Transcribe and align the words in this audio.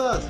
¿Estás? 0.00 0.29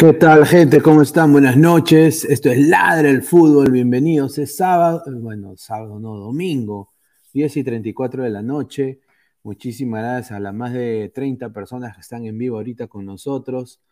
¿Qué 0.00 0.14
tal, 0.14 0.46
gente? 0.46 0.80
¿Cómo 0.80 1.02
están? 1.02 1.30
Buenas 1.30 1.58
noches. 1.58 2.24
Esto 2.24 2.48
es 2.48 2.66
Ladra 2.66 3.10
el 3.10 3.22
Fútbol. 3.22 3.70
Bienvenidos. 3.70 4.38
Es 4.38 4.56
sábado, 4.56 5.02
eh, 5.06 5.10
bueno, 5.10 5.58
sábado 5.58 6.00
no, 6.00 6.16
domingo, 6.16 6.94
10 7.34 7.58
y 7.58 7.64
34 7.64 8.22
de 8.22 8.30
la 8.30 8.40
noche. 8.40 9.00
Muchísimas 9.42 10.02
gracias 10.02 10.38
a 10.38 10.40
las 10.40 10.54
más 10.54 10.72
de 10.72 11.12
30 11.14 11.52
personas 11.52 11.94
que 11.94 12.00
están 12.00 12.24
en 12.24 12.38
vivo 12.38 12.56
ahorita 12.56 12.86
con 12.86 13.04
nosotros. 13.04 13.82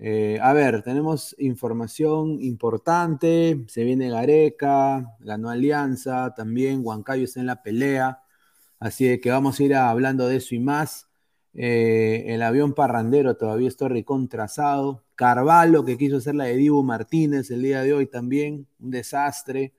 Eh, 0.00 0.40
a 0.42 0.52
ver, 0.52 0.82
tenemos 0.82 1.36
información 1.38 2.42
importante. 2.42 3.64
Se 3.68 3.84
viene 3.84 4.10
Gareca, 4.10 5.14
ganó 5.20 5.48
Alianza, 5.48 6.34
también 6.34 6.80
Huancayo 6.84 7.22
está 7.22 7.38
en 7.38 7.46
la 7.46 7.62
pelea. 7.62 8.20
Así 8.80 9.20
que 9.20 9.30
vamos 9.30 9.60
a 9.60 9.62
ir 9.62 9.76
hablando 9.76 10.26
de 10.26 10.38
eso 10.38 10.56
y 10.56 10.58
más. 10.58 11.08
Eh, 11.54 12.24
el 12.34 12.42
avión 12.42 12.74
parrandero 12.74 13.36
todavía 13.36 13.68
está 13.68 13.88
recontrazado. 13.88 15.01
Carvalho, 15.14 15.84
que 15.84 15.98
quiso 15.98 16.16
hacer 16.18 16.34
la 16.34 16.44
de 16.44 16.56
Dibu 16.56 16.82
Martínez 16.82 17.50
el 17.50 17.62
día 17.62 17.82
de 17.82 17.92
hoy 17.92 18.06
también, 18.06 18.66
un 18.80 18.90
desastre. 18.90 19.74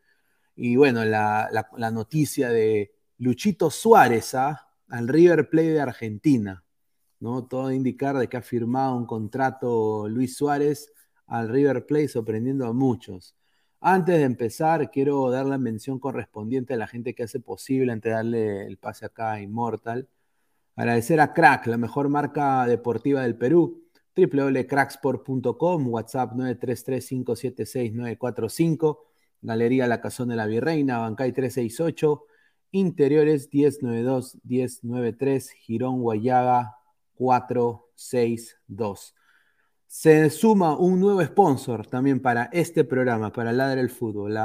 Y 0.56 0.76
bueno, 0.76 1.04
la, 1.06 1.50
noticia 1.92 2.50
de 2.50 2.94
Luchito 3.18 3.70
Suárez 3.72 4.36
¿ah? 4.36 4.70
al 4.90 5.08
River 5.08 5.50
Plate 5.50 5.70
de 5.70 5.82
Argentina. 5.82 6.64
¿no? 7.20 7.46
Todo 7.46 7.72
indicar 7.72 8.18
de 8.18 8.28
que 8.28 8.38
ha 8.38 8.42
firmado 8.42 8.96
un 8.96 9.06
contrato 9.06 10.08
Luis 10.08 10.36
Suárez 10.36 10.92
al 11.28 11.50
River 11.50 11.86
Plate, 11.86 12.10
sorprendiendo 12.10 12.68
a 12.68 12.74
muchos. 12.74 13.36
Antes 13.80 14.18
de 14.18 14.24
empezar, 14.24 14.92
quiero 14.92 15.30
dar 15.30 15.46
la 15.46 15.58
mención 15.58 16.00
correspondiente 16.00 16.74
a 16.74 16.78
la 16.78 16.88
gente 16.88 17.14
que 17.14 17.24
hace 17.24 17.40
posible, 17.40 17.92
antes 17.92 18.12
de 18.12 18.16
darle 18.16 18.66
el 18.66 18.78
pase 18.78 19.06
acá 19.06 19.34
a 19.34 19.42
Immortal. 19.42 20.08
Agradecer 20.76 21.20
a 21.20 21.34
Crack, 21.34 21.68
la 21.68 21.78
mejor 21.78 22.08
marca 22.10 22.66
deportiva 22.66 23.24
del 23.24 23.36
Perú, 23.36 23.83
www.cracksport.com, 24.16 25.88
WhatsApp 25.88 26.34
933-576-945, 26.34 29.00
Galería 29.42 29.88
La 29.88 30.00
Cazón 30.02 30.30
de 30.30 30.36
la 30.36 30.46
Virreina, 30.46 31.00
Bancay 31.00 31.32
368, 31.32 32.26
Interiores 32.72 33.50
1092-1093, 33.52 35.50
Girón 35.60 36.02
Guayaga 36.02 36.76
462. 37.16 39.16
Se 39.88 40.30
suma 40.30 40.78
un 40.78 41.00
nuevo 41.00 41.24
sponsor 41.24 41.88
también 41.88 42.20
para 42.20 42.50
este 42.52 42.84
programa, 42.84 43.32
para 43.32 43.52
Ladre 43.52 43.82
el 43.82 43.92
Fútbol. 43.92 44.38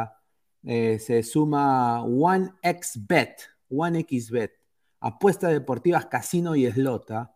Eh, 0.65 0.99
se 0.99 1.23
suma 1.23 2.03
OneXBet, 2.05 3.41
OneXBet 3.70 4.59
apuestas 5.00 5.53
deportivas, 5.53 6.06
casino 6.06 6.56
y 6.56 6.67
eslota. 6.67 7.35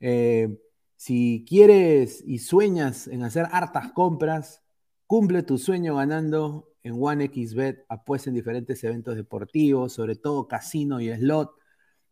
Eh, 0.00 0.58
si 0.98 1.44
quieres 1.48 2.24
y 2.26 2.40
sueñas 2.40 3.06
en 3.06 3.22
hacer 3.22 3.46
hartas 3.52 3.92
compras, 3.92 4.64
cumple 5.06 5.44
tu 5.44 5.56
sueño 5.56 5.94
ganando 5.94 6.74
en 6.82 6.96
OneXBet, 7.00 7.86
apuesta 7.88 8.30
en 8.30 8.34
diferentes 8.34 8.82
eventos 8.82 9.14
deportivos, 9.14 9.92
sobre 9.92 10.16
todo 10.16 10.48
casino 10.48 11.00
y 11.00 11.14
slot. 11.14 11.52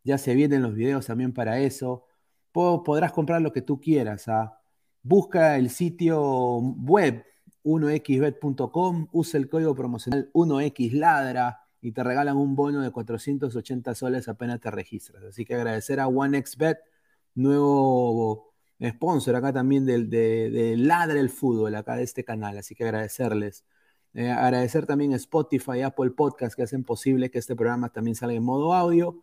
Ya 0.04 0.18
se 0.18 0.36
vienen 0.36 0.62
los 0.62 0.74
videos 0.74 1.06
también 1.06 1.32
para 1.32 1.58
eso. 1.58 2.06
podrás 2.52 3.10
comprar 3.12 3.42
lo 3.42 3.52
que 3.52 3.60
tú 3.60 3.80
quieras. 3.80 4.28
¿ah? 4.28 4.60
Busca 5.02 5.56
el 5.56 5.70
sitio 5.70 6.60
web 6.60 7.24
1xbet.com, 7.64 9.08
usa 9.10 9.40
el 9.40 9.48
código 9.48 9.74
promocional 9.74 10.30
1xladra 10.32 11.58
y 11.80 11.90
te 11.90 12.04
regalan 12.04 12.36
un 12.36 12.54
bono 12.54 12.82
de 12.82 12.92
480 12.92 13.96
soles 13.96 14.28
apenas 14.28 14.60
te 14.60 14.70
registras. 14.70 15.24
Así 15.24 15.44
que 15.44 15.56
agradecer 15.56 15.98
a 15.98 16.06
OneXBet, 16.06 16.78
nuevo 17.34 18.55
sponsor 18.80 19.36
acá 19.36 19.52
también 19.52 19.86
del, 19.86 20.10
de, 20.10 20.50
de 20.50 20.76
Ladra 20.76 21.18
el 21.20 21.30
Fútbol, 21.30 21.74
acá 21.74 21.96
de 21.96 22.04
este 22.04 22.24
canal. 22.24 22.58
Así 22.58 22.74
que 22.74 22.84
agradecerles. 22.84 23.64
Eh, 24.14 24.30
agradecer 24.30 24.86
también 24.86 25.12
a 25.12 25.16
Spotify, 25.16 25.82
Apple 25.82 26.10
Podcast 26.10 26.56
que 26.56 26.62
hacen 26.62 26.84
posible 26.84 27.30
que 27.30 27.38
este 27.38 27.54
programa 27.56 27.90
también 27.90 28.14
salga 28.16 28.34
en 28.34 28.42
modo 28.42 28.74
audio. 28.74 29.22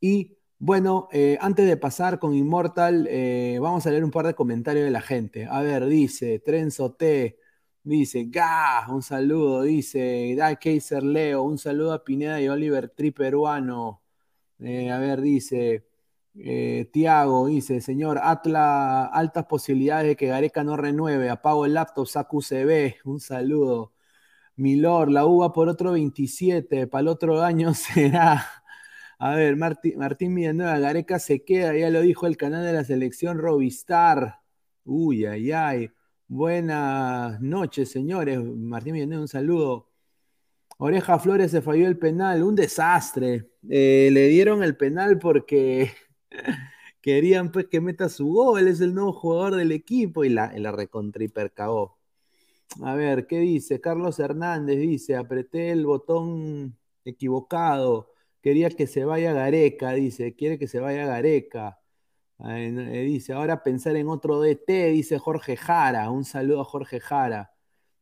Y 0.00 0.36
bueno, 0.58 1.08
eh, 1.12 1.38
antes 1.40 1.66
de 1.66 1.76
pasar 1.76 2.18
con 2.18 2.34
Immortal, 2.34 3.06
eh, 3.10 3.58
vamos 3.60 3.86
a 3.86 3.90
leer 3.90 4.04
un 4.04 4.10
par 4.10 4.26
de 4.26 4.34
comentarios 4.34 4.84
de 4.84 4.90
la 4.90 5.02
gente. 5.02 5.46
A 5.46 5.62
ver, 5.62 5.86
dice 5.86 6.38
Trenzo 6.40 6.92
T. 6.94 7.38
Dice, 7.82 8.24
Gah, 8.28 8.86
un 8.90 9.00
saludo, 9.02 9.62
dice, 9.62 10.34
Da 10.36 10.56
Kaiser 10.56 11.04
Leo, 11.04 11.42
un 11.44 11.56
saludo 11.56 11.92
a 11.92 12.02
Pineda 12.04 12.40
y 12.40 12.48
Oliver 12.48 12.88
Tri 12.88 13.12
peruano. 13.12 14.02
Eh, 14.58 14.90
a 14.90 14.98
ver, 14.98 15.20
dice, 15.20 15.86
eh, 16.38 16.88
Tiago, 16.92 17.46
dice, 17.46 17.80
señor, 17.80 18.20
Atla, 18.22 19.06
altas 19.06 19.46
posibilidades 19.46 20.08
de 20.08 20.16
que 20.16 20.26
Gareca 20.26 20.64
no 20.64 20.76
renueve, 20.76 21.30
apago 21.30 21.64
el 21.66 21.74
laptop, 21.74 22.06
saco 22.06 22.38
UCB, 22.38 22.96
un 23.04 23.20
saludo. 23.20 23.92
Milor, 24.56 25.10
la 25.10 25.26
uva 25.26 25.52
por 25.52 25.68
otro 25.68 25.92
27, 25.92 26.86
para 26.86 27.02
el 27.02 27.08
otro 27.08 27.42
año 27.42 27.74
será. 27.74 28.46
A 29.18 29.34
ver, 29.34 29.56
Martín, 29.56 29.98
Martín 29.98 30.34
Villanueva, 30.34 30.78
Gareca 30.78 31.18
se 31.18 31.44
queda, 31.44 31.74
ya 31.76 31.90
lo 31.90 32.00
dijo 32.02 32.26
el 32.26 32.36
canal 32.36 32.64
de 32.64 32.72
la 32.72 32.84
selección 32.84 33.38
Robistar. 33.38 34.40
Uy, 34.84 35.26
ay, 35.26 35.52
ay. 35.52 35.90
Buenas 36.28 37.40
noches, 37.40 37.90
señores. 37.90 38.38
Martín 38.42 38.94
Villanueva, 38.94 39.22
un 39.22 39.28
saludo. 39.28 39.90
Oreja 40.78 41.18
Flores 41.18 41.50
se 41.50 41.62
falló 41.62 41.86
el 41.88 41.98
penal, 41.98 42.42
un 42.42 42.54
desastre. 42.54 43.50
Eh, 43.68 44.10
le 44.12 44.28
dieron 44.28 44.62
el 44.62 44.76
penal 44.76 45.18
porque 45.18 45.92
querían 47.00 47.52
pues 47.52 47.66
que 47.66 47.80
meta 47.80 48.08
su 48.08 48.26
gol, 48.28 48.68
es 48.68 48.80
el 48.80 48.94
nuevo 48.94 49.12
jugador 49.12 49.56
del 49.56 49.72
equipo 49.72 50.24
y 50.24 50.28
la, 50.28 50.52
la 50.56 50.72
recontra 50.72 51.24
A 52.82 52.94
ver, 52.94 53.26
¿qué 53.26 53.38
dice? 53.40 53.80
Carlos 53.80 54.18
Hernández 54.18 54.78
dice, 54.78 55.16
apreté 55.16 55.70
el 55.70 55.86
botón 55.86 56.76
equivocado, 57.04 58.12
quería 58.42 58.70
que 58.70 58.86
se 58.86 59.04
vaya 59.04 59.32
Gareca, 59.32 59.92
dice, 59.92 60.34
quiere 60.34 60.58
que 60.58 60.68
se 60.68 60.80
vaya 60.80 61.06
Gareca. 61.06 61.80
Eh, 62.44 63.04
dice, 63.06 63.32
ahora 63.32 63.62
pensar 63.62 63.96
en 63.96 64.08
otro 64.08 64.40
DT, 64.40 64.90
dice 64.92 65.18
Jorge 65.18 65.56
Jara. 65.56 66.10
Un 66.10 66.24
saludo 66.24 66.60
a 66.60 66.64
Jorge 66.64 67.00
Jara. 67.00 67.52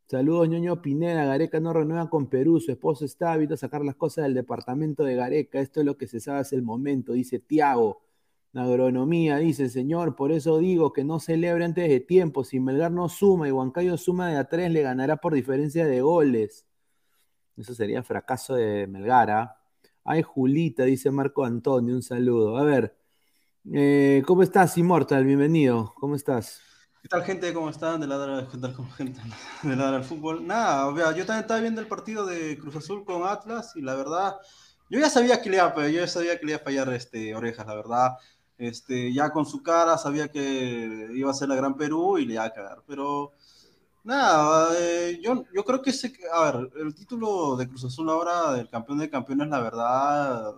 Saludos, 0.07 0.49
ñoño 0.49 0.83
Pineda. 0.83 1.25
Gareca 1.25 1.61
no 1.61 1.73
renueva 1.73 2.11
con 2.11 2.29
Perú. 2.29 2.61
Su 2.61 2.73
esposo 2.73 3.05
está 3.05 3.33
hábito 3.33 3.55
a 3.55 3.57
sacar 3.57 3.85
las 3.85 3.97
cosas 3.97 4.25
del 4.25 4.35
departamento 4.35 5.05
de 5.05 5.15
Gareca. 5.17 5.61
Esto 5.61 5.81
es 5.81 5.87
lo 5.87 5.97
que 5.97 6.07
se 6.09 6.21
sabe 6.21 6.41
hace 6.41 6.57
el 6.57 6.63
momento, 6.63 7.13
dice 7.13 7.39
Tiago. 7.39 8.03
Agronomía, 8.63 9.39
dice 9.39 9.69
señor, 9.69 10.17
por 10.17 10.33
eso 10.33 10.59
digo 10.59 10.93
que 10.93 11.05
no 11.05 11.21
celebre 11.21 11.65
antes 11.65 11.89
de 11.89 12.01
tiempo. 12.01 12.45
Si 12.45 12.61
Melgar 12.61 12.93
no 12.93 13.09
suma 13.09 13.49
y 13.49 13.51
Huancayo 13.51 13.97
suma 13.97 14.29
de 14.29 14.37
a 14.37 14.49
tres, 14.49 14.71
le 14.71 14.83
ganará 14.83 15.17
por 15.17 15.35
diferencia 15.35 15.87
de 15.87 16.01
goles. 16.01 16.67
Eso 17.57 17.75
sería 17.75 18.03
fracaso 18.03 18.55
de 18.55 18.87
Melgar. 18.87 19.31
¿ah? 19.31 19.57
Ay, 20.05 20.23
Julita, 20.23 20.85
dice 20.85 21.11
Marco 21.11 21.45
Antonio, 21.45 21.95
un 21.95 22.03
saludo. 22.03 22.57
A 22.59 22.65
ver, 22.65 22.97
eh, 23.73 24.23
¿Cómo 24.27 24.43
estás, 24.43 24.77
Immortal? 24.77 25.25
Bienvenido. 25.25 25.95
¿Cómo 25.97 26.17
estás? 26.17 26.61
¿Qué 27.01 27.09
tal, 27.09 27.25
gente? 27.25 27.53
¿Cómo 27.55 27.71
están? 27.71 27.99
De 27.99 28.07
ladrar, 28.07 28.47
gente? 28.51 28.69
De 29.63 29.77
ladrar 29.77 29.95
al 29.95 30.05
fútbol. 30.05 30.47
Nada, 30.47 30.93
yo 31.15 31.25
también 31.25 31.41
estaba 31.41 31.61
viendo 31.61 31.81
el 31.81 31.87
partido 31.87 32.27
de 32.27 32.59
Cruz 32.59 32.77
Azul 32.77 33.07
con 33.07 33.27
Atlas 33.27 33.73
y 33.75 33.81
la 33.81 33.95
verdad, 33.95 34.37
yo 34.91 35.01
ya 35.01 35.09
sabía 35.09 35.41
que 35.41 35.49
le 35.49 35.57
iba, 35.57 35.75
yo 35.75 36.01
ya 36.01 36.07
sabía 36.07 36.39
que 36.39 36.45
le 36.45 36.53
iba 36.53 36.61
a 36.61 36.65
fallar 36.65 36.93
este, 36.93 37.35
Orejas, 37.35 37.67
la 37.67 37.75
verdad. 37.75 38.11
Este, 38.57 39.13
ya 39.13 39.31
con 39.31 39.47
su 39.47 39.63
cara 39.63 39.99
sabía 39.99 40.29
que 40.31 41.09
iba 41.13 41.31
a 41.31 41.35
ser 41.35 41.49
la 41.49 41.57
Gran 41.57 41.77
Perú 41.77 42.19
y 42.19 42.25
le 42.25 42.35
iba 42.35 42.45
a 42.45 42.53
cagar, 42.53 42.83
pero 42.87 43.33
nada, 44.05 44.73
eh, 44.79 45.19
yo, 45.23 45.45
yo 45.53 45.65
creo 45.65 45.83
que, 45.83 45.93
a 46.33 46.53
ver, 46.53 46.71
el 46.77 46.95
título 46.95 47.57
de 47.57 47.69
Cruz 47.69 47.85
Azul 47.85 48.09
ahora 48.11 48.53
del 48.53 48.69
campeón 48.69 48.99
de 48.99 49.11
campeones, 49.11 49.49
la 49.49 49.61
verdad, 49.61 50.55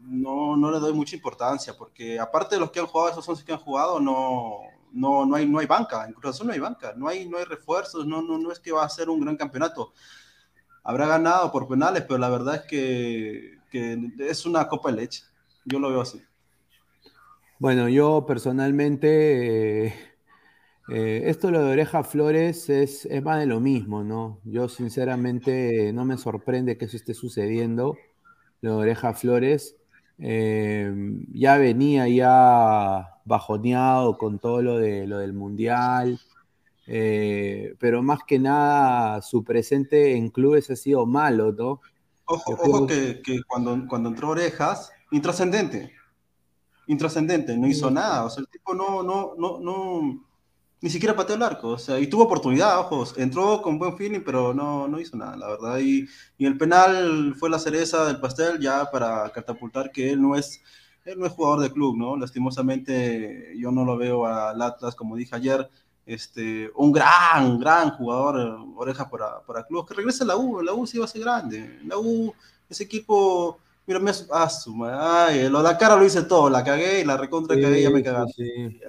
no, 0.00 0.56
no 0.56 0.70
le 0.70 0.80
doy 0.80 0.92
mucha 0.92 1.16
importancia, 1.16 1.74
porque 1.76 2.18
aparte 2.18 2.56
de 2.56 2.60
los 2.60 2.70
que 2.70 2.80
han 2.80 2.86
jugado, 2.86 3.10
esos 3.10 3.28
11 3.28 3.44
que 3.44 3.52
han 3.52 3.58
jugado, 3.58 4.00
no, 4.00 4.58
no, 4.92 5.24
no, 5.24 5.36
hay, 5.36 5.48
no 5.48 5.58
hay 5.60 5.66
banca, 5.66 6.04
en 6.06 6.12
Cruz 6.12 6.34
Azul 6.34 6.48
no 6.48 6.52
hay 6.52 6.60
banca, 6.60 6.92
no 6.96 7.08
hay, 7.08 7.28
no 7.28 7.38
hay 7.38 7.44
refuerzos, 7.44 8.06
no, 8.06 8.20
no, 8.22 8.38
no 8.38 8.52
es 8.52 8.60
que 8.60 8.72
va 8.72 8.84
a 8.84 8.88
ser 8.88 9.08
un 9.08 9.20
gran 9.20 9.36
campeonato. 9.36 9.92
Habrá 10.82 11.06
ganado 11.06 11.52
por 11.52 11.68
penales, 11.68 12.04
pero 12.06 12.18
la 12.18 12.30
verdad 12.30 12.56
es 12.56 12.62
que, 12.62 13.58
que 13.70 13.98
es 14.18 14.46
una 14.46 14.68
copa 14.68 14.90
de 14.90 14.96
leche, 14.96 15.24
yo 15.64 15.78
lo 15.78 15.90
veo 15.90 16.00
así. 16.02 16.22
Bueno, 17.60 17.90
yo 17.90 18.24
personalmente, 18.24 19.88
eh, 19.88 19.94
eh, 20.88 21.22
esto 21.26 21.50
lo 21.50 21.62
de 21.62 21.72
Oreja 21.72 22.02
Flores 22.04 22.70
es, 22.70 23.04
es, 23.04 23.22
más 23.22 23.38
de 23.38 23.44
lo 23.44 23.60
mismo, 23.60 24.02
¿no? 24.02 24.40
Yo 24.44 24.66
sinceramente 24.70 25.92
no 25.92 26.06
me 26.06 26.16
sorprende 26.16 26.78
que 26.78 26.86
eso 26.86 26.96
esté 26.96 27.12
sucediendo, 27.12 27.98
lo 28.62 28.76
de 28.76 28.82
Oreja 28.84 29.12
Flores. 29.12 29.76
Eh, 30.18 30.90
ya 31.34 31.58
venía 31.58 32.08
ya 32.08 33.20
bajoneado 33.26 34.16
con 34.16 34.38
todo 34.38 34.62
lo, 34.62 34.78
de, 34.78 35.06
lo 35.06 35.18
del 35.18 35.34
Mundial, 35.34 36.18
pero 36.86 38.02
más 38.02 38.20
que 38.26 38.38
nada 38.38 39.20
su 39.20 39.44
presente 39.44 40.16
en 40.16 40.30
clubes 40.30 40.70
ha 40.70 40.76
sido 40.76 41.04
malo, 41.04 41.52
¿no? 41.52 41.82
Ojo, 42.24 42.54
ojo 42.54 42.86
que, 42.86 43.20
que, 43.22 43.42
cuando, 43.46 43.86
cuando 43.86 44.08
entró 44.08 44.30
Orejas, 44.30 44.90
intrascendente 45.10 45.99
intrascendente, 46.90 47.56
no 47.56 47.68
hizo 47.68 47.88
nada, 47.88 48.24
o 48.24 48.30
sea, 48.30 48.40
el 48.40 48.48
tipo 48.48 48.74
no, 48.74 49.02
no, 49.02 49.34
no, 49.38 49.60
no, 49.60 50.24
ni 50.80 50.90
siquiera 50.90 51.14
pateó 51.14 51.36
el 51.36 51.42
arco, 51.42 51.68
o 51.68 51.78
sea, 51.78 52.00
y 52.00 52.08
tuvo 52.08 52.24
oportunidad, 52.24 52.80
ojos, 52.80 53.14
entró 53.16 53.62
con 53.62 53.78
buen 53.78 53.96
feeling, 53.96 54.22
pero 54.24 54.52
no, 54.52 54.88
no 54.88 54.98
hizo 54.98 55.16
nada, 55.16 55.36
la 55.36 55.48
verdad, 55.48 55.78
y, 55.78 56.08
y 56.36 56.46
el 56.46 56.58
penal 56.58 57.36
fue 57.38 57.48
la 57.48 57.60
cereza 57.60 58.06
del 58.06 58.18
pastel 58.18 58.58
ya 58.58 58.90
para 58.90 59.30
catapultar 59.30 59.92
que 59.92 60.10
él 60.10 60.20
no 60.20 60.34
es, 60.34 60.60
él 61.04 61.16
no 61.16 61.26
es 61.26 61.32
jugador 61.32 61.60
de 61.60 61.70
club, 61.70 61.96
¿no? 61.96 62.16
Lastimosamente 62.16 63.54
yo 63.56 63.70
no 63.70 63.84
lo 63.84 63.96
veo 63.96 64.26
al 64.26 64.60
Atlas, 64.60 64.96
como 64.96 65.14
dije 65.14 65.36
ayer, 65.36 65.70
este, 66.06 66.72
un 66.74 66.90
gran, 66.90 67.60
gran 67.60 67.90
jugador, 67.90 68.66
oreja 68.74 69.08
para, 69.08 69.42
para 69.42 69.64
club, 69.64 69.86
que 69.86 69.94
regrese 69.94 70.24
a 70.24 70.26
la 70.26 70.36
U, 70.36 70.60
la 70.60 70.72
U 70.72 70.88
sí 70.88 70.98
va 70.98 71.04
a 71.04 71.08
ser 71.08 71.22
grande, 71.22 71.78
la 71.84 71.98
U, 71.98 72.34
ese 72.68 72.82
equipo 72.82 73.60
Mira, 73.90 73.98
me 73.98 74.12
ah, 74.30 75.26
ay, 75.26 75.48
lo 75.48 75.58
de 75.58 75.64
la 75.64 75.76
cara 75.76 75.96
lo 75.96 76.04
hice 76.04 76.22
todo, 76.22 76.48
la 76.48 76.62
cagué 76.62 77.00
y 77.00 77.04
la 77.04 77.16
recontra 77.16 77.60
cagué 77.60 77.80
y 77.80 77.82
ya 77.82 77.90
me 77.90 78.04
cagaste. 78.04 78.44
Sí, 78.44 78.80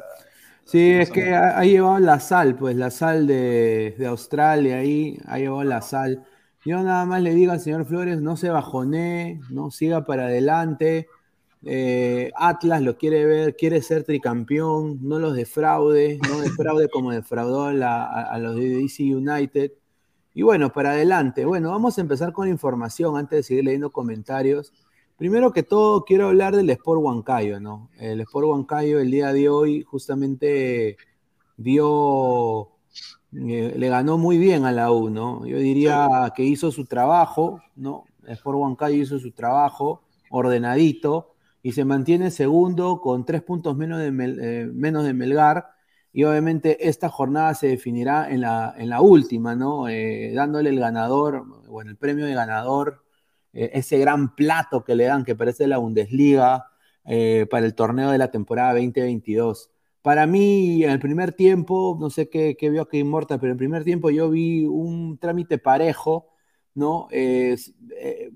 sí. 0.63 0.91
es 0.91 1.09
que 1.09 1.33
ha, 1.33 1.59
llevado 1.63 1.97
la 1.97 2.19
sal, 2.19 2.55
pues 2.55 2.75
la 2.75 2.91
sal 2.91 3.25
de, 3.25 3.95
de, 3.97 4.05
Australia 4.05 4.77
ahí, 4.77 5.17
ha 5.25 5.39
llevado 5.39 5.63
la 5.63 5.81
sal. 5.81 6.23
Yo 6.63 6.83
nada 6.83 7.03
más 7.07 7.23
le 7.23 7.33
digo 7.33 7.51
al 7.51 7.59
señor 7.59 7.85
Flores, 7.87 8.21
no 8.21 8.37
se 8.37 8.51
bajone, 8.51 9.41
no 9.49 9.71
siga 9.71 10.05
para 10.05 10.25
adelante. 10.25 11.07
Eh, 11.65 12.29
Atlas 12.35 12.83
lo 12.83 12.95
quiere 12.95 13.25
ver, 13.25 13.55
quiere 13.55 13.81
ser 13.81 14.03
tricampeón, 14.03 14.99
no 15.01 15.17
los 15.17 15.33
defraude, 15.33 16.19
no 16.29 16.41
defraude 16.41 16.89
como 16.89 17.09
defraudó 17.09 17.65
a, 17.65 18.21
a 18.21 18.37
los 18.37 18.55
de 18.55 18.69
DC 18.69 19.01
United. 19.15 19.71
Y 20.35 20.43
bueno, 20.43 20.71
para 20.71 20.91
adelante. 20.91 21.43
Bueno, 21.43 21.71
vamos 21.71 21.97
a 21.97 22.01
empezar 22.01 22.33
con 22.33 22.47
información 22.47 23.17
antes 23.17 23.37
de 23.37 23.43
seguir 23.43 23.65
leyendo 23.65 23.91
comentarios. 23.91 24.71
Primero 25.21 25.53
que 25.53 25.61
todo, 25.61 26.03
quiero 26.03 26.29
hablar 26.29 26.55
del 26.55 26.71
Sport 26.71 26.99
Huancayo, 26.99 27.59
¿no? 27.59 27.91
El 27.99 28.21
Sport 28.21 28.47
Huancayo 28.47 28.99
el 28.99 29.11
día 29.11 29.31
de 29.31 29.49
hoy 29.49 29.83
justamente 29.83 30.97
dio, 31.57 32.71
eh, 33.31 33.75
le 33.77 33.87
ganó 33.87 34.17
muy 34.17 34.39
bien 34.39 34.65
a 34.65 34.71
la 34.71 34.91
U, 34.91 35.11
¿no? 35.11 35.45
Yo 35.45 35.57
diría 35.57 36.33
que 36.35 36.43
hizo 36.43 36.71
su 36.71 36.85
trabajo, 36.85 37.61
¿no? 37.75 38.05
El 38.25 38.31
Sport 38.31 38.57
Huancayo 38.57 38.95
hizo 38.99 39.19
su 39.19 39.31
trabajo 39.31 40.01
ordenadito 40.31 41.35
y 41.61 41.73
se 41.73 41.85
mantiene 41.85 42.31
segundo 42.31 42.99
con 42.99 43.23
tres 43.23 43.43
puntos 43.43 43.77
menos 43.77 43.99
de, 43.99 44.07
eh, 44.07 44.65
menos 44.73 45.03
de 45.03 45.13
Melgar. 45.13 45.67
Y 46.11 46.23
obviamente 46.23 46.89
esta 46.89 47.09
jornada 47.09 47.53
se 47.53 47.67
definirá 47.67 48.27
en 48.31 48.41
la, 48.41 48.73
en 48.75 48.89
la 48.89 49.01
última, 49.01 49.55
¿no? 49.55 49.87
Eh, 49.87 50.31
dándole 50.33 50.71
el 50.71 50.79
ganador, 50.79 51.45
bueno, 51.67 51.91
el 51.91 51.97
premio 51.97 52.25
de 52.25 52.33
ganador 52.33 53.03
eh, 53.53 53.71
ese 53.73 53.97
gran 53.99 54.35
plato 54.35 54.83
que 54.83 54.95
le 54.95 55.05
dan, 55.05 55.23
que 55.25 55.35
parece 55.35 55.67
la 55.67 55.77
Bundesliga, 55.77 56.67
eh, 57.05 57.47
para 57.49 57.65
el 57.65 57.75
torneo 57.75 58.11
de 58.11 58.17
la 58.17 58.31
temporada 58.31 58.73
2022. 58.73 59.71
Para 60.01 60.25
mí, 60.27 60.83
en 60.83 60.91
el 60.91 60.99
primer 60.99 61.33
tiempo, 61.33 61.97
no 61.99 62.09
sé 62.09 62.29
qué, 62.29 62.55
vio 62.59 62.87
que 62.87 62.97
Inmortal, 62.99 63.39
pero 63.39 63.51
en 63.51 63.55
el 63.55 63.57
primer 63.57 63.83
tiempo 63.83 64.09
yo 64.09 64.29
vi 64.29 64.65
un 64.65 65.17
trámite 65.17 65.57
parejo, 65.57 66.29
¿no? 66.73 67.07
Eh, 67.11 67.55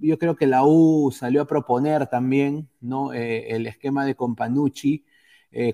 yo 0.02 0.18
creo 0.20 0.36
que 0.36 0.48
la 0.48 0.64
U 0.66 1.12
salió 1.12 1.42
a 1.42 1.48
proponer 1.48 2.08
también, 2.08 2.70
¿no? 2.82 3.14
el 3.14 3.68
esquema 3.68 4.06
de 4.06 4.16
Companucci. 4.16 5.06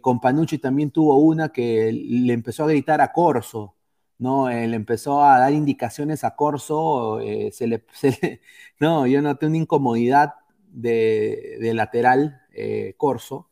Companucci 0.02 0.60
también 0.60 0.92
tuvo 0.92 1.18
una 1.18 1.50
que 1.50 1.92
le 1.92 2.34
empezó 2.34 2.64
a 2.64 2.68
gritar 2.68 3.02
a 3.02 3.12
Corso, 3.12 3.76
¿no? 4.22 4.50
Él 4.50 4.76
empezó 4.76 5.24
a 5.24 5.40
dar 5.40 5.52
indicaciones 5.54 6.24
a 6.24 6.36
Corso, 6.36 7.20
eh, 7.22 7.52
se, 7.52 7.68
le, 7.68 7.86
no, 8.80 9.08
yo 9.08 9.22
noté 9.22 9.48
una 9.48 9.58
incomodidad 9.58 10.36
de, 10.68 11.72
lateral 11.74 12.42
eh, 12.54 12.94
Corso. 12.98 13.50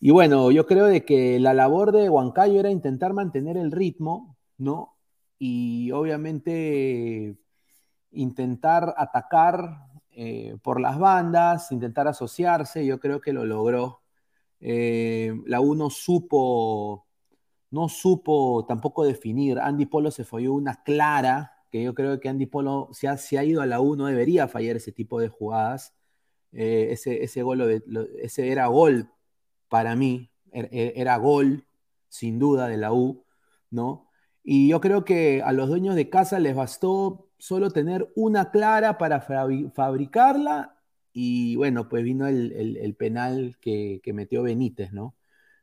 Y 0.00 0.10
bueno, 0.10 0.50
yo 0.50 0.66
creo 0.66 0.86
de 0.86 1.04
que 1.04 1.38
la 1.40 1.54
labor 1.54 1.92
de 1.92 2.10
Huancayo 2.10 2.60
era 2.60 2.70
intentar 2.70 3.12
mantener 3.14 3.56
el 3.56 3.70
ritmo, 3.72 4.36
¿no? 4.58 4.96
Y 5.38 5.92
obviamente 5.92 7.36
intentar 8.12 8.94
atacar 8.98 9.86
eh, 10.10 10.56
por 10.62 10.80
las 10.80 10.98
bandas, 10.98 11.72
intentar 11.72 12.08
asociarse, 12.08 12.84
yo 12.86 13.00
creo 13.00 13.20
que 13.20 13.32
lo 13.32 13.44
logró. 13.46 14.02
la 14.60 15.60
UNO 15.60 15.90
supo 15.90 17.06
no 17.72 17.88
supo 17.88 18.64
tampoco 18.68 19.04
definir. 19.04 19.58
Andy 19.58 19.86
Polo 19.86 20.10
se 20.12 20.24
falló 20.24 20.52
una 20.54 20.82
clara, 20.84 21.52
que 21.70 21.82
yo 21.82 21.94
creo 21.94 22.20
que 22.20 22.28
Andy 22.28 22.46
Polo, 22.46 22.90
si 22.92 23.06
ha, 23.06 23.12
ha 23.14 23.44
ido 23.44 23.62
a 23.62 23.66
la 23.66 23.80
U, 23.80 23.96
no 23.96 24.06
debería 24.06 24.46
fallar 24.46 24.76
ese 24.76 24.92
tipo 24.92 25.18
de 25.20 25.28
jugadas. 25.28 25.94
Eh, 26.52 26.88
ese, 26.90 27.24
ese, 27.24 27.42
gol, 27.42 27.82
ese 28.20 28.52
era 28.52 28.66
gol 28.66 29.10
para 29.68 29.96
mí, 29.96 30.30
er, 30.52 30.68
er, 30.70 30.92
era, 30.96 31.16
gol, 31.16 31.66
sin 32.08 32.38
duda, 32.38 32.68
de 32.68 32.76
la 32.76 32.92
U, 32.92 33.24
¿no? 33.70 34.10
Y 34.44 34.68
yo 34.68 34.80
creo 34.82 35.04
que 35.04 35.42
a 35.42 35.52
los 35.52 35.68
dueños 35.68 35.94
de 35.94 36.10
casa 36.10 36.38
les 36.40 36.54
bastó 36.54 37.30
solo 37.38 37.70
tener 37.70 38.12
una 38.16 38.50
clara 38.50 38.98
para 38.98 39.22
fabricarla 39.22 40.76
y 41.12 41.56
bueno, 41.56 41.88
pues 41.88 42.04
vino 42.04 42.26
el, 42.26 42.94
penal 42.98 43.56
que, 43.60 44.00
que, 44.02 44.12
metió 44.12 44.42
Benítez, 44.42 44.92
¿no? 44.92 45.14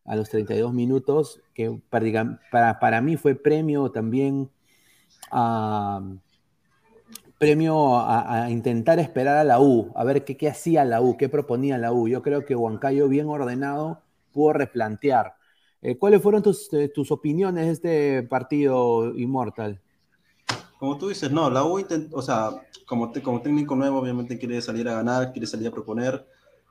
A 0.10 0.16
los 0.16 0.28
32 0.30 0.74
minutos, 0.74 1.40
que 1.54 1.80
para, 1.92 2.80
para, 2.80 3.00
mí 3.00 3.16
fue 3.16 3.36
premio 3.36 3.92
también 3.92 4.50
a, 5.30 6.02
premio 7.38 7.96
a, 8.00 8.50
intentar 8.50 8.98
esperar 8.98 9.38
a 9.38 9.44
la 9.44 9.60
U, 9.62 9.92
a 9.96 10.04
ver 10.04 10.26
qué, 10.26 10.36
qué 10.36 10.50
hacía 10.50 10.84
la 10.84 11.00
U, 11.00 11.16
qué 11.16 11.30
proponía 11.30 11.78
la 11.78 11.94
U. 11.94 12.08
Yo 12.08 12.24
creo 12.24 12.44
que 12.44 12.56
Huancayo, 12.56 13.08
bien 13.08 13.28
ordenado, 13.28 14.02
pudo 14.34 14.54
replantear. 14.54 15.36
Eh, 15.84 15.96
¿Cuáles 15.96 16.24
fueron 16.24 16.42
tus, 16.42 16.74
eh, 16.74 16.90
tus 16.90 17.12
opiniones 17.12 17.66
de 17.66 17.72
este 17.72 18.24
partido 18.24 19.16
Inmortal? 19.16 19.80
Como 20.80 20.98
tú 20.98 21.10
dices, 21.10 21.32
no, 21.32 21.52
la 21.52 21.64
U, 21.66 21.86
o 22.14 22.22
sea, 22.24 22.50
como, 22.88 23.14
como 23.22 23.44
técnico 23.44 23.76
nuevo, 23.76 24.00
obviamente 24.00 24.40
quiere 24.40 24.60
salir 24.60 24.90
a 24.90 24.96
ganar, 24.96 25.32
quiere 25.34 25.46
salir 25.46 25.68
a 25.68 25.72
proponer. 25.72 26.26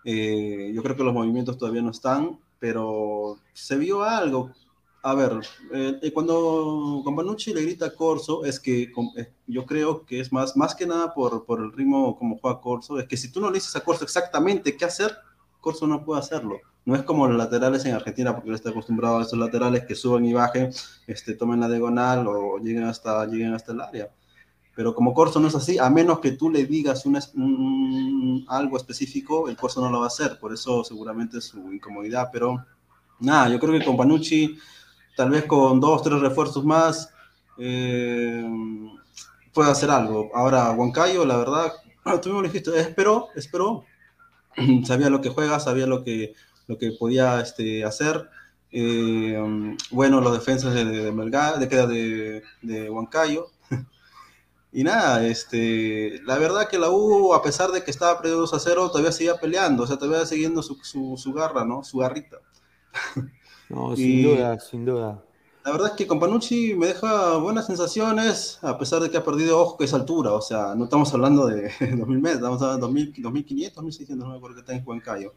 Eh, 0.04 0.72
yo 0.74 0.82
creo 0.82 0.96
que 0.96 1.04
los 1.04 1.14
movimientos 1.14 1.56
todavía 1.56 1.82
no 1.82 1.90
están 1.90 2.36
pero 2.58 3.38
se 3.52 3.76
vio 3.76 4.02
algo. 4.02 4.52
A 5.02 5.14
ver, 5.14 5.32
eh, 5.72 5.98
eh, 6.02 6.12
cuando 6.12 7.00
Companucci 7.04 7.54
le 7.54 7.62
grita 7.62 7.86
a 7.86 7.94
Corso, 7.94 8.44
es 8.44 8.58
que 8.58 8.92
eh, 9.16 9.32
yo 9.46 9.64
creo 9.64 10.04
que 10.04 10.20
es 10.20 10.32
más, 10.32 10.56
más 10.56 10.74
que 10.74 10.86
nada 10.86 11.14
por, 11.14 11.44
por 11.44 11.60
el 11.60 11.72
ritmo 11.72 12.18
como 12.18 12.38
juega 12.38 12.60
Corso, 12.60 12.98
es 12.98 13.06
que 13.06 13.16
si 13.16 13.30
tú 13.30 13.40
no 13.40 13.48
le 13.48 13.54
dices 13.54 13.76
a 13.76 13.80
Corso 13.80 14.04
exactamente 14.04 14.76
qué 14.76 14.84
hacer, 14.84 15.16
Corso 15.60 15.86
no 15.86 16.04
puede 16.04 16.20
hacerlo. 16.20 16.58
No 16.84 16.96
es 16.96 17.02
como 17.02 17.28
los 17.28 17.36
laterales 17.36 17.84
en 17.84 17.94
Argentina, 17.94 18.34
porque 18.34 18.48
él 18.48 18.54
está 18.54 18.70
acostumbrado 18.70 19.18
a 19.18 19.22
esos 19.22 19.38
laterales 19.38 19.84
que 19.84 19.94
suben 19.94 20.24
y 20.24 20.32
bajen, 20.32 20.70
este, 21.06 21.34
tomen 21.34 21.60
la 21.60 21.68
diagonal 21.68 22.26
o 22.26 22.58
lleguen 22.58 22.84
hasta, 22.84 23.26
lleguen 23.26 23.54
hasta 23.54 23.72
el 23.72 23.80
área. 23.80 24.10
Pero 24.78 24.94
como 24.94 25.12
Corso 25.12 25.40
no 25.40 25.48
es 25.48 25.56
así, 25.56 25.76
a 25.76 25.90
menos 25.90 26.20
que 26.20 26.30
tú 26.30 26.50
le 26.50 26.64
digas 26.64 27.04
un, 27.04 28.44
algo 28.46 28.76
específico, 28.76 29.48
el 29.48 29.56
Corso 29.56 29.80
no 29.80 29.90
lo 29.90 29.98
va 29.98 30.04
a 30.04 30.06
hacer. 30.06 30.38
Por 30.38 30.52
eso 30.52 30.84
seguramente 30.84 31.38
es 31.38 31.46
su 31.46 31.58
incomodidad. 31.72 32.28
Pero 32.32 32.64
nada, 33.18 33.48
yo 33.48 33.58
creo 33.58 33.76
que 33.76 33.84
con 33.84 33.96
Panucci, 33.96 34.56
tal 35.16 35.30
vez 35.30 35.46
con 35.46 35.80
dos, 35.80 36.00
tres 36.04 36.20
refuerzos 36.20 36.64
más, 36.64 37.12
eh, 37.58 38.48
puede 39.52 39.68
hacer 39.68 39.90
algo. 39.90 40.30
Ahora, 40.32 40.70
Huancayo, 40.70 41.26
la 41.26 41.38
verdad, 41.38 41.72
tú 42.22 42.28
me 42.28 42.34
lo 42.36 42.42
dijiste, 42.42 42.78
esperó, 42.78 43.30
esperó. 43.34 43.84
sabía 44.84 45.10
lo 45.10 45.20
que 45.20 45.30
juega, 45.30 45.58
sabía 45.58 45.88
lo 45.88 46.04
que, 46.04 46.34
lo 46.68 46.78
que 46.78 46.92
podía 46.92 47.40
este, 47.40 47.84
hacer. 47.84 48.30
Eh, 48.70 49.76
bueno, 49.90 50.20
los 50.20 50.34
defensas 50.34 50.72
de, 50.72 50.84
de 50.84 51.10
Melgar, 51.10 51.58
de, 51.58 51.66
de, 51.66 52.42
de 52.62 52.88
Huancayo. 52.88 53.50
Y 54.72 54.84
nada, 54.84 55.26
este, 55.26 56.20
la 56.24 56.38
verdad 56.38 56.68
que 56.68 56.78
la 56.78 56.90
U, 56.90 57.32
a 57.34 57.42
pesar 57.42 57.70
de 57.70 57.82
que 57.82 57.90
estaba 57.90 58.18
perdiendo 58.18 58.42
2 58.42 58.54
a 58.54 58.58
0, 58.58 58.90
todavía 58.90 59.12
seguía 59.12 59.36
peleando, 59.36 59.84
o 59.84 59.86
sea, 59.86 59.96
todavía 59.96 60.26
siguiendo 60.26 60.62
su, 60.62 60.76
su, 60.82 61.16
su 61.16 61.32
garra, 61.32 61.64
¿no? 61.64 61.82
Su 61.84 61.98
garrita. 61.98 62.38
No, 63.70 63.94
sin 63.94 64.22
duda, 64.22 64.58
sin 64.60 64.86
duda. 64.86 65.22
La 65.62 65.72
verdad 65.72 65.88
es 65.88 65.94
que 65.96 66.06
con 66.06 66.18
Panucci 66.18 66.74
me 66.74 66.86
deja 66.86 67.36
buenas 67.36 67.66
sensaciones, 67.66 68.58
a 68.62 68.78
pesar 68.78 69.02
de 69.02 69.10
que 69.10 69.18
ha 69.18 69.22
perdido 69.24 69.60
ojo 69.60 69.76
que 69.76 69.84
es 69.84 69.92
altura, 69.92 70.32
o 70.32 70.40
sea, 70.40 70.74
no 70.74 70.84
estamos 70.84 71.12
hablando 71.12 71.46
de 71.46 71.70
2000 71.98 72.18
metros, 72.18 72.36
estamos 72.36 72.62
hablando 72.62 72.86
de 72.86 72.92
2000, 72.94 73.22
2500, 73.22 73.74
2600, 73.84 74.26
no 74.26 74.32
me 74.32 74.38
acuerdo 74.38 74.54
que 74.54 74.60
está 74.60 74.72
en 74.72 74.82
Huancayo. 74.86 75.34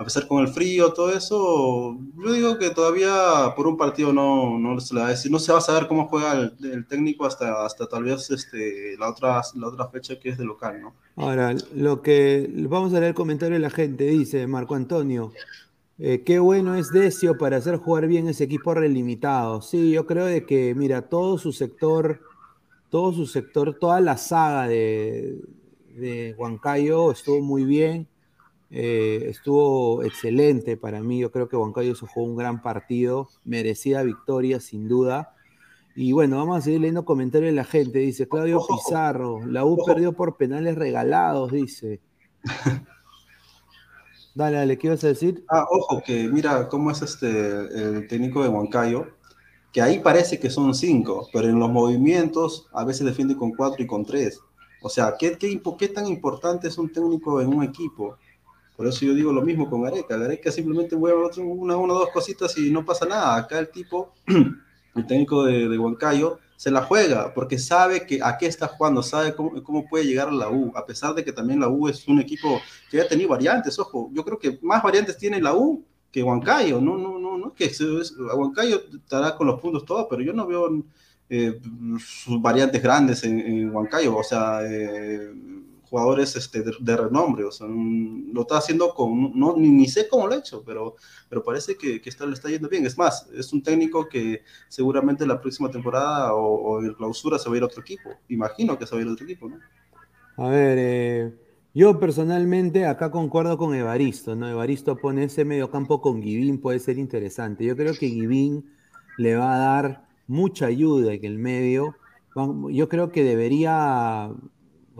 A 0.00 0.04
pesar 0.04 0.26
con 0.26 0.40
el 0.40 0.48
frío, 0.48 0.94
todo 0.94 1.12
eso, 1.12 1.98
yo 2.16 2.32
digo 2.32 2.56
que 2.56 2.70
todavía 2.70 3.52
por 3.54 3.66
un 3.66 3.76
partido 3.76 4.14
no, 4.14 4.58
no 4.58 4.80
se 4.80 4.94
le 4.94 5.02
va 5.02 5.08
a 5.08 5.10
decir, 5.10 5.30
no 5.30 5.38
se 5.38 5.52
va 5.52 5.58
a 5.58 5.60
saber 5.60 5.88
cómo 5.88 6.08
juega 6.08 6.32
el, 6.32 6.86
técnico 6.86 7.26
hasta, 7.26 7.66
hasta 7.66 7.86
tal 7.86 8.04
vez 8.04 8.30
este, 8.30 8.96
la, 8.98 9.10
otra, 9.10 9.42
la 9.56 9.68
otra 9.68 9.88
fecha 9.88 10.18
que 10.18 10.30
es 10.30 10.38
de 10.38 10.46
local, 10.46 10.80
¿no? 10.80 10.94
Ahora, 11.16 11.54
lo 11.74 12.00
que 12.00 12.50
vamos 12.50 12.94
a 12.94 12.94
leer 12.94 13.10
el 13.10 13.14
comentario 13.14 13.56
de 13.56 13.60
la 13.60 13.68
gente, 13.68 14.04
dice 14.04 14.46
Marco 14.46 14.74
Antonio, 14.74 15.32
eh, 15.98 16.22
qué 16.24 16.38
bueno 16.38 16.76
es 16.76 16.90
Decio 16.92 17.36
para 17.36 17.58
hacer 17.58 17.76
jugar 17.76 18.06
bien 18.06 18.26
ese 18.26 18.44
equipo 18.44 18.72
relimitado. 18.72 19.60
Sí, 19.60 19.90
yo 19.90 20.06
creo 20.06 20.24
de 20.24 20.46
que, 20.46 20.74
mira, 20.74 21.10
todo 21.10 21.36
su 21.36 21.52
sector, 21.52 22.22
todo 22.88 23.12
su 23.12 23.26
sector, 23.26 23.76
toda 23.78 24.00
la 24.00 24.16
saga 24.16 24.66
de, 24.66 25.42
de 25.94 26.34
Huancayo 26.38 27.12
estuvo 27.12 27.42
muy 27.42 27.64
bien, 27.64 28.08
eh, 28.70 29.26
estuvo 29.28 30.04
excelente 30.04 30.76
para 30.76 31.02
mí. 31.02 31.18
Yo 31.18 31.30
creo 31.30 31.48
que 31.48 31.56
Huancayo 31.56 31.94
se 31.94 32.06
jugó 32.06 32.26
un 32.26 32.36
gran 32.36 32.62
partido, 32.62 33.28
merecida 33.44 34.02
victoria 34.02 34.60
sin 34.60 34.88
duda. 34.88 35.34
Y 35.96 36.12
bueno, 36.12 36.36
vamos 36.36 36.58
a 36.58 36.60
seguir 36.60 36.80
leyendo 36.80 37.04
comentarios 37.04 37.50
de 37.50 37.56
la 37.56 37.64
gente. 37.64 37.98
Dice 37.98 38.28
Claudio 38.28 38.62
Pizarro, 38.66 39.44
la 39.44 39.64
U 39.64 39.76
perdió 39.84 40.12
por 40.12 40.36
penales 40.36 40.76
regalados, 40.76 41.52
dice. 41.52 42.00
Dale, 44.32 44.58
dale, 44.58 44.78
¿qué 44.78 44.86
ibas 44.86 45.02
a 45.02 45.08
decir? 45.08 45.44
Ah, 45.48 45.66
ojo, 45.68 46.00
que 46.06 46.28
mira 46.28 46.68
cómo 46.68 46.92
es 46.92 47.02
este 47.02 47.26
el 47.28 48.06
técnico 48.06 48.42
de 48.42 48.48
Huancayo, 48.48 49.08
que 49.72 49.82
ahí 49.82 49.98
parece 49.98 50.38
que 50.38 50.48
son 50.50 50.72
cinco, 50.72 51.28
pero 51.32 51.48
en 51.48 51.58
los 51.58 51.68
movimientos 51.68 52.68
a 52.72 52.84
veces 52.84 53.04
defiende 53.04 53.36
con 53.36 53.50
cuatro 53.50 53.82
y 53.82 53.88
con 53.88 54.04
tres. 54.04 54.40
O 54.82 54.88
sea, 54.88 55.16
¿qué, 55.18 55.36
qué, 55.36 55.60
qué 55.78 55.88
tan 55.88 56.06
importante 56.06 56.68
es 56.68 56.78
un 56.78 56.92
técnico 56.92 57.40
en 57.40 57.48
un 57.48 57.64
equipo? 57.64 58.16
Por 58.80 58.86
eso 58.86 59.04
yo 59.04 59.12
digo 59.12 59.30
lo 59.30 59.42
mismo 59.42 59.68
con 59.68 59.82
Gareca. 59.82 60.16
Gareca 60.16 60.50
simplemente 60.50 60.96
mueve 60.96 61.18
una, 61.36 61.76
o 61.76 61.86
dos 61.86 62.08
cositas 62.14 62.56
y 62.56 62.70
no 62.70 62.82
pasa 62.82 63.04
nada. 63.04 63.36
Acá 63.36 63.58
el 63.58 63.68
tipo, 63.68 64.14
el 64.96 65.06
técnico 65.06 65.44
de, 65.44 65.68
de 65.68 65.78
Huancayo, 65.78 66.38
se 66.56 66.70
la 66.70 66.80
juega 66.80 67.34
porque 67.34 67.58
sabe 67.58 68.06
que 68.06 68.20
a 68.22 68.38
qué 68.38 68.46
está 68.46 68.68
jugando, 68.68 69.02
sabe 69.02 69.34
cómo, 69.34 69.62
cómo, 69.62 69.86
puede 69.86 70.06
llegar 70.06 70.28
a 70.28 70.32
la 70.32 70.48
U, 70.48 70.72
a 70.74 70.86
pesar 70.86 71.14
de 71.14 71.22
que 71.22 71.30
también 71.30 71.60
la 71.60 71.68
U 71.68 71.88
es 71.88 72.08
un 72.08 72.20
equipo 72.20 72.58
que 72.90 73.02
ha 73.02 73.06
tenido 73.06 73.28
variantes, 73.28 73.78
ojo, 73.78 74.08
yo 74.14 74.24
creo 74.24 74.38
que 74.38 74.58
más 74.62 74.82
variantes 74.82 75.18
tiene 75.18 75.42
la 75.42 75.54
U 75.54 75.84
que 76.10 76.22
Huancayo, 76.22 76.80
no, 76.80 76.96
no, 76.96 77.18
no, 77.18 77.36
no, 77.36 77.52
que 77.52 77.70
Huancayo 78.34 78.80
estará 78.94 79.36
con 79.36 79.46
los 79.46 79.60
puntos 79.60 79.84
todos, 79.84 80.06
pero 80.08 80.22
yo 80.22 80.32
no 80.32 80.46
veo 80.46 80.82
eh, 81.28 81.60
sus 81.98 82.40
variantes 82.40 82.82
grandes 82.82 83.24
en, 83.24 83.40
en 83.40 83.74
Huancayo, 83.74 84.16
o 84.16 84.24
sea, 84.24 84.62
eh, 84.64 85.34
jugadores 85.90 86.36
este, 86.36 86.62
de, 86.62 86.96
renombre, 86.96 87.44
o 87.44 87.50
sea, 87.50 87.66
lo 87.66 88.42
está 88.42 88.58
haciendo 88.58 88.94
con, 88.94 89.32
no, 89.38 89.56
ni, 89.56 89.70
ni, 89.70 89.88
sé 89.88 90.06
cómo 90.08 90.28
lo 90.28 90.34
ha 90.34 90.38
hecho, 90.38 90.62
pero, 90.64 90.94
pero 91.28 91.42
parece 91.42 91.76
que, 91.76 92.00
que 92.00 92.08
está, 92.08 92.24
le 92.26 92.34
está 92.34 92.48
yendo 92.48 92.68
bien. 92.68 92.86
Es 92.86 92.96
más, 92.96 93.28
es 93.34 93.52
un 93.52 93.60
técnico 93.60 94.08
que 94.08 94.44
seguramente 94.68 95.26
la 95.26 95.40
próxima 95.40 95.68
temporada 95.68 96.32
o, 96.34 96.78
o 96.78 96.96
clausura 96.96 97.38
se 97.38 97.48
va 97.48 97.56
a 97.56 97.58
ir 97.58 97.62
a 97.64 97.66
otro 97.66 97.82
equipo. 97.82 98.10
Imagino 98.28 98.78
que 98.78 98.86
se 98.86 98.94
va 98.94 99.00
a 99.00 99.02
ir 99.02 99.08
a 99.08 99.12
otro 99.12 99.24
equipo, 99.24 99.48
¿no? 99.48 99.58
A 100.36 100.48
ver, 100.48 100.78
eh, 100.80 101.34
yo 101.74 101.98
personalmente 101.98 102.86
acá 102.86 103.10
concuerdo 103.10 103.58
con 103.58 103.74
Evaristo, 103.74 104.36
¿no? 104.36 104.48
Evaristo 104.48 104.96
pone 104.96 105.24
ese 105.24 105.44
mediocampo 105.44 106.00
con 106.00 106.20
Guivín, 106.20 106.60
puede 106.60 106.78
ser 106.78 106.98
interesante. 106.98 107.64
Yo 107.64 107.76
creo 107.76 107.94
que 107.94 108.06
Guivín 108.06 108.64
le 109.18 109.34
va 109.34 109.54
a 109.54 109.58
dar 109.58 110.06
mucha 110.28 110.66
ayuda 110.66 111.12
en 111.12 111.24
el 111.24 111.38
medio. 111.38 111.96
Yo 112.70 112.88
creo 112.88 113.10
que 113.10 113.24
debería 113.24 114.30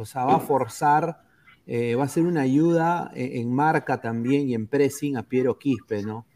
o 0.01 0.05
sea, 0.07 0.25
va 0.25 0.37
a 0.37 0.41
forzar, 0.41 1.23
eh, 1.67 1.95
va 1.95 2.05
a 2.05 2.09
ser 2.09 2.25
una 2.25 2.41
ayuda 2.41 3.11
en, 3.15 3.43
en, 3.43 3.55
marca 3.55 4.01
también 4.01 4.49
y 4.49 4.55
en 4.55 4.67
pressing 4.67 5.17
a 5.17 5.25
Piero 5.25 5.59
Quispe, 5.59 6.03
¿no? 6.03 6.27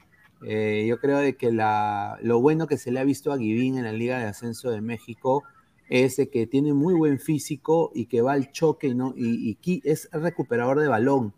Eh, 0.46 0.85
yo 0.87 0.98
creo 0.98 1.18
de 1.18 1.37
que 1.37 1.50
la, 1.50 2.18
lo 2.22 2.40
bueno 2.40 2.66
que 2.66 2.77
se 2.77 2.92
le 2.92 3.00
ha 3.00 3.05
visto 3.05 3.33
a 3.33 3.37
Guivín 3.38 3.79
en 3.79 3.85
la 3.85 3.92
Liga 3.92 4.18
de 4.18 4.27
Ascenso 4.27 4.70
de 4.70 4.83
México 4.83 5.42
es 5.88 6.20
que 6.31 6.46
tiene 6.46 6.74
muy 6.74 6.94
buen 6.94 7.18
físico 7.18 7.90
y 7.94 8.07
que 8.07 8.20
va 8.20 8.33
al 8.33 8.53
choque 8.53 8.94
no, 8.94 9.14
y, 9.16 9.59
y 9.62 9.83
es 9.85 10.09
recuperador 10.12 10.81
de 10.81 10.88
balón 10.88 11.35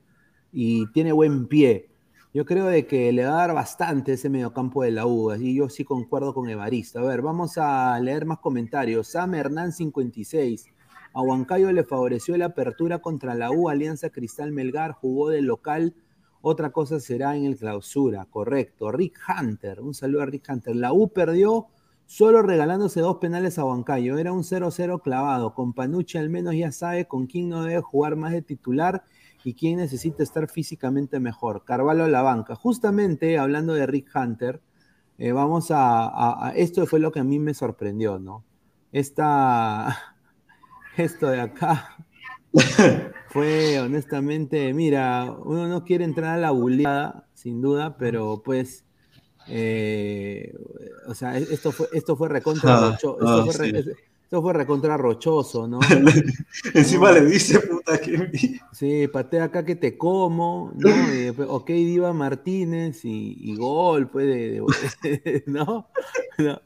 y 0.53 0.91
tiene 0.93 1.12
buen 1.12 1.47
pie. 1.47 1.89
Yo 2.35 2.45
creo 2.45 2.67
de 2.67 2.87
que 2.87 3.12
le 3.12 3.25
va 3.25 3.31
a 3.31 3.47
dar 3.47 3.55
bastante 3.55 4.15
ese 4.15 4.29
mediocampo 4.29 4.83
de 4.83 4.91
la 4.91 5.07
U, 5.07 5.35
y 5.35 5.55
yo 5.55 5.69
sí 5.69 5.85
concuerdo 5.85 6.35
con 6.35 6.49
Evaristo. 6.51 6.99
A 6.99 7.03
ver, 7.03 7.23
vamos 7.23 7.57
a 7.57 7.99
leer 8.01 8.27
más 8.27 8.41
comentarios. 8.41 9.09
Sam 9.09 9.35
Hernán 9.35 9.73
56. 9.73 10.67
A 11.16 11.22
Huancayo 11.22 11.72
le 11.72 11.83
favoreció 11.83 12.37
la 12.37 12.44
apertura 12.44 12.98
contra 12.98 13.35
la 13.35 13.50
U, 13.50 13.70
Alianza 13.70 14.11
Cristal 14.11 14.52
Melgar, 14.52 14.92
jugó 14.92 15.31
de 15.31 15.40
local. 15.40 15.94
Otra 16.42 16.72
cosa 16.72 17.00
será 17.00 17.35
en 17.38 17.46
el 17.46 17.57
clausura, 17.57 18.26
correcto. 18.26 18.92
Rick 18.92 19.18
Hunter, 19.26 19.81
un 19.81 19.94
saludo 19.94 20.20
a 20.20 20.26
Rick 20.26 20.46
Hunter. 20.50 20.76
La 20.76 20.92
U 20.92 21.09
perdió 21.09 21.68
solo 22.05 22.42
regalándose 22.42 23.00
dos 23.00 23.16
penales 23.16 23.59
a 23.59 23.64
Huancayo. 23.64 24.18
Era 24.18 24.35
un 24.35 24.42
0-0 24.42 25.00
clavado. 25.00 25.55
Con 25.55 25.72
Panucci 25.72 26.18
al 26.18 26.29
menos 26.29 26.55
ya 26.55 26.70
sabe 26.70 27.09
con 27.09 27.26
quién 27.26 27.48
no 27.48 27.64
debe 27.64 27.81
jugar 27.81 28.16
más 28.16 28.33
de 28.33 28.42
titular 28.42 29.02
y 29.42 29.55
quién 29.55 29.79
necesita 29.79 30.22
estar 30.22 30.50
físicamente 30.50 31.18
mejor. 31.18 31.64
Carvalho 31.64 32.05
a 32.05 32.09
la 32.09 32.20
banca. 32.20 32.57
Justamente 32.57 33.38
hablando 33.38 33.72
de 33.72 33.87
Rick 33.87 34.11
Hunter, 34.14 34.61
eh, 35.16 35.33
vamos 35.33 35.70
a, 35.70 36.09
a, 36.09 36.48
a, 36.48 36.50
Esto 36.50 36.85
fue 36.85 37.00
lo 37.00 37.11
que 37.11 37.20
a 37.20 37.24
mí 37.24 37.38
me 37.38 37.55
sorprendió, 37.55 38.18
¿no? 38.18 38.44
Esta 38.92 40.15
esto 40.97 41.29
de 41.29 41.41
acá 41.41 41.97
fue 43.29 43.79
honestamente, 43.81 44.73
mira, 44.73 45.31
uno 45.45 45.69
no 45.69 45.85
quiere 45.85 46.05
entrar 46.05 46.35
a 46.35 46.41
la 46.41 46.51
buleada, 46.51 47.27
sin 47.35 47.61
duda, 47.61 47.97
pero 47.99 48.43
pues, 48.45 48.85
eh, 49.49 50.55
o 51.07 51.15
sea, 51.15 51.37
esto 51.37 51.73
fue, 51.73 51.89
esto 51.93 52.17
fue 52.17 52.29
recontra 52.29 52.79
ah, 52.79 52.91
rochoso, 52.91 53.19
esto, 53.19 53.29
ah, 53.29 53.45
fue, 53.45 53.83
sí. 53.83 53.91
esto 54.25 54.43
fue 54.43 54.53
recontra 54.55 54.97
rochoso, 54.97 55.69
¿no? 55.69 55.81
Encima 56.75 57.13
le 57.13 57.27
dice, 57.27 57.61
puta 57.61 57.99
que... 57.99 58.59
Sí, 58.73 59.07
patea 59.09 59.45
acá 59.45 59.65
que 59.65 59.77
te 59.77 59.99
como, 59.99 60.73
¿no? 60.75 60.89
Y, 60.89 61.29
ok, 61.47 61.67
Diva 61.69 62.13
Martínez 62.13 63.05
y, 63.05 63.37
y 63.39 63.57
gol, 63.57 64.09
pues, 64.09 64.27
de, 64.27 64.63
de, 65.03 65.45
¿no? 65.47 65.89
¿no? 66.39 66.61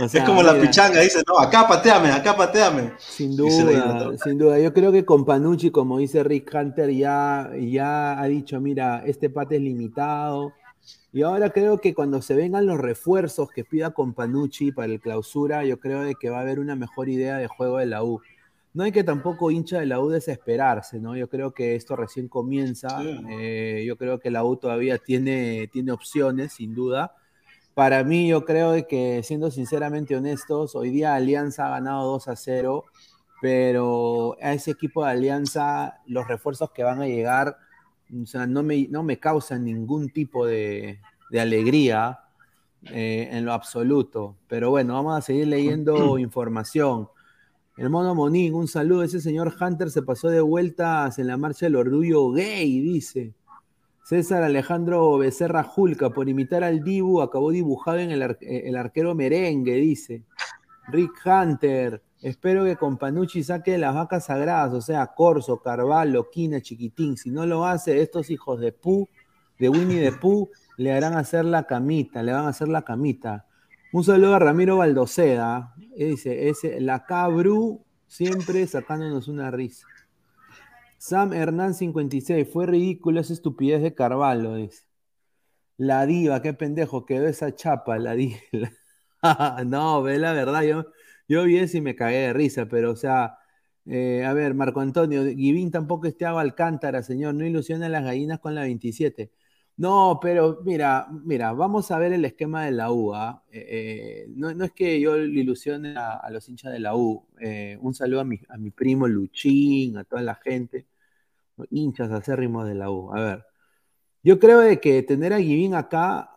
O 0.00 0.08
sea, 0.08 0.22
es 0.22 0.28
como 0.28 0.42
la 0.42 0.52
mira, 0.52 0.64
pichanga, 0.64 1.00
dice, 1.00 1.22
no, 1.26 1.38
acá 1.38 1.66
pateame, 1.66 2.10
acá 2.10 2.36
pateame. 2.36 2.92
Sin 2.98 3.36
duda, 3.36 4.16
sin 4.22 4.38
duda. 4.38 4.58
Yo 4.58 4.72
creo 4.72 4.92
que 4.92 5.04
con 5.04 5.24
Panucci, 5.24 5.70
como 5.70 5.98
dice 5.98 6.22
Rick 6.24 6.50
Hunter, 6.54 6.90
ya, 6.90 7.50
ya 7.58 8.20
ha 8.20 8.26
dicho, 8.26 8.60
mira, 8.60 9.02
este 9.06 9.30
pate 9.30 9.56
es 9.56 9.62
limitado. 9.62 10.52
Y 11.12 11.22
ahora 11.22 11.50
creo 11.50 11.78
que 11.78 11.94
cuando 11.94 12.22
se 12.22 12.34
vengan 12.34 12.66
los 12.66 12.78
refuerzos 12.78 13.50
que 13.50 13.64
pida 13.64 13.90
con 13.90 14.14
Panucci 14.14 14.72
para 14.72 14.92
el 14.92 15.00
clausura, 15.00 15.64
yo 15.64 15.78
creo 15.78 16.02
de 16.02 16.14
que 16.14 16.30
va 16.30 16.38
a 16.38 16.42
haber 16.42 16.60
una 16.60 16.76
mejor 16.76 17.08
idea 17.08 17.38
de 17.38 17.46
juego 17.46 17.78
de 17.78 17.86
la 17.86 18.04
U. 18.04 18.20
No 18.74 18.84
hay 18.84 18.92
que 18.92 19.02
tampoco 19.02 19.50
hincha 19.50 19.80
de 19.80 19.86
la 19.86 20.00
U 20.00 20.08
desesperarse, 20.08 21.00
¿no? 21.00 21.16
Yo 21.16 21.28
creo 21.28 21.52
que 21.52 21.74
esto 21.74 21.96
recién 21.96 22.28
comienza. 22.28 23.00
Sí. 23.00 23.20
Eh, 23.30 23.84
yo 23.86 23.96
creo 23.96 24.20
que 24.20 24.30
la 24.30 24.44
U 24.44 24.56
todavía 24.56 24.98
tiene, 24.98 25.68
tiene 25.72 25.92
opciones, 25.92 26.52
sin 26.52 26.74
duda 26.74 27.12
para 27.78 28.02
mí, 28.02 28.26
yo 28.26 28.44
creo 28.44 28.88
que, 28.88 29.22
siendo 29.22 29.52
sinceramente 29.52 30.16
honestos, 30.16 30.74
hoy 30.74 30.90
día 30.90 31.14
Alianza 31.14 31.66
ha 31.66 31.70
ganado 31.70 32.10
2 32.10 32.26
a 32.26 32.34
0, 32.34 32.84
pero 33.40 34.36
a 34.42 34.52
ese 34.52 34.72
equipo 34.72 35.04
de 35.04 35.12
Alianza, 35.12 36.00
los 36.04 36.26
refuerzos 36.26 36.72
que 36.72 36.82
van 36.82 37.00
a 37.00 37.06
llegar, 37.06 37.56
o 38.20 38.26
sea, 38.26 38.48
no 38.48 38.64
me, 38.64 38.88
no 38.88 39.04
me 39.04 39.20
causan 39.20 39.64
ningún 39.64 40.08
tipo 40.08 40.44
de, 40.44 40.98
de 41.30 41.40
alegría 41.40 42.18
eh, 42.82 43.28
en 43.30 43.44
lo 43.44 43.52
absoluto. 43.52 44.34
Pero 44.48 44.70
bueno, 44.70 44.94
vamos 44.94 45.16
a 45.16 45.22
seguir 45.22 45.46
leyendo 45.46 46.18
información. 46.18 47.08
El 47.76 47.90
mono 47.90 48.12
Monín, 48.12 48.54
un 48.54 48.66
saludo. 48.66 49.04
Ese 49.04 49.20
señor 49.20 49.54
Hunter 49.60 49.92
se 49.92 50.02
pasó 50.02 50.30
de 50.30 50.40
vueltas 50.40 51.20
en 51.20 51.28
la 51.28 51.36
marcha 51.36 51.66
del 51.66 51.76
orgullo 51.76 52.32
gay, 52.32 52.80
dice. 52.80 53.34
César 54.08 54.42
Alejandro 54.42 55.18
Becerra 55.18 55.62
Julca, 55.62 56.08
por 56.08 56.30
imitar 56.30 56.64
al 56.64 56.82
Dibu, 56.82 57.20
acabó 57.20 57.50
dibujado 57.50 57.98
en 57.98 58.10
el, 58.10 58.22
ar 58.22 58.38
el 58.40 58.74
arquero 58.74 59.14
merengue, 59.14 59.74
dice. 59.74 60.24
Rick 60.86 61.12
Hunter, 61.26 62.02
Espero 62.22 62.64
que 62.64 62.76
con 62.76 62.96
Panucci 62.96 63.44
saque 63.44 63.76
las 63.76 63.94
vacas 63.94 64.24
sagradas, 64.24 64.72
o 64.72 64.80
sea, 64.80 65.08
Corso, 65.08 65.60
Carvalho, 65.60 66.30
Quina, 66.30 66.62
Chiquitín. 66.62 67.18
Si 67.18 67.30
no 67.30 67.44
lo 67.44 67.66
hace, 67.66 68.00
estos 68.00 68.30
hijos 68.30 68.58
de 68.60 68.72
Pu, 68.72 69.06
de 69.58 69.68
Winnie 69.68 70.00
de 70.00 70.12
Pu, 70.12 70.48
le 70.78 70.94
harán 70.94 71.14
hacer 71.14 71.44
la 71.44 71.64
camita, 71.64 72.22
le 72.22 72.32
van 72.32 72.46
a 72.46 72.48
hacer 72.48 72.68
la 72.68 72.80
camita. 72.80 73.44
Un 73.92 74.04
saludo 74.04 74.36
a 74.36 74.38
Ramiro 74.38 74.78
Baldoceda. 74.78 75.74
Dice, 75.94 76.48
ese, 76.48 76.80
la 76.80 77.04
Cabru 77.04 77.84
siempre 78.06 78.66
sacándonos 78.66 79.28
una 79.28 79.50
risa. 79.50 79.86
Sam 80.98 81.32
Hernán 81.32 81.74
56, 81.74 82.48
fue 82.52 82.66
ridículo 82.66 83.20
esa 83.20 83.32
estupidez 83.32 83.82
de 83.82 83.94
Carvalho, 83.94 84.54
dice. 84.56 84.84
La 85.76 86.06
diva, 86.06 86.42
qué 86.42 86.54
pendejo, 86.54 87.06
quedó 87.06 87.26
esa 87.28 87.54
chapa, 87.54 87.98
la 87.98 88.14
diva. 88.14 88.38
no, 89.66 90.02
ve 90.02 90.18
la 90.18 90.32
verdad, 90.32 90.62
yo 90.62 90.86
yo 91.28 91.44
vi 91.44 91.58
eso 91.58 91.76
y 91.76 91.80
me 91.82 91.94
cagué 91.94 92.18
de 92.18 92.32
risa, 92.32 92.66
pero 92.66 92.90
o 92.92 92.96
sea, 92.96 93.38
eh, 93.86 94.24
a 94.24 94.32
ver, 94.32 94.54
Marco 94.54 94.80
Antonio, 94.80 95.24
Givín 95.24 95.70
tampoco 95.70 96.06
es 96.06 96.16
Thiago 96.16 96.38
Alcántara, 96.38 97.02
señor, 97.02 97.34
no 97.34 97.46
ilusiona 97.46 97.86
a 97.86 97.88
las 97.90 98.04
gallinas 98.04 98.40
con 98.40 98.54
la 98.54 98.62
27. 98.62 99.30
No, 99.78 100.18
pero 100.20 100.60
mira, 100.64 101.06
mira, 101.24 101.52
vamos 101.52 101.92
a 101.92 101.98
ver 102.00 102.12
el 102.12 102.24
esquema 102.24 102.64
de 102.64 102.72
la 102.72 102.90
U. 102.90 103.14
¿ah? 103.14 103.44
Eh, 103.52 104.26
eh, 104.26 104.26
no, 104.34 104.50
es 104.64 104.72
que 104.72 105.00
yo 105.00 105.16
le 105.16 105.40
ilusione 105.40 105.94
a, 105.96 106.28
los 106.30 106.48
hinchas 106.48 106.72
de 106.72 106.80
la 106.80 106.96
U. 106.96 107.24
un 107.80 107.94
saludo 107.94 108.20
a 108.20 108.24
mi, 108.24 108.40
a 108.48 108.58
mi 108.58 108.70
primo 108.72 109.06
Luchín, 109.06 109.96
a 109.96 110.04
toda 110.04 110.22
la 110.22 110.34
gente, 110.34 110.86
hinchas 111.70 112.10
acérrimos 112.10 112.66
de 112.66 112.74
la 112.74 112.90
U. 112.90 113.12
A 113.14 113.20
ver, 113.20 113.44
yo 114.22 114.38
creo 114.40 114.60
de 114.60 114.80
que 114.80 115.02
tener 115.04 115.32
a 115.32 115.40
Givín 115.40 115.74
acá, 115.74 116.30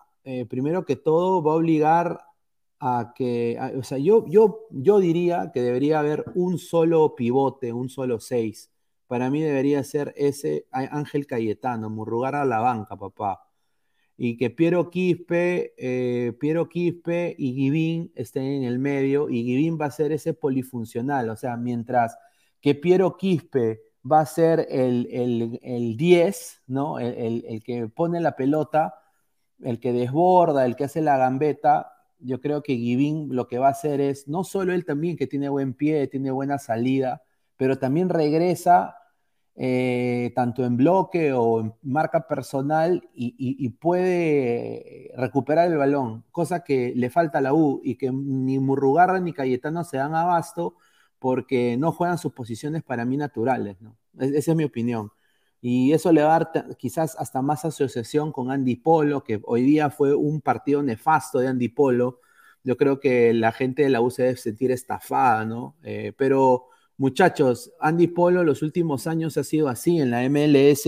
primero 0.49 0.85
que 0.85 0.95
todo, 0.95 1.43
va 1.43 1.53
a 1.53 1.55
obligar 1.55 2.21
a 2.79 3.13
que, 3.15 3.57
o 3.77 3.83
sea, 3.83 3.97
yo, 3.97 4.25
yo, 4.27 4.67
yo 4.71 4.99
diría 4.99 5.51
que 5.53 5.61
debería 5.61 5.99
haber 5.99 6.25
un 6.35 6.57
solo 6.59 7.15
pivote, 7.15 7.73
un 7.73 7.89
solo 7.89 8.19
seis. 8.19 8.70
Para 9.11 9.29
mí 9.29 9.41
debería 9.41 9.83
ser 9.83 10.13
ese 10.15 10.67
Ángel 10.71 11.27
Cayetano, 11.27 11.89
Murrugar 11.89 12.33
a 12.33 12.45
la 12.45 12.59
banca, 12.61 12.95
papá. 12.95 13.45
Y 14.15 14.37
que 14.37 14.49
Piero 14.49 14.89
Quispe, 14.89 15.73
eh, 15.77 16.31
Piero 16.39 16.69
Quispe 16.69 17.35
y 17.37 17.53
Givín 17.53 18.13
estén 18.15 18.45
en 18.45 18.63
el 18.63 18.79
medio, 18.79 19.27
y 19.29 19.43
Givín 19.43 19.77
va 19.77 19.87
a 19.87 19.91
ser 19.91 20.13
ese 20.13 20.33
polifuncional, 20.33 21.29
o 21.29 21.35
sea, 21.35 21.57
mientras 21.57 22.17
que 22.61 22.73
Piero 22.73 23.17
Quispe 23.17 23.81
va 24.09 24.21
a 24.21 24.25
ser 24.25 24.65
el, 24.69 25.59
el, 25.61 25.97
10, 25.97 26.61
¿no? 26.67 26.97
El, 26.97 27.43
el 27.45 27.61
que 27.63 27.89
pone 27.89 28.21
la 28.21 28.37
pelota, 28.37 28.95
el 29.59 29.81
que 29.81 29.91
desborda, 29.91 30.65
el 30.65 30.77
que 30.77 30.85
hace 30.85 31.01
la 31.01 31.17
gambeta, 31.17 31.91
yo 32.19 32.39
creo 32.39 32.63
que 32.63 32.77
Givín 32.77 33.35
lo 33.35 33.49
que 33.49 33.57
va 33.57 33.67
a 33.67 33.71
hacer 33.71 33.99
es, 33.99 34.29
no 34.29 34.45
solo 34.45 34.71
él 34.71 34.85
también 34.85 35.17
que 35.17 35.27
tiene 35.27 35.49
buen 35.49 35.73
pie, 35.73 36.07
tiene 36.07 36.31
buena 36.31 36.57
salida, 36.59 37.23
pero 37.57 37.77
también 37.77 38.07
regresa 38.07 38.95
eh, 39.55 40.31
tanto 40.33 40.63
en 40.65 40.77
bloque 40.77 41.33
o 41.33 41.59
en 41.61 41.73
marca 41.83 42.27
personal 42.27 43.09
y, 43.13 43.69
puede 43.69 45.11
recuperar 45.17 45.69
el 45.69 45.77
balón, 45.77 46.23
cosa 46.31 46.63
que 46.63 46.93
le 46.95 47.09
falta 47.09 47.39
a 47.39 47.41
la 47.41 47.53
U 47.53 47.81
y 47.83 47.95
que 47.95 48.11
ni 48.11 48.59
Murrugarra 48.59 49.19
ni 49.19 49.33
Cayetano 49.33 49.83
se 49.83 49.97
dan 49.97 50.15
abasto 50.15 50.75
porque 51.19 51.77
no 51.77 51.91
juegan 51.91 52.17
sus 52.17 52.33
posiciones 52.33 52.83
para 52.83 53.05
mí 53.05 53.17
naturales. 53.17 53.79
¿no? 53.81 53.97
esa 54.19 54.51
es 54.51 54.57
mi 54.57 54.63
opinión. 54.63 55.11
Y 55.61 55.93
eso 55.93 56.11
le 56.11 56.23
va 56.23 56.35
a 56.35 56.39
dar 56.39 56.77
quizás 56.77 57.15
hasta 57.19 57.41
más 57.43 57.65
asociación 57.65 58.31
con 58.31 58.49
Andy 58.49 58.77
Polo, 58.77 59.23
que 59.23 59.39
hoy 59.43 59.61
día 59.61 59.91
fue 59.91 60.15
un 60.15 60.41
partido 60.41 60.81
nefasto 60.81 61.39
de 61.39 61.49
Andy 61.49 61.69
Polo. 61.69 62.19
Yo 62.63 62.77
creo 62.77 62.99
que 62.99 63.33
la 63.33 63.51
gente 63.51 63.83
de 63.83 63.89
la 63.89 64.01
U 64.01 64.09
se 64.09 64.23
debe 64.23 64.37
sentir 64.37 64.71
estafada, 64.71 65.45
¿no? 65.45 65.75
Eh, 65.83 66.13
pero 66.17 66.70
muchachos, 67.01 67.73
Andy 67.79 68.07
Polo 68.07 68.43
los 68.43 68.61
últimos 68.61 69.07
años 69.07 69.35
ha 69.37 69.43
sido 69.43 69.67
así. 69.67 69.99
En 69.99 70.11
la 70.11 70.21
MLS 70.29 70.87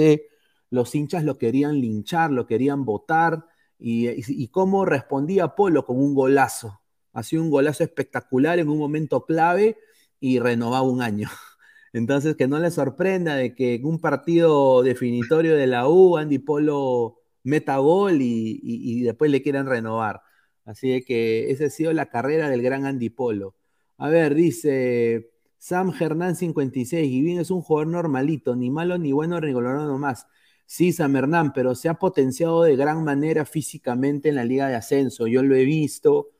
los 0.69 0.93
hinchas 0.93 1.23
lo 1.23 1.39
querían 1.39 1.81
linchar, 1.81 2.31
lo 2.31 2.45
querían 2.45 2.85
votar. 2.85 3.47
Y, 3.79 4.09
y, 4.15 4.47
cómo 4.49 4.85
respondía 4.85 5.55
Polo 5.55 5.85
con 5.85 5.97
un 5.97 6.13
golazo. 6.13 6.81
Ha 7.13 7.23
sido 7.23 7.41
un 7.41 7.49
golazo 7.49 7.83
espectacular 7.83 8.59
en 8.59 8.69
un 8.69 8.77
momento 8.77 9.25
clave 9.25 9.77
y 10.19 10.39
renovaba 10.39 10.83
un 10.83 11.01
año. 11.01 11.29
Entonces, 11.93 12.35
que 12.35 12.47
no 12.47 12.59
le 12.59 12.71
sorprenda 12.71 13.35
de 13.35 13.55
que 13.55 13.75
en 13.75 13.85
un 13.85 13.99
partido 13.99 14.83
definitorio 14.83 15.55
de 15.55 15.67
la 15.67 15.87
U, 15.89 16.17
Andy 16.17 16.39
Polo 16.39 17.17
meta 17.43 17.77
gol 17.77 18.19
y, 18.21 19.01
después 19.01 19.31
le 19.31 19.41
quieran 19.41 19.65
renovar. 19.67 20.21
Así 20.65 21.03
que 21.03 21.51
esa 21.51 21.65
ha 21.65 21.69
sido 21.69 21.91
la 21.91 22.09
carrera 22.09 22.49
del 22.49 22.61
gran 22.61 22.85
Andy 22.85 23.09
Polo. 23.09 23.55
A 23.97 24.09
ver, 24.09 24.35
dice 24.35 25.32
Sam 25.63 25.93
Hernán 25.97 26.35
56, 26.35 27.09
y 27.09 27.21
bien 27.21 27.39
es 27.39 27.49
un 27.49 27.61
jugador 27.61 27.87
normalito, 27.87 28.53
ni 28.53 28.69
malo, 28.69 28.97
ni 28.97 29.13
bueno, 29.13 29.39
ni 29.39 29.53
golorado 29.53 29.97
más. 29.97 30.27
Sí, 30.65 30.91
Sam 30.91 31.15
Hernán, 31.15 31.53
pero 31.53 31.73
se 31.73 31.87
ha 31.87 31.93
potenciado 31.93 32.63
de 32.63 32.75
gran 32.75 33.01
manera 33.05 33.45
físicamente 33.45 34.27
en 34.27 34.35
la 34.35 34.43
Liga 34.43 34.67
de 34.67 34.75
Ascenso. 34.75 35.25
Yo 35.25 35.41
lo 35.41 35.55
he 35.55 35.63
visto, 35.63 36.31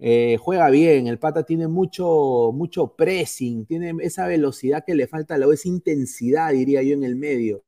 eh, 0.00 0.36
juega 0.40 0.68
bien, 0.70 1.06
el 1.06 1.20
pata 1.20 1.44
tiene 1.44 1.68
mucho, 1.68 2.50
mucho 2.52 2.96
pressing, 2.96 3.66
tiene 3.66 3.94
esa 4.00 4.26
velocidad 4.26 4.82
que 4.84 4.96
le 4.96 5.06
falta 5.06 5.36
a 5.36 5.38
la 5.38 5.46
esa 5.54 5.68
intensidad, 5.68 6.50
diría 6.50 6.82
yo, 6.82 6.94
en 6.94 7.04
el 7.04 7.14
medio. 7.14 7.62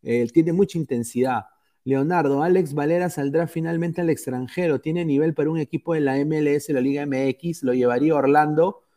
tiene 0.00 0.54
mucha 0.54 0.78
intensidad. 0.78 1.42
Leonardo, 1.84 2.42
Alex 2.42 2.72
Valera 2.72 3.10
saldrá 3.10 3.48
finalmente 3.48 4.00
al 4.00 4.08
extranjero, 4.08 4.80
tiene 4.80 5.04
nivel 5.04 5.34
para 5.34 5.50
un 5.50 5.58
equipo 5.58 5.92
de 5.92 6.00
la 6.00 6.16
MLS, 6.24 6.70
la 6.70 6.80
Liga 6.80 7.04
MX, 7.04 7.64
lo 7.64 7.74
llevaría 7.74 8.14
Orlando. 8.14 8.87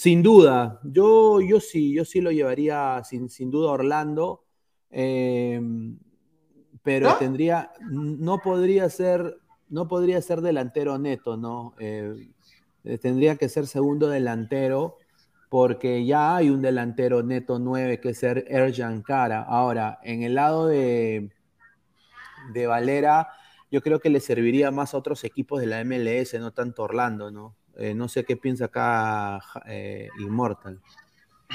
Sin 0.00 0.22
duda, 0.22 0.80
yo, 0.82 1.42
yo 1.42 1.60
sí, 1.60 1.92
yo 1.92 2.06
sí 2.06 2.22
lo 2.22 2.30
llevaría 2.30 3.02
sin, 3.04 3.28
sin 3.28 3.50
duda 3.50 3.72
Orlando, 3.72 4.46
em, 4.88 5.98
pero 6.82 7.18
tendría, 7.18 7.70
no 7.90 8.38
podría 8.38 8.88
ser 8.88 9.36
no 9.68 9.88
podría 9.88 10.22
ser 10.22 10.40
delantero 10.40 10.96
neto, 10.96 11.36
¿no? 11.36 11.74
Eh, 11.78 12.30
tendría 13.02 13.36
que 13.36 13.50
ser 13.50 13.66
segundo 13.66 14.08
delantero 14.08 14.96
porque 15.50 16.06
ya 16.06 16.34
hay 16.36 16.48
un 16.48 16.62
delantero 16.62 17.22
neto 17.22 17.58
9 17.58 18.00
que 18.00 18.08
es 18.08 18.22
Erjan 18.22 19.02
Cara. 19.02 19.42
Ahora, 19.42 19.98
en 20.02 20.22
el 20.22 20.34
lado 20.34 20.66
de, 20.66 21.30
de 22.54 22.66
Valera, 22.66 23.28
yo 23.70 23.82
creo 23.82 24.00
que 24.00 24.08
le 24.08 24.20
serviría 24.20 24.70
más 24.70 24.94
a 24.94 24.96
otros 24.96 25.24
equipos 25.24 25.60
de 25.60 25.66
la 25.66 25.84
MLS, 25.84 26.40
no 26.40 26.52
tanto 26.52 26.84
Orlando, 26.84 27.30
¿no? 27.30 27.59
Eh, 27.80 27.94
no 27.94 28.08
sé 28.08 28.24
qué 28.24 28.36
piensa 28.36 28.66
acá 28.66 29.40
Immortal. 30.18 30.78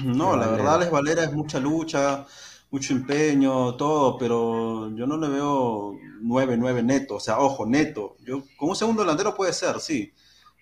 No, 0.03 0.35
la 0.35 0.47
verdad, 0.47 0.75
Alex 0.75 0.91
Valera 0.91 1.23
es 1.23 1.31
mucha 1.31 1.59
lucha, 1.59 2.25
mucho 2.71 2.93
empeño, 2.93 3.75
todo, 3.75 4.17
pero 4.17 4.89
yo 4.95 5.07
no 5.07 5.17
le 5.17 5.29
veo 5.29 5.93
9-9 6.21 6.83
neto, 6.83 7.15
o 7.15 7.19
sea, 7.19 7.39
ojo, 7.39 7.65
neto. 7.65 8.17
Yo, 8.25 8.43
como 8.57 8.71
un 8.71 8.75
segundo 8.75 9.03
delantero 9.03 9.35
puede 9.35 9.53
ser, 9.53 9.79
sí. 9.79 10.11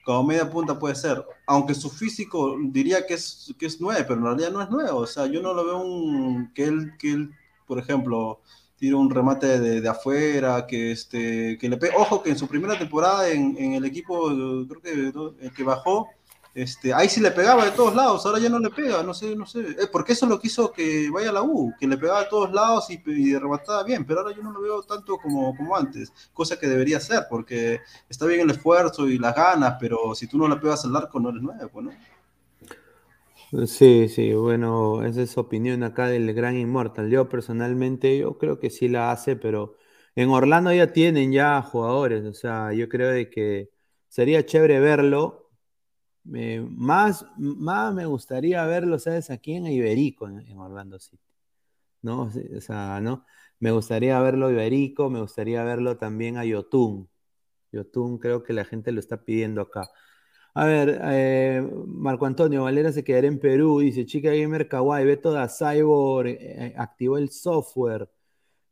Como 0.06 0.24
media 0.24 0.50
punta 0.50 0.78
puede 0.78 0.96
ser. 0.96 1.26
Aunque 1.48 1.74
su 1.74 1.90
físico 1.90 2.58
diría 2.62 3.08
que 3.08 3.14
es, 3.14 3.56
que 3.58 3.66
es 3.66 3.80
9, 3.80 4.04
pero 4.04 4.20
en 4.20 4.26
realidad 4.26 4.52
no 4.52 4.62
es 4.62 4.68
9. 4.70 4.90
O 4.92 5.08
sea, 5.08 5.26
yo 5.28 5.42
no 5.42 5.54
lo 5.54 5.66
veo 5.66 5.78
un, 5.82 6.52
que 6.54 6.66
él, 6.66 6.92
que 7.00 7.14
él 7.14 7.34
por 7.66 7.80
ejemplo, 7.80 8.42
tire 8.84 8.96
un 8.96 9.10
remate 9.10 9.62
de, 9.62 9.80
de, 9.80 9.88
afuera, 9.88 10.68
que, 10.68 10.92
este, 10.92 11.58
que 11.58 11.70
le 11.70 11.78
pegue. 11.78 11.94
Ojo 11.96 12.22
que 12.22 12.32
en 12.32 12.38
su 12.38 12.50
primera 12.50 12.78
temporada 12.78 13.30
en, 13.30 13.56
en 13.58 13.76
el 13.76 13.86
equipo, 13.86 14.28
creo 14.68 14.82
que, 14.82 14.92
el 15.46 15.54
que 15.54 15.64
bajó, 15.64 16.10
este, 16.54 16.94
ahí 16.94 17.08
sí 17.08 17.22
le 17.22 17.32
pegaba 17.32 17.64
de 17.64 17.72
todos 17.72 17.96
lados, 17.96 18.26
ahora 18.26 18.40
ya 18.40 18.50
no 18.50 18.60
le 18.60 18.70
pega, 18.72 19.02
no 19.02 19.14
sé, 19.14 19.38
no 19.38 19.46
sé. 19.46 19.62
Eh, 19.62 19.88
porque 19.90 20.12
eso 20.12 20.26
lo 20.26 20.38
quiso 20.38 20.74
que 20.74 21.10
vaya 21.10 21.30
a 21.30 21.32
la 21.32 21.44
U, 21.44 21.74
que 21.80 21.88
le 21.88 21.98
pegaba 21.98 22.24
de 22.24 22.30
todos 22.30 22.52
lados 22.52 22.90
y, 22.90 23.02
y 23.06 23.38
remataba 23.38 23.86
bien, 23.86 24.06
pero 24.06 24.20
ahora 24.20 24.36
yo 24.36 24.44
no 24.44 24.52
lo 24.52 24.60
veo 24.60 24.84
tanto 24.84 25.18
como, 25.18 25.56
como 25.56 25.78
antes, 25.78 26.12
cosa 26.34 26.60
que 26.60 26.68
debería 26.68 27.00
ser, 27.00 27.28
porque 27.30 27.80
está 28.10 28.26
bien 28.26 28.42
el 28.42 28.50
esfuerzo 28.50 29.08
y 29.08 29.18
las 29.18 29.34
ganas, 29.34 29.78
pero 29.80 30.14
si 30.14 30.28
tú 30.28 30.38
no 30.38 30.50
le 30.50 30.58
pegas 30.58 30.84
al 30.84 30.94
arco 30.98 31.22
no 31.22 31.30
eres 31.30 31.42
nuevo, 31.42 31.82
¿no? 31.82 31.92
Sí, 33.68 34.10
sí, 34.10 34.34
bueno, 34.34 35.06
esa 35.06 35.22
es 35.22 35.38
opinión 35.38 35.84
acá 35.84 36.08
del 36.08 36.34
gran 36.34 36.56
Inmortal. 36.58 37.12
Yo 37.12 37.30
personalmente, 37.30 38.18
yo 38.18 38.40
creo 38.40 38.60
que 38.60 38.72
sí 38.72 38.88
la 38.90 39.12
hace, 39.12 39.36
pero 39.36 39.78
en 40.16 40.30
Orlando 40.30 40.74
ya 40.74 40.92
tienen 40.92 41.32
ya 41.32 41.62
jugadores, 41.62 42.26
o 42.26 42.34
sea, 42.34 42.74
yo 42.74 42.90
creo 42.90 43.10
de 43.10 43.30
que 43.30 43.70
sería 44.08 44.44
chévere 44.44 44.80
verlo, 44.80 45.52
más, 46.24 47.26
más 47.38 47.94
me 47.94 48.06
gustaría 48.06 48.66
verlo, 48.66 49.00
¿sabes? 49.00 49.30
Aquí 49.30 49.56
en 49.56 49.68
Iberico, 49.68 50.28
en, 50.28 50.58
Orlando 50.58 51.00
City. 51.00 51.24
¿No? 52.02 52.24
O 52.58 52.62
sea, 52.62 53.02
¿no? 53.02 53.26
Me 53.60 53.72
gustaría 53.72 54.20
verlo 54.20 54.52
Iberico, 54.52 55.10
me 55.10 55.22
gustaría 55.22 55.64
verlo 55.64 55.98
también 55.98 56.38
a 56.38 56.46
Yotun. 56.46 57.10
Yotun 57.72 58.20
creo 58.20 58.44
que 58.44 58.54
la 58.54 58.66
gente 58.66 58.92
lo 58.92 59.00
está 59.00 59.24
pidiendo 59.26 59.62
acá. 59.62 59.90
A 60.56 60.66
ver, 60.66 61.00
eh, 61.04 61.68
Marco 61.88 62.26
Antonio 62.28 62.64
Valera 62.64 62.92
se 62.92 63.04
quedará 63.04 63.28
en 63.28 63.40
Perú, 63.40 63.80
dice 63.80 64.06
Chica 64.06 64.30
Gamer 64.32 64.68
Kawaii, 64.68 65.06
ve 65.06 65.18
toda 65.18 65.48
Cyborg, 65.48 66.28
eh, 66.30 66.74
activó 66.78 67.18
el 67.18 67.30
software. 67.32 68.10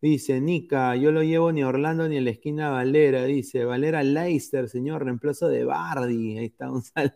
Dice, 0.01 0.41
Nica, 0.41 0.95
yo 0.95 1.11
lo 1.11 1.23
llevo 1.23 1.51
ni 1.51 1.61
a 1.61 1.67
Orlando 1.67 2.07
ni 2.09 2.17
a 2.17 2.21
la 2.21 2.31
esquina 2.31 2.71
Valera. 2.71 3.23
Dice, 3.25 3.65
Valera 3.65 4.03
Leicester, 4.03 4.67
señor, 4.69 5.03
reemplazo 5.05 5.47
de 5.47 5.63
Bardi. 5.63 6.39
Ahí 6.39 6.45
está 6.45 6.71
un 6.71 6.81
saludo. 6.83 7.13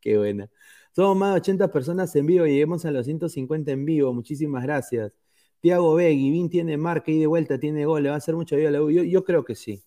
Qué 0.00 0.18
buena. 0.18 0.50
Somos 0.94 1.16
más 1.16 1.34
de 1.34 1.40
80 1.40 1.72
personas 1.72 2.14
en 2.16 2.26
vivo 2.26 2.46
lleguemos 2.46 2.84
a 2.84 2.90
los 2.90 3.06
150 3.06 3.72
en 3.72 3.84
vivo. 3.84 4.12
Muchísimas 4.12 4.62
gracias. 4.62 5.12
Tiago 5.60 5.94
B, 5.94 6.10
Guivín 6.10 6.50
tiene 6.50 6.76
marca 6.76 7.10
y 7.10 7.18
de 7.20 7.26
vuelta 7.26 7.58
tiene 7.58 7.86
gol. 7.86 8.02
Le 8.02 8.08
va 8.10 8.16
a 8.16 8.18
hacer 8.18 8.34
mucha 8.34 8.56
vida 8.56 8.68
a 8.68 8.72
la 8.72 8.82
U. 8.82 8.90
Yo, 8.90 9.24
creo 9.24 9.44
que 9.44 9.54
sí. 9.54 9.84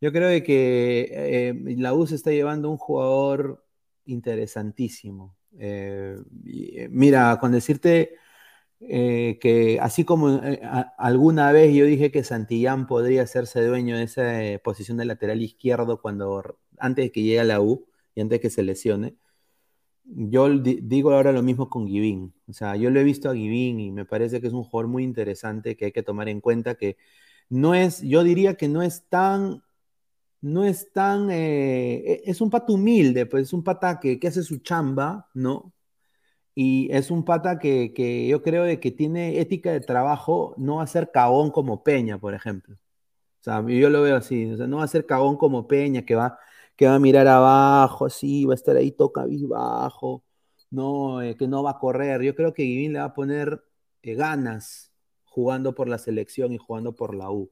Yo 0.00 0.12
creo 0.12 0.42
que 0.44 1.08
eh, 1.12 1.54
la 1.76 1.92
U 1.94 2.06
se 2.06 2.14
está 2.14 2.30
llevando 2.30 2.70
un 2.70 2.78
jugador 2.78 3.64
interesantísimo. 4.06 5.36
Eh, 5.58 6.16
eh, 6.46 6.88
mira, 6.90 7.38
con 7.40 7.52
decirte 7.52 8.16
que 8.80 9.78
así 9.82 10.04
como 10.06 10.40
alguna 10.96 11.52
vez 11.52 11.74
yo 11.74 11.84
dije 11.84 12.10
que 12.10 12.24
Santillán 12.24 12.86
podría 12.86 13.22
hacerse 13.22 13.62
dueño 13.62 13.98
de 13.98 14.04
esa 14.04 14.58
posición 14.64 14.96
de 14.96 15.04
lateral 15.04 15.42
izquierdo 15.42 16.00
cuando 16.00 16.42
antes 16.78 17.04
de 17.06 17.12
que 17.12 17.22
llegue 17.22 17.40
a 17.40 17.44
la 17.44 17.60
U 17.60 17.86
y 18.14 18.22
antes 18.22 18.38
de 18.38 18.40
que 18.40 18.50
se 18.50 18.62
lesione, 18.62 19.16
yo 20.04 20.48
digo 20.58 21.12
ahora 21.12 21.32
lo 21.32 21.42
mismo 21.42 21.68
con 21.70 21.86
Givín. 21.86 22.34
O 22.48 22.52
sea, 22.52 22.76
yo 22.76 22.90
lo 22.90 23.00
he 23.00 23.04
visto 23.04 23.30
a 23.30 23.34
Givín 23.34 23.80
y 23.80 23.92
me 23.92 24.04
parece 24.04 24.40
que 24.40 24.46
es 24.48 24.52
un 24.52 24.64
jugador 24.64 24.90
muy 24.90 25.04
interesante 25.04 25.76
que 25.76 25.86
hay 25.86 25.92
que 25.92 26.02
tomar 26.02 26.28
en 26.28 26.40
cuenta 26.40 26.74
que 26.74 26.96
no 27.48 27.74
es, 27.74 28.02
yo 28.02 28.24
diría 28.24 28.54
que 28.56 28.68
no 28.68 28.82
es 28.82 29.08
tan, 29.08 29.62
no 30.40 30.64
es 30.64 30.92
tan, 30.92 31.30
eh, 31.30 32.22
e, 32.24 32.30
es 32.30 32.40
un 32.40 32.50
pata 32.50 32.72
humilde, 32.72 33.26
pues 33.26 33.44
es 33.44 33.52
un 33.52 33.64
pata 33.64 34.00
que, 34.00 34.18
hace 34.26 34.42
su 34.42 34.58
chamba, 34.58 35.28
¿no? 35.34 35.72
Y 36.54 36.88
es 36.92 37.10
un 37.10 37.24
pata 37.24 37.58
que, 37.58 37.92
que, 37.94 38.28
yo 38.28 38.42
creo 38.42 38.64
de 38.64 38.80
que 38.80 38.90
tiene 38.90 39.40
ética 39.40 39.72
de 39.72 39.80
trabajo, 39.80 40.54
no 40.58 40.76
va 40.76 40.84
a 40.84 40.86
ser 40.86 41.10
cagón 41.12 41.50
como 41.50 41.82
Peña, 41.82 42.18
por 42.18 42.34
ejemplo. 42.34 42.76
O 43.40 43.42
sea, 43.44 43.64
yo 43.66 43.90
lo 43.90 44.02
veo 44.02 44.16
así, 44.16 44.52
o 44.52 44.56
sea, 44.56 44.66
no 44.66 44.78
va 44.78 44.84
a 44.84 44.88
ser 44.88 45.06
cagón 45.06 45.36
como 45.36 45.66
Peña, 45.68 46.04
que 46.04 46.14
va 46.14 46.38
que 46.80 46.86
va 46.86 46.94
a 46.94 46.98
mirar 46.98 47.28
abajo, 47.28 48.06
así, 48.06 48.46
va 48.46 48.54
a 48.54 48.56
estar 48.56 48.74
ahí 48.74 48.90
toca 48.90 49.26
bajo, 49.48 50.24
no, 50.70 51.20
eh, 51.20 51.36
que 51.36 51.46
no 51.46 51.62
va 51.62 51.72
a 51.72 51.78
correr. 51.78 52.22
Yo 52.22 52.34
creo 52.34 52.54
que 52.54 52.62
Guivín 52.62 52.94
le 52.94 53.00
va 53.00 53.06
a 53.06 53.14
poner 53.14 53.62
eh, 54.02 54.14
ganas 54.14 54.90
jugando 55.24 55.74
por 55.74 55.88
la 55.88 55.98
selección 55.98 56.52
y 56.54 56.58
jugando 56.58 56.96
por 56.96 57.14
la 57.14 57.30
U. 57.30 57.50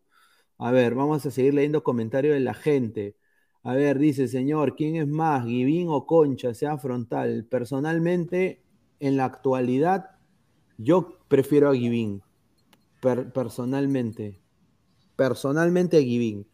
A 0.59 0.73
ver, 0.73 0.95
vamos 0.95 1.25
a 1.25 1.31
seguir 1.31 1.55
leyendo 1.55 1.83
comentarios 1.85 2.35
de 2.35 2.41
la 2.41 2.55
gente. 2.55 3.17
A 3.63 3.75
ver, 3.75 3.99
dice, 3.99 4.29
señor, 4.29 4.77
¿quién 4.77 4.97
es 4.97 5.07
más, 5.07 5.45
Guivín 5.47 5.89
o 5.89 6.07
Concha, 6.07 6.55
sea 6.55 6.79
frontal? 6.79 7.45
Personalmente, 7.45 8.63
en 9.01 9.17
la 9.17 9.25
actualidad, 9.27 10.11
yo 10.77 11.19
prefiero 11.29 11.69
a 11.69 11.73
Guivín. 11.73 12.23
personalmente. 13.33 14.41
Personalmente 15.17 15.97
a 15.97 16.01
Guivín. 16.01 16.47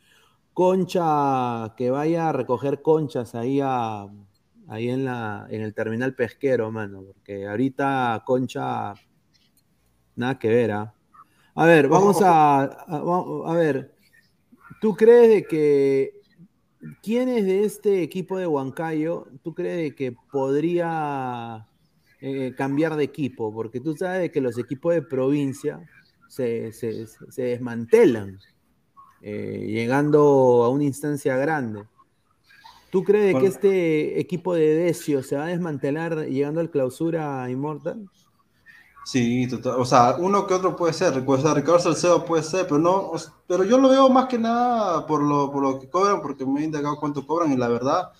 Concha, 0.52 1.74
que 1.76 1.90
vaya 1.90 2.28
a 2.28 2.32
recoger 2.32 2.82
conchas 2.82 3.34
ahí, 3.34 3.60
ahí 3.60 4.88
en, 4.88 5.04
la, 5.04 5.46
en 5.50 5.62
el 5.62 5.74
terminal 5.74 6.14
pesquero, 6.14 6.70
mano, 6.70 7.02
porque 7.02 7.46
ahorita 7.46 8.22
Concha, 8.24 8.94
nada 10.16 10.38
que 10.38 10.48
ver, 10.48 10.72
¿ah? 10.72 10.94
A 11.54 11.66
ver, 11.66 11.88
vamos 11.88 12.20
a, 12.22 12.62
a, 12.62 13.54
ver, 13.54 13.93
¿tú 14.80 14.94
crees 14.94 15.28
de 15.28 15.44
que 15.44 16.20
quién 17.02 17.28
es 17.28 17.44
de 17.44 17.64
este 17.64 18.02
equipo 18.02 18.38
de 18.38 18.46
Huancayo, 18.46 19.26
tú 19.42 19.54
crees 19.54 19.94
que 19.94 20.14
podría 20.32 21.66
eh, 22.20 22.54
cambiar 22.56 22.96
de 22.96 23.04
equipo? 23.04 23.52
Porque 23.52 23.80
tú 23.80 23.96
sabes 23.96 24.30
que 24.30 24.40
los 24.40 24.58
equipos 24.58 24.94
de 24.94 25.02
provincia 25.02 25.80
se, 26.28 26.72
se 26.72 27.42
desmantelan. 27.42 28.38
Eh, 29.26 29.68
llegando 29.70 30.64
a 30.64 30.68
una 30.68 30.84
instancia 30.84 31.38
grande. 31.38 31.84
¿Tú 32.90 33.02
crees 33.04 33.34
que 33.34 33.46
este 33.46 34.20
equipo 34.20 34.54
de 34.54 34.74
Decio 34.74 35.22
se 35.22 35.34
va 35.34 35.46
a 35.46 35.48
desmantelar 35.48 36.26
llegando 36.26 36.60
al 36.60 36.70
clausura 36.70 37.48
Immortal? 37.48 38.06
Sí, 39.04 39.46
total. 39.48 39.80
O 39.80 39.84
sea, 39.84 40.16
uno 40.18 40.46
que 40.46 40.54
otro 40.54 40.74
puede 40.76 40.92
ser. 40.94 41.22
O 41.26 41.38
sea, 41.38 41.54
Ricardo 41.54 41.78
Salcedo 41.78 42.24
puede 42.24 42.42
ser, 42.42 42.66
pero 42.66 42.78
no. 42.78 43.12
Pero 43.46 43.64
yo 43.64 43.78
lo 43.78 43.88
veo 43.90 44.08
más 44.08 44.26
que 44.26 44.38
nada 44.38 45.06
por 45.06 45.22
lo, 45.22 45.52
por 45.52 45.62
lo 45.62 45.78
que 45.78 45.90
cobran, 45.90 46.22
porque 46.22 46.46
me 46.46 46.62
he 46.62 46.64
indagado 46.64 46.96
cuánto 46.98 47.26
cobran 47.26 47.52
y 47.52 47.56
la 47.56 47.68
verdad, 47.68 48.12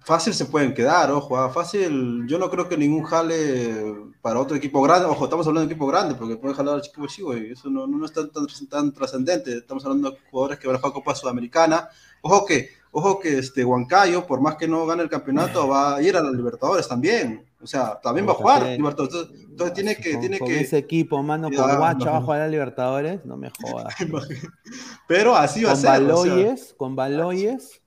fácil 0.00 0.34
se 0.34 0.46
pueden 0.46 0.74
quedar, 0.74 1.10
ojo, 1.10 1.36
ah, 1.36 1.50
fácil. 1.50 2.26
Yo 2.26 2.38
no 2.38 2.50
creo 2.50 2.68
que 2.68 2.76
ningún 2.76 3.04
jale 3.04 3.94
para 4.22 4.40
otro 4.40 4.56
equipo 4.56 4.82
grande, 4.82 5.06
ojo, 5.06 5.24
estamos 5.24 5.46
hablando 5.46 5.68
de 5.68 5.72
equipo 5.74 5.86
grande, 5.86 6.14
porque 6.14 6.36
pueden 6.36 6.56
jalar 6.56 6.74
al 6.74 6.80
equipo 6.80 7.06
chico 7.06 7.36
y 7.36 7.52
eso 7.52 7.70
no, 7.70 7.86
no, 7.86 8.04
es 8.04 8.12
tan, 8.12 8.30
tan, 8.30 8.92
trascendente. 8.92 9.58
Estamos 9.58 9.84
hablando 9.84 10.10
de 10.10 10.18
jugadores 10.30 10.58
que 10.58 10.66
van 10.66 10.76
a 10.76 10.78
jugar 10.78 10.94
Copa 10.94 11.14
Sudamericana. 11.14 11.88
Ojo 12.22 12.44
que, 12.46 12.70
ojo 12.92 13.20
que 13.20 13.38
este 13.38 13.64
Huancayo, 13.64 14.26
por 14.26 14.40
más 14.40 14.56
que 14.56 14.68
no 14.68 14.86
gane 14.86 15.02
el 15.02 15.10
campeonato, 15.10 15.68
va 15.68 15.96
a 15.96 16.02
ir 16.02 16.16
a 16.16 16.22
los 16.22 16.34
Libertadores 16.34 16.88
también. 16.88 17.47
O 17.60 17.66
sea, 17.66 17.98
también 18.00 18.26
va 18.26 18.32
a 18.32 18.34
jugar 18.34 18.62
Libertadores. 18.66 19.30
Entonces, 19.32 19.74
tiene 19.74 19.96
que. 19.96 20.12
Con, 20.12 20.20
tiene 20.20 20.38
con 20.38 20.48
que... 20.48 20.60
ese 20.60 20.78
equipo, 20.78 21.22
mano, 21.22 21.50
con 21.50 21.76
Guacha 21.76 22.10
va 22.10 22.18
a 22.18 22.22
jugar 22.22 22.40
a 22.42 22.48
Libertadores, 22.48 23.24
no 23.24 23.36
me 23.36 23.50
jodas. 23.50 23.94
Pero 25.08 25.34
así 25.34 25.64
va 25.64 25.72
a 25.72 25.76
ser. 25.76 25.90
Baloyes, 25.90 26.74
con 26.76 26.94
Baloyes, 26.94 27.80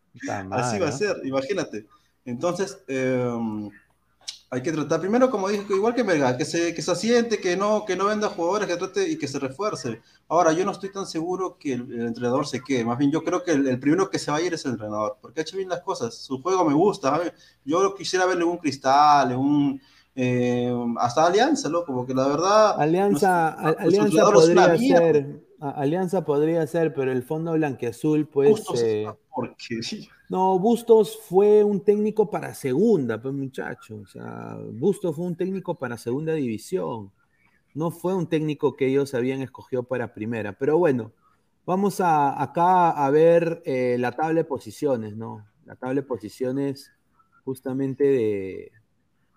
así 0.51 0.79
va 0.79 0.89
a 0.89 0.91
ser, 0.91 1.15
imagínate. 1.23 1.87
Entonces, 2.25 2.83
em, 2.87 3.69
hay 4.53 4.61
que 4.61 4.73
tratar, 4.73 4.99
primero, 4.99 5.31
como 5.31 5.47
dije, 5.47 5.63
igual 5.69 5.95
que 5.95 6.03
Melgar, 6.03 6.35
que 6.35 6.43
se, 6.43 6.73
que 6.73 6.81
se 6.81 6.91
asiente, 6.91 7.39
que 7.39 7.55
no, 7.55 7.85
que 7.85 7.95
no 7.95 8.07
venda 8.07 8.27
jugadores, 8.27 8.67
que 8.67 8.75
trate 8.75 9.09
y 9.09 9.17
que 9.17 9.25
se 9.25 9.39
refuerce. 9.39 10.01
Ahora, 10.27 10.51
yo 10.51 10.65
no 10.65 10.71
estoy 10.71 10.91
tan 10.91 11.07
seguro 11.07 11.57
que 11.57 11.71
el, 11.71 12.01
entrenador 12.01 12.45
se 12.45 12.61
quede. 12.61 12.83
Más 12.83 12.97
bien, 12.97 13.11
yo 13.11 13.23
creo 13.23 13.43
que 13.43 13.51
el, 13.51 13.79
primero 13.79 14.09
que 14.09 14.19
se 14.19 14.29
va 14.29 14.37
a 14.37 14.41
ir 14.41 14.53
es 14.53 14.65
el 14.65 14.71
entrenador, 14.71 15.17
porque 15.21 15.39
ha 15.39 15.43
hecho 15.43 15.55
bien 15.55 15.69
las 15.69 15.79
cosas. 15.79 16.15
Su 16.15 16.41
juego 16.41 16.65
me 16.65 16.73
gusta. 16.73 17.21
Yo 17.63 17.95
quisiera 17.95 18.25
verle 18.25 18.43
un 18.43 18.57
cristal, 18.57 19.37
un. 19.37 19.81
Eh, 20.13 20.75
hasta 20.97 21.27
Alianza, 21.27 21.69
¿no? 21.69 21.85
Como 21.85 22.05
que 22.05 22.13
la 22.13 22.27
verdad. 22.27 22.75
Alianza, 22.77 23.51
Alianza 23.53 24.31
podría 24.33 24.77
ser. 24.77 25.41
Alianza 25.61 26.25
podría 26.25 26.67
ser, 26.67 26.93
pero 26.93 27.13
el 27.13 27.23
fondo 27.23 27.53
blanqueazul, 27.53 28.27
pues. 28.27 28.61
Eh, 28.75 29.07
no, 30.29 30.59
Bustos 30.59 31.19
fue 31.27 31.63
un 31.63 31.83
técnico 31.83 32.29
para 32.29 32.53
segunda, 32.53 33.21
pues 33.21 33.33
muchacho. 33.33 33.97
O 33.97 34.07
sea, 34.07 34.57
Bustos 34.73 35.15
fue 35.15 35.25
un 35.25 35.35
técnico 35.35 35.75
para 35.75 35.97
segunda 35.97 36.33
división. 36.33 37.11
No 37.73 37.91
fue 37.91 38.13
un 38.13 38.27
técnico 38.27 38.75
que 38.75 38.87
ellos 38.87 39.13
habían 39.13 39.41
escogido 39.41 39.83
para 39.83 40.13
primera. 40.13 40.53
Pero 40.57 40.77
bueno, 40.77 41.13
vamos 41.65 42.01
a, 42.01 42.41
acá 42.41 42.89
a 42.91 43.09
ver 43.09 43.61
eh, 43.65 43.97
la 43.99 44.11
tabla 44.11 44.35
de 44.35 44.43
posiciones, 44.43 45.15
¿no? 45.15 45.47
La 45.65 45.75
tabla 45.75 46.01
de 46.01 46.07
posiciones 46.07 46.91
justamente 47.45 48.03
de... 48.03 48.71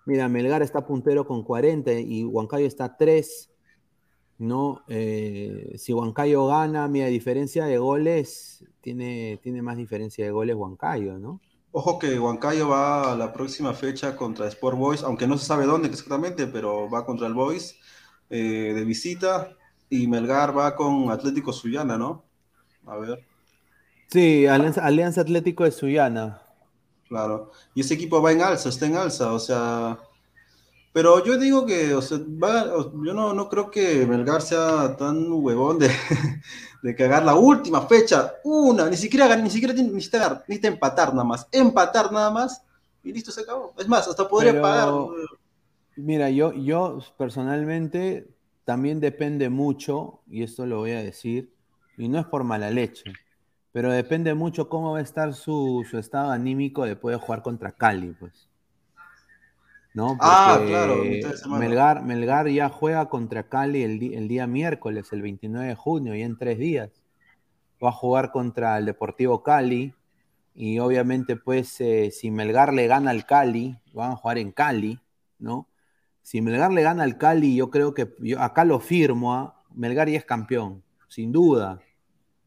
Mira, 0.05 0.29
Melgar 0.29 0.61
está 0.61 0.85
puntero 0.85 1.25
con 1.25 1.43
40 1.43 1.93
y 1.93 2.23
Huancayo 2.23 2.67
está 2.67 2.95
3. 2.95 3.51
¿No? 4.37 4.83
Eh, 4.87 5.75
si 5.77 5.93
Huancayo 5.93 6.47
gana, 6.47 6.87
mi 6.87 7.01
diferencia 7.03 7.65
de 7.65 7.77
goles, 7.77 8.65
tiene, 8.81 9.39
tiene 9.41 9.61
más 9.61 9.77
diferencia 9.77 10.25
de 10.25 10.31
goles 10.31 10.55
Huancayo, 10.55 11.17
¿no? 11.17 11.39
Ojo 11.71 11.99
que 11.99 12.19
Huancayo 12.19 12.69
va 12.69 13.11
a 13.11 13.15
la 13.17 13.33
próxima 13.33 13.73
fecha 13.73 14.15
contra 14.15 14.47
Sport 14.47 14.77
Boys, 14.77 15.03
aunque 15.03 15.27
no 15.27 15.37
se 15.37 15.45
sabe 15.45 15.65
dónde 15.65 15.89
exactamente, 15.89 16.47
pero 16.47 16.89
va 16.89 17.05
contra 17.05 17.27
el 17.27 17.33
Boys 17.33 17.77
eh, 18.29 18.71
de 18.73 18.85
visita 18.85 19.51
y 19.89 20.07
Melgar 20.07 20.57
va 20.57 20.75
con 20.75 21.11
Atlético 21.11 21.51
Suyana, 21.51 21.97
¿no? 21.97 22.23
A 22.85 22.97
ver. 22.97 23.25
Sí, 24.07 24.47
Alianza, 24.47 24.85
Alianza 24.85 25.21
Atlético 25.21 25.63
de 25.63 25.71
Suyana. 25.71 26.41
Claro, 27.07 27.51
y 27.73 27.81
ese 27.81 27.93
equipo 27.93 28.21
va 28.21 28.31
en 28.31 28.41
alza, 28.41 28.69
está 28.69 28.85
en 28.85 28.95
alza, 28.95 29.33
o 29.33 29.39
sea, 29.39 29.99
pero 30.95 31.21
yo 31.25 31.37
digo 31.37 31.65
que, 31.65 31.93
o 31.93 32.01
sea, 32.01 32.19
yo 32.19 33.13
no, 33.13 33.33
no, 33.33 33.49
creo 33.49 33.69
que 33.69 34.05
Melgar 34.05 34.41
sea 34.41 34.95
tan 34.95 35.29
huevón 35.29 35.77
de, 35.77 35.89
de 36.83 36.95
cagar 36.95 37.25
la 37.25 37.35
última 37.35 37.81
fecha, 37.81 38.35
una, 38.45 38.89
ni 38.89 38.95
siquiera 38.95 39.35
ni 39.35 39.49
siquiera 39.49 39.73
necesita, 39.73 40.41
necesita 40.47 40.69
empatar 40.69 41.09
nada 41.09 41.25
más, 41.25 41.49
empatar 41.51 42.13
nada 42.13 42.31
más 42.31 42.63
y 43.03 43.11
listo, 43.11 43.29
se 43.29 43.41
acabó. 43.41 43.73
Es 43.77 43.89
más, 43.89 44.07
hasta 44.07 44.25
podría 44.25 44.61
pagar. 44.61 44.93
Mira, 45.97 46.29
yo, 46.29 46.53
yo 46.53 46.99
personalmente 47.17 48.29
también 48.63 49.01
depende 49.01 49.49
mucho, 49.49 50.21
y 50.29 50.43
esto 50.43 50.65
lo 50.65 50.77
voy 50.77 50.91
a 50.91 51.03
decir, 51.03 51.51
y 51.97 52.07
no 52.07 52.19
es 52.19 52.25
por 52.25 52.45
mala 52.45 52.71
leche, 52.71 53.11
pero 53.73 53.91
depende 53.91 54.33
mucho 54.33 54.69
cómo 54.69 54.93
va 54.93 54.99
a 54.99 55.01
estar 55.01 55.33
su, 55.33 55.85
su 55.91 55.97
estado 55.97 56.31
anímico 56.31 56.85
después 56.85 57.17
de 57.17 57.21
jugar 57.21 57.41
contra 57.41 57.73
Cali, 57.73 58.15
pues. 58.17 58.47
¿No? 59.95 60.17
ah, 60.19 60.61
claro. 60.67 60.97
Melgar, 61.57 62.03
Melgar 62.03 62.49
ya 62.49 62.69
juega 62.69 63.07
contra 63.07 63.47
Cali 63.47 63.81
el, 63.81 64.27
día 64.27 64.45
miércoles, 64.45 65.11
el 65.13 65.21
29 65.21 65.69
de 65.69 65.75
junio, 65.75 66.15
y 66.15 66.21
en 66.21 66.37
tres 66.37 66.59
días. 66.59 66.91
Va 67.83 67.89
a 67.89 67.93
jugar 67.93 68.31
contra 68.31 68.77
el 68.77 68.85
Deportivo 68.85 69.41
Cali. 69.41 69.93
Y 70.53 70.79
obviamente, 70.79 71.37
pues, 71.37 71.79
eh, 71.79 72.11
si 72.11 72.29
Melgar 72.29 72.73
le 72.73 72.87
gana 72.87 73.11
al 73.11 73.25
Cali, 73.25 73.79
van 73.93 74.11
a 74.11 74.15
jugar 74.17 74.37
en 74.37 74.51
Cali, 74.51 74.99
¿no? 75.39 75.67
Si 76.21 76.41
Melgar 76.41 76.71
le 76.71 76.81
gana 76.81 77.03
al 77.03 77.17
Cali, 77.17 77.55
yo 77.55 77.69
creo 77.69 77.93
que 77.93 78.13
yo 78.19 78.41
acá 78.41 78.65
lo 78.65 78.79
firmo, 78.79 79.33
¿ah? 79.33 79.63
Melgar 79.73 80.09
ya 80.09 80.17
es 80.17 80.25
campeón, 80.25 80.83
sin 81.07 81.31
duda, 81.31 81.79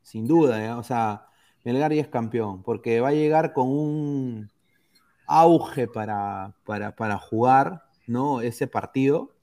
sin 0.02 0.26
duda, 0.26 0.64
¿eh? 0.64 0.72
o 0.72 0.82
sea, 0.82 1.26
Melgar 1.64 1.92
ya 1.92 2.00
es 2.00 2.08
campeón, 2.08 2.62
porque 2.62 3.00
va 3.00 3.08
a 3.08 3.12
llegar 3.12 3.52
con 3.52 3.68
un, 3.68 4.50
auge 5.28 5.86
para, 5.86 6.54
para, 6.64 6.96
para 6.96 7.18
jugar, 7.18 7.84
¿no? 8.06 8.40
Ese 8.40 8.66
partido. 8.66 9.34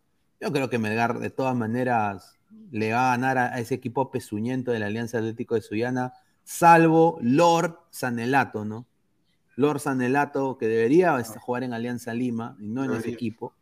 Yo 0.41 0.51
creo 0.51 0.69
que 0.69 0.79
Melgar, 0.79 1.19
de 1.19 1.29
todas 1.29 1.55
maneras, 1.55 2.37
le 2.71 2.91
va 2.91 3.13
a 3.13 3.17
ganar 3.17 3.37
a, 3.37 3.59
ese 3.59 3.75
equipo 3.75 4.11
pezuñento 4.11 4.71
de 4.71 4.79
la 4.79 4.87
Alianza 4.87 5.19
Atlético 5.19 5.55
de 5.55 5.61
Suyana, 5.61 6.13
salvo 6.43 7.17
Lord 7.21 7.79
Sanelato, 7.91 8.65
¿no? 8.65 8.85
Lord 9.55 9.79
Sanelato, 9.79 10.57
que 10.57 10.67
debería 10.67 11.23
jugar 11.39 11.63
en 11.63 11.73
Alianza 11.73 12.13
Lima 12.13 12.57
y 12.59 12.67
no 12.67 12.83
en 12.83 12.91
ese 12.91 13.11
equipo. 13.11 13.53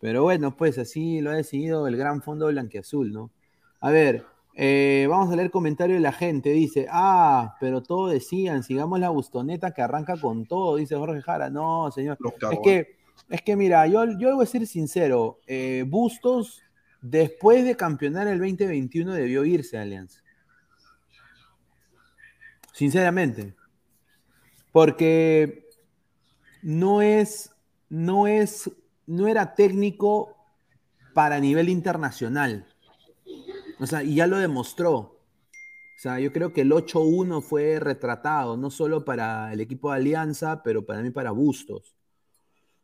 Pero 0.00 0.22
bueno, 0.22 0.56
pues 0.56 0.78
así 0.78 1.20
lo 1.20 1.30
ha 1.30 1.34
decidido 1.34 1.86
el 1.88 1.96
gran 1.96 2.22
fondo 2.22 2.46
blanqueazul, 2.46 3.12
¿no? 3.12 3.30
A 3.80 3.90
ver, 3.90 4.24
eh, 4.58 5.06
vamos 5.10 5.30
a 5.30 5.36
leer 5.36 5.50
comentario 5.50 5.96
de 5.96 6.00
la 6.00 6.12
gente. 6.12 6.48
Dice, 6.48 6.86
ah, 6.90 7.56
pero 7.60 7.82
todo 7.82 8.08
decían, 8.08 8.62
sigamos 8.62 8.98
la 8.98 9.10
bustoneta 9.10 9.72
que 9.72 9.82
arranca 9.82 10.18
con 10.18 10.46
todo, 10.46 10.76
dice 10.76 10.96
Jorge 10.96 11.20
Jara. 11.20 11.50
No, 11.50 11.90
señor. 11.90 12.16
Es 12.50 12.58
que, 12.64 12.96
es 13.28 13.42
que 13.42 13.54
mira, 13.54 13.86
yo, 13.86 14.06
yo 14.18 14.34
voy 14.34 14.44
a 14.44 14.46
ser 14.46 14.66
sincero. 14.66 15.40
Eh, 15.46 15.84
Bustos, 15.86 16.62
después 17.02 17.66
de 17.66 17.76
campeonar 17.76 18.28
el 18.28 18.38
2021, 18.38 19.12
debió 19.12 19.44
irse 19.44 19.76
a 19.76 19.82
Alianza. 19.82 20.22
Sinceramente. 22.72 23.54
Porque 24.72 25.68
no 26.62 27.02
es, 27.02 27.54
no 27.90 28.26
es, 28.26 28.70
no 29.06 29.28
era 29.28 29.54
técnico 29.54 30.34
para 31.12 31.40
nivel 31.40 31.68
internacional. 31.68 32.66
O 33.78 33.86
sea, 33.86 34.02
y 34.02 34.16
ya 34.16 34.26
lo 34.26 34.38
demostró. 34.38 35.16
O 35.96 35.98
sea, 35.98 36.20
yo 36.20 36.32
creo 36.32 36.52
que 36.52 36.62
el 36.62 36.72
8-1 36.72 37.42
fue 37.42 37.80
retratado, 37.80 38.56
no 38.56 38.70
solo 38.70 39.04
para 39.04 39.52
el 39.52 39.60
equipo 39.60 39.90
de 39.90 39.96
Alianza, 39.96 40.62
pero 40.62 40.84
para 40.84 41.02
mí 41.02 41.10
para 41.10 41.30
Bustos. 41.30 41.94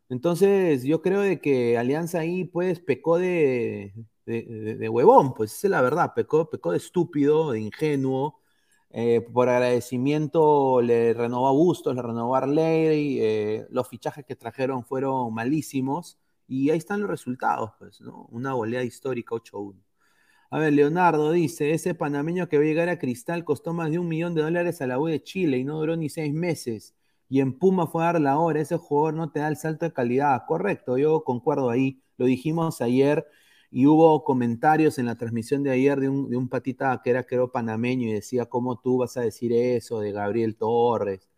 Entonces, 0.09 0.83
yo 0.83 1.01
creo 1.01 1.21
de 1.21 1.39
que 1.41 1.77
Alianza 1.77 2.19
ahí, 2.19 2.45
pues, 2.45 2.79
pecó 2.79 3.17
de, 3.17 3.93
de, 4.25 4.89
huevón, 4.89 5.33
pues, 5.33 5.53
esa 5.53 5.67
es 5.67 5.71
la 5.71 5.81
verdad, 5.81 6.13
pecó, 6.15 6.49
pecó 6.49 6.71
de 6.71 6.77
estúpido, 6.77 7.51
de 7.51 7.61
ingenuo. 7.61 8.39
Eh, 8.91 9.21
por 9.21 9.49
agradecimiento 9.49 10.81
le 10.81 11.13
renovó 11.13 11.47
a 11.47 11.51
Bustos, 11.51 11.95
le 11.95 12.01
renovó 12.03 12.35
a 12.35 12.39
Arley, 12.39 13.19
eh, 13.21 13.67
los 13.71 13.87
fichajes 13.87 14.25
que 14.25 14.35
trajeron 14.35 14.85
fueron 14.85 15.33
malísimos, 15.33 16.19
y 16.47 16.69
ahí 16.69 16.77
están 16.77 17.01
los 17.01 17.09
resultados, 17.09 17.71
pues, 17.79 18.01
¿no? 18.01 18.27
Una 18.31 18.53
goleada 18.53 18.85
histórica 18.85 19.35
8-1. 19.35 19.75
A 20.53 20.59
ver, 20.59 20.71
Leonardo 20.73 21.31
dice, 21.31 21.71
ese 21.71 21.95
panameño 21.95 22.47
que 22.47 22.57
va 22.57 22.63
a 22.63 22.67
llegar 22.67 22.87
a 22.87 22.99
Cristal 22.99 23.43
costó 23.43 23.73
más 23.73 23.89
de 23.89 23.97
un 23.97 24.07
millón 24.07 24.35
de 24.35 24.43
dólares 24.43 24.83
a 24.83 24.87
la 24.87 24.99
U 24.99 25.07
de 25.07 25.23
Chile 25.23 25.57
y 25.57 25.63
no 25.63 25.79
duró 25.79 25.95
ni 25.95 26.09
seis 26.09 26.31
meses. 26.31 26.93
Y 27.27 27.39
en 27.41 27.57
Puma 27.57 27.87
fue 27.87 28.03
a 28.03 28.13
dar 28.13 28.21
la 28.21 28.37
hora, 28.37 28.61
ese 28.61 28.77
jugador 28.77 29.15
no 29.15 29.31
te 29.31 29.39
da 29.39 29.47
el 29.47 29.57
salto 29.57 29.85
de 29.85 29.93
calidad. 29.93 30.43
Correcto, 30.47 30.99
yo 30.99 31.23
concuerdo 31.23 31.71
ahí. 31.71 32.03
Lo 32.17 32.27
dijimos 32.27 32.81
ayer 32.81 33.25
y 33.71 33.87
hubo 33.87 34.23
comentarios 34.23 34.99
en 34.99 35.07
la 35.07 35.15
transmisión 35.15 35.63
de 35.63 35.71
ayer 35.71 35.99
de 35.99 36.09
un, 36.09 36.29
de 36.29 36.37
un 36.37 36.47
patita 36.47 37.01
que 37.03 37.09
era 37.09 37.25
panameño 37.51 38.09
y 38.09 38.13
decía, 38.13 38.45
¿cómo 38.45 38.79
tú 38.79 38.99
vas 38.99 39.17
a 39.17 39.21
decir 39.21 39.53
eso 39.53 40.01
de 40.01 40.11
Gabriel 40.11 40.55
Torres? 40.55 41.29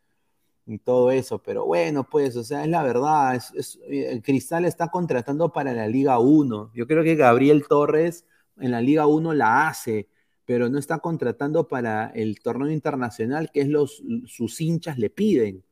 y 0.67 0.80
todo 0.80 1.12
eso, 1.12 1.41
pero 1.41 1.65
bueno, 1.65 2.04
pues, 2.10 2.36
o 2.36 2.43
sea, 2.43 2.63
es 2.63 2.69
la 2.69 2.84
verdad, 2.84 3.39
el 3.88 4.21
Cristal 4.23 4.65
está 4.65 4.89
contratando 4.89 5.54
para 5.54 5.73
la 5.73 5.88
Liga 5.88 6.19
1. 6.19 6.71
Yo 6.73 6.88
creo 6.88 7.04
que 7.04 7.15
Gabriel 7.15 7.65
Torres 7.69 8.25
en 8.58 8.72
la 8.72 8.82
Liga 8.82 9.08
1 9.08 9.34
la 9.34 9.68
hace, 9.68 10.10
pero 10.46 10.70
no 10.70 10.78
está 10.78 11.00
contratando 11.00 11.68
para 11.68 12.08
el 12.08 12.39
torneo 12.39 12.70
internacional, 12.70 13.52
que 13.52 13.62
es 13.62 13.68
los 13.68 14.04
sus 14.26 14.62
hinchas 14.62 14.98
le 14.98 15.10
piden. 15.10 15.63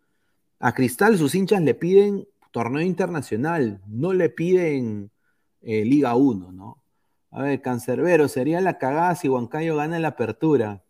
A 0.59 0.73
Cristal 0.73 1.17
sus 1.17 1.35
hinchas 1.35 1.61
le 1.61 1.75
piden 1.75 2.27
torneo 2.51 2.81
internacional, 2.81 3.81
no 3.87 4.13
le 4.13 4.29
piden 4.29 5.11
eh, 5.61 5.85
Liga 5.85 6.15
1, 6.15 6.51
¿no? 6.51 6.83
A 7.31 7.41
ver, 7.41 7.61
Cancerbero, 7.61 8.27
sería 8.27 8.61
la 8.61 8.77
cagada 8.77 9.15
si 9.15 9.27
Huancayo 9.27 9.75
gana 9.75 9.97
la 9.99 10.09
apertura. 10.09 10.83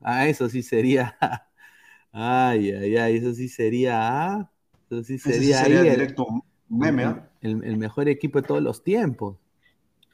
Ah, 0.00 0.28
eso 0.28 0.48
sí 0.48 0.62
sería. 0.62 1.16
ay, 2.12 2.70
ay, 2.70 2.96
ay, 2.96 3.16
eso 3.16 3.34
sí 3.34 3.48
sería. 3.48 3.96
Ah, 3.96 4.50
eso 4.88 5.02
sí 5.02 5.18
sería, 5.18 5.62
ahí 5.62 5.76
directo 5.76 6.44
meme, 6.68 7.16
el, 7.40 7.76
mejor 7.76 8.08
equipo 8.08 8.40
de 8.40 8.46
todos 8.46 8.62
los 8.62 8.82
tiempos. 8.82 9.38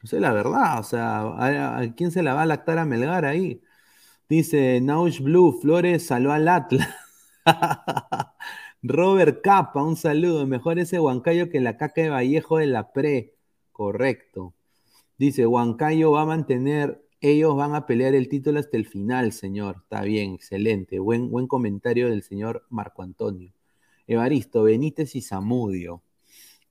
Eso 0.03 0.15
es 0.15 0.21
la 0.21 0.31
verdad, 0.31 0.79
o 0.79 0.83
sea, 0.83 1.77
¿a, 1.79 1.93
quién 1.95 2.11
se 2.11 2.23
la 2.23 2.33
va 2.33 2.43
a 2.43 2.45
lactar 2.45 2.77
a 2.77 2.85
Melgar 2.85 3.25
ahí? 3.25 3.61
Dice 4.29 4.79
Naush 4.81 5.21
Blue, 5.21 5.59
Flores 5.61 6.07
saló 6.07 6.31
al 6.31 6.47
Atlas. 6.47 6.87
Robert 8.83 9.41
Capa, 9.43 9.83
un 9.83 9.95
saludo. 9.97 10.47
Mejor 10.47 10.79
ese 10.79 10.99
Huancayo 10.99 11.49
que 11.49 11.59
la 11.59 11.77
caca 11.77 12.01
de 12.01 12.09
Vallejo 12.09 12.57
de 12.57 12.67
la 12.67 12.93
Pre. 12.93 13.35
Correcto. 13.71 14.53
Dice, 15.17 15.45
Huancayo 15.47 16.11
va 16.11 16.21
a 16.23 16.25
mantener, 16.25 17.03
ellos 17.21 17.55
van 17.55 17.75
a 17.75 17.85
pelear 17.85 18.15
el 18.15 18.29
título 18.29 18.59
hasta 18.59 18.77
el 18.77 18.85
final, 18.87 19.33
señor. 19.33 19.77
Está 19.83 20.01
bien, 20.03 20.33
excelente. 20.33 20.99
Buen, 20.99 21.29
buen 21.31 21.47
comentario 21.47 22.09
del 22.09 22.23
señor 22.23 22.65
Marco 22.69 23.03
Antonio. 23.03 23.53
Evaristo, 24.07 24.63
Benítez 24.63 25.15
y 25.15 25.21
Zamudio. 25.21 26.03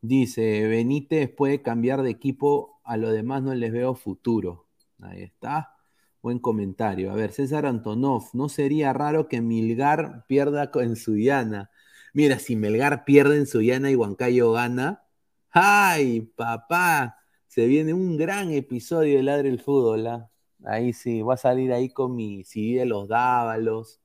Dice, 0.00 0.66
Benítez 0.68 1.28
puede 1.30 1.62
cambiar 1.62 2.02
de 2.02 2.10
equipo, 2.10 2.80
a 2.84 2.96
lo 2.96 3.10
demás 3.10 3.42
no 3.42 3.54
les 3.54 3.72
veo 3.72 3.94
futuro. 3.94 4.66
Ahí 5.00 5.22
está. 5.22 5.76
Buen 6.22 6.38
comentario. 6.38 7.10
A 7.10 7.14
ver, 7.14 7.32
César 7.32 7.66
Antonov, 7.66 8.24
¿no 8.32 8.48
sería 8.48 8.92
raro 8.92 9.28
que 9.28 9.40
Milgar 9.40 10.24
pierda 10.26 10.70
en 10.74 10.96
Suyana? 10.96 11.70
Mira, 12.12 12.38
si 12.38 12.56
Melgar 12.56 13.04
pierde 13.04 13.36
en 13.36 13.46
Suyana 13.46 13.90
y 13.90 13.96
Huancayo 13.96 14.52
gana, 14.52 15.04
¡ay, 15.50 16.22
papá! 16.36 17.18
Se 17.46 17.66
viene 17.66 17.94
un 17.94 18.16
gran 18.16 18.52
episodio 18.52 19.16
de 19.16 19.22
Ladre 19.22 19.48
el 19.48 19.60
Fútbol. 19.60 20.06
¿ah? 20.06 20.30
Ahí 20.64 20.92
sí, 20.92 21.22
va 21.22 21.34
a 21.34 21.36
salir 21.36 21.72
ahí 21.72 21.88
con 21.90 22.14
mi 22.14 22.44
CD 22.44 22.80
de 22.80 22.86
los 22.86 23.08
Dávalos. 23.08 24.00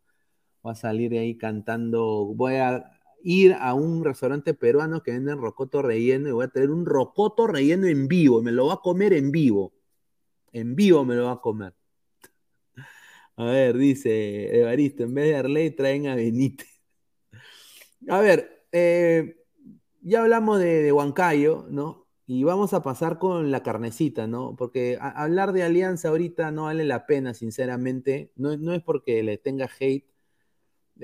Va 0.65 0.71
a 0.73 0.75
salir 0.75 1.13
ahí 1.13 1.37
cantando. 1.37 2.25
Voy 2.35 2.55
a 2.55 2.92
ir 3.23 3.55
a 3.59 3.73
un 3.73 4.03
restaurante 4.03 4.53
peruano 4.53 5.01
que 5.01 5.11
venden 5.11 5.39
rocoto 5.39 5.81
relleno 5.81 6.29
y 6.29 6.31
voy 6.31 6.45
a 6.45 6.49
tener 6.49 6.69
un 6.69 6.85
rocoto 6.85 7.47
relleno 7.47 7.87
en 7.87 8.07
vivo. 8.07 8.41
Y 8.41 8.43
me 8.43 8.51
lo 8.51 8.67
va 8.67 8.75
a 8.75 8.81
comer 8.81 9.13
en 9.13 9.31
vivo. 9.31 9.73
En 10.51 10.75
vivo 10.75 11.05
me 11.05 11.15
lo 11.15 11.25
va 11.25 11.33
a 11.33 11.41
comer. 11.41 11.73
A 13.37 13.45
ver, 13.45 13.77
dice 13.77 14.59
Evaristo, 14.59 15.03
en 15.03 15.13
vez 15.15 15.25
de 15.29 15.35
Arley 15.37 15.71
traen 15.71 16.07
a 16.07 16.15
Benítez. 16.15 16.69
A 18.09 18.19
ver, 18.19 18.67
eh, 18.71 19.37
ya 20.01 20.21
hablamos 20.21 20.59
de, 20.59 20.91
Huancayo, 20.91 21.65
¿no? 21.69 22.07
Y 22.27 22.43
vamos 22.43 22.73
a 22.73 22.83
pasar 22.83 23.19
con 23.19 23.51
la 23.51 23.63
carnecita, 23.63 24.27
¿no? 24.27 24.55
Porque 24.55 24.97
hablar 24.99 25.53
de 25.53 25.63
alianza 25.63 26.09
ahorita 26.09 26.51
no 26.51 26.63
vale 26.65 26.85
la 26.85 27.05
pena, 27.05 27.33
sinceramente. 27.33 28.31
No, 28.35 28.55
no 28.57 28.73
es 28.73 28.81
porque 28.83 29.23
le 29.23 29.37
tenga 29.37 29.69
hate. 29.79 30.12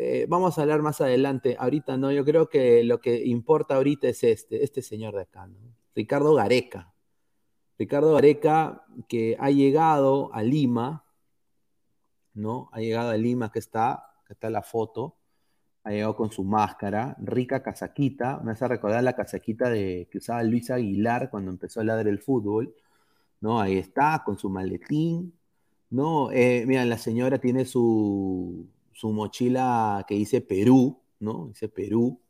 Eh, 0.02 0.26
vamos 0.30 0.58
a 0.58 0.62
hablar 0.62 0.82
más 0.82 1.02
adelante. 1.02 1.58
Ahorita 1.60 1.98
no, 1.98 2.10
yo 2.10 2.24
creo 2.24 2.48
que 2.48 2.86
lo 2.86 3.02
que 3.02 3.26
importa 3.26 3.76
ahorita 3.76 4.08
es 4.08 4.24
este, 4.24 4.64
este 4.64 4.82
señor 4.82 5.14
de 5.14 5.24
acá, 5.24 5.46
¿no? 5.46 5.58
Ricardo 5.94 6.34
Gareca. 6.36 6.94
Ricardo 7.78 8.14
Gareca, 8.14 8.86
que 9.10 9.36
ha 9.38 9.52
llegado 9.52 10.34
a 10.34 10.42
Lima, 10.42 11.04
¿no? 12.34 12.70
Ha 12.72 12.80
llegado 12.80 13.10
a 13.10 13.18
Lima, 13.18 13.52
que 13.52 13.60
está, 13.60 14.14
que 14.26 14.32
está 14.32 14.50
la 14.50 14.62
foto 14.62 15.18
ha 15.84 15.92
llegado 15.92 16.16
con 16.16 16.32
su 16.32 16.44
máscara, 16.44 17.16
rica 17.20 17.64
casaquita, 17.64 18.42
me 18.44 18.52
hace 18.52 18.68
recordar 18.68 19.04
la 19.04 19.16
casaquita 19.16 19.70
de, 19.70 20.08
que 20.12 20.18
usaba 20.18 20.44
Luis 20.44 20.70
Aguilar 20.70 21.30
cuando 21.30 21.52
empezó 21.52 21.82
a 21.82 21.84
ladrar 21.84 22.08
el 22.08 22.20
fútbol, 22.20 22.76
¿no? 23.42 23.60
Ahí 23.62 23.78
está, 23.78 24.22
con 24.26 24.38
su 24.38 24.50
maletín, 24.50 25.34
¿no? 25.90 26.32
Eh, 26.32 26.66
mira, 26.68 26.86
la 26.86 26.98
señora 26.98 27.40
tiene 27.40 27.66
su, 27.66 28.68
su 29.00 29.14
mochila 29.14 30.04
que 30.08 30.16
dice 30.16 30.42
Perú, 30.42 31.02
¿no? 31.20 31.48
Dice 31.48 31.70
Perú, 31.70 32.22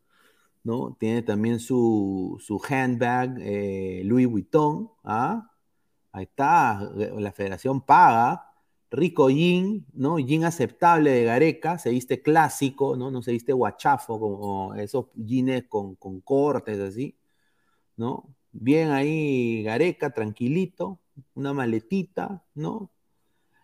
¿no? 0.63 0.95
Tiene 0.99 1.23
también 1.23 1.59
su, 1.59 2.37
su 2.45 2.61
handbag 2.69 3.37
eh, 3.41 4.03
Louis 4.05 4.27
Vuitton, 4.27 4.91
¿ah? 5.03 5.49
Ahí 6.11 6.25
está, 6.25 6.91
la 6.95 7.31
federación 7.31 7.81
paga, 7.81 8.53
rico 8.91 9.31
jean, 9.31 9.87
¿no? 9.93 10.19
Jean 10.19 10.43
aceptable 10.43 11.09
de 11.11 11.23
Gareca, 11.23 11.79
se 11.79 11.89
viste 11.89 12.21
clásico, 12.21 12.95
¿no? 12.95 13.09
No 13.09 13.23
se 13.23 13.31
viste 13.31 13.51
guachafo, 13.51 14.19
como 14.19 14.75
esos 14.75 15.07
jeans 15.15 15.63
con, 15.67 15.95
con 15.95 16.21
cortes 16.21 16.79
así, 16.79 17.17
¿no? 17.97 18.35
Bien 18.51 18.91
ahí 18.91 19.63
Gareca, 19.63 20.11
tranquilito, 20.11 20.99
una 21.33 21.51
maletita, 21.53 22.43
¿no? 22.53 22.91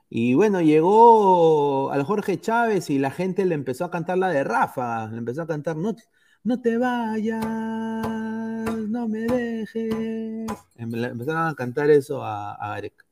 Y 0.09 0.35
bueno, 0.35 0.61
llegó 0.61 1.91
al 1.91 2.03
Jorge 2.03 2.39
Chávez 2.39 2.89
y 2.89 2.99
la 2.99 3.11
gente 3.11 3.45
le 3.45 3.55
empezó 3.55 3.85
a 3.85 3.91
cantar 3.91 4.17
la 4.17 4.29
de 4.29 4.43
Rafa, 4.43 5.07
le 5.07 5.17
empezó 5.17 5.41
a 5.41 5.47
cantar, 5.47 5.75
no, 5.77 5.95
no 6.43 6.61
te 6.61 6.77
vayas, 6.77 7.45
no 7.45 9.07
me 9.07 9.21
dejes. 9.21 10.45
Empezaron 10.75 11.47
a 11.47 11.55
cantar 11.55 11.89
eso 11.89 12.23
a, 12.23 12.53
a 12.53 12.69
Gareca. 12.69 13.05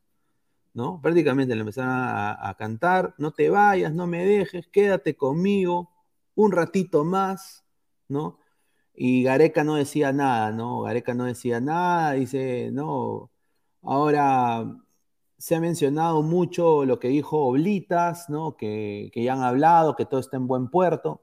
¿no? 0.73 0.99
Prácticamente 1.01 1.55
le 1.55 1.61
empezaron 1.61 1.91
a, 1.93 2.55
cantar, 2.57 3.13
no 3.17 3.31
te 3.31 3.49
vayas, 3.49 3.93
no 3.93 4.07
me 4.07 4.25
dejes, 4.25 4.67
quédate 4.67 5.15
conmigo 5.15 5.91
un 6.35 6.51
ratito 6.51 7.03
más, 7.03 7.63
¿no? 8.07 8.39
y 8.95 9.23
Gareca 9.23 9.63
no 9.63 9.75
decía 9.75 10.13
nada, 10.13 10.51
¿no? 10.51 10.81
Gareca 10.81 11.13
no 11.15 11.25
decía 11.25 11.59
nada, 11.59 12.13
dice, 12.13 12.69
no, 12.71 13.31
ahora 13.81 14.65
se 15.43 15.55
ha 15.55 15.59
mencionado 15.59 16.21
mucho 16.21 16.85
lo 16.85 16.99
que 17.01 17.09
dijo 17.09 17.47
Oblitas, 17.47 18.29
¿no? 18.29 18.55
Que, 18.55 19.11
que 19.13 19.23
ya 19.23 19.33
han 19.33 19.43
hablado, 19.43 19.97
que 19.97 20.05
todo 20.05 20.21
está 20.21 20.37
en 20.37 20.47
buen 20.47 20.69
puerto. 20.69 21.21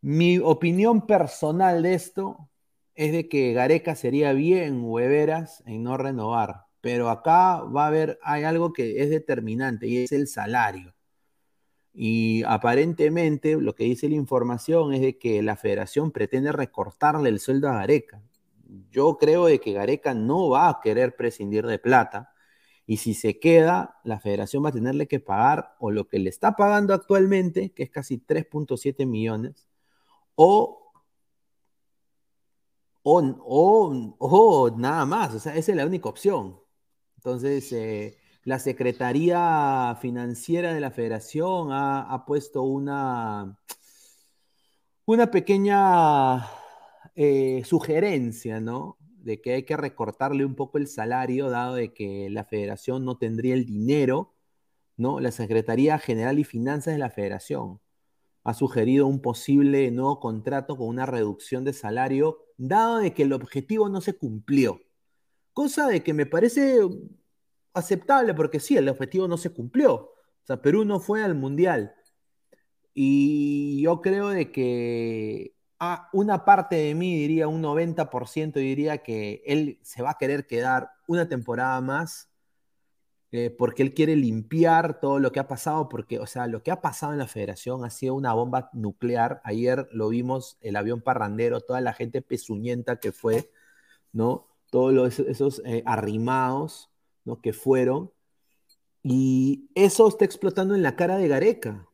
Mi 0.00 0.40
opinión 0.40 1.06
personal 1.06 1.84
de 1.84 1.94
esto 1.94 2.50
es 2.96 3.12
de 3.12 3.28
que 3.28 3.52
Gareca 3.52 3.94
sería 3.94 4.32
bien 4.32 4.82
hueveras 4.82 5.62
en 5.64 5.84
no 5.84 5.96
renovar, 5.96 6.64
pero 6.80 7.08
acá 7.08 7.62
va 7.62 7.84
a 7.84 7.86
haber, 7.86 8.18
hay 8.24 8.42
algo 8.42 8.72
que 8.72 9.00
es 9.00 9.10
determinante 9.10 9.86
y 9.86 9.98
es 9.98 10.10
el 10.10 10.26
salario. 10.26 10.92
Y 11.94 12.42
aparentemente 12.48 13.54
lo 13.60 13.76
que 13.76 13.84
dice 13.84 14.08
la 14.08 14.16
información 14.16 14.92
es 14.92 15.02
de 15.02 15.18
que 15.18 15.40
la 15.40 15.54
federación 15.54 16.10
pretende 16.10 16.50
recortarle 16.50 17.28
el 17.28 17.38
sueldo 17.38 17.68
a 17.68 17.74
Gareca. 17.74 18.20
Yo 18.90 19.18
creo 19.18 19.46
de 19.46 19.60
que 19.60 19.72
Gareca 19.72 20.14
no 20.14 20.48
va 20.48 20.68
a 20.68 20.80
querer 20.82 21.14
prescindir 21.14 21.64
de 21.64 21.78
plata 21.78 22.29
y 22.90 22.96
si 22.96 23.14
se 23.14 23.38
queda, 23.38 24.00
la 24.02 24.18
federación 24.18 24.64
va 24.64 24.70
a 24.70 24.72
tenerle 24.72 25.06
que 25.06 25.20
pagar 25.20 25.76
o 25.78 25.92
lo 25.92 26.08
que 26.08 26.18
le 26.18 26.28
está 26.28 26.56
pagando 26.56 26.92
actualmente, 26.92 27.70
que 27.70 27.84
es 27.84 27.90
casi 27.90 28.18
3.7 28.18 29.06
millones, 29.06 29.68
o, 30.34 30.90
o, 33.04 34.16
o, 34.18 34.70
nada 34.76 35.06
más. 35.06 35.32
O 35.34 35.38
sea, 35.38 35.54
esa 35.54 35.70
es 35.70 35.76
la 35.76 35.86
única 35.86 36.08
opción. 36.08 36.58
Entonces, 37.14 37.70
eh, 37.72 38.18
la 38.42 38.58
Secretaría 38.58 39.96
Financiera 40.00 40.74
de 40.74 40.80
la 40.80 40.90
Federación 40.90 41.68
ha, 41.70 42.24
puesto 42.26 42.62
una, 42.62 43.56
una 45.04 45.30
pequeña 45.30 46.44
eh, 47.14 47.62
sugerencia, 47.64 48.60
¿no? 48.60 48.99
De 49.22 49.40
que 49.40 49.54
hay 49.54 49.62
que 49.64 49.76
recortarle 49.76 50.44
un 50.44 50.54
poco 50.54 50.78
el 50.78 50.86
salario, 50.86 51.50
dado 51.50 51.74
de 51.74 51.92
que 51.92 52.28
la 52.30 52.44
federación 52.44 53.04
no 53.04 53.18
tendría 53.18 53.54
el 53.54 53.66
dinero, 53.66 54.34
¿no? 54.96 55.20
La 55.20 55.30
Secretaría 55.30 55.98
General 55.98 56.38
y 56.38 56.44
Finanzas 56.44 56.94
de 56.94 56.98
la 56.98 57.10
Federación 57.10 57.80
ha 58.44 58.54
sugerido 58.54 59.06
un 59.06 59.20
posible 59.20 59.90
nuevo 59.90 60.18
contrato 60.20 60.76
con 60.76 60.88
una 60.88 61.06
reducción 61.06 61.64
de 61.64 61.72
salario, 61.72 62.38
dado 62.56 62.98
de 62.98 63.12
que 63.12 63.24
el 63.24 63.32
objetivo 63.32 63.88
no 63.88 64.00
se 64.00 64.14
cumplió. 64.16 64.80
Cosa 65.52 65.88
de 65.88 66.02
que 66.02 66.14
me 66.14 66.26
parece 66.26 66.80
aceptable 67.74 68.34
porque 68.34 68.60
sí, 68.60 68.76
el 68.76 68.88
objetivo 68.88 69.28
no 69.28 69.36
se 69.36 69.50
cumplió. 69.50 69.94
O 69.94 70.46
sea, 70.46 70.62
Perú 70.62 70.84
no 70.84 71.00
fue 71.00 71.22
al 71.22 71.34
Mundial. 71.34 71.94
Y 72.94 73.82
yo 73.82 74.00
creo 74.00 74.28
de 74.30 74.50
que 74.52 75.54
a 75.80 76.08
una 76.12 76.44
parte 76.44 76.76
de 76.76 76.94
mí 76.94 77.16
diría, 77.16 77.48
un 77.48 77.62
90% 77.62 78.60
diría 78.60 78.98
que 78.98 79.42
él 79.46 79.78
se 79.82 80.02
va 80.02 80.10
a 80.10 80.18
querer 80.18 80.46
quedar 80.46 80.90
una 81.06 81.28
temporada 81.28 81.80
más 81.80 82.30
eh, 83.32 83.50
porque 83.50 83.82
él 83.82 83.94
quiere 83.94 84.16
limpiar 84.16 85.00
todo 85.00 85.20
lo 85.20 85.30
que 85.30 85.38
ha 85.38 85.46
pasado, 85.46 85.88
porque, 85.88 86.18
o 86.18 86.26
sea, 86.26 86.48
lo 86.48 86.62
que 86.64 86.72
ha 86.72 86.80
pasado 86.80 87.12
en 87.12 87.18
la 87.18 87.28
federación 87.28 87.84
ha 87.84 87.90
sido 87.90 88.14
una 88.14 88.34
bomba 88.34 88.70
nuclear. 88.72 89.40
Ayer 89.44 89.88
lo 89.92 90.08
vimos, 90.08 90.58
el 90.60 90.74
avión 90.76 91.00
parrandero, 91.00 91.60
toda 91.60 91.80
la 91.80 91.92
gente 91.92 92.22
pezuñenta 92.22 92.98
que 92.98 93.12
fue, 93.12 93.50
¿no? 94.12 94.48
Todos 94.70 95.20
esos 95.20 95.62
eh, 95.64 95.82
arrimados 95.86 96.90
que 97.42 97.52
fueron, 97.52 98.10
y 99.02 99.70
eso 99.74 100.08
está 100.08 100.24
explotando 100.24 100.74
en 100.74 100.82
la 100.82 100.96
cara 100.96 101.16
de 101.16 101.28
Gareca. 101.28 101.89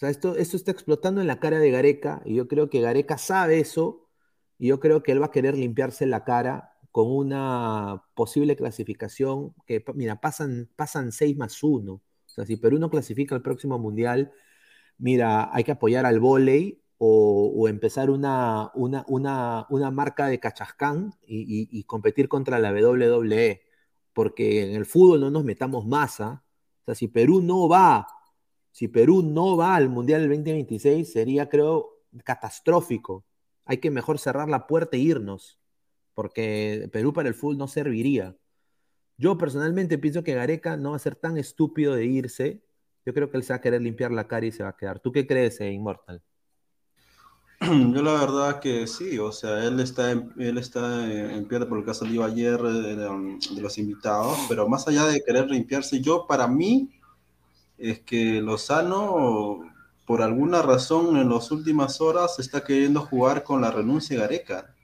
Esto, 0.00 0.36
esto 0.36 0.56
está 0.56 0.70
explotando 0.70 1.20
en 1.20 1.26
la 1.26 1.38
cara 1.40 1.58
de 1.58 1.70
Gareca, 1.70 2.22
y 2.24 2.34
yo 2.34 2.48
creo 2.48 2.70
que 2.70 2.80
Gareca 2.80 3.18
sabe 3.18 3.60
eso, 3.60 4.08
y 4.58 4.68
yo 4.68 4.80
creo 4.80 5.02
que 5.02 5.12
él 5.12 5.22
va 5.22 5.26
a 5.26 5.30
querer 5.30 5.56
limpiarse 5.56 6.06
la 6.06 6.24
cara 6.24 6.72
con 6.92 7.10
una 7.10 8.04
posible 8.14 8.56
clasificación 8.56 9.54
que, 9.66 9.84
mira, 9.94 10.20
pasan, 10.20 10.70
pasan 10.76 11.12
6 11.12 11.36
más 11.36 11.62
1. 11.62 11.92
O 11.92 12.02
sea, 12.26 12.46
si 12.46 12.56
Perú 12.56 12.78
no 12.78 12.90
clasifica 12.90 13.34
al 13.34 13.42
próximo 13.42 13.78
mundial, 13.78 14.32
mira, 14.98 15.50
hay 15.54 15.64
que 15.64 15.72
apoyar 15.72 16.06
al 16.06 16.20
volei 16.20 16.82
o, 16.98 17.68
empezar 17.68 18.10
una, 18.10 18.70
una, 18.74 19.04
una, 19.08 19.66
una, 19.70 19.90
marca 19.90 20.28
de 20.28 20.38
cachascán 20.38 21.12
y, 21.26 21.68
y, 21.70 21.84
competir 21.84 22.28
contra 22.28 22.60
la 22.60 22.72
WWE 22.72 23.62
porque 24.12 24.62
en 24.70 24.76
el 24.76 24.86
fútbol 24.86 25.20
no 25.20 25.30
nos 25.30 25.44
metamos 25.44 25.86
masa. 25.86 26.44
O 26.82 26.84
sea, 26.86 26.94
si 26.94 27.08
Perú 27.08 27.42
no 27.42 27.68
va, 27.68 28.06
si 28.72 28.88
Perú 28.88 29.22
no 29.22 29.56
va 29.56 29.76
al 29.76 29.88
Mundial 29.90 30.22
del 30.22 30.30
2026, 30.30 31.12
sería, 31.12 31.48
creo, 31.48 32.00
catastrófico. 32.24 33.24
Hay 33.66 33.78
que 33.78 33.90
mejor 33.90 34.18
cerrar 34.18 34.48
la 34.48 34.66
puerta 34.66 34.96
e 34.96 35.00
irnos, 35.00 35.60
porque 36.14 36.88
Perú 36.90 37.12
para 37.12 37.28
el 37.28 37.34
fútbol 37.34 37.58
no 37.58 37.68
serviría. 37.68 38.34
Yo 39.18 39.36
personalmente 39.38 39.98
pienso 39.98 40.24
que 40.24 40.34
Gareca 40.34 40.76
no 40.76 40.90
va 40.90 40.96
a 40.96 41.00
ser 41.00 41.16
tan 41.16 41.36
estúpido 41.36 41.94
de 41.94 42.06
irse. 42.06 42.64
Yo 43.04 43.12
creo 43.12 43.30
que 43.30 43.36
él 43.36 43.44
se 43.44 43.52
va 43.52 43.58
a 43.58 43.60
querer 43.60 43.82
limpiar 43.82 44.10
la 44.10 44.26
cara 44.26 44.46
y 44.46 44.52
se 44.52 44.62
va 44.62 44.70
a 44.70 44.76
quedar. 44.76 45.00
¿Tú 45.00 45.12
qué 45.12 45.26
crees, 45.26 45.60
eh, 45.60 45.70
Immortal? 45.70 46.22
Yo 47.60 48.02
la 48.02 48.14
verdad 48.14 48.58
que 48.58 48.86
sí, 48.86 49.18
o 49.18 49.30
sea, 49.30 49.64
él 49.64 49.78
está 49.80 50.10
en, 50.12 50.32
él 50.38 50.56
está 50.56 51.06
en 51.12 51.46
pie 51.46 51.60
por 51.60 51.78
lo 51.78 51.84
que 51.84 51.90
ha 51.90 51.94
salido 51.94 52.24
ayer 52.24 52.58
eh, 52.58 52.96
de, 52.96 53.60
los 53.60 53.78
invitados, 53.78 54.38
pero 54.48 54.66
más 54.66 54.88
allá 54.88 55.04
de 55.06 55.22
querer 55.22 55.48
limpiarse, 55.48 56.00
yo 56.00 56.26
para 56.26 56.48
mí 56.48 56.90
es 57.82 57.98
que 58.00 58.40
Lozano, 58.40 59.68
por 60.06 60.22
alguna 60.22 60.62
razón 60.62 61.16
en 61.16 61.28
las 61.28 61.50
últimas 61.50 62.00
horas, 62.00 62.38
está 62.38 62.62
queriendo 62.62 63.00
jugar 63.00 63.42
con 63.42 63.60
la 63.60 63.72
renuncia 63.72 64.16
de 64.16 64.22
Gareca. 64.22 64.74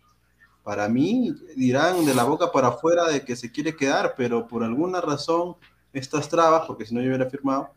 Para 0.64 0.88
mí 0.88 1.32
dirán 1.57 2.05
de 2.05 2.12
la 2.12 2.24
boca 2.24 2.51
para 2.51 2.68
afuera 2.68 3.07
de 3.07 3.24
que 3.24 3.36
se 3.36 3.53
quiere 3.53 3.76
quedar, 3.76 4.14
pero 4.16 4.49
por 4.49 4.64
alguna 4.64 5.01
razón 5.01 5.55
estas 5.92 6.28
trabas, 6.28 6.66
porque 6.66 6.86
si 6.86 6.94
no 6.94 7.01
yo 7.01 7.07
hubiera 7.07 7.30
firmado, 7.30 7.70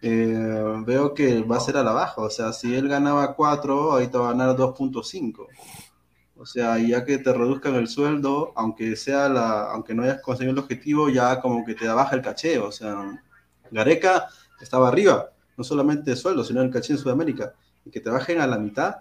eh, 0.00 0.82
veo 0.86 1.12
que 1.12 1.42
va 1.42 1.58
a 1.58 1.60
ser 1.60 1.76
a 1.76 1.84
la 1.84 1.92
baja. 1.92 2.22
O 2.22 2.30
sea, 2.30 2.54
si 2.54 2.74
él 2.74 2.88
ganaba 2.88 3.34
4, 3.34 3.92
ahorita 3.92 4.18
va 4.18 4.30
a 4.30 4.32
ganar 4.32 4.56
2.5. 4.56 5.46
O 6.38 6.46
sea, 6.46 6.78
ya 6.78 7.04
que 7.04 7.18
te 7.18 7.32
reduzcan 7.32 7.74
el 7.74 7.88
sueldo, 7.88 8.52
aunque 8.56 8.96
sea 8.96 9.28
la, 9.28 9.70
aunque 9.72 9.94
no 9.94 10.02
hayas 10.02 10.22
conseguido 10.22 10.52
el 10.52 10.58
objetivo, 10.60 11.10
ya 11.10 11.40
como 11.42 11.62
que 11.64 11.74
te 11.74 11.86
baja 11.88 12.16
el 12.16 12.22
caché. 12.22 12.58
O 12.58 12.72
sea, 12.72 13.22
Gareca 13.70 14.28
estaba 14.60 14.88
arriba, 14.88 15.30
no 15.56 15.64
solamente 15.64 16.10
de 16.10 16.16
sueldo, 16.16 16.44
sino 16.44 16.62
el 16.62 16.70
caché 16.70 16.92
en 16.92 16.98
Sudamérica. 16.98 17.54
Y 17.84 17.90
que 17.90 18.00
te 18.00 18.10
bajen 18.10 18.40
a 18.40 18.46
la 18.46 18.58
mitad, 18.58 18.96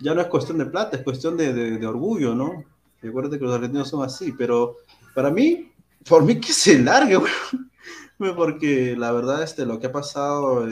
ya 0.00 0.14
no 0.14 0.20
es 0.20 0.26
cuestión 0.28 0.58
de 0.58 0.66
plata, 0.66 0.96
es 0.96 1.02
cuestión 1.02 1.36
de, 1.36 1.52
de, 1.52 1.86
orgullo, 1.86 2.34
¿no? 2.34 2.64
Recuerda 3.00 3.38
que 3.38 3.44
los 3.44 3.54
argentinos 3.54 3.88
son 3.88 4.04
así, 4.04 4.32
pero 4.32 4.76
para 5.14 5.30
mí, 5.30 5.72
por 6.08 6.24
mí 6.24 6.40
que 6.40 6.52
se 6.52 6.78
largue, 6.78 7.18
porque 8.36 8.96
la 8.96 9.12
verdad, 9.12 9.42
este, 9.42 9.64
lo 9.64 9.78
que 9.78 9.86
ha 9.86 9.92
pasado 9.92 10.66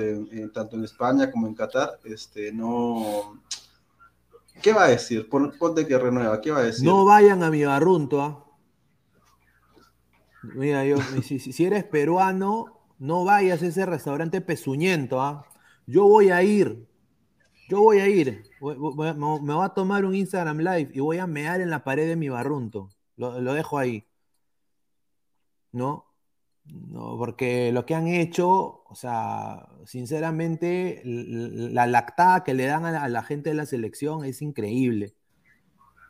tanto 0.53 0.76
en 0.76 0.84
España 0.84 1.30
como 1.30 1.47
en 1.47 1.55
Qatar, 1.55 1.99
este, 2.05 2.53
no... 2.53 3.40
¿Qué 4.62 4.72
va 4.72 4.84
a 4.84 4.88
decir? 4.88 5.28
Ponte 5.28 5.86
que 5.86 5.99
renueva, 5.99 6.40
¿qué 6.40 6.51
va 6.51 6.61
a 6.61 6.64
decir? 6.64 6.84
No 6.84 7.05
vayan 7.05 7.42
a 7.42 7.51
mi 7.51 7.62
barrunto, 7.64 8.22
¿ah? 8.22 8.47
Mira, 10.55 10.84
yo, 10.84 10.97
si, 11.22 11.64
eres 11.64 11.84
peruano, 11.84 12.76
no 12.99 13.24
vayas 13.24 13.62
a 13.62 13.66
ese 13.66 13.86
restaurante 13.86 14.40
pezuñento, 14.40 15.20
¿ah? 15.20 15.47
Yo 15.86 16.05
voy 16.05 16.30
a 16.30 16.42
ir, 16.42 16.88
yo 17.68 17.80
voy 17.80 18.01
a 18.01 18.09
ir, 18.09 18.44
me, 18.61 18.74
voy 18.74 19.64
a 19.64 19.68
tomar 19.70 20.05
un 20.05 20.14
Instagram 20.14 20.59
Live 20.59 20.90
y 20.94 21.01
voy 21.01 21.18
a 21.18 21.26
mear 21.26 21.61
en 21.61 21.70
la 21.70 21.84
pared 21.84 22.09
de 22.09 22.16
mi 22.16 22.28
barrunto. 22.28 22.90
Lo, 23.16 23.40
lo 23.40 23.55
dejo 23.55 23.78
ahí. 23.78 24.07
¿No? 25.72 26.07
No, 26.64 27.16
porque 27.18 27.70
lo 27.72 27.86
que 27.86 27.94
han 27.94 28.09
hecho, 28.09 28.82
o 28.84 28.94
sea, 28.94 29.68
sinceramente, 29.84 31.03
la 31.05 31.86
lactada 31.86 32.44
que 32.44 32.55
le 32.55 32.66
dan 32.66 32.84
a 32.84 33.09
la, 33.09 33.22
gente 33.22 33.51
de 33.51 33.57
la 33.57 33.66
selección 33.66 34.24
es 34.24 34.42
increíble. 34.42 35.14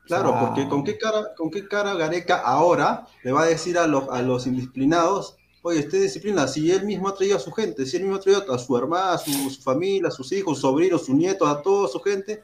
Claro, 0.07 0.37
porque 0.41 0.69
¿con 0.69 0.85
qué, 0.85 0.97
cara, 0.97 1.35
¿con 1.37 1.51
qué 1.51 1.67
cara 1.67 1.95
Gareca 1.95 2.37
ahora 2.37 3.07
le 3.25 3.33
va 3.33 3.43
a 3.43 3.47
decir 3.47 3.77
a 3.77 3.87
los, 3.87 4.09
a 4.09 4.23
los 4.23 4.47
indisciplinados, 4.47 5.37
oye, 5.67 5.81
usted 5.81 6.01
disciplina, 6.01 6.47
si 6.47 6.71
él 6.71 6.85
mismo 6.85 7.09
ha 7.09 7.15
traído 7.15 7.37
a 7.37 7.41
su 7.41 7.51
gente, 7.51 7.85
si 7.85 7.97
él 7.97 8.05
mismo 8.05 8.17
ha 8.17 8.21
traído 8.21 8.53
a 8.53 8.59
su 8.59 8.77
hermana, 8.77 9.15
a 9.15 9.19
su, 9.19 9.33
su 9.51 9.61
familia, 9.61 10.09
a 10.09 10.13
sus 10.13 10.31
hijos, 10.31 10.59
sus 10.59 10.63
sobrinos, 10.63 11.05
sus 11.05 11.15
nietos, 11.15 11.49
a 11.49 11.61
toda 11.61 11.89
su 11.89 11.99
gente, 12.01 12.41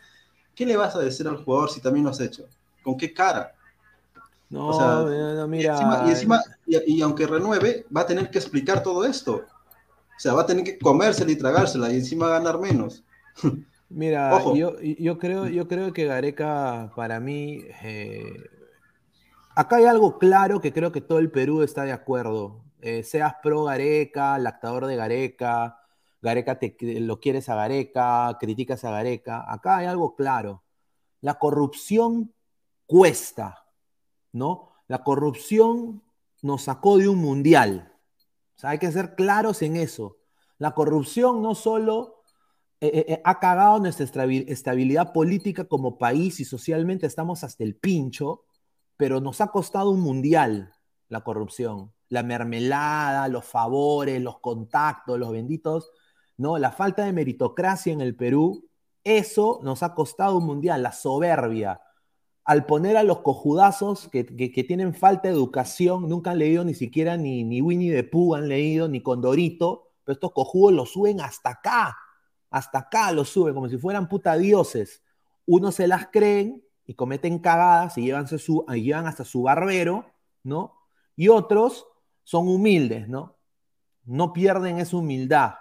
¿qué 0.56 0.66
le 0.66 0.76
vas 0.76 0.96
a 0.96 0.98
decir 0.98 1.28
al 1.28 1.36
jugador 1.44 1.70
si 1.70 1.80
también 1.80 2.04
lo 2.04 2.10
has 2.10 2.18
hecho? 2.18 2.48
¿Con 2.82 2.96
qué 2.96 3.14
cara? 3.14 3.54
No, 4.50 5.06
no, 5.36 5.46
mira. 5.46 6.04
Y 6.04 6.10
encima, 6.10 6.42
y, 6.66 7.00
aunque 7.00 7.28
renueve, 7.28 7.86
va 7.96 8.00
a 8.00 8.06
tener 8.06 8.28
que 8.28 8.38
explicar 8.38 8.82
todo 8.82 9.04
esto. 9.04 9.44
O 10.16 10.18
sea, 10.18 10.34
va 10.34 10.42
a 10.42 10.46
tener 10.46 10.64
que 10.64 10.76
comérsela 10.78 11.30
y 11.30 11.36
tragársela 11.36 11.92
y 11.92 11.96
encima 11.96 12.28
ganar 12.28 12.58
menos. 12.58 13.04
Mira, 13.88 14.42
yo, 14.54 14.80
yo, 14.80 15.18
creo, 15.18 15.48
yo 15.48 15.68
creo 15.68 15.92
que 15.92 16.06
Gareca, 16.06 16.90
para 16.96 17.20
mí, 17.20 17.62
eh, 17.82 18.36
acá 19.54 19.76
hay 19.76 19.84
algo 19.84 20.18
claro 20.18 20.62
que 20.62 20.72
creo 20.72 20.92
que 20.92 21.02
todo 21.02 21.18
el 21.18 21.30
Perú 21.30 21.62
está 21.62 21.84
de 21.84 21.92
acuerdo. 21.92 22.62
Eh, 22.82 23.04
seas 23.04 23.36
pro 23.42 23.64
Gareca, 23.64 24.38
lactador 24.38 24.86
de 24.86 24.96
Gareca, 24.96 25.78
Gareca 26.22 26.58
te, 26.58 26.76
lo 27.00 27.20
quieres 27.20 27.48
a 27.48 27.56
Gareca, 27.56 28.36
criticas 28.40 28.84
a 28.84 28.90
Gareca. 28.90 29.44
Acá 29.52 29.78
hay 29.78 29.86
algo 29.86 30.14
claro. 30.14 30.62
la 31.20 31.38
corrupción 31.38 32.34
cuesta, 32.86 33.66
¿no? 34.32 34.70
La 34.88 35.02
corrupción 35.04 36.02
nos 36.42 36.62
sacó 36.62 36.98
de 36.98 37.08
un 37.08 37.18
mundial. 37.18 37.92
O 38.56 38.58
sea, 38.58 38.70
hay 38.70 38.78
que 38.78 38.92
ser 38.92 39.14
claros 39.14 39.62
en 39.62 39.76
eso. 39.76 40.18
La 40.58 40.74
corrupción 40.74 41.42
no 41.42 41.54
solo 41.54 42.22
eh, 42.80 43.04
eh, 43.08 43.22
ha 43.24 43.38
cagado 43.40 43.78
nuestra 43.78 44.24
estabilidad 44.26 45.12
política 45.12 45.64
como 45.64 45.98
país 45.98 46.40
y 46.40 46.44
socialmente 46.44 47.06
estamos 47.06 47.44
hasta 47.44 47.64
el 47.64 47.76
pincho, 47.76 48.44
pero 48.96 49.20
nos 49.20 49.40
ha 49.40 49.48
costado 49.48 49.90
un 49.90 50.00
mundial 50.00 50.72
la 51.08 51.22
corrupción. 51.22 51.92
La 52.12 52.22
mermelada, 52.22 53.26
los 53.28 53.46
favores, 53.46 54.20
los 54.20 54.38
contactos, 54.40 55.18
los 55.18 55.32
benditos, 55.32 55.90
¿no? 56.36 56.58
La 56.58 56.70
falta 56.70 57.06
de 57.06 57.12
meritocracia 57.14 57.90
en 57.90 58.02
el 58.02 58.14
Perú, 58.14 58.68
eso 59.02 59.60
nos 59.62 59.82
ha 59.82 59.94
costado 59.94 60.36
un 60.36 60.44
mundial, 60.44 60.82
la 60.82 60.92
soberbia. 60.92 61.80
Al 62.44 62.66
poner 62.66 62.98
a 62.98 63.02
los 63.02 63.20
cojudazos 63.20 64.08
que, 64.08 64.24
tienen 64.24 64.92
falta 64.92 65.28
de 65.28 65.34
educación, 65.34 66.06
nunca 66.06 66.32
han 66.32 66.38
leído 66.40 66.64
ni 66.64 66.74
siquiera 66.74 67.16
ni, 67.16 67.44
ni 67.44 67.62
Winnie 67.62 67.94
the 67.94 68.04
Pooh 68.04 68.34
han 68.34 68.46
leído, 68.46 68.88
ni 68.88 69.00
Condorito, 69.00 69.92
pero 70.04 70.12
estos 70.12 70.32
cojudos 70.32 70.74
los 70.74 70.92
suben 70.92 71.22
hasta 71.22 71.48
acá, 71.48 71.96
hasta 72.50 72.80
acá 72.80 73.10
los 73.12 73.30
suben, 73.30 73.54
como 73.54 73.70
si 73.70 73.78
fueran 73.78 74.06
puta 74.06 74.36
dioses. 74.36 75.02
Unos 75.46 75.76
se 75.76 75.86
las 75.86 76.08
creen 76.08 76.62
y 76.84 76.92
cometen 76.92 77.38
cagadas 77.38 77.96
y 77.96 78.02
llevan 78.02 78.26
hasta 79.06 79.24
su 79.24 79.42
barbero, 79.42 80.04
¿no? 80.42 80.74
Y 81.16 81.28
otros 81.28 81.86
son 82.24 82.48
humildes, 82.48 83.08
¿no? 83.08 83.36
No 84.04 84.32
pierden 84.32 84.78
esa 84.78 84.96
humildad. 84.96 85.54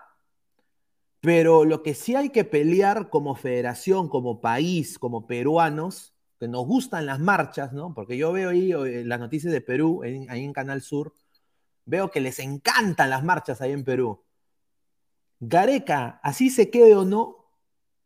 Pero 1.20 1.66
lo 1.66 1.84
que 1.84 1.94
sí 1.94 2.16
hay 2.16 2.30
que 2.30 2.44
pelear 2.44 3.10
como 3.10 3.36
federación, 3.36 4.10
como 4.10 4.42
país, 4.42 4.98
como 4.98 5.28
peruanos, 5.28 6.16
que 6.40 6.48
nos 6.48 6.66
gustan 6.66 7.06
las 7.06 7.20
marchas, 7.20 7.72
¿no? 7.74 7.94
Porque 7.94 8.18
yo 8.18 8.32
veo 8.32 8.50
ahí 8.50 8.72
eh, 8.72 9.04
las 9.06 9.20
noticias 9.20 9.54
de 9.54 9.62
Perú, 9.62 10.02
ahí 10.04 10.44
en 10.44 10.54
Canal 10.54 10.82
Sur, 10.82 11.14
veo 11.86 12.10
que 12.10 12.22
les 12.22 12.40
encantan 12.40 13.10
las 13.10 13.24
marchas 13.24 13.62
ahí 13.62 13.72
en 13.72 13.84
Perú. 13.84 14.24
Gareca, 15.40 16.20
así 16.24 16.50
se 16.50 16.70
quede 16.70 16.96
o 16.96 17.06
no, 17.06 17.42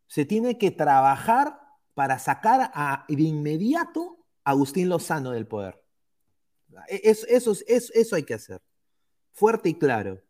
se 0.08 0.26
tiene 0.26 0.58
que 0.58 0.72
trabajar 0.72 1.60
para 1.94 2.20
sacar 2.20 2.72
a, 2.74 3.06
de 3.08 3.24
inmediato 3.24 4.26
a 4.44 4.52
Agustín 4.52 4.90
Lozano 4.90 5.32
del 5.32 5.48
poder. 5.48 5.85
E, 6.88 7.02
eso, 7.04 7.26
eso, 7.28 7.54
eso, 7.68 8.16
hay 8.16 8.24
que 8.24 8.34
hacer. 8.34 8.62
Fuerte 9.34 9.70
y 9.70 9.76
claro. 9.76 10.22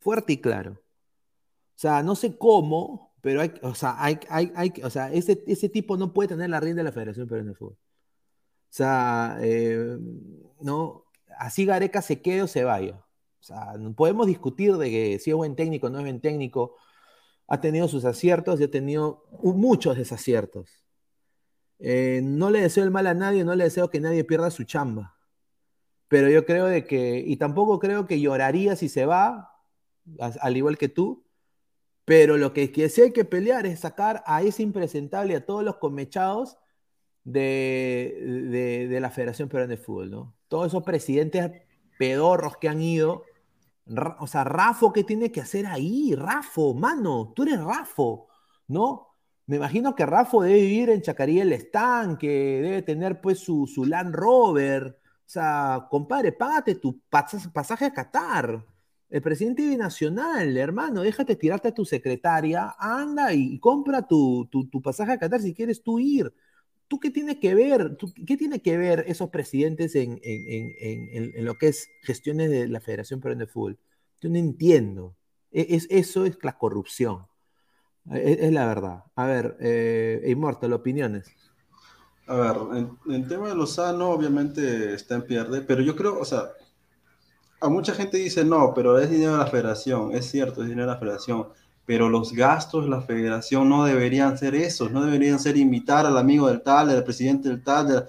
Fuerte 0.00 0.34
y 0.34 0.40
claro. 0.40 0.72
O 0.72 1.78
sea, 1.78 2.02
no 2.02 2.14
sé 2.14 2.36
cómo, 2.38 3.14
pero 3.20 3.40
hay, 3.40 3.52
o 3.62 3.74
sea, 3.74 3.96
hay, 3.98 4.18
hay, 4.28 4.52
hay, 4.54 4.72
o 4.82 4.90
sea 4.90 5.12
ese, 5.12 5.42
ese 5.46 5.68
tipo 5.68 5.96
no 5.96 6.12
puede 6.12 6.28
tener 6.28 6.50
la 6.50 6.60
rienda 6.60 6.80
de 6.80 6.84
la 6.84 6.92
Federación 6.92 7.26
Peruana 7.26 7.50
de 7.50 7.56
Fútbol. 7.56 7.74
O 7.74 8.76
sea, 8.76 9.38
eh, 9.40 9.98
no, 10.60 11.04
así 11.38 11.64
Gareca 11.64 12.02
se 12.02 12.20
quede 12.20 12.42
o 12.42 12.46
se 12.46 12.64
vaya. 12.64 12.96
O 13.40 13.42
sea, 13.46 13.74
podemos 13.96 14.26
discutir 14.26 14.76
de 14.76 14.90
que 14.90 15.18
si 15.18 15.30
es 15.30 15.36
buen 15.36 15.54
técnico 15.56 15.86
o 15.86 15.90
no 15.90 15.98
es 15.98 16.04
buen 16.04 16.20
técnico. 16.20 16.76
Ha 17.46 17.60
tenido 17.60 17.88
sus 17.88 18.06
aciertos 18.06 18.58
y 18.60 18.64
ha 18.64 18.70
tenido 18.70 19.26
muchos 19.42 19.96
desaciertos. 19.98 20.82
Eh, 21.78 22.20
no 22.24 22.50
le 22.50 22.62
deseo 22.62 22.84
el 22.84 22.90
mal 22.90 23.06
a 23.06 23.14
nadie, 23.14 23.44
no 23.44 23.54
le 23.54 23.64
deseo 23.64 23.90
que 23.90 24.00
nadie 24.00 24.24
pierda 24.24 24.50
su 24.50 24.64
chamba. 24.64 25.13
Pero 26.14 26.30
yo 26.30 26.46
creo 26.46 26.66
de 26.66 26.86
que, 26.86 27.24
y 27.26 27.38
tampoco 27.38 27.80
creo 27.80 28.06
que 28.06 28.20
lloraría 28.20 28.76
si 28.76 28.88
se 28.88 29.04
va, 29.04 29.58
al 30.20 30.56
igual 30.56 30.78
que 30.78 30.88
tú, 30.88 31.24
pero 32.04 32.36
lo 32.36 32.52
que, 32.52 32.68
sí 32.88 33.02
hay 33.02 33.12
que 33.12 33.24
pelear 33.24 33.66
es 33.66 33.80
sacar 33.80 34.22
a 34.24 34.40
ese 34.42 34.62
impresentable, 34.62 35.34
a 35.34 35.44
todos 35.44 35.64
los 35.64 35.78
comechados 35.78 36.56
de, 37.24 38.86
de, 38.88 39.00
la 39.00 39.10
Federación 39.10 39.48
Peruana 39.48 39.72
de 39.72 39.76
Fútbol, 39.76 40.12
¿no? 40.12 40.36
Todos 40.46 40.68
esos 40.68 40.84
presidentes 40.84 41.50
pedorros 41.98 42.58
que 42.58 42.68
han 42.68 42.80
ido. 42.80 43.24
O 44.20 44.28
sea, 44.28 44.44
Rafo, 44.44 44.92
¿qué 44.92 45.02
tiene 45.02 45.32
que 45.32 45.40
hacer 45.40 45.66
ahí? 45.66 46.14
Rafo, 46.14 46.74
mano, 46.74 47.32
tú 47.34 47.42
eres 47.42 47.60
Rafo, 47.60 48.28
¿no? 48.68 49.16
Me 49.46 49.56
imagino 49.56 49.96
que 49.96 50.06
Rafo 50.06 50.44
debe 50.44 50.60
vivir 50.60 50.90
en 50.90 51.02
Chacarí 51.02 51.40
el 51.40 51.52
Estanque, 51.52 52.60
debe 52.62 52.82
tener 52.82 53.20
pues 53.20 53.40
su, 53.40 53.66
su 53.66 53.84
Land 53.84 54.14
Rover. 54.14 55.00
O 55.26 55.28
sea, 55.34 55.86
compadre, 55.90 56.32
págate 56.32 56.74
tu 56.74 57.00
pasaje 57.08 57.86
a 57.86 57.92
Qatar 57.92 58.64
el 59.14 59.22
presidente 59.22 59.64
binacional, 59.64 60.56
hermano, 60.56 61.02
déjate 61.02 61.36
tirarte 61.36 61.68
a 61.68 61.72
tu 61.72 61.84
secretaria, 61.84 62.74
anda 62.78 63.32
y, 63.32 63.60
compra 63.60 64.08
tu, 64.08 64.48
pasaje 64.82 65.12
a 65.12 65.18
Qatar 65.18 65.40
si 65.40 65.54
quieres 65.54 65.84
tú 65.84 66.00
ir. 66.00 66.34
¿Tú 66.88 66.98
qué 66.98 67.10
tiene 67.10 67.38
que 67.38 67.54
ver? 67.54 67.96
¿Qué 68.26 68.36
tiene 68.36 68.60
que 68.60 68.76
ver 68.76 69.04
esos 69.06 69.30
presidentes 69.30 69.94
en, 69.94 70.20
lo 71.44 71.54
que 71.54 71.68
es 71.68 71.88
gestiones 72.02 72.50
de 72.50 72.66
la 72.66 72.80
Federación 72.80 73.20
Peruana 73.20 73.44
de 73.44 73.46
Fútbol? 73.46 73.78
Yo 74.20 74.30
no 74.30 74.36
entiendo. 74.36 75.16
E, 75.52 75.76
es, 75.76 75.86
eso 75.90 76.26
es 76.26 76.36
la 76.42 76.58
corrupción. 76.58 77.26
E, 78.10 78.38
es, 78.40 78.52
la 78.52 78.66
verdad. 78.66 79.04
A 79.14 79.26
ver, 79.26 79.56
eh, 79.60 80.24
Inmortal, 80.26 80.72
opiniones. 80.72 81.28
A 82.26 82.36
ver, 82.36 82.56
en 83.06 83.12
el 83.12 83.28
tema 83.28 83.48
de 83.48 83.54
Lozano, 83.54 84.10
obviamente 84.10 84.94
está 84.94 85.16
en 85.16 85.22
pierde, 85.22 85.60
pero 85.60 85.82
yo 85.82 85.94
creo, 85.94 86.18
o 86.18 86.24
sea, 86.24 86.52
a 87.60 87.68
mucha 87.68 87.94
gente 87.94 88.18
dice, 88.18 88.44
no, 88.44 88.72
pero 88.74 88.98
es 88.98 89.10
dinero 89.10 89.32
de 89.32 89.38
la 89.38 89.46
federación. 89.46 90.12
Es 90.12 90.30
cierto, 90.30 90.62
es 90.62 90.68
dinero 90.68 90.86
de 90.86 90.94
la 90.94 91.00
federación. 91.00 91.48
Pero 91.86 92.08
los 92.08 92.32
gastos 92.32 92.84
de 92.84 92.90
la 92.90 93.00
federación 93.00 93.68
no 93.68 93.84
deberían 93.84 94.36
ser 94.38 94.54
esos. 94.54 94.90
No 94.90 95.02
deberían 95.04 95.38
ser 95.38 95.56
invitar 95.56 96.06
al 96.06 96.18
amigo 96.18 96.48
del 96.48 96.62
tal, 96.62 96.88
del 96.88 97.04
presidente 97.04 97.48
del 97.48 97.62
tal, 97.62 98.06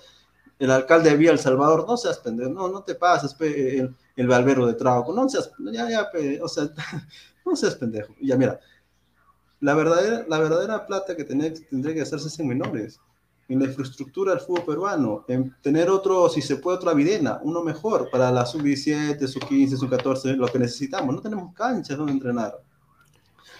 del 0.59 0.71
alcalde 0.71 1.09
de 1.09 1.17
Vía 1.17 1.31
El 1.31 1.39
Salvador. 1.39 1.85
No 1.87 1.95
seas 1.97 2.19
pendejo. 2.19 2.49
No, 2.49 2.67
no 2.67 2.83
te 2.83 2.95
pases, 2.95 3.35
el, 3.39 3.95
el 4.15 4.27
balbero 4.27 4.65
de 4.65 4.73
Trauco. 4.73 5.13
No 5.13 5.27
seas, 5.29 5.51
ya, 5.71 5.89
ya, 5.89 6.09
o 6.41 6.47
sea, 6.49 6.69
no 7.45 7.55
seas 7.55 7.75
pendejo. 7.75 8.13
Ya, 8.21 8.35
mira. 8.37 8.59
La 9.61 9.73
verdadera, 9.73 10.25
la 10.27 10.39
verdadera 10.39 10.85
plata 10.85 11.15
que 11.15 11.23
tendría 11.23 11.93
que 11.93 12.01
hacerse 12.01 12.27
es 12.27 12.39
en 12.39 12.47
menores 12.49 12.99
en 13.47 13.59
la 13.59 13.65
infraestructura 13.65 14.31
del 14.31 14.41
fútbol 14.41 14.65
peruano, 14.65 15.25
en 15.27 15.55
tener 15.61 15.89
otro, 15.89 16.29
si 16.29 16.41
se 16.41 16.57
puede, 16.57 16.77
otra 16.77 16.93
videna, 16.93 17.39
uno 17.43 17.63
mejor 17.63 18.09
para 18.09 18.31
la 18.31 18.45
sub-17, 18.45 19.27
sub-15, 19.27 19.77
sub-14, 19.77 20.35
lo 20.35 20.47
que 20.47 20.59
necesitamos. 20.59 21.13
No 21.13 21.21
tenemos 21.21 21.53
canchas 21.53 21.97
donde 21.97 22.13
entrenar. 22.13 22.55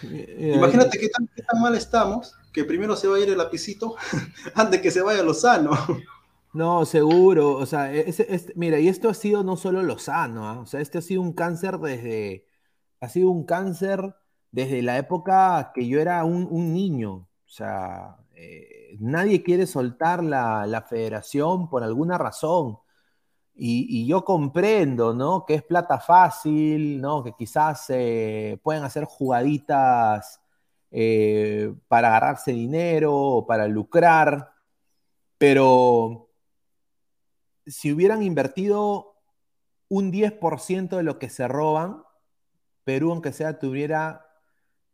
Eh, 0.04 0.54
Imagínate 0.56 0.98
qué 0.98 1.10
tan, 1.10 1.28
tan, 1.28 1.62
mal 1.62 1.76
estamos 1.76 2.36
que 2.52 2.64
primero 2.64 2.96
se 2.96 3.08
va 3.08 3.18
a 3.18 3.20
ir 3.20 3.30
el 3.30 3.38
lapicito 3.38 3.96
antes 4.56 4.82
que 4.82 4.92
se 4.92 5.02
vaya 5.02 5.24
Lozano. 5.24 5.72
No, 6.54 6.86
seguro. 6.86 7.56
O 7.56 7.66
sea, 7.66 7.92
mira, 8.56 8.80
y 8.80 8.88
esto 8.88 9.10
ha 9.10 9.14
sido 9.14 9.44
no 9.44 9.58
solo 9.58 9.84
Lozano, 9.84 10.48
¿ah? 10.48 10.60
o 10.62 10.66
sea, 10.66 10.80
este 10.80 10.98
ha 10.98 11.02
sido 11.02 11.22
un 11.22 11.34
cáncer 11.34 11.78
desde, 11.80 12.46
ha 13.02 13.10
sido 13.10 13.30
un 13.30 13.46
cáncer 13.46 14.16
desde 14.52 14.82
la 14.82 14.98
época 14.98 15.72
que 15.76 15.88
yo 15.88 16.00
era 16.00 16.24
un, 16.24 16.48
un 16.50 16.74
niño. 16.74 17.28
O 17.46 17.50
sea, 17.50 18.18
eh, 18.34 18.85
nadie 19.00 19.44
quiere 19.44 19.68
soltar 19.68 20.24
la, 20.24 20.86
federación 20.90 21.70
por 21.70 21.84
alguna 21.84 22.18
razón. 22.18 22.80
Y, 23.56 24.06
yo 24.08 24.26
comprendo, 24.26 25.14
¿no? 25.14 25.46
Que 25.46 25.56
es 25.56 25.64
plata 25.64 26.00
fácil, 26.00 27.00
¿no? 27.02 27.24
Que 27.24 27.34
quizás 27.34 27.86
eh, 27.90 28.60
pueden 28.64 28.84
hacer 28.84 29.06
jugaditas 29.06 30.42
eh, 30.92 31.74
para 31.88 32.10
agarrarse 32.10 32.52
dinero 32.52 33.14
o 33.14 33.48
para 33.48 33.68
lucrar, 33.68 34.52
pero 35.38 36.30
si 37.66 37.92
hubieran 37.92 38.24
invertido 38.24 39.16
un 39.90 40.12
10% 40.12 40.98
de 40.98 41.04
lo 41.04 41.20
que 41.20 41.30
se 41.30 41.48
roban, 41.48 42.04
Perú, 42.84 43.12
aunque 43.12 43.34
sea, 43.34 43.60
tuviera 43.60 44.26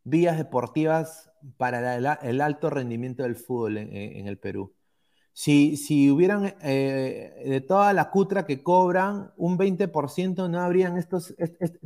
vías 0.04 0.38
deportivas 0.38 1.31
para 1.58 1.96
el 2.22 2.42
alto 2.42 2.70
rendimiento 2.70 3.24
del 3.24 3.36
fútbol 3.36 3.78
en, 3.78 4.28
el 4.28 4.38
Perú. 4.38 4.74
Si, 5.34 5.78
si 5.78 6.12
hubieran 6.12 6.56
eh, 6.62 7.44
de 7.46 7.62
toda 7.62 7.94
la 7.94 8.10
cutra 8.10 8.46
que 8.46 8.62
cobran, 8.62 9.32
un 9.38 9.58
20% 9.58 10.50
no 10.50 10.60
habrían 10.60 10.98
estos, 10.98 11.34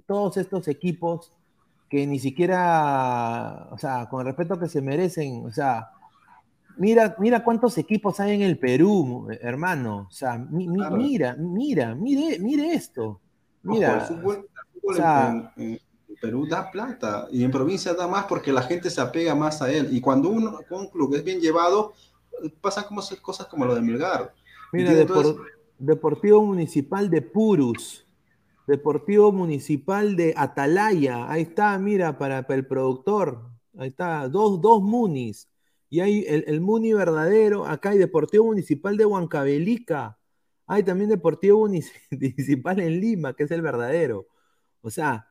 todos 0.08 0.38
estos 0.38 0.68
equipos 0.68 1.32
que 1.90 2.08
ni 2.08 2.20
siquiera, 2.20 3.70
o 3.72 3.78
sea, 3.78 4.08
con 4.10 4.22
el 4.22 4.28
respeto 4.28 4.60
que 4.60 4.68
se 4.68 4.82
merecen, 4.82 5.46
o 5.46 5.52
sea, 5.52 5.92
mira, 6.78 7.16
mira 7.20 7.44
cuántos 7.44 7.78
equipos 7.78 8.20
hay 8.20 8.36
en 8.36 8.42
el 8.42 8.58
Perú, 8.58 9.28
hermano, 9.42 10.08
o 10.10 10.12
sea, 10.12 10.38
mira, 10.38 11.36
mira, 11.38 11.96
mire, 11.96 12.40
mire 12.40 12.74
esto, 12.74 13.22
mira. 13.64 14.08
Perú 16.20 16.48
da 16.48 16.72
plata 16.72 17.28
y 17.32 17.44
en 17.44 17.52
provincia 17.52 17.94
da 17.94 18.08
más 18.08 18.26
porque 18.26 18.52
la 18.52 18.62
gente 18.64 18.90
se 18.90 19.02
apega 19.02 19.36
más 19.36 19.62
a 19.62 19.72
él. 19.72 19.90
Y 19.92 20.02
cuando 20.02 20.30
uno, 20.30 20.60
un 20.70 20.88
club 20.88 21.16
es 21.16 21.24
bien 21.24 21.40
llevado, 21.40 21.94
pasan 22.62 22.86
como 22.86 23.02
cosas 23.22 23.48
como 23.48 23.66
lo 23.66 23.76
de 23.76 23.82
Melgar. 23.82 24.34
Mira, 24.72 24.94
Deportivo 25.78 26.42
Municipal 26.46 27.10
de 27.10 27.22
Purus, 27.22 28.06
Deportivo 28.68 29.32
Municipal 29.32 30.16
de 30.16 30.34
Atalaya, 30.36 31.30
ahí 31.30 31.44
está, 31.44 31.78
mira, 31.78 32.18
para, 32.18 32.46
el 32.48 32.66
productor, 32.66 33.42
ahí 33.78 33.90
está, 33.90 34.28
dos, 34.30 34.62
dos 34.62 34.82
Munis. 34.82 35.50
Y 35.90 36.00
hay 36.00 36.26
el, 36.28 36.62
Muni 36.62 36.94
verdadero, 36.94 37.66
acá 37.66 37.90
hay 37.90 37.98
Deportivo 37.98 38.46
Municipal 38.46 38.98
de 38.98 39.06
Huancavelica, 39.06 40.18
hay 40.66 40.84
también 40.84 41.10
Deportivo 41.10 41.60
Municipal 42.12 42.80
en 42.80 43.00
Lima, 43.00 43.34
que 43.34 43.44
es 43.44 43.52
el 43.52 43.62
verdadero. 43.62 44.28
O 44.82 44.90
sea, 44.90 45.28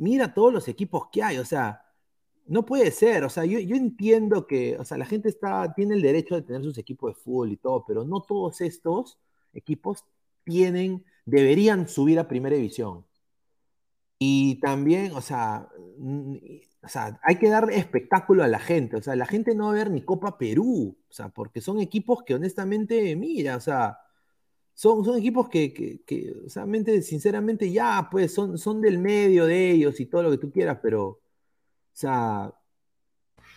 mira 0.00 0.34
todos 0.34 0.52
los 0.52 0.66
equipos 0.68 1.08
que 1.12 1.22
hay, 1.22 1.38
o 1.38 1.44
sea, 1.44 1.82
no 2.46 2.66
puede 2.66 2.90
ser, 2.90 3.24
o 3.24 3.30
sea, 3.30 3.44
yo, 3.44 3.58
entiendo 3.76 4.46
que, 4.46 4.76
o 4.78 4.84
sea, 4.84 4.98
la 4.98 5.06
gente 5.06 5.28
está, 5.28 5.72
tiene 5.74 5.94
el 5.94 6.02
derecho 6.02 6.34
de 6.34 6.42
tener 6.42 6.64
sus 6.64 6.78
equipos 6.78 7.14
de 7.14 7.20
fútbol 7.22 7.52
y 7.52 7.56
todo, 7.56 7.84
pero 7.86 8.04
no 8.04 8.22
todos 8.22 8.60
estos 8.60 9.18
equipos 9.52 10.04
tienen, 10.44 11.04
deberían 11.26 11.88
subir 11.88 12.18
a 12.18 12.28
primera 12.28 12.56
división. 12.56 13.06
Y 14.18 14.60
también, 14.60 15.12
o 15.12 15.20
sea, 15.20 15.68
o 16.82 16.88
sea, 16.88 17.20
hay 17.22 17.36
que 17.36 17.48
dar 17.48 17.70
espectáculo 17.70 18.42
a 18.42 18.48
la 18.48 18.58
gente. 18.58 18.96
O 18.96 19.02
sea, 19.02 19.16
la 19.16 19.26
gente 19.26 19.54
no 19.54 19.66
va 19.66 19.70
a 19.72 19.74
ver 19.74 19.90
ni 19.90 20.02
Copa 20.02 20.38
Perú. 20.38 20.98
O 21.08 21.12
sea, 21.12 21.28
porque 21.30 21.60
son 21.60 21.80
equipos 21.80 22.22
que 22.24 22.34
honestamente, 22.34 23.16
mira, 23.16 23.56
o 23.56 23.60
sea, 23.60 23.98
son, 24.80 25.04
son 25.04 25.18
equipos 25.18 25.50
que, 25.50 25.74
que, 25.74 26.34
o 26.46 26.48
sea, 26.48 26.64
sinceramente, 27.02 27.70
ya, 27.70 28.08
pues, 28.10 28.32
son, 28.32 28.56
son 28.56 28.80
del 28.80 28.96
medio 28.96 29.44
de 29.44 29.72
ellos 29.72 30.00
y 30.00 30.06
todo 30.06 30.22
lo 30.22 30.30
que 30.30 30.38
tú 30.38 30.50
quieras, 30.50 30.78
pero, 30.82 31.04
o 31.06 31.20
sea, 31.92 32.50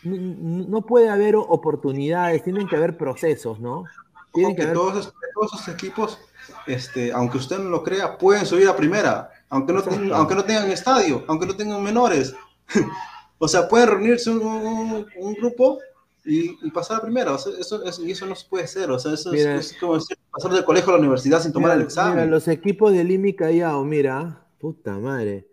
no, 0.03 0.86
puede 0.86 1.07
haber 1.07 1.38
oportunidades, 1.38 2.43
tienen 2.43 2.67
que 2.67 2.76
haber 2.76 2.97
procesos, 2.97 3.61
¿no? 3.61 3.86
Tienen 4.34 4.53
que, 4.53 4.65
todos, 4.65 5.13
esos, 5.45 5.67
equipos, 5.69 6.19
este, 6.67 7.13
aunque 7.13 7.38
usted 7.38 7.57
no 7.57 7.69
lo 7.69 7.84
crea, 7.84 8.17
pueden 8.17 8.45
subir 8.45 8.67
a 8.67 8.76
primera, 8.76 9.32
aunque 9.47 9.71
no, 9.71 9.82
aunque 10.13 10.36
no 10.36 10.43
tengan 10.43 10.69
estadio, 10.71 11.24
aunque 11.30 11.45
no 11.45 11.55
tengan 11.55 11.82
menores. 11.82 12.36
O 13.39 13.47
sea, 13.49 13.67
puede 13.67 13.86
reunirse 13.88 14.30
un, 14.30 15.05
grupo 15.38 15.80
y, 16.26 16.69
pasar 16.71 16.97
a 16.97 17.01
primera. 17.01 17.34
O 17.34 17.38
sea, 17.38 17.53
eso, 17.59 17.84
eso, 17.84 18.26
no 18.26 18.36
se 18.36 18.47
puede 18.47 18.63
hacer. 18.63 18.89
O 18.91 18.99
sea, 18.99 19.13
eso 19.13 19.34
es, 19.34 19.76
como 19.80 19.97
pasar 20.32 20.51
del 20.51 20.63
colegio 20.63 20.89
a 20.89 20.93
la 20.93 20.99
universidad 20.99 21.41
sin 21.41 21.51
tomar 21.51 21.78
el 21.78 21.84
examen. 21.84 22.15
Mira, 22.15 22.26
los 22.26 22.47
equipos 22.47 22.93
de 22.93 23.03
Limi 23.03 23.34
Callao, 23.34 23.84
mira, 23.84 24.47
puta 24.59 24.97
madre. 24.99 25.47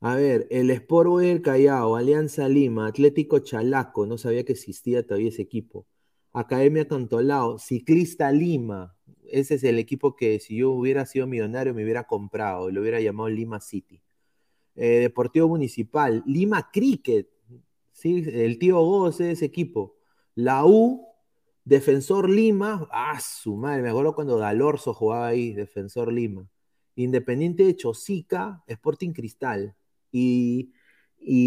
A 0.00 0.16
ver, 0.16 0.48
el 0.50 0.70
Sport 0.70 1.20
del 1.20 1.42
Callao, 1.42 1.94
Alianza 1.96 2.48
Lima, 2.48 2.88
Atlético 2.88 3.38
Chalaco, 3.38 4.06
no 4.06 4.18
sabía 4.18 4.44
que 4.44 4.52
existía 4.52 5.06
todavía 5.06 5.28
ese 5.28 5.42
equipo. 5.42 5.86
Academia 6.32 6.88
Tontolao, 6.88 7.58
Ciclista 7.58 8.32
Lima, 8.32 8.96
ese 9.32 9.54
es 9.54 9.64
el 9.64 9.78
equipo 9.78 10.16
que 10.16 10.40
si 10.40 10.56
yo 10.56 10.70
hubiera 10.70 11.06
sido 11.06 11.26
millonario 11.26 11.74
me 11.74 11.84
hubiera 11.84 12.04
comprado, 12.04 12.70
lo 12.70 12.80
hubiera 12.80 13.00
llamado 13.00 13.28
Lima 13.28 13.60
City. 13.60 14.02
Eh, 14.74 15.00
Deportivo 15.00 15.48
Municipal, 15.48 16.22
Lima 16.26 16.70
Cricket, 16.72 17.28
¿sí? 17.92 18.24
el 18.26 18.58
tío 18.58 18.80
Gómez 18.80 19.18
de 19.18 19.32
ese 19.32 19.44
equipo. 19.44 19.96
La 20.34 20.64
U, 20.64 21.06
Defensor 21.64 22.28
Lima, 22.28 22.88
ah, 22.90 23.20
su 23.20 23.56
madre, 23.56 23.82
me 23.82 23.90
acuerdo 23.90 24.14
cuando 24.14 24.38
Dalorzo 24.38 24.94
jugaba 24.94 25.28
ahí, 25.28 25.52
Defensor 25.52 26.12
Lima. 26.12 26.48
Independiente 26.96 27.64
de 27.64 27.76
Chosica, 27.76 28.62
Sporting 28.66 29.12
Cristal. 29.12 29.76
Y, 30.10 30.72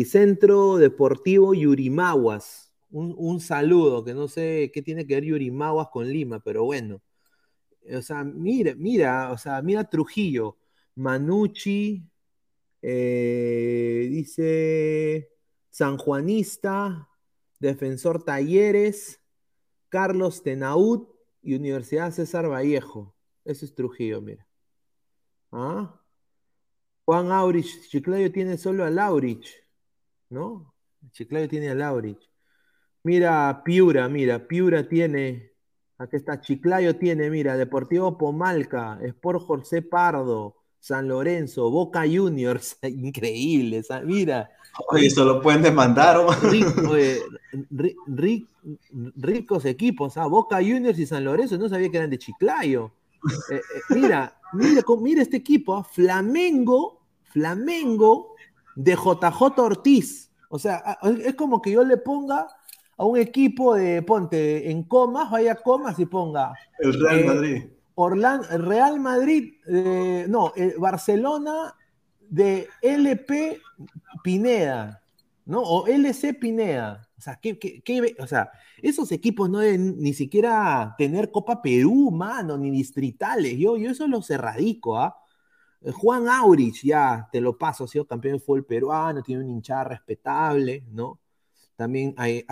Centro 0.05 0.77
Deportivo 0.77 1.53
Yurimaguas. 1.53 2.73
Un, 2.91 3.41
saludo, 3.41 4.05
que 4.05 4.13
no 4.13 4.27
sé 4.29 4.71
qué 4.73 4.81
tiene 4.81 5.05
que 5.05 5.15
ver 5.15 5.25
Yurimaguas 5.25 5.89
con 5.89 6.07
Lima, 6.09 6.39
pero 6.39 6.63
bueno. 6.63 7.01
O 7.93 8.01
sea, 8.01 8.23
mira, 8.23 8.73
mira, 8.75 9.31
o 9.31 9.37
sea, 9.37 9.61
mira 9.61 9.83
Trujillo, 9.89 10.57
Manucci, 10.95 12.03
eh, 12.81 14.07
dice 14.09 15.29
Sanjuanista, 15.69 17.09
Defensor 17.59 18.23
Talleres, 18.23 19.21
Carlos 19.89 20.43
Tenaud 20.43 21.07
y 21.41 21.55
Universidad 21.55 22.11
César 22.11 22.49
Vallejo. 22.49 23.15
Ese 23.43 23.65
es 23.65 23.75
Trujillo, 23.75 24.21
mira. 24.21 24.47
¿Ah? 25.51 26.01
Juan 27.05 27.31
Aurich, 27.31 27.87
Chiclayo 27.89 28.31
tiene 28.31 28.57
solo 28.57 28.83
a 28.83 28.89
Laurich, 28.89 29.47
¿no? 30.29 30.73
Chiclayo 31.11 31.47
tiene 31.47 31.69
a 31.69 31.75
Laurich. 31.75 32.19
Mira, 33.03 33.61
Piura, 33.63 34.09
mira, 34.09 34.47
Piura 34.47 34.87
tiene, 34.89 35.51
aquí 35.99 36.15
está, 36.15 36.41
Chiclayo 36.41 36.97
tiene, 36.97 37.29
mira, 37.29 37.55
Deportivo 37.55 38.17
Pomalca, 38.17 38.97
Sport 39.03 39.41
José 39.43 39.83
Pardo, 39.83 40.64
San 40.85 41.07
Lorenzo, 41.07 41.71
Boca 41.71 42.01
Juniors, 42.01 42.77
increíble, 42.83 43.81
mira. 44.03 44.51
Oye, 44.91 45.07
eso 45.07 45.25
lo 45.25 45.41
pueden 45.41 45.63
demandar. 45.63 46.19
ricos 49.15 49.65
equipos, 49.65 50.15
¿ah? 50.17 50.27
Boca 50.27 50.57
Juniors 50.57 50.99
y 50.99 51.07
San 51.07 51.23
Lorenzo, 51.23 51.57
no 51.57 51.69
sabía 51.69 51.89
que 51.89 51.97
eran 51.97 52.11
de 52.11 52.19
Chiclayo. 52.19 52.91
Eh, 53.49 53.55
eh, 53.55 53.95
mira, 53.95 54.37
mira, 54.53 54.83
mira 55.01 55.23
este 55.23 55.37
equipo, 55.37 55.73
¿ah? 55.73 55.83
Flamengo, 55.83 57.01
Flamengo 57.23 58.35
de 58.75 58.93
JJ 58.93 59.57
Ortiz. 59.57 60.29
O 60.49 60.59
sea, 60.59 60.83
ah, 60.85 60.99
es 61.09 61.33
como 61.33 61.63
que 61.63 61.71
yo 61.71 61.83
le 61.83 61.97
ponga 61.97 62.45
a 62.95 63.05
un 63.05 63.17
equipo 63.17 63.73
de, 63.73 64.03
ponte, 64.03 64.69
en 64.69 64.83
comas, 64.83 65.31
vaya 65.31 65.55
comas 65.55 65.97
y 65.97 66.05
ponga. 66.05 66.53
El 66.77 66.93
Real 66.93 67.19
eh, 67.19 67.23
Madrid. 67.23 67.63
Orlando, 67.95 68.47
Real 68.57 68.99
Madrid, 68.99 69.55
eh, 69.67 70.25
no, 70.29 70.53
eh, 70.55 70.75
Barcelona 70.77 71.75
de 72.19 72.67
LP 72.81 73.61
Pineda, 74.23 75.01
¿no? 75.45 75.61
O 75.61 75.87
LC 75.87 76.33
Pineda. 76.33 77.07
O 77.17 77.21
sea, 77.21 77.39
¿qué, 77.41 78.15
o 78.19 78.27
sea, 78.27 78.51
esos 78.81 79.11
equipos 79.11 79.49
no 79.49 79.59
deben 79.59 79.97
ni 79.99 80.13
siquiera 80.13 80.93
tener 80.97 81.31
Copa 81.31 81.61
Perú, 81.61 82.11
mano, 82.11 82.57
ni 82.57 82.69
distritales. 82.69 83.57
Yo, 83.57 83.77
yo 83.77 83.89
eso 83.91 84.07
lo 84.07 84.19
erradico, 84.27 84.97
¿ah? 84.97 85.15
Eh, 85.81 85.91
Juan 85.91 86.27
Aurich, 86.27 86.83
ya 86.83 87.29
te 87.31 87.39
lo 87.41 87.57
paso, 87.57 87.85
ha 87.85 87.87
sido 87.87 88.05
campeón 88.05 88.35
de 88.35 88.39
fútbol 88.39 88.65
peruano, 88.65 89.23
tiene 89.23 89.43
un 89.43 89.49
hinchada 89.51 89.85
respetable, 89.85 90.83
¿no? 90.91 91.19
También 91.75 92.13
hay, 92.17 92.45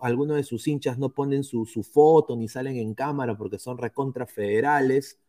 algunos 0.00 0.36
de 0.36 0.42
sus 0.42 0.66
hinchas 0.66 0.98
no 0.98 1.10
ponen 1.10 1.44
su, 1.44 1.64
foto 1.84 2.36
ni 2.36 2.48
salen 2.48 2.76
en 2.76 2.94
cámara 2.94 3.36
porque 3.36 3.58
son 3.58 3.78
recontra 3.78 4.26
federales, 4.26 5.20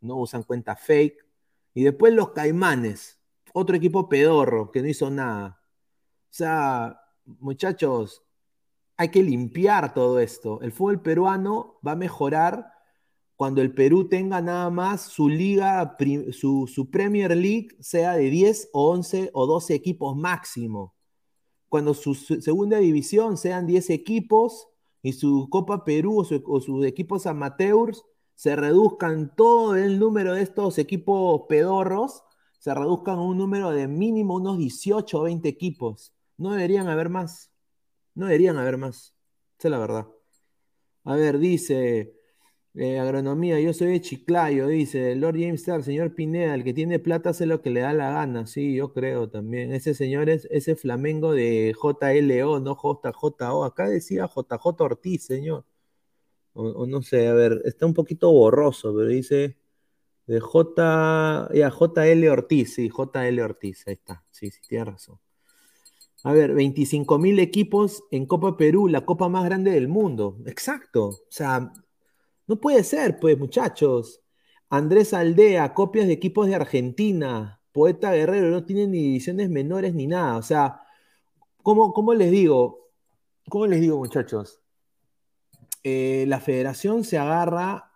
no 0.00 0.16
usan 0.16 0.42
cuenta 0.42 0.76
fake. 0.76 1.24
Y 1.74 1.84
después 1.84 2.12
los 2.12 2.30
Caimanes, 2.30 3.18
otro 3.54 3.76
equipo 3.76 4.08
pedorro 4.08 4.70
que 4.70 4.82
no 4.82 4.88
hizo 4.88 5.10
nada. 5.10 5.60
O 6.30 6.34
sea, 6.34 7.00
muchachos, 7.24 8.22
hay 8.96 9.08
que 9.08 9.22
limpiar 9.22 9.94
todo 9.94 10.20
esto. 10.20 10.60
El 10.60 10.72
fútbol 10.72 11.00
peruano 11.00 11.78
va 11.86 11.92
a 11.92 11.96
mejorar 11.96 12.72
cuando 13.36 13.62
el 13.62 13.72
Perú 13.74 14.08
tenga 14.08 14.42
nada 14.42 14.68
más 14.70 15.02
su 15.02 15.28
liga, 15.30 15.96
su, 16.32 16.66
su 16.72 16.90
Premier 16.90 17.34
League 17.34 17.70
sea 17.80 18.16
de 18.16 18.28
10 18.30 18.68
o 18.72 18.90
11 18.90 19.30
o 19.32 19.46
12 19.46 19.74
equipos 19.74 20.14
máximo 20.14 20.94
cuando 21.72 21.94
su 21.94 22.14
segunda 22.14 22.76
división 22.76 23.38
sean 23.38 23.66
10 23.66 23.88
equipos 23.88 24.68
y 25.00 25.14
su 25.14 25.48
Copa 25.48 25.86
Perú 25.86 26.18
o, 26.18 26.60
sus 26.60 26.84
equipos 26.84 27.24
amateurs 27.24 28.04
se 28.34 28.54
reduzcan 28.56 29.34
todo 29.34 29.74
el 29.76 29.98
número 29.98 30.34
de 30.34 30.42
estos 30.42 30.76
equipos 30.76 31.44
pedorros, 31.48 32.24
se 32.58 32.74
reduzcan 32.74 33.20
a 33.20 33.22
un 33.22 33.38
número 33.38 33.70
de 33.70 33.88
mínimo 33.88 34.34
unos 34.34 34.58
18 34.58 35.18
o 35.18 35.22
20 35.22 35.48
equipos. 35.48 36.12
No 36.36 36.50
deberían 36.50 36.88
haber 36.88 37.08
más. 37.08 37.50
No 38.14 38.26
deberían 38.26 38.58
haber 38.58 38.76
más. 38.76 39.14
Esa 39.58 39.68
es 39.68 39.70
la 39.70 39.78
verdad. 39.78 40.08
A 41.04 41.16
ver, 41.16 41.38
dice 41.38 42.12
agronomía, 42.74 43.60
yo 43.60 43.72
soy 43.74 43.88
de 43.88 44.00
Chiclayo, 44.00 44.66
dice 44.68 45.14
Lord 45.14 45.34
James 45.34 45.60
Star, 45.60 45.82
señor 45.82 46.14
Pineda, 46.14 46.54
el 46.54 46.64
que 46.64 46.72
tiene 46.72 46.98
plata 46.98 47.30
hace 47.30 47.44
lo 47.46 47.60
que 47.60 47.70
le 47.70 47.80
da 47.80 47.92
la 47.92 48.12
gana, 48.12 48.46
sí, 48.46 48.74
yo 48.74 48.92
creo 48.92 49.28
también. 49.28 49.72
Ese 49.72 49.94
señor 49.94 50.30
es 50.30 50.46
ese 50.50 50.74
Flamengo 50.76 51.32
de 51.32 51.74
JLO, 51.74 52.60
no 52.60 52.74
JJO. 52.74 53.64
Acá 53.64 53.88
decía 53.88 54.26
JJ 54.26 54.80
Ortiz, 54.80 55.24
señor. 55.24 55.64
O, 56.54 56.86
no 56.86 57.02
sé, 57.02 57.28
a 57.28 57.34
ver, 57.34 57.62
está 57.64 57.86
un 57.86 57.94
poquito 57.94 58.30
borroso, 58.32 58.94
pero 58.94 59.08
dice 59.08 59.56
de 60.26 60.40
J, 60.40 61.50
ya, 61.54 61.70
JL 61.70 62.28
Ortiz, 62.28 62.74
sí, 62.74 62.90
JL 62.90 63.40
Ortiz, 63.40 63.86
ahí 63.86 63.94
está, 63.94 64.24
sí, 64.30 64.50
sí, 64.50 64.60
tiene 64.68 64.86
razón. 64.86 65.18
A 66.24 66.32
ver, 66.32 66.54
25 66.54 67.18
mil 67.18 67.38
equipos 67.40 68.04
en 68.10 68.26
Copa 68.26 68.56
Perú, 68.56 68.86
la 68.88 69.04
copa 69.04 69.28
más 69.28 69.44
grande 69.44 69.72
del 69.72 69.88
mundo. 69.88 70.38
Exacto. 70.46 71.06
O 71.08 71.26
sea, 71.28 71.72
no 72.52 72.60
puede 72.60 72.84
ser, 72.84 73.18
pues, 73.18 73.38
muchachos. 73.38 74.20
Andrés 74.68 75.14
Aldea, 75.14 75.72
copias 75.72 76.06
de 76.06 76.12
equipos 76.12 76.46
de 76.46 76.54
Argentina. 76.54 77.62
Poeta 77.72 78.12
Guerrero, 78.12 78.50
no 78.50 78.66
tienen 78.66 78.90
ni 78.90 78.98
divisiones 78.98 79.48
menores 79.48 79.94
ni 79.94 80.06
nada. 80.06 80.36
O 80.36 80.42
sea, 80.42 80.82
¿cómo, 81.62 81.94
cómo 81.94 82.12
les 82.12 82.30
digo? 82.30 82.90
¿Cómo 83.48 83.66
les 83.66 83.80
digo, 83.80 83.96
muchachos? 83.96 84.60
Eh, 85.82 86.26
la 86.28 86.40
federación 86.40 87.04
se 87.04 87.16
agarra 87.16 87.90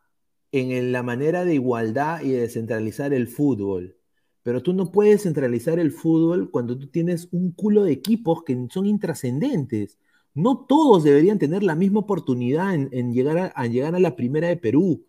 en 0.52 0.90
la 0.90 1.02
manera 1.02 1.44
de 1.44 1.52
igualdad 1.52 2.22
y 2.22 2.30
de 2.30 2.40
descentralizar 2.40 3.12
el 3.12 3.28
fútbol. 3.28 3.98
Pero 4.42 4.62
tú 4.62 4.72
no 4.72 4.90
puedes 4.90 5.24
centralizar 5.24 5.78
el 5.78 5.92
fútbol 5.92 6.50
cuando 6.50 6.78
tú 6.78 6.86
tienes 6.86 7.28
un 7.30 7.52
culo 7.52 7.84
de 7.84 7.92
equipos 7.92 8.42
que 8.42 8.57
son 8.70 8.86
intrascendentes. 8.86 9.98
No 10.37 10.66
todos 10.66 11.03
deberían 11.03 11.39
tener 11.39 11.62
la 11.62 11.74
misma 11.74 12.01
oportunidad 12.01 12.74
en, 12.74 13.12
llegar, 13.14 13.55
a, 13.55 13.66
llegar 13.66 13.95
a 13.95 13.99
la 13.99 14.14
primera 14.16 14.49
de 14.49 14.59
Perú. 14.59 15.07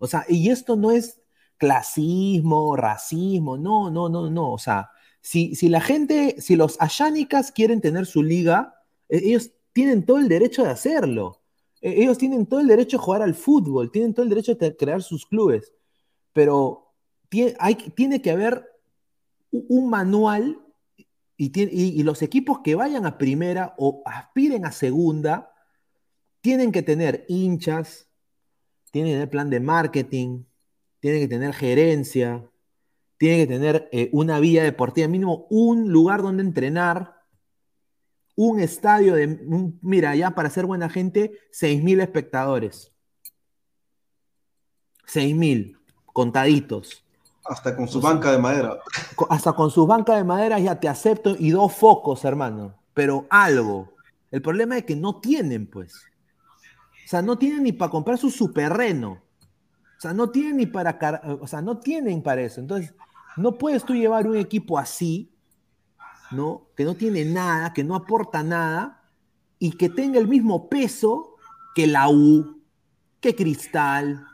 O 0.00 0.08
sea, 0.08 0.24
y 0.28 0.50
esto 0.50 0.74
no 0.74 0.90
es 0.90 1.22
clasismo, 1.56 2.74
racismo, 2.74 3.56
no, 3.56 3.92
no, 3.92 4.08
no, 4.08 4.28
no. 4.28 4.52
O 4.52 4.58
sea, 4.58 4.90
si, 5.20 5.54
si 5.54 5.68
la 5.68 5.80
gente, 5.80 6.40
si 6.40 6.56
los 6.56 6.76
ayánicas 6.80 7.52
quieren 7.52 7.80
tener 7.80 8.06
su 8.06 8.24
liga, 8.24 8.74
e, 9.08 9.18
ellos 9.18 9.52
tienen 9.72 10.04
todo 10.04 10.18
el 10.18 10.28
derecho 10.28 10.64
de 10.64 10.70
hacerlo. 10.70 11.40
E, 11.80 12.02
ellos 12.02 12.18
tienen 12.18 12.44
todo 12.44 12.58
el 12.58 12.66
derecho 12.66 12.96
de 12.96 13.04
jugar 13.04 13.22
al 13.22 13.36
fútbol, 13.36 13.92
tienen 13.92 14.14
todo 14.14 14.24
el 14.24 14.30
derecho 14.30 14.56
de 14.56 14.76
crear 14.76 15.00
sus 15.00 15.26
clubes. 15.26 15.72
Pero 16.32 16.92
tiene, 17.28 17.54
hay, 17.60 17.76
tiene 17.76 18.20
que 18.20 18.32
haber 18.32 18.66
un 19.52 19.88
manual 19.88 20.58
y, 21.36 22.02
los 22.02 22.22
equipos 22.22 22.60
que 22.60 22.74
vayan 22.74 23.04
a 23.04 23.18
primera 23.18 23.74
o 23.76 24.02
aspiren 24.06 24.64
a 24.64 24.72
segunda 24.72 25.52
tienen 26.40 26.72
que 26.72 26.82
tener 26.82 27.24
hinchas, 27.28 28.08
tienen 28.90 29.10
que 29.10 29.14
tener 29.16 29.30
plan 29.30 29.50
de 29.50 29.60
marketing, 29.60 30.44
tienen 31.00 31.20
que 31.20 31.28
tener 31.28 31.52
gerencia, 31.52 32.48
tienen 33.18 33.40
que 33.40 33.52
tener 33.52 33.88
eh, 33.92 34.08
una 34.12 34.40
vía 34.40 34.62
deportiva, 34.62 35.08
mínimo 35.08 35.46
un 35.50 35.90
lugar 35.90 36.22
donde 36.22 36.42
entrenar, 36.42 37.16
un 38.34 38.60
estadio 38.60 39.14
de, 39.14 39.38
mira, 39.80 40.14
ya 40.14 40.32
para 40.32 40.50
ser 40.50 40.66
buena 40.66 40.88
gente, 40.88 41.32
6.000 41.52 42.02
espectadores. 42.02 42.92
6.000, 45.06 45.78
contaditos. 46.04 47.05
Hasta 47.48 47.76
con 47.76 47.88
su 47.88 48.00
banca 48.00 48.32
de 48.32 48.38
madera. 48.38 48.78
Hasta 49.28 49.52
con 49.52 49.70
su 49.70 49.86
banca 49.86 50.16
de 50.16 50.24
madera 50.24 50.58
ya 50.58 50.78
te 50.78 50.88
acepto 50.88 51.36
y 51.38 51.50
dos 51.50 51.72
focos, 51.72 52.24
hermano. 52.24 52.74
Pero 52.94 53.26
algo. 53.30 53.92
El 54.30 54.42
problema 54.42 54.76
es 54.76 54.84
que 54.84 54.96
no 54.96 55.20
tienen, 55.20 55.66
pues. 55.66 55.94
O 57.04 57.08
sea, 57.08 57.22
no 57.22 57.38
tienen 57.38 57.62
ni 57.62 57.72
para 57.72 57.90
comprar 57.90 58.18
su 58.18 58.30
superreno. 58.30 59.22
O 59.96 60.00
sea, 60.00 60.12
no 60.12 60.30
tienen 60.30 60.56
ni 60.56 60.66
para. 60.66 60.98
O 61.40 61.46
sea, 61.46 61.62
no 61.62 61.78
tienen 61.78 62.22
para 62.22 62.42
eso. 62.42 62.60
Entonces, 62.60 62.94
no 63.36 63.58
puedes 63.58 63.84
tú 63.84 63.94
llevar 63.94 64.26
un 64.26 64.36
equipo 64.36 64.78
así, 64.78 65.32
¿no? 66.30 66.68
Que 66.76 66.84
no 66.84 66.94
tiene 66.94 67.24
nada, 67.24 67.72
que 67.72 67.84
no 67.84 67.94
aporta 67.94 68.42
nada 68.42 69.02
y 69.58 69.72
que 69.72 69.88
tenga 69.88 70.18
el 70.18 70.28
mismo 70.28 70.68
peso 70.68 71.36
que 71.74 71.86
la 71.86 72.08
U, 72.08 72.60
que 73.20 73.34
Cristal, 73.34 74.26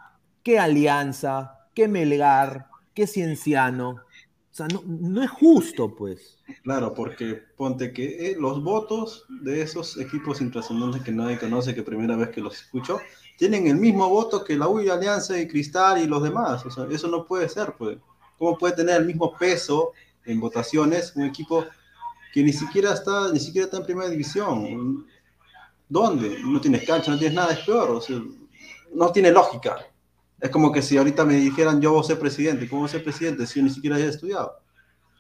que 0.43 0.59
Alianza, 0.59 1.69
que 1.75 1.89
Melgar, 1.89 2.69
que 2.95 3.07
Cienciano. 3.07 3.91
O 4.53 4.55
sea, 4.55 4.69
no, 4.69 5.23
es 5.23 5.31
justo, 5.31 5.95
pues. 5.95 6.39
Claro, 6.63 6.93
porque 6.93 7.41
ponte 7.57 7.93
que 7.93 8.31
eh, 8.31 8.37
los 8.39 8.63
votos 8.63 9.25
de 9.29 9.63
esos 9.63 9.97
equipos 9.97 10.43
intrascendentes 10.43 11.03
que 11.03 11.11
nadie 11.11 11.39
conoce, 11.39 11.75
que 11.75 11.83
primera 11.83 12.17
vez 12.17 12.29
que 12.29 12.43
los 12.43 12.57
escucho, 12.57 13.01
tienen 13.39 13.67
el 13.67 13.77
mismo 13.77 14.11
voto 14.11 14.45
que 14.45 14.59
la 14.59 14.69
UI, 14.69 14.91
Alianza 14.91 15.41
y 15.41 15.49
Cristal 15.49 16.03
y 16.03 16.07
los 16.07 16.23
demás. 16.23 16.67
O 16.67 16.71
sea, 16.71 16.87
eso 16.91 17.09
no 17.09 17.25
puede 17.25 17.49
ser, 17.49 17.75
pues. 17.79 17.97
¿Cómo 18.39 18.59
puede 18.59 18.75
tener 18.75 19.01
el 19.01 19.07
mismo 19.07 19.35
peso 19.39 19.93
en 20.27 20.39
votaciones 20.39 21.15
un 21.17 21.25
equipo 21.25 21.65
que 22.35 22.43
ni 22.43 22.53
siquiera 22.53 22.93
está, 22.93 23.33
ni 23.33 23.41
siquiera 23.41 23.65
está 23.65 23.79
en 23.79 23.85
primera 23.85 24.11
división? 24.11 25.07
¿Dónde? 25.89 26.41
No 26.45 26.61
tienes 26.61 26.87
cancha, 26.87 27.11
no 27.11 27.19
tienes 27.19 27.37
nada, 27.37 27.55
es 27.55 27.61
peor. 27.61 27.91
O 27.91 28.01
sea, 28.03 28.21
no 28.95 29.13
tiene 29.13 29.31
lógica. 29.31 29.79
Es 30.43 30.51
como 30.51 30.73
que 30.73 30.83
si 30.83 30.99
ahorita 30.99 31.25
me 31.25 31.35
dijeran 31.35 31.81
yo 31.81 31.93
voy 31.93 32.01
a 32.01 32.03
ser 32.03 32.19
presidente, 32.19 32.69
¿cómo 32.69 32.83
voy 32.83 32.89
a 32.89 32.91
ser 32.93 33.05
presidente 33.05 33.47
si 33.47 33.61
yo 33.61 33.65
ni 33.65 33.71
siquiera 33.71 33.95
haya 33.95 34.09
estudiado? 34.09 34.59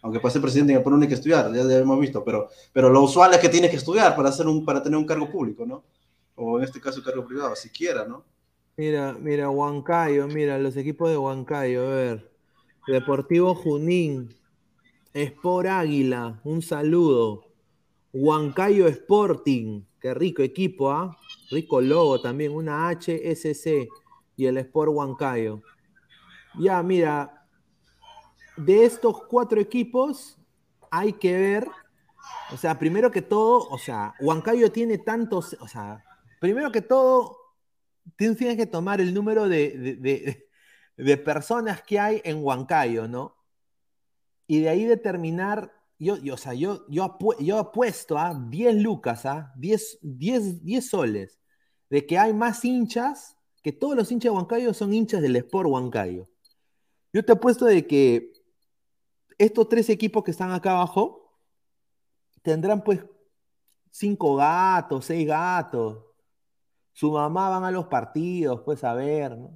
Aunque 0.03 0.18
para 0.18 0.33
ser 0.33 0.43
presidente 0.43 0.75
me 0.75 0.81
pone 0.81 1.07
que 1.07 1.14
estudiar, 1.14 1.55
ya, 1.55 1.62
ya 1.62 1.79
hemos 1.79 2.01
visto, 2.01 2.25
pero, 2.25 2.49
pero 2.73 2.91
lo 2.91 3.05
usual 3.05 3.33
es 3.33 3.39
que 3.39 3.49
tienes 3.49 3.70
que 3.70 3.77
estudiar 3.77 4.16
para, 4.16 4.31
hacer 4.31 4.49
un, 4.49 4.64
para 4.64 4.83
tener 4.83 4.99
un 4.99 5.07
cargo 5.07 5.31
público, 5.31 5.64
¿no? 5.64 5.85
O 6.35 6.59
en 6.59 6.64
este 6.64 6.81
caso 6.81 7.05
cargo 7.05 7.25
privado, 7.25 7.55
siquiera, 7.55 8.05
¿no? 8.05 8.25
Mira, 8.77 9.12
mira, 9.12 9.49
Huancayo, 9.49 10.27
mira, 10.27 10.59
los 10.59 10.77
equipos 10.77 11.09
de 11.09 11.16
Huancayo, 11.16 11.87
a 11.87 11.95
ver. 11.95 12.33
Deportivo 12.89 13.55
Junín, 13.55 14.35
Sport 15.14 15.68
Águila, 15.68 16.41
un 16.43 16.62
saludo. 16.62 17.45
Huancayo 18.12 18.89
Sporting, 18.89 19.83
qué 20.01 20.14
rico 20.14 20.43
equipo, 20.43 20.91
¿ah? 20.91 21.16
Rico 21.49 21.81
logo 21.81 22.20
también, 22.20 22.51
una 22.51 22.91
HSC 22.91 23.89
y 24.43 24.47
el 24.47 24.59
Sport 24.59 24.90
Huancayo. 24.93 25.62
Ya, 26.59 26.82
mira, 26.82 27.47
de 28.57 28.84
estos 28.84 29.22
cuatro 29.28 29.61
equipos 29.61 30.36
hay 30.90 31.12
que 31.12 31.38
ver, 31.38 31.68
o 32.53 32.57
sea, 32.57 32.78
primero 32.78 33.11
que 33.11 33.22
todo, 33.22 33.68
o 33.70 33.78
sea, 33.78 34.14
Huancayo 34.20 34.72
tiene 34.72 34.99
tantos, 34.99 35.57
o 35.61 35.68
sea, 35.68 36.05
primero 36.40 36.72
que 36.72 36.82
todo, 36.82 37.36
tienes 38.16 38.57
que 38.57 38.66
tomar 38.66 39.01
el 39.01 39.14
número 39.14 39.49
de, 39.49 40.45
de, 40.97 41.16
personas 41.18 41.82
que 41.82 42.01
hay 42.01 42.20
en 42.24 42.45
Huancayo, 42.45 43.07
¿no? 43.07 43.36
Y 44.49 44.61
de 44.61 44.68
ahí 44.68 44.84
determinar, 44.84 45.72
yo, 46.01 46.16
yo 46.16 46.34
o 46.34 46.36
sea, 46.36 46.53
yo, 46.53 46.84
yo, 46.88 47.16
yo 47.38 47.59
apuesto 47.59 48.18
a 48.18 48.34
10 48.34 48.74
lucas, 48.82 49.24
a 49.24 49.53
10, 49.57 50.01
10, 50.03 50.64
10 50.64 50.88
soles, 50.88 51.40
de 51.88 52.05
que 52.05 52.18
hay 52.18 52.34
más 52.34 52.64
hinchas 52.64 53.36
que 53.63 53.73
todos 53.73 53.97
los 53.97 54.11
hinchas 54.11 54.33
de 54.33 54.37
Huancayo 54.37 54.75
son 54.75 54.93
hinchas 54.93 55.23
del 55.23 55.37
Sport 55.37 55.69
Huancayo. 55.69 56.29
Yo 57.13 57.25
te 57.25 57.33
apuesto 57.33 57.65
de 57.65 57.87
que 57.87 58.33
estos 59.39 59.69
tres 59.69 59.89
equipos 59.89 60.25
que 60.25 60.31
están 60.33 60.51
acá 60.53 60.73
abajo 60.73 61.39
tendrán 62.43 62.83
pues 62.83 63.01
cinco 63.91 64.37
gatos, 64.37 65.07
seis 65.07 65.27
gatos. 65.27 66.05
Su 66.93 67.13
mamá 67.13 67.49
van 67.49 67.65
a 67.65 67.71
los 67.71 67.87
partidos, 67.87 68.63
pues 68.65 68.85
a 68.85 68.95
ver, 68.95 69.39
¿no? 69.39 69.47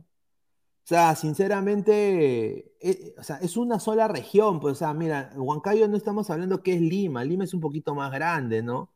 O 0.86 0.88
sea, 0.88 1.16
sinceramente, 1.16 2.76
eh, 2.80 3.14
o 3.18 3.22
sea, 3.24 3.38
es 3.38 3.56
una 3.56 3.80
sola 3.80 4.06
región, 4.06 4.60
pues, 4.60 4.72
o 4.72 4.76
sea, 4.76 4.94
mira, 4.94 5.32
Huancayo 5.34 5.88
no 5.88 5.96
estamos 5.96 6.30
hablando 6.30 6.62
que 6.62 6.74
es 6.74 6.80
Lima, 6.80 7.24
Lima 7.24 7.42
es 7.42 7.54
un 7.54 7.60
poquito 7.60 7.94
más 7.96 8.12
grande, 8.12 8.62
¿no? 8.62 8.92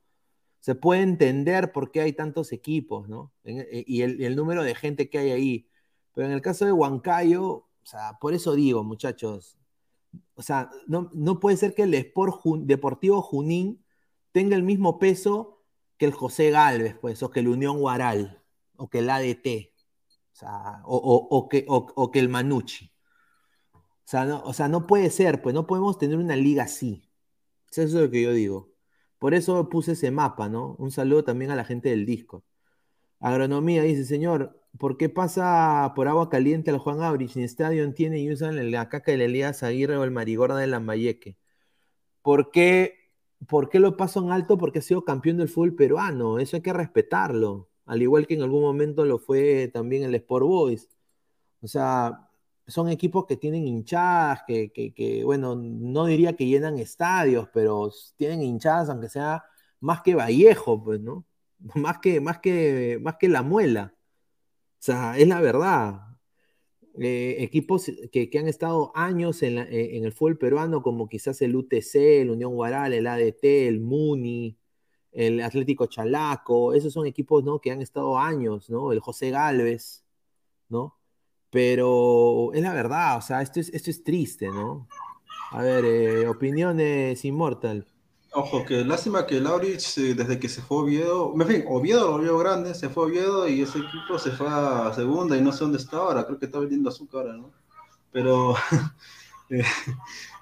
Se 0.61 0.75
puede 0.75 1.03
entender 1.03 1.73
por 1.73 1.91
qué 1.91 2.03
hay 2.03 2.13
tantos 2.13 2.53
equipos, 2.53 3.09
¿no? 3.09 3.33
Eh, 3.45 3.85
y 3.87 4.03
el, 4.03 4.37
número 4.37 4.63
de 4.63 4.75
gente 4.75 5.09
que 5.09 5.19
hay 5.19 5.31
ahí. 5.31 5.69
Pero 6.15 6.27
en 6.27 6.33
el 6.33 6.43
caso 6.43 6.67
de 6.67 6.73
Huancayo, 6.73 7.45
o 7.47 7.67
sea, 7.83 8.19
por 8.21 8.35
eso 8.35 8.55
digo, 8.55 8.85
muchachos, 8.85 9.59
o 10.35 10.43
sea, 10.43 10.71
no, 10.87 11.11
no 11.15 11.41
puede 11.41 11.57
ser 11.57 11.75
que 11.75 11.85
el 11.85 11.95
Sport 11.95 12.43
Deportivo 12.65 13.23
Junín 13.23 13.85
tenga 14.33 14.57
el 14.57 14.63
mismo 14.63 14.99
peso 14.99 15.63
que 15.97 16.07
el 16.07 16.13
José 16.13 16.51
Galvez, 16.51 16.97
pues, 17.01 17.23
o 17.23 17.31
que 17.31 17.41
el 17.41 17.49
Unión 17.49 17.79
Guaral, 17.79 18.43
o 18.77 18.89
que 18.89 18.99
el 18.99 19.11
ADT, 19.11 19.73
o, 20.33 20.37
sea, 20.37 20.83
o, 20.85 21.49
que, 21.49 21.65
o, 21.69 22.11
que 22.11 22.19
el 22.19 22.29
Manucci. 22.29 22.91
O 23.75 23.81
sea, 24.05 24.25
no, 24.25 24.43
o 24.43 24.53
sea, 24.53 24.69
no 24.69 24.87
puede 24.87 25.11
ser, 25.11 25.43
pues 25.43 25.55
no 25.55 25.67
podemos 25.67 25.99
tener 25.99 26.19
una 26.19 26.37
liga 26.37 26.65
así. 26.65 27.09
Eso 27.71 27.83
es 27.83 27.93
lo 27.93 28.11
que 28.11 28.23
yo 28.23 28.33
digo. 28.33 28.71
Por 29.21 29.35
eso 29.35 29.69
puse 29.69 29.93
ese 29.93 30.11
mapa, 30.11 30.49
¿no? 30.49 30.77
Un 30.79 30.91
saludo 30.93 31.25
también 31.25 31.51
a 31.53 31.57
la 31.57 31.65
gente 31.65 31.91
del 31.91 32.07
disco. 32.07 32.45
Agronomía 33.21 33.83
dice, 33.85 34.05
señor, 34.07 34.61
¿por 34.79 34.97
qué 34.97 35.11
pasa 35.11 35.93
por 35.97 36.09
agua 36.09 36.31
caliente 36.31 36.71
al 36.71 36.79
Juan 36.79 37.03
Abrich? 37.03 37.37
Ni 37.37 37.45
estadio 37.45 37.93
tiene 37.95 38.21
y 38.21 38.33
usan 38.33 38.71
la 38.73 38.89
caca 38.89 39.13
del 39.13 39.23
Elías 39.23 39.63
Aguirre 39.63 39.97
o 39.99 40.05
el 40.05 40.11
Marigorda 40.13 40.59
de 40.59 40.69
Lambayeque. 40.69 41.37
¿Por 42.23 42.51
qué, 42.51 42.95
¿Por 43.49 43.69
qué 43.71 43.81
lo 43.81 43.97
paso 43.97 44.21
en 44.21 44.33
alto? 44.33 44.59
Porque 44.59 44.81
ha 44.81 44.83
sido 44.83 45.05
campeón 45.05 45.39
del 45.39 45.49
fútbol 45.49 45.75
peruano. 45.77 46.39
Eso 46.39 46.57
hay 46.57 46.63
que 46.63 46.73
respetarlo. 46.73 47.71
Al 47.87 48.03
igual 48.03 48.27
que 48.27 48.35
en 48.35 48.43
algún 48.43 48.63
momento 48.63 49.05
lo 49.05 49.19
fue 49.19 49.69
también 49.69 50.05
el 50.05 50.15
Sport 50.17 50.47
Boys. 50.47 50.89
O 51.63 51.69
sea, 51.69 52.30
son 52.71 52.89
equipos 52.89 53.27
que 53.27 53.37
tienen 53.37 53.67
hinchadas, 53.67 54.43
que, 54.47 55.23
bueno, 55.25 55.57
no 55.57 56.07
diría 56.07 56.37
que 56.37 56.47
llenan 56.47 56.79
estadios, 56.79 57.49
pero 57.53 57.91
tienen 58.17 58.43
hinchadas, 58.43 58.89
aunque 58.91 59.09
sea 59.09 59.45
más 59.81 60.03
que 60.03 60.15
Vallejo, 60.15 60.83
pues, 60.83 61.01
¿no? 61.01 61.27
Más 61.75 61.99
que, 61.99 62.21
más 62.21 62.39
que, 62.41 62.99
más 63.03 63.17
que 63.19 63.29
la 63.29 63.43
muela. 63.43 63.95
O 64.81 64.83
sea, 64.83 65.19
es 65.19 65.29
la 65.29 65.41
verdad. 65.41 66.01
Eh, 66.99 67.37
equipos 67.41 67.91
que, 68.13 68.31
han 68.39 68.49
estado 68.49 68.93
años 68.95 69.43
en, 69.43 69.59
eh, 69.59 69.97
en, 69.97 70.05
el 70.05 70.13
fútbol 70.13 70.39
peruano, 70.39 70.83
como 70.83 71.09
quizás 71.09 71.43
el 71.43 71.55
UTC, 71.57 71.95
el 72.23 72.31
Unión 72.31 72.55
Guaral, 72.55 72.95
el 72.95 73.07
ADT, 73.07 73.45
el 73.69 73.81
Muni, 73.81 74.59
el 75.13 75.41
Atlético 75.43 75.87
Chalaco, 75.87 76.75
esos 76.75 76.93
son 76.93 77.07
equipos 77.07 77.45
¿no? 77.45 77.61
que 77.61 77.71
han 77.71 77.83
estado 77.83 78.19
años, 78.19 78.71
¿no? 78.71 78.93
El 78.93 79.01
José 79.01 79.31
Galvez, 79.31 80.05
¿no? 80.69 81.00
Pero 81.51 82.53
es 82.55 82.63
la 82.63 82.73
verdad, 82.73 83.19
o 83.19 83.21
sea, 83.21 83.43
esto 83.43 83.61
es, 83.61 83.69
esto 83.71 83.91
es 83.91 84.05
triste, 84.05 84.49
¿no? 84.49 84.87
A 85.51 85.63
ver, 85.63 85.85
eh, 85.85 86.29
opiniones 86.29 87.25
Immortal. 87.25 87.87
Ojo, 88.33 88.65
que 88.65 88.85
lástima 88.85 89.27
que 89.27 89.41
Laurich, 89.41 89.99
eh, 89.99 90.15
desde 90.15 90.39
que 90.39 90.49
se 90.49 90.63
fue 90.63 90.79
Oviedo, 90.79 91.35
en 91.35 91.47
fin, 91.49 91.65
Oviedo 91.69 92.17
lo 92.17 92.23
vio 92.23 92.39
grande, 92.39 92.75
se 92.75 92.89
fue 92.89 93.07
Oviedo 93.07 93.49
y 93.49 93.63
ese 93.63 93.79
equipo 93.79 94.19
se 94.21 94.31
fue 94.31 94.47
a 94.49 94.93
segunda 94.95 95.37
y 95.37 95.41
no 95.41 95.51
sé 95.51 95.65
dónde 95.65 95.79
está 95.79 95.97
ahora, 95.97 96.25
creo 96.25 96.39
que 96.39 96.47
está 96.47 96.61
vendiendo 96.61 96.89
azúcar 96.89 97.23
ahora, 97.23 97.37
¿no? 97.39 97.51
Pero, 98.13 98.55
eh, 99.51 99.65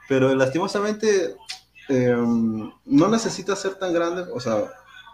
pero 0.09 0.35
lastimosamente 0.35 1.37
no 1.89 3.09
necesita 3.09 3.57
ser 3.57 3.77
tan 3.77 3.95
grande, 3.95 4.27
o 4.35 4.39
sea, 4.39 4.71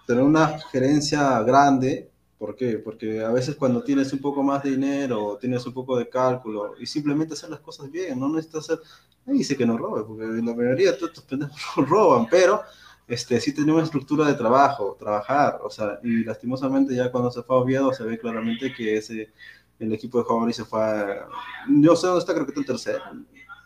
tener 0.07 0.23
una 0.23 0.59
gerencia 0.71 1.41
grande. 1.43 2.11
¿Por 2.45 2.57
qué? 2.57 2.77
Porque 2.77 3.25
a 3.25 3.31
veces 3.31 3.57
cuando 3.57 3.83
tienes 3.83 4.13
un 4.13 4.19
poco 4.19 4.43
más 4.43 4.63
de 4.63 4.73
dinero, 4.73 5.39
tienes 5.41 5.65
un 5.65 5.73
poco 5.73 5.97
de 5.97 6.11
cálculo 6.11 6.75
y 6.79 6.85
simplemente 6.85 7.33
hacer 7.33 7.49
las 7.49 7.61
cosas 7.61 7.91
bien, 7.91 8.21
no 8.21 8.29
necesitas 8.29 8.69
hacer, 8.69 8.81
ahí 9.27 9.39
dice 9.39 9.57
que 9.57 9.65
no 9.65 9.79
robe, 9.79 10.05
porque 10.05 10.27
la 10.27 10.55
mayoría 10.55 10.93
de 10.93 10.99
estos 11.07 11.25
pendejos 11.25 11.59
roban, 11.89 12.27
pero 12.29 12.61
este, 13.09 13.41
sí 13.41 13.55
tenía 13.55 13.73
una 13.73 13.85
estructura 13.85 14.27
de 14.27 14.35
trabajo, 14.35 14.95
trabajar, 14.99 15.59
o 15.65 15.71
sea, 15.71 15.99
y 16.03 16.23
lastimosamente 16.23 16.95
ya 16.95 17.11
cuando 17.11 17.31
se 17.31 17.43
fue 17.43 17.57
a 17.57 17.61
Oviedo 17.61 17.95
se 17.95 18.05
ve 18.05 18.19
claramente 18.19 18.75
que 18.75 18.99
ese, 18.99 19.33
el 19.79 19.95
equipo 19.95 20.19
de 20.19 20.25
Juan 20.25 20.53
se 20.53 20.67
fue 20.67 20.83
a, 20.83 21.27
yo 21.67 21.97
sé 21.97 22.09
dónde 22.09 22.21
está, 22.21 22.35
creo 22.35 22.45
que 22.45 22.51
está 22.51 22.61
en 22.61 22.67
tercero, 22.67 23.05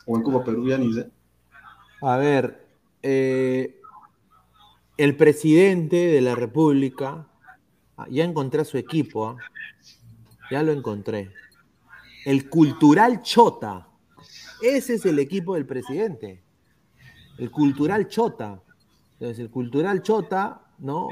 o 0.07 0.17
en 0.17 0.23
Copa 0.23 0.45
Perú, 0.45 0.69
ya 0.69 0.79
ni 0.79 0.95
sé. 0.95 1.11
A 2.01 2.17
ver, 2.17 2.65
eh, 3.03 3.81
el 4.97 5.17
presidente 5.17 5.97
de 5.97 6.21
la 6.21 6.37
República, 6.37 7.27
ya 8.11 8.25
encontré 8.25 8.61
a 8.61 8.65
su 8.65 8.79
equipo, 8.79 9.29
¿ah? 9.29 9.37
ya 10.51 10.63
lo 10.63 10.73
encontré. 10.73 11.31
El 12.25 12.49
Cultural 12.49 13.23
Chota. 13.23 13.89
Ese 14.63 14.95
es 14.95 15.07
el 15.07 15.19
equipo 15.19 15.55
del 15.55 15.67
presidente. 15.67 16.43
El 17.39 17.51
Cultural 17.51 18.09
Chota. 18.09 18.61
Entonces, 19.13 19.39
el 19.39 19.51
Cultural 19.51 20.03
Chota, 20.03 20.63
¿no? 20.79 21.09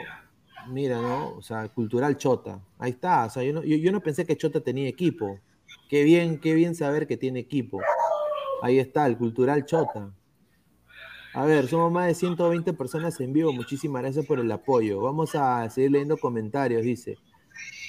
Mira, 0.69 1.01
¿no? 1.01 1.31
O 1.31 1.43
sea, 1.43 1.69
Cultural 1.69 2.17
Chota. 2.17 2.61
Ahí 2.79 2.93
está. 2.93 3.27
O 3.27 3.31
sea, 3.31 3.43
yo 3.43 3.53
no, 3.53 3.63
yo, 3.63 3.93
no 3.93 4.01
pensé 4.01 4.25
que 4.25 4.37
Chota 4.37 4.61
tenía 4.61 4.89
equipo. 4.89 5.39
Qué 5.89 6.03
bien, 6.03 6.41
qué 6.41 6.55
bien 6.55 6.75
saber 6.75 7.07
que 7.07 7.17
tiene 7.17 7.41
equipo. 7.41 7.81
Ahí 8.63 8.79
está, 8.79 9.07
el 9.07 9.17
Cultural 9.17 9.65
Chota. 9.65 10.11
A 11.37 11.45
ver, 11.45 11.69
somos 11.69 11.93
más 11.93 12.07
de 12.07 12.15
120 12.15 12.73
personas 12.73 13.21
en 13.21 13.35
vivo. 13.35 13.53
Muchísimas 13.53 14.01
gracias 14.01 14.25
por 14.25 14.41
el 14.41 14.51
apoyo. 14.51 15.03
Vamos 15.03 15.35
a 15.35 15.69
seguir 15.69 15.91
leyendo 15.91 16.17
comentarios, 16.17 16.83
dice. 16.83 17.19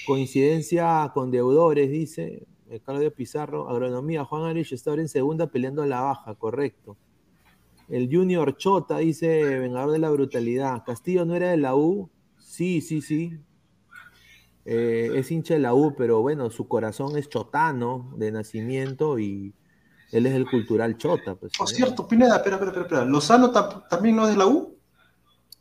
Coincidencia 0.06 1.10
con 1.14 1.32
deudores, 1.32 1.90
dice. 1.90 2.46
Claudio 2.84 3.14
Pizarro. 3.14 3.70
Agronomía, 3.70 4.26
Juan 4.26 4.44
Arich 4.44 4.74
está 4.74 4.90
ahora 4.90 5.04
en 5.04 5.08
segunda 5.08 5.48
peleando 5.48 5.82
a 5.82 5.86
la 5.86 6.02
baja, 6.02 6.36
correcto. 6.36 6.98
El 7.88 8.14
Junior 8.14 8.58
Chota 8.58 8.98
dice, 8.98 9.60
vengador 9.60 9.92
de 9.92 10.00
la 10.00 10.10
brutalidad. 10.10 10.84
Castillo 10.86 11.24
no 11.24 11.34
era 11.34 11.50
de 11.50 11.56
la 11.56 11.74
U. 11.74 12.10
Sí, 12.38 12.82
sí, 12.82 13.00
sí. 13.00 13.40
Eh, 14.66 15.12
es 15.16 15.32
hincha 15.32 15.54
de 15.54 15.62
la 15.62 15.74
U, 15.74 15.96
pero 15.98 16.22
bueno, 16.22 16.50
su 16.50 16.68
corazón 16.68 17.18
es 17.18 17.30
chotano 17.30 18.14
de 18.18 18.30
nacimiento 18.30 19.20
y 19.20 19.54
él 20.12 20.26
es 20.26 20.34
el 20.34 20.46
cultural 20.46 20.98
chota. 20.98 21.36
Pues, 21.36 21.52
oh, 21.60 21.68
cierto, 21.68 22.08
Pineda, 22.08 22.38
espera, 22.38 22.56
espera, 22.56 22.82
espera. 22.82 23.06
¿Lozano 23.06 23.52
también 23.90 24.16
no 24.16 24.24
es 24.24 24.32
de 24.32 24.38
la 24.38 24.48
U? 24.48 24.78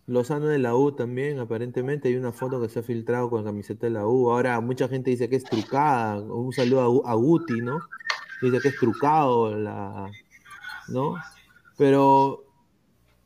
Lozano 0.06 0.46
de 0.46 0.58
la 0.58 0.76
U 0.76 0.92
también, 0.92 1.40
aparentemente 1.40 2.08
hay 2.08 2.16
una 2.16 2.30
foto 2.30 2.60
que 2.60 2.68
se 2.68 2.78
ha 2.78 2.82
filtrado 2.82 3.28
con 3.28 3.44
la 3.44 3.50
camiseta 3.50 3.86
de 3.86 3.92
la 3.92 4.06
U. 4.06 4.30
Ahora 4.30 4.60
mucha 4.60 4.86
gente 4.88 5.10
dice 5.10 5.28
que 5.28 5.36
es 5.36 5.44
trucada. 5.44 6.20
Un 6.20 6.52
saludo 6.52 7.04
a, 7.04 7.10
a 7.10 7.14
Guti, 7.14 7.60
¿no? 7.60 7.80
Dice 8.40 8.60
que 8.60 8.68
es 8.68 8.76
trucado 8.76 9.56
la, 9.56 10.08
¿no? 10.88 11.16
Pero, 11.76 12.44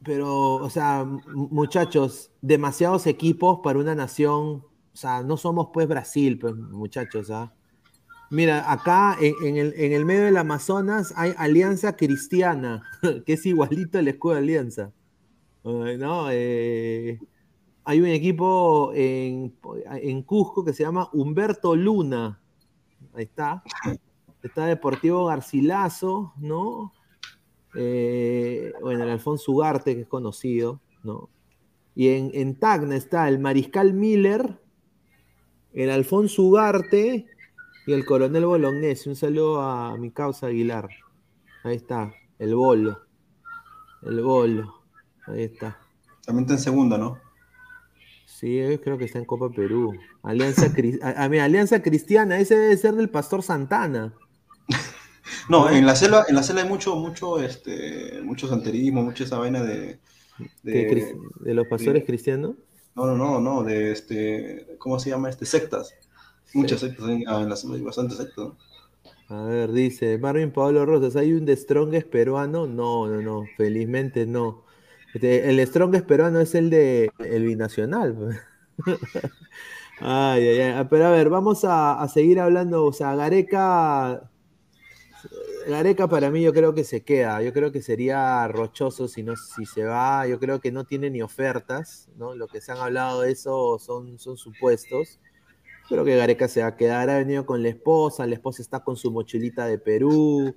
pero, 0.03 0.55
o 0.55 0.71
sea, 0.71 1.05
muchachos, 1.05 2.31
demasiados 2.41 3.07
equipos 3.07 3.61
para 3.63 3.79
una 3.79 3.95
nación. 3.95 4.65
O 4.93 4.97
sea, 4.97 5.23
no 5.23 5.37
somos 5.37 5.69
pues 5.73 5.87
Brasil, 5.87 6.39
pues, 6.39 6.55
muchachos, 6.55 7.31
¿ah? 7.31 7.53
Mira, 8.31 8.71
acá 8.71 9.17
en, 9.21 9.57
el, 9.57 10.05
medio 10.05 10.27
del 10.27 10.37
Amazonas 10.37 11.13
hay 11.17 11.35
Alianza 11.37 11.97
Cristiana, 11.97 12.85
que 13.27 13.33
es 13.33 13.45
igualito 13.45 13.99
al 13.99 14.07
escudo 14.07 14.35
de 14.35 14.39
Alianza. 14.39 14.93
¿no? 15.65 16.29
Eh, 16.31 17.19
hay 17.85 18.01
un 18.01 18.07
equipo 18.07 18.93
en, 18.95 19.53
en, 20.01 20.23
Cusco 20.23 20.65
que 20.65 20.73
se 20.73 20.85
llama 20.85 21.11
Humberto 21.13 21.75
Luna. 21.75 22.41
Ahí 23.15 23.25
está. 23.25 23.65
Está 24.45 24.67
Deportivo 24.67 25.27
Garcilaso, 25.27 26.33
¿no? 26.39 26.93
Eh, 27.75 28.73
bueno, 28.81 29.03
el 29.03 29.11
Alfonso 29.11 29.51
Ugarte, 29.51 29.97
que 29.97 30.03
es 30.03 30.09
conocido, 30.09 30.81
¿no? 31.03 31.29
Y 31.97 32.11
en, 32.11 32.31
en 32.33 32.55
Tacna 32.55 32.95
está 32.95 33.29
el 33.29 33.41
Mariscal 33.41 33.93
Miller, 33.93 34.61
el 35.73 35.91
Alfonso 35.91 36.45
Ugarte 36.45 37.27
y 37.91 37.93
el 37.93 38.05
Coronel 38.05 38.47
Bolognese. 38.47 39.09
Un 39.09 39.17
saludo 39.17 39.61
a 39.61 39.97
mi 39.99 40.13
causa 40.13 40.47
Aguilar. 40.47 40.89
Ahí 41.65 41.75
está, 41.75 42.15
el 42.39 42.55
bolo. 42.55 43.01
El 44.03 44.23
bolo. 44.23 44.85
Ahí 45.27 45.43
está. 45.43 45.77
También 46.25 46.45
está 46.45 46.55
en 46.55 46.61
segunda, 46.61 46.97
¿no? 46.97 47.19
Sí, 48.27 48.61
creo 48.85 48.97
que 48.97 49.07
está 49.07 49.19
en 49.19 49.25
Copa 49.25 49.51
Perú. 49.51 49.93
Alianza, 50.23 50.73
a, 51.03 51.25
Alianza 51.25 51.83
Cristiana, 51.83 52.39
ese 52.39 52.57
debe 52.57 52.77
ser 52.77 52.95
del 52.95 53.11
Pastor 53.11 53.43
Santana. 53.43 54.15
No, 55.49 55.71
en 55.71 55.87
la 55.87 55.97
selva, 55.97 56.25
en 56.29 56.35
la 56.35 56.43
selva 56.43 56.63
hay 56.63 56.69
mucho, 56.69 56.97
mucho, 56.97 57.41
este, 57.41 58.21
mucho 58.23 58.49
santerismo, 58.49 59.03
mucha 59.03 59.25
esa 59.25 59.39
vaina 59.39 59.63
de. 59.63 59.99
¿De, 60.63 61.55
los 61.55 61.67
pastores 61.67 62.05
cristianos? 62.05 62.57
No, 62.95 63.07
no, 63.07 63.17
no, 63.17 63.41
no, 63.41 63.63
de 63.63 63.93
este, 63.93 64.77
¿cómo 64.79 64.99
se 64.99 65.11
llama 65.11 65.29
este? 65.31 65.47
Sectas. 65.47 65.95
Muchas 66.55 66.81
sectas 66.81 67.07
ah, 67.27 67.41
en 67.43 67.49
la 67.49 67.57
selva, 67.57 67.77
hay 67.77 67.83
bastantes 67.83 68.19
sectas. 68.19 68.49
A 69.29 69.43
ver, 69.45 69.73
dice 69.73 70.19
Marvin 70.19 70.51
Pablo 70.51 70.85
Rosas, 70.85 71.15
¿hay 71.17 71.33
un 71.33 71.45
de 71.47 71.57
Strongest 71.57 72.09
peruano? 72.09 72.67
No, 72.67 73.07
no, 73.07 73.23
no, 73.23 73.45
felizmente 73.57 74.27
no. 74.27 74.65
Este, 75.15 75.49
el 75.49 75.65
Strongest 75.67 76.07
peruano 76.07 76.41
es 76.41 76.55
el 76.55 76.71
de 76.71 77.11
el 77.19 77.45
binacional. 77.45 78.41
ay, 80.01 80.49
ay, 80.49 80.61
ay. 80.61 80.87
Pero 80.91 81.07
a 81.07 81.11
ver, 81.11 81.29
vamos 81.31 81.65
a, 81.65 82.01
a 82.01 82.09
seguir 82.09 82.41
hablando. 82.41 82.85
O 82.85 82.93
sea, 82.93 83.15
Gareca 83.15 84.31
Gareca 85.67 86.09
para 86.09 86.31
mí 86.31 86.43
yo 86.43 86.53
creo 86.53 86.75
que 86.75 86.85
se 86.85 87.03
queda, 87.03 87.43
yo 87.43 87.53
creo 87.53 87.71
que 87.71 87.83
sería 87.83 88.49
rochoso 88.49 89.09
si 89.09 89.23
no 89.23 89.37
si 89.37 89.67
se 89.67 89.85
va, 89.85 90.27
yo 90.27 90.41
creo 90.41 90.61
que 90.61 90.73
no 90.73 90.85
tiene 90.85 91.11
ni 91.11 91.23
ofertas, 91.23 92.09
¿no? 92.17 92.35
Lo 92.35 92.49
que 92.49 92.61
se 92.61 92.73
han 92.73 92.79
hablado 92.79 93.21
de 93.23 93.33
eso 93.33 93.79
son, 93.79 94.19
son 94.19 94.37
supuestos. 94.37 95.21
Creo 95.91 96.05
que 96.05 96.17
Gareca 96.17 96.47
se 96.47 96.63
va 96.63 96.69
a 96.69 96.77
quedar, 96.77 97.11
ha 97.11 97.19
venido 97.19 97.45
con 97.45 97.65
la 97.65 97.69
esposa, 97.69 98.25
la 98.25 98.35
esposa 98.35 98.63
está 98.63 98.79
con 98.79 98.97
su 98.97 99.11
mochilita 99.11 99.67
de 99.67 99.77
Perú. 99.77 100.55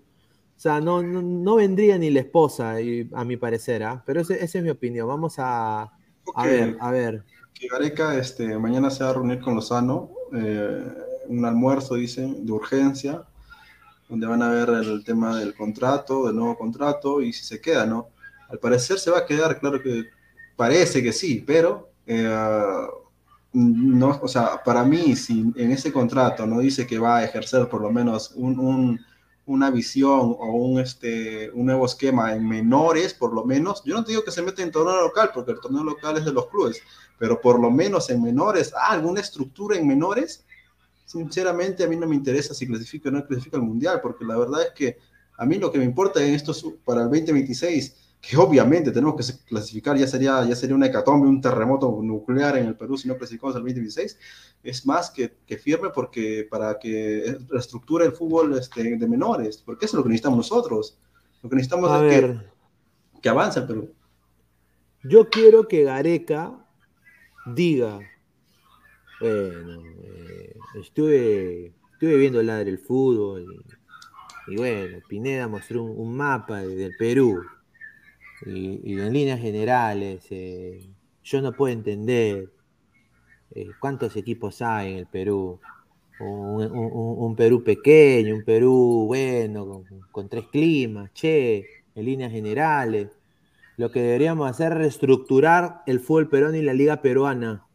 O 0.56 0.60
sea, 0.60 0.80
no, 0.80 1.02
no, 1.02 1.56
vendría 1.56 1.98
ni 1.98 2.12
la 2.12 2.20
esposa, 2.20 2.76
a 3.14 3.26
mi 3.26 3.36
parecer, 3.38 3.82
¿ah? 3.84 4.04
pero 4.06 4.22
esa 4.22 4.36
es 4.36 4.62
mi 4.62 4.70
opinión. 4.70 5.08
Vamos 5.08 5.40
a, 5.40 5.92
a 6.36 6.46
ver, 6.46 6.78
a 6.80 6.92
ver. 6.92 7.24
Que 7.52 7.68
Gareca 7.68 8.16
este, 8.16 8.60
mañana 8.60 8.92
se 8.92 9.04
va 9.04 9.10
a 9.10 9.14
reunir 9.14 9.40
con 9.40 9.56
Lozano, 9.56 10.12
eh, 10.36 10.88
un 11.30 11.44
almuerzo, 11.46 11.96
dicen, 11.96 12.46
de 12.46 12.52
urgencia, 12.52 13.24
donde 14.08 14.28
van 14.28 14.44
a 14.44 14.50
ver 14.50 14.70
el 14.70 15.04
tema 15.04 15.40
del 15.40 15.56
contrato, 15.56 16.28
del 16.28 16.36
nuevo 16.36 16.56
contrato 16.56 17.24
y 17.24 17.34
si 17.34 17.44
se 17.44 17.60
queda, 17.60 17.88
¿no? 17.88 18.10
Al 18.50 18.60
parecer 18.60 19.00
se 19.00 19.10
va 19.10 19.18
a 19.18 19.26
quedar, 19.26 19.60
claro 19.60 19.82
que 19.82 20.06
parece 20.56 21.02
que 21.02 21.12
sí, 21.12 21.44
pero 21.46 21.90
eh, 22.06 22.30
no, 23.54 24.20
o 24.22 24.28
sea, 24.28 24.64
para 24.64 24.84
mí, 24.84 25.16
si 25.16 25.52
en 25.56 25.72
ese 25.72 25.94
contrato 25.94 26.46
no 26.48 26.60
dice 26.60 26.88
que 26.88 26.98
va 26.98 27.18
a 27.18 27.24
ejercer 27.24 27.70
por 27.70 27.82
lo 27.82 27.92
menos 27.92 28.32
un, 28.36 29.00
una 29.46 29.70
visión 29.70 30.36
o 30.40 30.56
un, 30.56 30.80
este, 30.80 31.52
un 31.52 31.68
nuevo 31.68 31.86
esquema 31.86 32.34
en 32.34 32.48
menores, 32.48 33.14
por 33.14 33.34
lo 33.34 33.46
menos, 33.46 33.84
yo 33.86 33.94
no 33.96 34.04
te 34.04 34.12
digo 34.12 34.24
que 34.24 34.32
se 34.32 34.42
mete 34.42 34.64
en 34.64 34.72
torneo 34.72 35.02
local, 35.02 35.30
porque 35.34 35.52
el 35.52 35.60
torneo 35.60 35.84
local 35.84 36.18
es 36.18 36.26
de 36.26 36.34
los 36.34 36.48
clubes, 36.48 36.82
pero 37.20 37.40
por 37.40 37.60
lo 37.60 37.70
menos 37.70 38.10
en 38.10 38.24
menores, 38.24 38.74
ah, 38.76 38.92
alguna 38.92 39.22
estructura 39.22 39.78
en 39.78 39.88
menores, 39.88 40.46
sinceramente 41.06 41.84
a 41.84 41.88
mí 41.88 41.96
no 41.96 42.08
me 42.08 42.16
interesa 42.16 42.56
si 42.56 42.66
clasifica 42.66 43.10
o 43.10 43.12
no 43.12 43.26
clasifica 43.26 43.58
al 43.58 43.64
Mundial, 43.64 44.00
porque 44.02 44.26
la 44.26 44.38
verdad 44.38 44.64
es 44.64 44.72
que 44.74 44.98
a 45.38 45.46
mí 45.46 45.58
lo 45.58 45.72
que 45.72 45.78
me 45.78 45.86
importa 45.86 46.24
en 46.24 46.34
esto 46.34 46.54
para 46.84 47.04
el 47.04 47.10
2026, 47.10 48.03
que 48.24 48.38
obviamente 48.38 48.92
tenemos 48.92 49.16
que 49.18 49.46
clasificar, 49.46 49.98
ya 49.98 50.08
sería, 50.08 50.46
ya 50.46 50.56
sería 50.56 50.78
una 50.78 50.86
hecatombe, 50.86 51.28
un 51.28 51.42
terremoto 51.42 52.00
nuclear 52.02 52.58
en 52.58 52.68
el 52.68 52.76
Perú 52.76 52.98
si 52.98 53.10
no 53.10 53.18
clasificamos 53.18 53.54
al 53.58 53.64
2026, 53.64 54.18
es 54.64 54.86
más 54.86 55.12
que, 55.12 55.36
que 55.46 55.58
firme 55.58 55.90
porque 55.90 56.48
para 56.50 56.80
que 56.80 57.38
reestructure 57.50 58.06
el 58.06 58.14
fútbol 58.14 58.58
este, 58.58 58.96
de 58.96 59.08
menores, 59.10 59.58
porque 59.58 59.88
eso 59.88 59.98
es 59.98 59.98
lo 59.98 60.04
que 60.04 60.10
necesitamos 60.10 60.38
nosotros. 60.38 60.98
Lo 61.42 61.50
que 61.50 61.58
necesitamos 61.58 62.02
es 62.02 62.22
que, 62.22 62.38
que 63.22 63.28
avance 63.30 63.60
el 63.60 63.68
Perú. 63.68 63.94
Yo 65.04 65.30
quiero 65.30 65.68
que 65.68 65.84
Gareca 65.84 66.66
diga, 67.46 68.00
bueno, 69.20 69.82
eh, 70.02 70.56
estuve, 70.82 71.74
estuve 71.92 72.16
viendo 72.16 72.40
el 72.40 72.80
fútbol 72.80 73.66
y, 74.48 74.56
bueno, 74.56 75.00
Pineda 75.10 75.50
mostró 75.50 75.84
un, 75.84 76.16
mapa 76.16 76.62
del 76.62 76.96
Perú 76.98 77.44
y, 78.46 79.00
en 79.00 79.14
líneas 79.14 79.40
generales 79.40 80.26
eh, 80.30 80.90
yo 81.24 81.42
no 81.42 81.54
puedo 81.54 81.74
entender 81.74 82.50
eh, 83.52 83.70
cuántos 83.80 84.16
equipos 84.16 84.62
hay 84.62 84.94
en 84.94 84.98
el 85.00 85.08
Perú. 85.08 85.60
Un, 86.20 87.36
Perú 87.36 87.64
pequeño, 87.64 88.36
un 88.36 88.44
Perú 88.46 89.06
bueno, 89.08 89.84
con, 90.12 90.30
tres 90.30 90.46
climas, 90.52 91.12
che, 91.14 91.66
en 91.96 92.06
líneas 92.06 92.32
generales. 92.32 93.10
Lo 93.76 93.92
que 93.92 94.02
deberíamos 94.02 94.50
hacer 94.50 94.72
es 94.74 94.78
reestructurar 94.78 95.82
el 95.86 96.00
fútbol 96.00 96.30
peruano 96.30 96.56
y 96.56 96.62
la 96.62 96.74
liga 96.74 97.02
peruana 97.02 97.66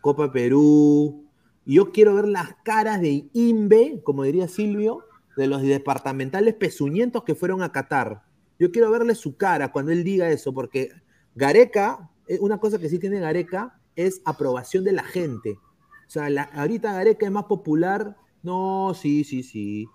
Copa 0.00 0.30
Perú. 0.30 1.24
Y 1.64 1.76
yo 1.76 1.90
quiero 1.90 2.14
ver 2.14 2.28
las 2.28 2.54
caras 2.62 3.00
de 3.00 3.24
Imbe, 3.32 4.02
como 4.04 4.22
diría 4.22 4.48
Silvio, 4.48 5.06
de 5.36 5.46
los 5.46 5.62
departamentales 5.62 6.54
pezuñentos 6.54 7.24
que 7.24 7.34
fueron 7.34 7.62
a 7.62 7.72
Qatar. 7.72 8.22
Yo 8.58 8.70
quiero 8.70 8.90
verle 8.90 9.14
su 9.14 9.36
cara 9.36 9.72
cuando 9.72 9.92
él 9.92 10.04
diga 10.04 10.28
eso, 10.28 10.52
porque 10.52 10.90
Gareca, 11.34 12.10
eh, 12.28 12.38
una 12.40 12.58
cosa 12.58 12.78
que 12.78 12.88
sí 12.88 12.98
tiene 12.98 13.20
Gareca 13.20 13.80
es 13.96 14.22
aprobación 14.24 14.84
de 14.84 14.92
la 14.92 15.04
gente. 15.04 15.58
O 16.06 16.10
sea, 16.10 16.28
ahorita 16.54 16.92
Gareca 16.92 17.26
es 17.26 17.32
más 17.32 17.44
popular. 17.44 18.16
No, 18.42 18.92
sí, 18.94 19.24
sí, 19.24 19.42
sí. 19.42 19.88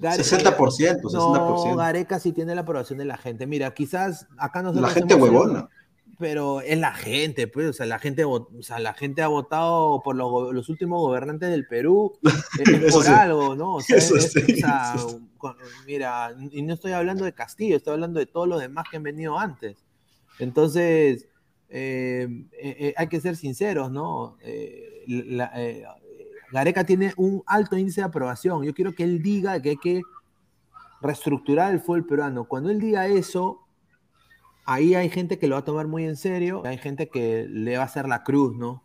60%, 0.00 0.56
60%. 0.56 1.12
No, 1.12 1.76
Gareca 1.76 2.18
sí 2.18 2.32
tiene 2.32 2.54
la 2.54 2.62
aprobación 2.62 2.98
de 2.98 3.04
la 3.04 3.16
gente. 3.16 3.46
Mira, 3.46 3.72
quizás 3.72 4.26
acá 4.36 4.62
no 4.62 4.72
La 4.72 4.88
gente 4.88 5.14
huevona. 5.14 5.68
Pero 6.22 6.60
es 6.60 6.78
la 6.78 6.94
gente, 6.94 7.48
pues, 7.48 7.66
o 7.66 7.72
sea, 7.72 7.84
la 7.84 7.98
gente, 7.98 8.24
o 8.24 8.48
sea, 8.60 8.78
la 8.78 8.94
gente 8.94 9.22
ha 9.22 9.26
votado 9.26 10.02
por 10.04 10.14
los, 10.14 10.68
últimos 10.68 11.00
gobernantes 11.00 11.50
del 11.50 11.66
Perú 11.66 12.12
es, 12.64 12.94
por 12.94 13.08
algo, 13.08 13.56
¿no? 13.56 13.74
O 13.74 13.80
sea, 13.80 14.94
mira, 15.84 16.32
y 16.52 16.62
no 16.62 16.74
estoy 16.74 16.92
hablando 16.92 17.24
de 17.24 17.34
Castillo, 17.34 17.76
estoy 17.76 17.94
hablando 17.94 18.20
de 18.20 18.26
todos 18.26 18.46
los 18.46 18.60
demás 18.60 18.86
que 18.88 18.98
han 18.98 19.02
venido 19.02 19.36
antes. 19.36 19.84
Entonces, 20.38 21.26
eh, 21.68 22.28
eh, 22.52 22.76
eh, 22.78 22.94
hay 22.96 23.08
que 23.08 23.20
ser 23.20 23.34
sinceros, 23.34 23.90
¿no? 23.90 24.38
Gareca 26.52 26.84
tiene 26.84 27.14
un 27.16 27.42
alto 27.46 27.76
índice 27.76 28.02
de 28.02 28.06
aprobación. 28.06 28.62
Yo 28.62 28.72
quiero 28.74 28.94
que 28.94 29.02
él 29.02 29.20
diga 29.20 29.60
que 29.60 29.70
hay 29.70 29.76
que 29.76 30.02
reestructurar 31.00 31.74
el 31.74 31.80
fútbol 31.80 32.06
peruano. 32.06 32.44
Cuando 32.44 32.70
él 32.70 32.78
diga 32.78 33.08
eso, 33.08 33.61
ahí 34.64 34.94
hay 34.94 35.08
gente 35.08 35.38
que 35.38 35.46
lo 35.46 35.54
va 35.54 35.60
a 35.60 35.64
tomar 35.64 35.86
muy 35.86 36.04
en 36.04 36.16
serio, 36.16 36.62
hay 36.64 36.78
gente 36.78 37.08
que 37.08 37.46
le 37.48 37.76
va 37.76 37.82
a 37.82 37.86
hacer 37.86 38.08
la 38.08 38.22
cruz, 38.22 38.56
¿no? 38.56 38.84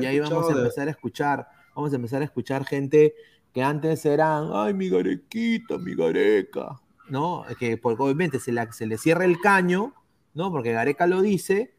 y 0.00 0.04
ahí 0.04 0.20
vamos 0.20 0.48
a 0.48 0.52
empezar 0.52 0.88
a 0.88 0.90
escuchar, 0.92 1.48
vamos 1.74 1.92
a 1.92 1.96
empezar 1.96 2.22
a 2.22 2.24
escuchar 2.24 2.64
gente 2.64 3.14
que 3.52 3.62
antes 3.62 4.04
eran, 4.04 4.50
ay, 4.52 4.74
mi 4.74 4.88
garequita, 4.88 5.78
mi 5.78 5.94
gareca, 5.94 6.80
¿no? 7.08 7.44
Que 7.58 7.76
porque 7.76 8.02
obviamente 8.02 8.38
se, 8.38 8.52
se 8.72 8.86
le 8.86 8.98
cierra 8.98 9.24
el 9.24 9.40
caño, 9.40 9.94
¿no? 10.34 10.50
Porque 10.50 10.72
Gareca 10.72 11.06
lo 11.06 11.22
dice, 11.22 11.74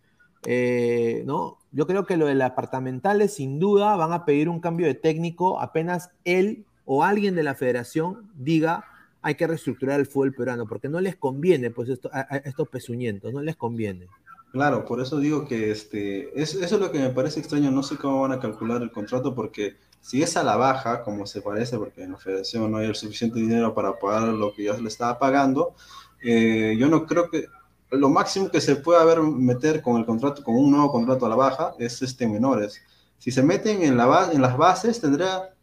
eh, 0.46 1.24
¿no? 1.26 1.60
Yo 1.72 1.86
creo 1.86 2.06
que 2.06 2.18
lo 2.18 2.26
de 2.26 2.36
las 2.36 2.52
apartamentales, 2.52 3.36
sin 3.36 3.60
duda, 3.60 3.96
van 3.96 4.14
a 4.14 4.26
pedir 4.26 4.50
un 4.50 4.60
cambio 4.60 4.88
de 4.88 4.96
técnico 4.96 5.60
apenas 5.62 6.10
él 6.24 6.66
o 6.86 7.04
alguien 7.04 7.36
de 7.36 7.44
la 7.44 7.54
federación 7.54 8.32
diga 8.34 8.86
hay 9.28 9.36
que 9.36 9.46
reestructurar 9.46 10.00
el 10.00 10.06
fútbol 10.06 10.34
peruano, 10.34 10.66
porque 10.66 10.88
no 10.88 11.02
les 11.02 11.18
conviene, 11.18 11.70
pues, 11.70 12.00
a, 12.14 12.38
estos 12.38 12.70
pezuñentos, 12.70 13.34
no 13.34 13.42
les 13.42 13.58
conviene. 13.58 14.08
Claro, 14.54 14.86
por 14.86 15.02
eso 15.02 15.20
digo 15.20 15.46
que 15.46 15.70
este, 15.70 16.32
eso 16.42 16.64
es 16.64 16.72
lo 16.72 16.90
que 16.94 17.00
me 17.00 17.10
parece 17.10 17.42
extraño, 17.42 17.70
no 17.70 17.84
sé 17.84 17.98
cómo 17.98 18.22
van 18.22 18.32
a 18.32 18.40
calcular 18.40 18.82
el 18.82 18.90
contrato, 18.90 19.36
porque 19.36 19.76
si 20.00 20.24
es 20.24 20.38
a 20.38 20.44
la 20.44 20.56
baja, 20.56 21.04
como 21.04 21.28
se 21.28 21.42
parece, 21.42 21.78
porque 21.78 22.04
en 22.04 22.14
la 22.14 22.18
federación 22.18 22.72
no 22.72 22.78
hay 22.78 22.88
el 22.88 22.96
suficiente 22.96 23.38
dinero 23.38 23.74
para 23.74 24.00
pagar 24.00 24.30
lo 24.30 24.54
que 24.54 24.64
ya 24.64 24.78
le 24.78 24.88
estaba 24.88 25.20
pagando, 25.20 25.76
eh, 26.24 26.78
yo 26.80 26.88
no 26.88 27.06
creo 27.06 27.30
que, 27.30 27.48
lo 27.92 28.10
máximo 28.10 28.50
que 28.50 28.62
se 28.62 28.78
puede 28.78 29.02
haber 29.02 29.20
meter 29.22 29.82
con 29.82 29.98
el 29.98 30.06
contrato, 30.06 30.42
con 30.42 30.56
un 30.56 30.72
nuevo 30.72 30.90
contrato 30.90 31.26
a 31.26 31.30
la 31.30 31.36
baja, 31.36 31.74
es 31.80 32.02
este 32.02 32.30
menores. 32.30 32.82
Si 33.18 33.32
se 33.32 33.44
meten 33.44 33.82
en, 33.82 33.98
la, 33.98 34.30
en 34.32 34.42
las 34.42 34.56
bases, 34.56 35.02
tendría 35.02 35.54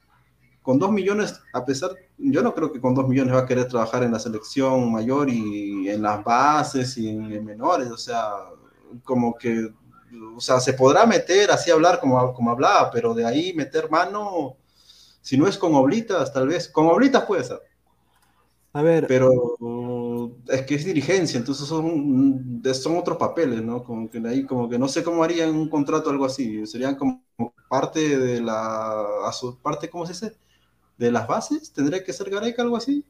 con 0.65 0.79
dos 0.79 0.91
millones, 0.91 1.39
a 1.53 1.63
pesar, 1.63 1.91
yo 2.17 2.43
no 2.43 2.55
creo 2.55 2.73
que 2.73 2.81
con 2.81 2.95
dos 2.95 3.07
millones 3.07 3.35
va 3.35 3.41
a 3.41 3.47
querer 3.47 3.69
trabajar 3.69 4.03
en 4.03 4.13
la 4.13 4.19
selección 4.19 4.91
mayor 4.91 5.29
y 5.29 5.91
en 5.91 6.01
las 6.01 6.25
bases 6.25 6.97
y 6.97 7.11
en, 7.11 7.45
menores, 7.45 7.91
o 7.91 7.99
sea, 7.99 8.31
como 9.03 9.35
que, 9.35 9.69
o 10.35 10.41
sea, 10.41 10.61
se 10.61 10.73
podrá 10.73 11.05
meter 11.05 11.51
así 11.51 11.71
hablar 11.71 12.01
como, 12.01 12.33
como 12.33 12.51
hablaba, 12.51 12.91
pero 12.91 13.13
de 13.13 13.27
ahí 13.27 13.53
meter 13.53 13.91
mano, 13.91 14.57
si 15.21 15.37
no 15.37 15.47
es 15.47 15.59
con 15.59 15.75
oblitas, 15.75 16.33
tal 16.33 16.49
vez, 16.49 16.67
con 16.67 16.87
oblitas 16.87 17.27
puede 17.27 17.45
ser. 17.45 17.61
A 18.73 18.81
ver. 18.81 19.07
Pero 19.07 19.31
es 20.49 20.63
que 20.63 20.77
es 20.77 20.85
dirigencia, 20.87 21.37
entonces 21.37 21.69
son, 21.69 22.63
son 22.73 22.97
otros 22.97 23.19
papeles, 23.19 23.63
¿no? 23.63 23.85
Como 23.85 24.09
que 24.09 24.19
ahí, 24.27 24.47
como 24.47 24.67
que 24.67 24.79
no 24.79 24.89
sé 24.89 25.05
cómo 25.05 25.23
harían 25.23 25.55
un 25.55 25.69
contrato 25.69 26.09
algo 26.09 26.25
así. 26.25 26.67
Serían 26.67 26.95
como 26.95 27.23
parte 27.69 28.19
de 28.19 28.41
la. 28.41 29.31
parte, 29.63 29.91
¿cómo 29.91 30.07
se 30.07 30.15
dice? 30.15 30.39
De 30.99 31.11
las 31.11 31.27
bases. 31.27 31.73
¿Tendría 31.73 32.05
que 32.05 32.13
ser 32.13 32.31
Gareca 32.31 32.63
algo 32.63 32.77
así? 32.77 33.05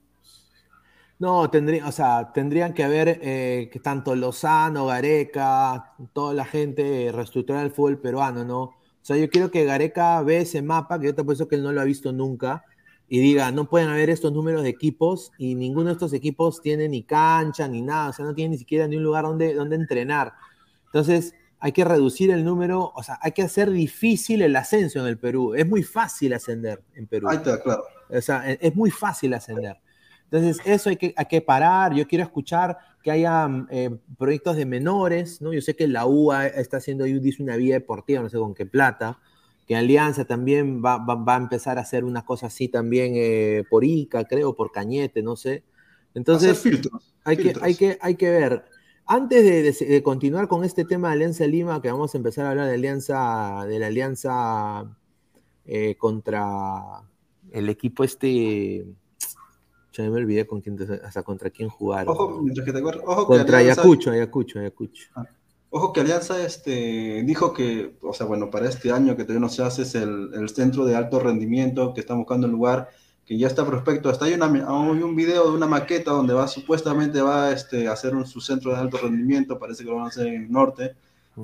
No, 1.18 1.48
tendría, 1.48 1.86
o 1.86 1.92
sea, 1.92 2.32
tendrían 2.32 2.74
que 2.74 2.82
haber 2.82 3.20
eh, 3.22 3.70
que 3.72 3.78
tanto 3.78 4.16
Lozano, 4.16 4.86
Gareca, 4.86 5.94
toda 6.12 6.34
la 6.34 6.44
gente 6.44 7.10
reestructurar 7.12 7.64
el 7.64 7.70
fútbol 7.70 8.00
peruano, 8.00 8.44
¿no? 8.44 8.62
O 8.62 9.06
sea, 9.06 9.16
yo 9.16 9.30
quiero 9.30 9.50
que 9.50 9.64
Gareca 9.64 10.20
ve 10.22 10.38
ese 10.38 10.60
mapa, 10.60 10.98
que 10.98 11.06
yo 11.06 11.14
te 11.14 11.22
apuesto 11.22 11.46
que 11.46 11.54
él 11.56 11.62
no 11.62 11.72
lo 11.72 11.80
ha 11.80 11.84
visto 11.84 12.12
nunca, 12.12 12.64
y 13.08 13.20
diga, 13.20 13.52
no 13.52 13.68
pueden 13.68 13.90
haber 13.90 14.10
estos 14.10 14.32
números 14.32 14.62
de 14.62 14.70
equipos 14.70 15.30
y 15.38 15.54
ninguno 15.54 15.86
de 15.86 15.92
estos 15.92 16.12
equipos 16.14 16.60
tiene 16.60 16.88
ni 16.88 17.02
cancha 17.04 17.68
ni 17.68 17.82
nada, 17.82 18.10
o 18.10 18.12
sea, 18.12 18.24
no 18.24 18.34
tiene 18.34 18.50
ni 18.52 18.58
siquiera 18.58 18.88
ni 18.88 18.96
un 18.96 19.04
lugar 19.04 19.24
donde, 19.24 19.54
donde 19.54 19.76
entrenar. 19.76 20.32
Entonces, 20.86 21.34
hay 21.60 21.72
que 21.72 21.84
reducir 21.84 22.30
el 22.30 22.44
número, 22.44 22.92
o 22.94 23.02
sea, 23.02 23.18
hay 23.22 23.32
que 23.32 23.42
hacer 23.42 23.70
difícil 23.70 24.42
el 24.42 24.54
ascenso 24.56 25.00
en 25.00 25.06
el 25.06 25.18
Perú. 25.18 25.54
Es 25.54 25.66
muy 25.66 25.82
fácil 25.82 26.32
ascender 26.34 26.82
en 26.94 27.06
Perú. 27.06 27.28
Ahí 27.28 27.38
está, 27.38 27.62
claro. 27.62 27.84
O 28.10 28.20
sea, 28.20 28.50
e, 28.50 28.58
es 28.60 28.74
muy 28.74 28.90
fácil 28.90 29.32
ascender. 29.34 29.78
Entonces, 30.30 30.60
eso 30.64 30.90
hay 30.90 30.96
que, 30.96 31.14
hay 31.16 31.26
que 31.26 31.40
parar. 31.40 31.94
Yo 31.94 32.06
quiero 32.06 32.24
escuchar 32.24 32.76
que 33.02 33.10
haya 33.10 33.48
eh, 33.70 33.90
proyectos 34.18 34.56
de 34.56 34.66
menores, 34.66 35.40
¿no? 35.40 35.52
Yo 35.52 35.60
sé 35.60 35.76
que 35.76 35.86
la 35.86 36.06
UA 36.06 36.48
está 36.48 36.78
haciendo, 36.78 37.04
dice 37.04 37.42
una 37.42 37.56
vía 37.56 37.74
deportiva, 37.74 38.22
no 38.22 38.28
sé 38.28 38.38
con 38.38 38.54
qué 38.54 38.66
plata, 38.66 39.20
que 39.66 39.76
Alianza 39.76 40.24
también 40.24 40.82
va, 40.84 41.04
a 41.06 41.36
empezar 41.36 41.78
a 41.78 41.82
hacer 41.82 42.04
una 42.04 42.24
cosa 42.24 42.46
así 42.46 42.68
también 42.68 43.12
eh, 43.14 43.64
por 43.70 43.84
ICA, 43.84 44.24
creo, 44.24 44.54
por 44.54 44.72
Cañete, 44.72 45.22
no 45.22 45.36
sé. 45.36 45.64
Entonces, 46.14 46.64
hay, 47.24 47.36
Que, 47.36 47.52
hay, 47.60 47.74
que, 47.74 47.98
hay 48.00 48.14
que 48.16 48.30
ver. 48.30 48.64
Antes 49.06 49.78
de, 49.78 50.02
continuar 50.02 50.48
con 50.48 50.64
este 50.64 50.84
tema 50.84 51.08
de 51.08 51.14
Alianza 51.14 51.46
Lima, 51.46 51.82
que 51.82 51.90
vamos 51.90 52.14
a 52.14 52.18
empezar 52.18 52.46
a 52.46 52.50
hablar 52.50 52.68
de 52.68 52.74
alianza, 52.74 53.66
de 53.66 53.78
la 53.78 53.88
alianza 53.88 54.96
eh, 55.66 55.94
contra 55.96 57.02
el 57.50 57.68
equipo 57.68 58.02
este. 58.02 58.86
Ya 59.92 60.04
me 60.04 60.16
olvidé 60.16 60.46
con 60.46 60.60
quién, 60.60 60.78
hasta 61.04 61.22
contra 61.22 61.50
quién 61.50 61.68
jugar. 61.68 62.08
Ojo, 62.08 62.40
mientras 62.42 62.64
que 62.64 62.72
te 62.72 62.78
acuerdas, 62.78 63.04
ojo 63.06 63.26
contra 63.26 63.58
Ayacucho, 63.58 64.10
Ayacucho, 64.10 64.58
Ayacucho. 64.58 65.04
Ah. 65.14 65.26
Ojo 65.68 65.92
que 65.92 66.00
Alianza 66.00 66.42
este, 66.44 67.22
dijo 67.24 67.52
que, 67.52 67.96
o 68.00 68.12
sea, 68.12 68.26
bueno, 68.26 68.50
para 68.50 68.68
este 68.68 68.90
año 68.90 69.16
que 69.16 69.24
todavía 69.24 69.40
no 69.40 69.48
se 69.50 69.62
hace 69.62 69.82
es 69.82 69.94
el, 69.94 70.30
el 70.34 70.48
centro 70.48 70.86
de 70.86 70.96
alto 70.96 71.20
rendimiento 71.20 71.92
que 71.92 72.00
está 72.00 72.14
buscando 72.14 72.46
el 72.46 72.52
lugar 72.52 72.88
que 73.26 73.38
ya 73.38 73.46
está 73.46 73.66
prospecto. 73.66 74.10
Hasta 74.10 74.26
hay, 74.26 74.34
una, 74.34 74.46
hay 74.46 75.02
un 75.02 75.16
video 75.16 75.50
de 75.50 75.56
una 75.56 75.66
maqueta 75.66 76.10
donde 76.10 76.34
va 76.34 76.46
supuestamente 76.48 77.20
va 77.22 77.52
este, 77.52 77.88
a 77.88 77.92
hacer 77.92 78.14
un, 78.14 78.26
su 78.26 78.40
centro 78.40 78.72
de 78.72 78.78
alto 78.78 78.98
rendimiento, 78.98 79.58
parece 79.58 79.84
que 79.84 79.90
lo 79.90 79.96
van 79.96 80.06
a 80.06 80.08
hacer 80.08 80.26
en 80.26 80.42
el 80.44 80.52
norte 80.52 80.94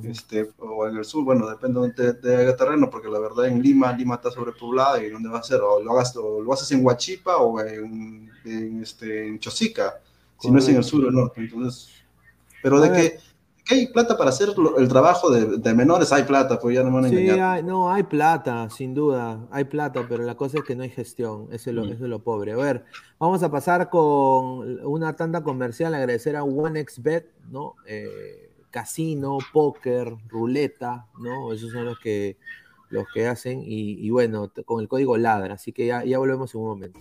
este, 0.05 0.49
o 0.59 0.87
en 0.87 0.97
el 0.97 1.05
sur, 1.05 1.25
bueno, 1.25 1.49
depende 1.49 1.81
de 1.97 2.13
de 2.13 2.53
terreno, 2.53 2.89
porque 2.89 3.09
la 3.09 3.19
verdad 3.19 3.47
en 3.47 3.61
Lima, 3.61 3.93
Lima 3.93 4.15
está 4.15 4.31
sobrepoblada 4.31 5.03
y 5.03 5.11
dónde 5.11 5.29
va 5.29 5.41
a 5.41 5.43
ser, 5.43 5.61
o 5.63 5.83
lo, 5.83 5.93
hagas, 5.93 6.17
o 6.17 6.41
lo 6.41 6.53
haces 6.53 6.71
en 6.71 6.85
Huachipa 6.85 7.39
o 7.39 7.61
en, 7.61 8.31
en, 8.45 8.83
este, 8.83 9.27
en 9.27 9.41
Chosica, 9.41 10.01
si 10.39 10.51
no 10.51 10.61
es 10.61 10.69
en 10.69 10.77
el 10.77 10.85
sur 10.85 11.05
o 11.05 11.09
el 11.09 11.15
norte. 11.15 11.41
Entonces, 11.41 11.89
pero 12.63 12.81
de 12.81 12.93
que 12.93 13.19
hay 13.71 13.87
plata 13.87 14.17
para 14.17 14.31
hacer 14.31 14.49
el 14.79 14.89
trabajo 14.89 15.31
de, 15.31 15.75
menores, 15.75 16.13
hay 16.13 16.25
plata, 16.25 16.59
pues 16.59 16.75
ya 16.75 16.83
no 16.83 16.91
me 16.91 16.97
van 16.97 17.05
a 17.05 17.09
engañar. 17.09 17.35
Sí, 17.35 17.41
hay, 17.41 17.63
no, 17.63 17.91
hay 17.91 18.03
plata, 18.03 18.69
sin 18.71 18.95
duda, 18.95 19.47
hay 19.51 19.65
plata, 19.65 20.05
pero 20.09 20.25
la 20.25 20.37
cosa 20.37 20.59
es 20.59 20.65
que 20.65 20.75
no 20.75 20.83
hay 20.83 20.91
gestión, 20.91 21.49
eso 21.53 21.71
es 21.71 21.77
lo, 21.77 21.85
mm. 21.85 21.93
eso 21.93 22.05
es 22.05 22.11
lo 22.11 22.19
pobre. 22.21 22.53
A 22.53 22.57
ver, 22.57 22.85
vamos 23.19 23.43
a 23.43 23.51
pasar 23.51 23.91
con 23.91 24.85
una 24.85 25.15
tanda 25.17 25.43
comercial, 25.43 25.95
agradecer 25.95 26.37
a 26.37 26.45
OneXBet, 26.45 27.31
¿no? 27.51 27.75
Eh, 27.87 28.51
casino, 28.71 29.39
póker, 29.53 30.15
ruleta, 30.29 31.07
¿no? 31.19 31.53
Esos 31.53 31.73
son 31.73 31.85
los 31.85 31.99
que, 31.99 32.37
los 32.89 33.07
que 33.13 33.27
hacen, 33.27 33.63
y, 33.65 34.11
bueno, 34.11 34.51
con 34.65 34.81
el 34.81 34.89
código 34.89 35.17
LADRA, 35.17 35.55
así 35.55 35.73
que 35.73 35.87
ya, 35.87 36.05
ya 36.05 36.19
volvemos 36.19 36.55
en 36.55 36.61
un 36.61 36.67
momento. 36.69 37.01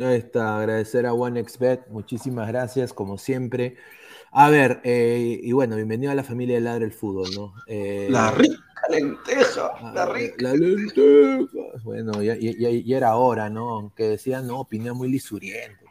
Ahí 0.00 0.16
está, 0.16 0.58
agradecer 0.58 1.04
a 1.04 1.12
OneXBet, 1.12 1.88
muchísimas 1.88 2.48
gracias, 2.48 2.94
como 2.94 3.18
siempre. 3.18 3.76
A 4.32 4.48
ver, 4.48 4.80
eh, 4.82 5.38
y 5.42 5.52
bueno, 5.52 5.76
bienvenido 5.76 6.10
a 6.10 6.14
la 6.14 6.24
familia 6.24 6.54
de 6.54 6.62
Ladre 6.62 6.86
el 6.86 6.92
Fútbol, 6.92 7.28
¿no? 7.34 7.52
Eh, 7.66 8.08
la 8.10 8.30
rica, 8.30 8.62
lenteja, 8.88 9.72
ah, 9.74 9.92
la 9.94 10.06
rica. 10.06 10.36
La 10.38 10.54
lenteja. 10.54 11.44
Bueno, 11.84 12.22
ya, 12.22 12.34
era 12.34 13.16
hora, 13.16 13.50
¿no? 13.50 13.70
Aunque 13.70 14.04
decían, 14.04 14.46
no, 14.46 14.60
opinión 14.60 14.96
muy 14.96 15.10
lisuriento. 15.10 15.84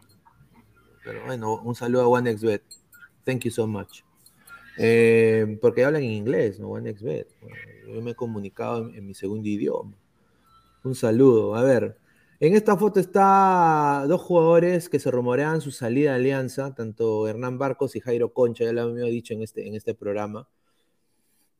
Pero 1.04 1.26
bueno, 1.26 1.62
un 1.62 1.76
saludo 1.76 2.02
a 2.02 2.08
OneXBet. 2.08 2.64
Thank 3.26 3.42
you 3.42 3.52
so 3.52 3.68
much. 3.68 4.02
Eh, 4.80 5.60
porque 5.62 5.86
hablan 5.86 6.02
en 6.02 6.12
inglés, 6.12 6.60
¿no? 6.60 6.70
OneXBet. 6.70 7.28
Yo 7.88 8.02
me 8.02 8.12
he 8.12 8.16
comunicado 8.16 8.90
en, 8.90 9.06
mi 9.06 9.14
segundo 9.14 9.48
idioma. 9.48 9.96
Un 10.84 10.96
saludo. 10.96 11.54
A 11.54 11.62
ver, 11.62 11.99
en 12.40 12.56
esta 12.56 12.78
foto 12.78 13.00
está 13.00 14.06
dos 14.08 14.22
jugadores 14.22 14.90
que 14.90 15.00
se 15.00 15.12
rumorean 15.12 15.62
su 15.62 15.72
salida 15.72 16.12
de 16.12 16.18
alianza, 16.18 16.74
tanto 16.74 17.28
Hernán 17.28 17.58
Barcos 17.58 17.96
y 17.96 18.00
Jairo 18.00 18.34
Concha, 18.34 18.66
ya 18.66 18.74
lo 18.74 18.82
había 18.84 19.06
dicho 19.06 19.34
en 19.34 19.42
este, 19.42 19.68
en 19.68 19.76
este 19.76 19.94
programa. 19.94 20.48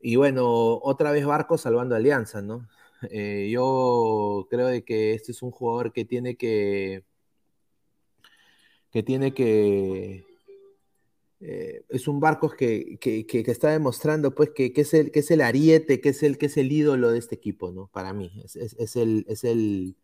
Y 0.02 0.16
bueno, 0.16 0.80
otra 0.82 1.12
vez 1.12 1.26
Barcos 1.26 1.62
salvando 1.62 1.96
alianza, 1.96 2.42
¿no? 2.42 2.68
Eh, 3.12 3.50
yo 3.52 4.48
creo 4.50 4.68
de 4.68 4.84
que 4.84 5.14
este 5.14 5.32
es 5.32 5.42
un 5.42 5.52
jugador 5.52 5.94
que 5.94 6.06
tiene 6.06 6.36
que. 6.36 7.04
que 8.92 9.04
tiene 9.04 9.34
que. 9.34 10.26
Eh, 11.42 11.84
es 11.90 12.08
un 12.08 12.20
Barcos 12.20 12.54
que, 12.56 12.98
que, 13.00 13.26
está 13.48 13.70
demostrando 13.70 14.36
pues 14.36 14.50
que, 14.52 14.74
es 14.76 14.94
el, 14.94 15.12
que 15.12 15.20
es 15.20 15.32
el 15.32 15.42
ariete, 15.42 16.02
que 16.02 16.10
es 16.10 16.22
el, 16.24 16.38
que 16.38 16.48
es 16.48 16.58
el 16.58 16.72
ídolo 16.72 17.12
de 17.12 17.20
este 17.20 17.36
equipo, 17.36 17.72
¿no? 17.72 17.90
Para 17.94 18.14
mí. 18.14 18.32
Es, 18.44 18.56
el, 18.96 19.26
es 19.28 19.44
el, 19.46 19.96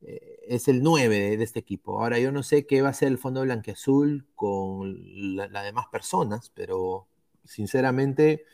es 0.00 0.68
el 0.68 0.82
9 0.82 1.36
de, 1.36 1.44
este 1.44 1.60
equipo. 1.60 2.00
Ahora 2.00 2.18
yo 2.18 2.32
no 2.32 2.42
sé 2.42 2.66
qué 2.66 2.82
va 2.82 2.88
a 2.88 2.94
ser 2.94 3.08
el 3.08 3.18
fondo 3.18 3.42
blanqueazul 3.42 4.26
con 4.34 4.96
las 5.36 5.64
demás 5.64 5.86
personas, 5.88 6.50
pero 6.54 7.06
sinceramente 7.44 8.44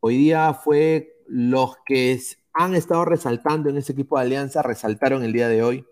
hoy 0.00 0.16
día 0.16 0.54
fue 0.54 1.22
los 1.26 1.76
que 1.84 2.20
han 2.52 2.74
estado 2.74 3.04
resaltando 3.04 3.70
en 3.70 3.76
ese 3.76 3.92
equipo 3.92 4.16
de 4.16 4.24
Alianza, 4.24 4.62
resaltaron 4.62 5.22
el 5.22 5.32
día 5.32 5.48
de 5.48 5.62
hoy. 5.62 5.86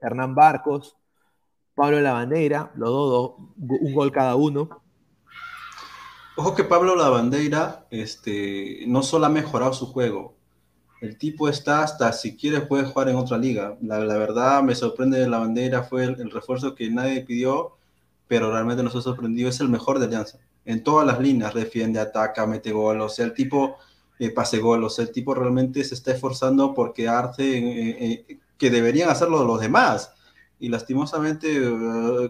Hernán 0.00 0.34
Barcos, 0.34 0.96
Pablo 1.74 2.00
Lavandeira, 2.00 2.72
los 2.76 2.90
dos, 2.90 3.34
un 3.58 3.94
gol 3.94 4.12
cada 4.12 4.36
uno. 4.36 4.82
Ojo 6.36 6.54
que 6.54 6.64
Pablo 6.64 6.96
Lavandeira 6.96 7.86
este, 7.90 8.84
no 8.86 9.02
solo 9.02 9.26
ha 9.26 9.28
mejorado 9.28 9.72
su 9.72 9.86
juego, 9.86 10.36
el 11.04 11.18
tipo 11.18 11.50
está 11.50 11.82
hasta 11.82 12.12
si 12.12 12.34
quiere 12.34 12.62
puede 12.62 12.84
jugar 12.84 13.10
en 13.10 13.16
otra 13.16 13.36
liga. 13.36 13.76
La, 13.82 13.98
verdad 13.98 14.62
me 14.62 14.74
sorprende 14.74 15.28
la 15.28 15.38
bandera, 15.38 15.82
fue 15.82 16.04
el, 16.04 16.30
refuerzo 16.30 16.74
que 16.74 16.90
nadie 16.90 17.20
pidió, 17.20 17.76
pero 18.26 18.50
realmente 18.50 18.82
nos 18.82 18.96
ha 18.96 19.02
sorprendido. 19.02 19.50
Es 19.50 19.60
el 19.60 19.68
mejor 19.68 19.98
de 19.98 20.06
Alianza. 20.06 20.38
En 20.64 20.82
todas 20.82 21.06
las 21.06 21.20
líneas, 21.20 21.52
defiende, 21.52 22.00
ataca, 22.00 22.46
mete 22.46 22.72
gol. 22.72 23.02
O 23.02 23.10
sea, 23.10 23.26
el 23.26 23.34
tipo 23.34 23.76
eh, 24.18 24.30
pase 24.30 24.58
gol. 24.60 24.82
O 24.82 24.88
sea, 24.88 25.04
el 25.04 25.12
tipo 25.12 25.34
realmente 25.34 25.84
se 25.84 25.94
está 25.94 26.12
esforzando 26.12 26.72
porque 26.72 27.06
arte 27.06 27.58
eh, 27.58 28.24
eh, 28.28 28.38
que 28.56 28.70
deberían 28.70 29.10
hacerlo 29.10 29.44
los 29.44 29.60
demás. 29.60 30.10
Y 30.58 30.70
lastimosamente, 30.70 31.50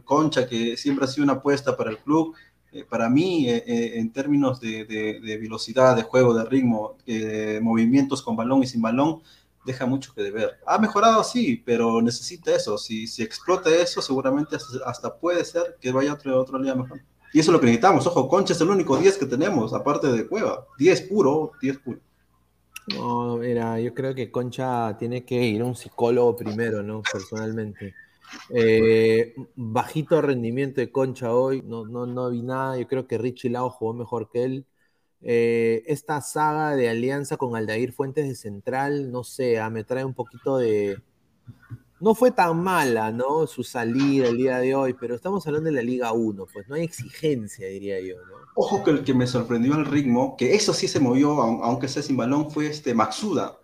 Concha, 0.05 0.49
que 0.49 0.77
siempre 0.77 1.05
ha 1.05 1.09
sido 1.09 1.25
una 1.25 1.35
apuesta 1.35 1.77
para 1.77 1.91
el 1.91 1.99
club, 1.99 2.35
eh, 2.75 2.85
para 2.85 3.09
mí, 3.09 3.49
eh, 3.49 3.63
eh, 3.67 3.93
en 4.01 4.13
términos 4.13 4.61
de, 4.61 5.39
velocidad, 5.41 5.95
de 5.95 6.03
juego, 6.03 6.35
de 6.35 6.45
ritmo, 6.45 6.97
de 7.07 7.61
movimientos 7.63 8.21
con 8.21 8.35
balón 8.35 8.65
y 8.65 8.67
sin 8.67 8.83
balón, 8.83 9.23
deja 9.65 9.87
mucho 9.87 10.13
que 10.13 10.25
deber. 10.25 10.59
Ha 10.67 10.79
mejorado, 10.79 11.23
sí, 11.23 11.63
pero 11.65 12.03
necesita 12.03 12.53
eso. 12.53 12.77
Si, 12.77 13.07
si 13.07 13.23
explota 13.23 13.71
eso, 13.71 14.03
seguramente 14.03 14.57
hasta, 14.85 15.15
puede 15.15 15.45
ser 15.45 15.77
que 15.81 15.93
vaya 15.93 16.15
otro, 16.15 16.37
otro 16.41 16.59
día 16.59 16.75
mejor. 16.75 17.01
Y 17.33 17.39
eso 17.39 17.51
es 17.51 17.53
lo 17.53 17.61
que 17.61 17.67
necesitamos. 17.67 18.09
Ojo, 18.09 18.29
Concha 18.29 18.55
es 18.55 18.61
el 18.61 18.69
único 18.69 18.97
10 18.97 19.19
que 19.19 19.27
tenemos, 19.27 19.73
aparte 19.73 20.09
de 20.09 20.27
Cueva. 20.27 20.67
10 20.77 21.03
puro, 21.03 21.53
10 21.63 21.79
puro. 21.79 22.01
No, 22.89 23.37
mira, 23.37 23.79
yo 23.79 23.95
creo 23.95 24.17
que 24.17 24.33
Concha 24.33 24.97
tiene 24.99 25.25
que 25.25 25.45
ir 25.45 25.63
a 25.63 25.65
un 25.65 25.77
psicólogo 25.77 26.35
primero, 26.35 26.83
¿no? 26.83 27.03
Personalmente. 27.03 27.95
Eh, 28.51 29.35
bajito 29.57 30.21
rendimiento 30.21 30.81
de 30.81 30.91
Concha 30.91 31.33
hoy, 31.33 31.63
no, 31.63 31.85
no, 31.87 32.07
no 32.07 32.31
vi 32.31 32.43
nada. 32.43 32.79
Yo 32.79 32.87
creo 32.87 33.07
que 33.07 33.19
Richie 33.19 33.51
Lao 33.51 33.71
jugó 33.71 33.95
mejor 33.95 34.31
que 34.31 34.45
él. 34.45 34.67
Eh, 35.27 35.83
esta 35.87 36.21
saga 36.21 36.77
de 36.77 36.91
alianza 36.91 37.39
con 37.39 37.57
Aldair 37.57 37.93
Fuentes 37.93 38.29
de 38.29 38.35
Central, 38.35 39.11
no 39.11 39.25
sé, 39.25 39.59
ah, 39.59 39.71
me 39.71 39.83
trae 39.83 40.05
un 40.05 40.15
poquito 40.15 40.59
de. 40.59 41.01
No 42.01 42.15
fue 42.15 42.31
tan 42.31 42.63
mala, 42.63 43.11
¿no? 43.11 43.47
Su 43.47 43.65
salida 43.65 44.29
el 44.29 44.37
día 44.37 44.59
de 44.59 44.75
hoy, 44.75 44.93
pero 44.93 45.15
estamos 45.15 45.47
hablando 45.47 45.71
de 45.71 45.77
la 45.77 45.83
Liga 45.83 46.13
1, 46.13 46.47
pues 46.53 46.69
no 46.69 46.75
hay 46.75 46.83
exigencia, 46.83 47.67
diría 47.69 47.99
yo. 48.01 48.17
Ojo 48.55 48.85
que 48.85 48.91
el 48.91 49.05
que 49.05 49.15
me 49.15 49.27
sorprendió 49.27 49.75
el 49.75 49.87
ritmo, 49.87 50.37
que 50.37 50.55
eso 50.55 50.75
sí 50.75 50.89
se 50.89 51.01
movió, 51.01 51.41
aunque 51.41 51.89
sea 51.89 52.03
sin 52.03 52.19
balón, 52.19 52.51
fue 52.51 52.67
este 52.67 52.93
Maxuda. 52.93 53.59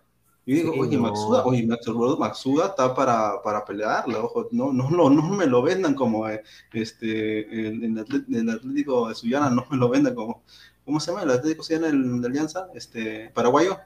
Y 0.51 0.55
digo, 0.55 0.73
oye, 0.77 0.97
Maxuda, 0.97 1.45
oye, 1.45 1.65
Maxuda 1.65 2.65
está 2.65 2.93
para, 2.93 3.41
para 3.41 3.63
pelearle, 3.63 4.17
ojo, 4.17 4.49
no, 4.51 4.73
no, 4.73 4.89
no, 4.89 5.09
no 5.09 5.29
me 5.29 5.45
lo 5.45 5.61
vendan 5.61 5.95
como 5.95 6.27
eh, 6.27 6.43
este, 6.73 7.39
el, 7.69 7.81
el, 7.85 8.49
Atlético 8.49 9.07
de 9.07 9.15
Suyana, 9.15 9.49
no 9.49 9.65
me 9.71 9.77
lo 9.77 9.87
vendan 9.87 10.13
como, 10.13 10.43
¿cómo 10.83 10.99
se 10.99 11.09
llama? 11.09 11.23
El 11.23 11.31
Atlético 11.31 11.63
Suyana 11.63 11.87
de 11.87 12.27
Alianza, 12.27 12.67
este, 12.75 13.31
paraguayo. 13.33 13.79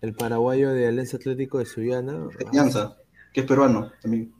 El 0.00 0.14
paraguayo 0.14 0.70
de 0.70 0.88
Alianza 0.88 1.18
Atlético 1.18 1.58
de 1.58 1.66
Suyana. 1.66 2.26
Alianza, 2.48 2.96
que 3.34 3.40
es 3.40 3.46
peruano 3.46 3.92
también. 4.00 4.32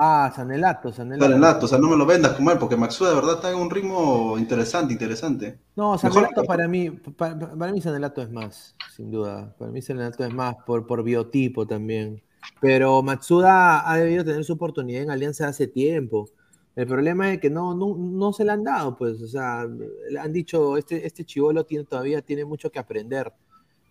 Ah, 0.00 0.32
Sanelato, 0.34 0.92
Sanelato. 0.92 1.24
Sanelato, 1.24 1.66
o 1.66 1.68
sea, 1.68 1.78
no 1.78 1.90
me 1.90 1.96
lo 1.96 2.06
vendas 2.06 2.34
como 2.34 2.52
él, 2.52 2.58
porque 2.58 2.76
Maxua 2.76 3.08
de 3.08 3.16
verdad 3.16 3.34
está 3.34 3.50
en 3.50 3.58
un 3.58 3.68
ritmo 3.68 4.38
interesante, 4.38 4.92
interesante. 4.92 5.58
No, 5.74 5.98
Sanelato 5.98 6.44
para 6.44 6.68
mí, 6.68 6.88
para, 6.90 7.72
mí 7.72 7.80
Sanelato 7.80 8.22
es 8.22 8.30
más, 8.30 8.76
sin 8.94 9.10
duda. 9.10 9.52
Para 9.58 9.72
mí 9.72 9.82
Sanelato 9.82 10.24
es 10.24 10.32
más 10.32 10.54
por, 10.64 10.86
por 10.86 11.02
biotipo 11.02 11.66
también. 11.66 12.22
Pero 12.60 13.02
Matsuda 13.02 13.90
ha 13.90 13.96
debido 13.96 14.24
tener 14.24 14.44
su 14.44 14.52
oportunidad 14.52 15.02
en 15.02 15.10
Alianza 15.10 15.48
hace 15.48 15.66
tiempo. 15.66 16.28
El 16.76 16.86
problema 16.86 17.32
es 17.32 17.40
que 17.40 17.50
no, 17.50 17.74
no, 17.74 18.32
se 18.32 18.44
le 18.44 18.52
han 18.52 18.62
dado, 18.62 18.96
pues, 18.96 19.20
o 19.20 19.26
sea, 19.26 19.62
han 19.62 20.32
dicho, 20.32 20.76
este, 20.76 21.04
este 21.04 21.24
chivolo 21.24 21.66
tiene, 21.66 21.84
todavía 21.84 22.22
tiene 22.22 22.44
mucho 22.44 22.70
que 22.70 22.78
aprender. 22.78 23.32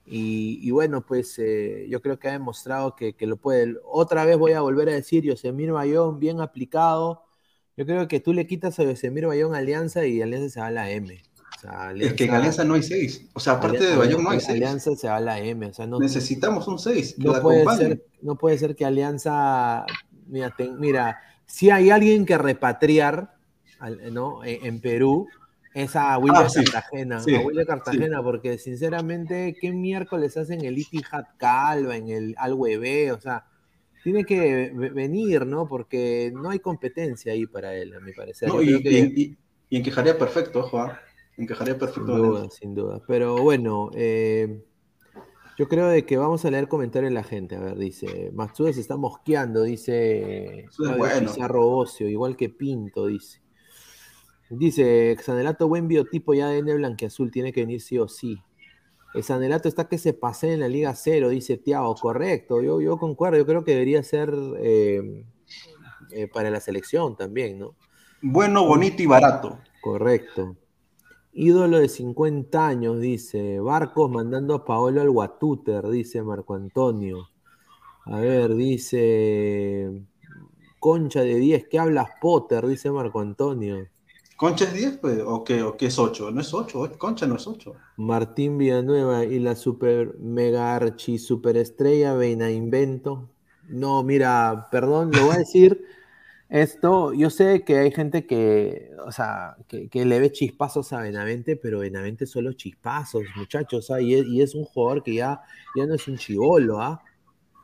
Y, 0.09 0.71
bueno, 0.71 1.05
pues 1.05 1.37
eh, 1.37 1.85
yo 1.89 2.01
creo 2.01 2.17
que 2.17 2.29
ha 2.29 2.31
demostrado 2.31 2.95
que, 2.95 3.13
lo 3.19 3.35
puede. 3.35 3.75
Otra 3.83 4.23
vez 4.23 4.37
voy 4.37 4.53
a 4.53 4.61
volver 4.61 4.87
a 4.87 4.93
decir, 4.93 5.23
Yosemir 5.23 5.73
Bayón, 5.73 6.19
bien 6.19 6.39
aplicado. 6.39 7.25
Yo 7.75 7.85
creo 7.85 8.07
que 8.07 8.21
tú 8.21 8.33
le 8.33 8.47
quitas 8.47 8.79
a 8.79 8.83
Yosemir 8.83 9.27
Bayón 9.27 9.53
Alianza 9.53 10.05
y 10.05 10.21
Alianza 10.21 10.49
se 10.49 10.59
va 10.61 10.67
a 10.67 10.71
la 10.71 10.89
M. 10.89 11.21
es 11.99 12.13
que 12.13 12.23
en 12.23 12.33
Alianza 12.33 12.63
no 12.63 12.75
hay 12.75 12.83
seis. 12.83 13.27
O 13.33 13.39
sea, 13.41 13.53
aparte 13.53 13.83
de 13.83 13.97
Bayón 13.97 14.23
no 14.23 14.29
hay 14.29 14.39
seis. 14.39 14.51
Alianza 14.51 14.95
se 14.95 15.09
va 15.09 15.17
a 15.17 15.21
la 15.21 15.39
M. 15.39 15.71
Necesitamos 15.99 16.67
un 16.69 16.79
seis. 16.79 17.15
no, 17.17 17.41
puede 17.41 17.65
ser, 17.75 18.05
no 18.21 18.37
puede 18.37 18.57
ser 18.57 18.77
que 18.77 18.85
Alianza. 18.85 19.85
Mira, 20.25 20.55
mira, 20.77 21.19
si 21.45 21.69
hay 21.69 21.89
alguien 21.89 22.25
que 22.25 22.37
repatriar 22.37 23.35
¿no? 24.11 24.39
en 24.45 24.79
Perú, 24.79 25.27
es 25.83 25.95
a 25.95 26.17
William 26.17 26.47
ah, 26.47 26.63
Cartagena, 26.71 27.17
a 27.19 27.45
William 27.45 27.65
Cartagena, 27.67 28.23
porque 28.23 28.57
sinceramente, 28.57 29.55
¿qué 29.61 29.71
miércoles 29.71 30.35
hacen 30.35 30.65
el 30.65 30.75
Itihad 30.75 31.25
Calva, 31.37 31.95
en 31.95 32.09
el 32.09 32.35
Al 32.39 32.53
O 32.53 33.19
sea, 33.19 33.45
tiene 34.03 34.25
que 34.25 34.71
venir, 34.73 35.45
¿no? 35.45 35.67
Porque 35.67 36.31
no 36.33 36.49
hay 36.49 36.57
competencia 36.59 37.33
ahí 37.33 37.45
para 37.45 37.75
él, 37.75 37.93
a 37.93 37.99
mi 37.99 38.11
parecer. 38.11 38.49
y, 38.59 39.37
encajaría 39.69 40.17
perfecto, 40.17 40.61
ojo, 40.61 40.79
¿ah? 40.79 40.99
perfecto. 41.35 41.93
Sin 41.93 42.05
duda, 42.05 42.49
sin 42.49 42.73
duda. 42.73 43.01
Pero 43.05 43.37
bueno, 43.37 43.91
eh, 43.93 44.63
yo 45.59 45.67
creo 45.67 45.89
de 45.89 46.07
que 46.07 46.17
vamos 46.17 46.43
a 46.43 46.49
leer 46.49 46.67
comentarios 46.67 47.11
de 47.11 47.15
la 47.15 47.23
gente. 47.23 47.55
A 47.55 47.59
ver, 47.59 47.77
dice, 47.77 48.31
Matsuda 48.33 48.73
se 48.73 48.81
está 48.81 48.97
mosqueando, 48.97 49.61
dice 49.61 50.65
bueno. 50.97 51.85
igual 51.99 52.35
que 52.35 52.49
Pinto, 52.49 53.05
dice. 53.05 53.41
Dice, 54.49 55.15
Xanelato, 55.19 55.67
buen 55.67 55.87
biotipo 55.87 56.33
ya 56.33 56.47
de 56.47 56.59
N 56.59 56.73
blanqueazul, 56.75 57.31
tiene 57.31 57.51
que 57.51 57.61
venir 57.61 57.81
sí 57.81 57.99
o 57.99 58.07
sí. 58.07 58.41
Xanelato 59.13 59.67
está 59.67 59.87
que 59.87 59.97
se 59.97 60.13
pase 60.13 60.53
en 60.53 60.59
la 60.61 60.67
Liga 60.67 60.93
Cero, 60.95 61.29
dice 61.29 61.57
Tiago, 61.57 61.95
correcto, 61.95 62.61
yo, 62.61 62.81
yo 62.81 62.97
concuerdo, 62.97 63.37
yo 63.37 63.45
creo 63.45 63.63
que 63.63 63.71
debería 63.71 64.03
ser 64.03 64.33
eh, 64.59 65.25
eh, 66.11 66.27
para 66.27 66.49
la 66.49 66.59
selección 66.59 67.15
también, 67.15 67.59
¿no? 67.59 67.75
Bueno, 68.21 68.65
bonito 68.65 69.01
y 69.01 69.05
barato. 69.05 69.59
Correcto. 69.81 70.55
Ídolo 71.33 71.77
de 71.77 71.87
50 71.87 72.67
años, 72.67 72.99
dice. 72.99 73.59
Barcos 73.59 74.09
mandando 74.09 74.55
a 74.55 74.65
Paolo 74.65 75.01
al 75.01 75.11
Guatúter, 75.11 75.87
dice 75.87 76.23
Marco 76.23 76.55
Antonio. 76.55 77.29
A 78.05 78.19
ver, 78.19 78.55
dice. 78.55 80.01
Concha 80.79 81.21
de 81.21 81.35
10, 81.35 81.67
¿qué 81.67 81.79
hablas 81.79 82.09
Potter? 82.19 82.65
Dice 82.65 82.89
Marco 82.89 83.19
Antonio. 83.19 83.87
¿Concha 84.37 84.65
es 84.65 84.73
10? 84.73 84.97
Pues, 84.97 85.19
¿O 85.25 85.43
qué, 85.43 85.63
o 85.63 85.75
qué 85.75 85.87
es 85.87 85.97
8? 85.97 86.29
No 86.29 86.41
es 86.41 86.53
8, 86.53 86.91
Concha 86.99 87.25
no 87.25 87.35
es 87.37 87.47
8. 87.47 87.73
Martín 87.97 88.59
Villanueva 88.59 89.25
y 89.25 89.39
la 89.39 89.55
super 89.55 90.15
mega 90.19 90.75
archi 90.75 91.17
superestrella 91.17 92.13
Veina 92.13 92.51
Invento. 92.51 93.29
No, 93.67 94.03
mira, 94.03 94.67
perdón, 94.71 95.11
lo 95.11 95.25
voy 95.25 95.35
a 95.35 95.39
decir. 95.39 95.83
Esto, 96.49 97.13
yo 97.13 97.29
sé 97.31 97.63
que 97.65 97.77
hay 97.77 97.91
gente 97.91 98.25
que, 98.25 98.91
o 99.05 99.11
sea, 99.11 99.57
que, 99.67 100.05
le 100.05 100.19
ve 100.19 100.31
chispazos 100.31 100.93
a 100.93 101.01
Benavente, 101.01 101.57
pero 101.57 101.79
Benavente 101.79 102.25
solo 102.25 102.53
chispazos, 102.53 103.23
muchachos, 103.35 103.91
¿ah? 103.91 103.99
y, 103.99 104.41
es, 104.41 104.55
un 104.55 104.63
jugador 104.63 105.03
que 105.03 105.15
ya, 105.15 105.41
ya 105.75 105.85
no 105.85 105.95
es 105.95 106.07
un 106.07 106.17
chivolo, 106.17 106.79
¿ah? 106.79 107.03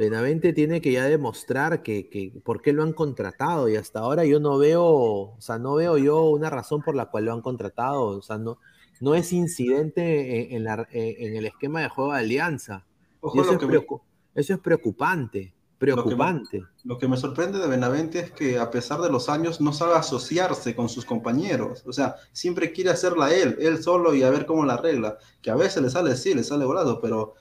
Benavente 0.03 0.53
tiene 0.53 0.81
que 0.81 0.91
ya 0.91 1.05
demostrar 1.05 1.83
que, 1.83 2.09
que, 2.09 2.31
por 2.43 2.61
qué 2.61 2.73
lo 2.73 2.83
han 2.83 2.93
contratado, 2.93 3.69
y 3.69 3.75
hasta 3.75 3.99
ahora 3.99 4.25
yo 4.25 4.39
no 4.39 4.57
veo, 4.57 4.83
o 4.83 5.37
sea, 5.39 5.57
no 5.59 5.75
veo 5.75 5.97
yo 5.97 6.23
una 6.29 6.49
razón 6.49 6.81
por 6.81 6.95
la 6.95 7.07
cual 7.07 7.25
lo 7.25 7.33
han 7.33 7.41
contratado, 7.41 8.03
o 8.03 8.21
sea, 8.21 8.37
no, 8.37 8.59
no 9.03 9.15
es 9.15 9.33
incidente 9.33 10.55
en, 10.55 10.65
el 11.35 11.45
esquema 11.45 11.81
de 11.81 11.89
juego 11.89 12.13
de 12.13 12.19
Alianza. 12.19 12.85
eso, 14.33 14.53
es 14.53 14.59
preocupante. 14.59 15.53
Preocupante. 15.77 16.63
Lo 16.85 16.97
que, 16.97 17.09
me, 17.09 17.17
sorprende 17.17 17.59
de 17.59 17.67
Benavente 17.67 18.19
es 18.19 18.31
que 18.31 18.57
a 18.57 18.71
pesar 18.71 19.01
de 19.01 19.09
los 19.09 19.27
años 19.27 19.59
no 19.59 19.73
sabe 19.73 19.95
asociarse 19.95 20.73
con 20.73 20.87
sus 20.87 21.03
compañeros. 21.03 21.83
O 21.85 21.91
sea, 21.91 22.15
siempre 22.31 22.71
quiere 22.71 22.91
hacerla 22.91 23.33
él, 23.33 23.57
él 23.59 23.83
solo 23.83 24.15
y 24.15 24.23
a 24.23 24.29
ver 24.29 24.45
cómo 24.45 24.65
la 24.65 24.75
arregla. 24.75 25.17
Que 25.41 25.51
a 25.51 25.55
veces 25.55 25.83
le 25.83 25.89
sale, 25.89 26.15
sí, 26.15 26.33
le 26.33 26.45
sale 26.45 26.63
volado, 26.63 27.01
pero, 27.01 27.33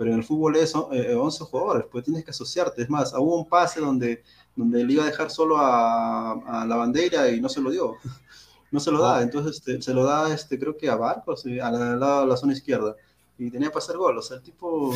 pero 0.00 0.12
en 0.12 0.16
el 0.20 0.24
fútbol 0.24 0.56
es 0.56 0.74
11 0.74 0.96
eh, 0.96 1.46
jugadores, 1.46 1.84
pues 1.92 2.06
tienes 2.06 2.24
que 2.24 2.30
asociarte. 2.30 2.80
Es 2.80 2.88
más, 2.88 3.12
hubo 3.12 3.36
un 3.36 3.46
pase 3.46 3.80
donde, 3.80 4.22
donde 4.56 4.82
le 4.82 4.94
iba 4.94 5.02
a 5.02 5.06
dejar 5.06 5.30
solo 5.30 5.58
a, 5.58 6.64
la 6.66 6.74
bandera 6.74 7.28
y 7.28 7.38
no 7.38 7.50
se 7.50 7.60
lo 7.60 7.70
dio. 7.70 7.96
No 8.72 8.78
se 8.78 8.92
lo 8.92 9.02
da, 9.02 9.18
oh. 9.18 9.20
entonces 9.20 9.56
este, 9.56 9.82
se 9.82 9.92
lo 9.92 10.04
da, 10.04 10.32
este, 10.32 10.56
creo 10.56 10.76
que 10.76 10.88
a 10.88 10.94
Barcos, 10.94 11.44
a 11.44 11.70
la, 11.72 12.22
a 12.22 12.24
la 12.24 12.36
zona 12.36 12.52
izquierda. 12.52 12.94
Y 13.36 13.50
tenía 13.50 13.68
para 13.68 13.80
hacer 13.80 13.96
gol. 13.96 14.16
O 14.16 14.22
sea, 14.22 14.36
el 14.36 14.44
tipo 14.44 14.94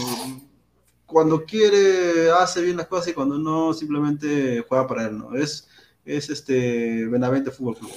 cuando 1.06 1.44
quiere 1.44 2.30
hace 2.30 2.62
bien 2.62 2.76
las 2.76 2.86
cosas 2.86 3.08
y 3.08 3.14
cuando 3.14 3.36
no 3.36 3.74
simplemente 3.74 4.64
juega 4.68 4.86
para 4.86 5.06
él, 5.06 5.18
¿no? 5.18 5.34
Es, 5.34 5.68
es 6.04 6.30
este 6.30 7.04
Benavente 7.08 7.50
Fútbol 7.50 7.76
Club. 7.76 7.90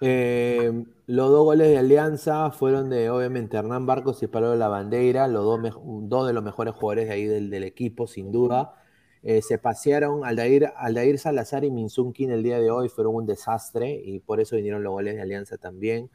Eh, 0.00 0.84
los 1.06 1.30
dos 1.30 1.44
goles 1.44 1.68
de 1.68 1.78
Alianza 1.78 2.50
fueron 2.50 2.90
de, 2.90 3.10
obviamente, 3.10 3.56
Hernán 3.56 3.86
Barcos 3.86 4.22
y 4.22 4.26
Pablo 4.26 4.56
la 4.56 4.68
Bandera, 4.68 5.28
los 5.28 5.44
dos, 5.44 5.80
dos 6.08 6.26
de 6.26 6.32
los 6.32 6.42
mejores 6.42 6.74
jugadores 6.74 7.08
de 7.08 7.14
ahí 7.14 7.24
del, 7.24 7.64
equipo, 7.64 8.06
sin 8.06 8.32
duda. 8.32 8.74
Eh, 9.22 9.40
se 9.42 9.58
pasearon, 9.58 10.24
Aldair, 10.24 10.72
Aldair 10.76 11.18
Salazar 11.18 11.64
y 11.64 11.70
Minsunkin 11.70 12.30
el 12.30 12.42
día 12.42 12.58
de 12.58 12.70
hoy 12.70 12.88
fueron 12.88 13.14
un 13.14 13.26
desastre 13.26 13.90
y 14.04 14.18
por 14.20 14.40
eso 14.40 14.56
vinieron 14.56 14.82
los 14.82 14.92
goles 14.92 15.14
de 15.16 15.22
Alianza 15.22 15.56
también. 15.56 16.10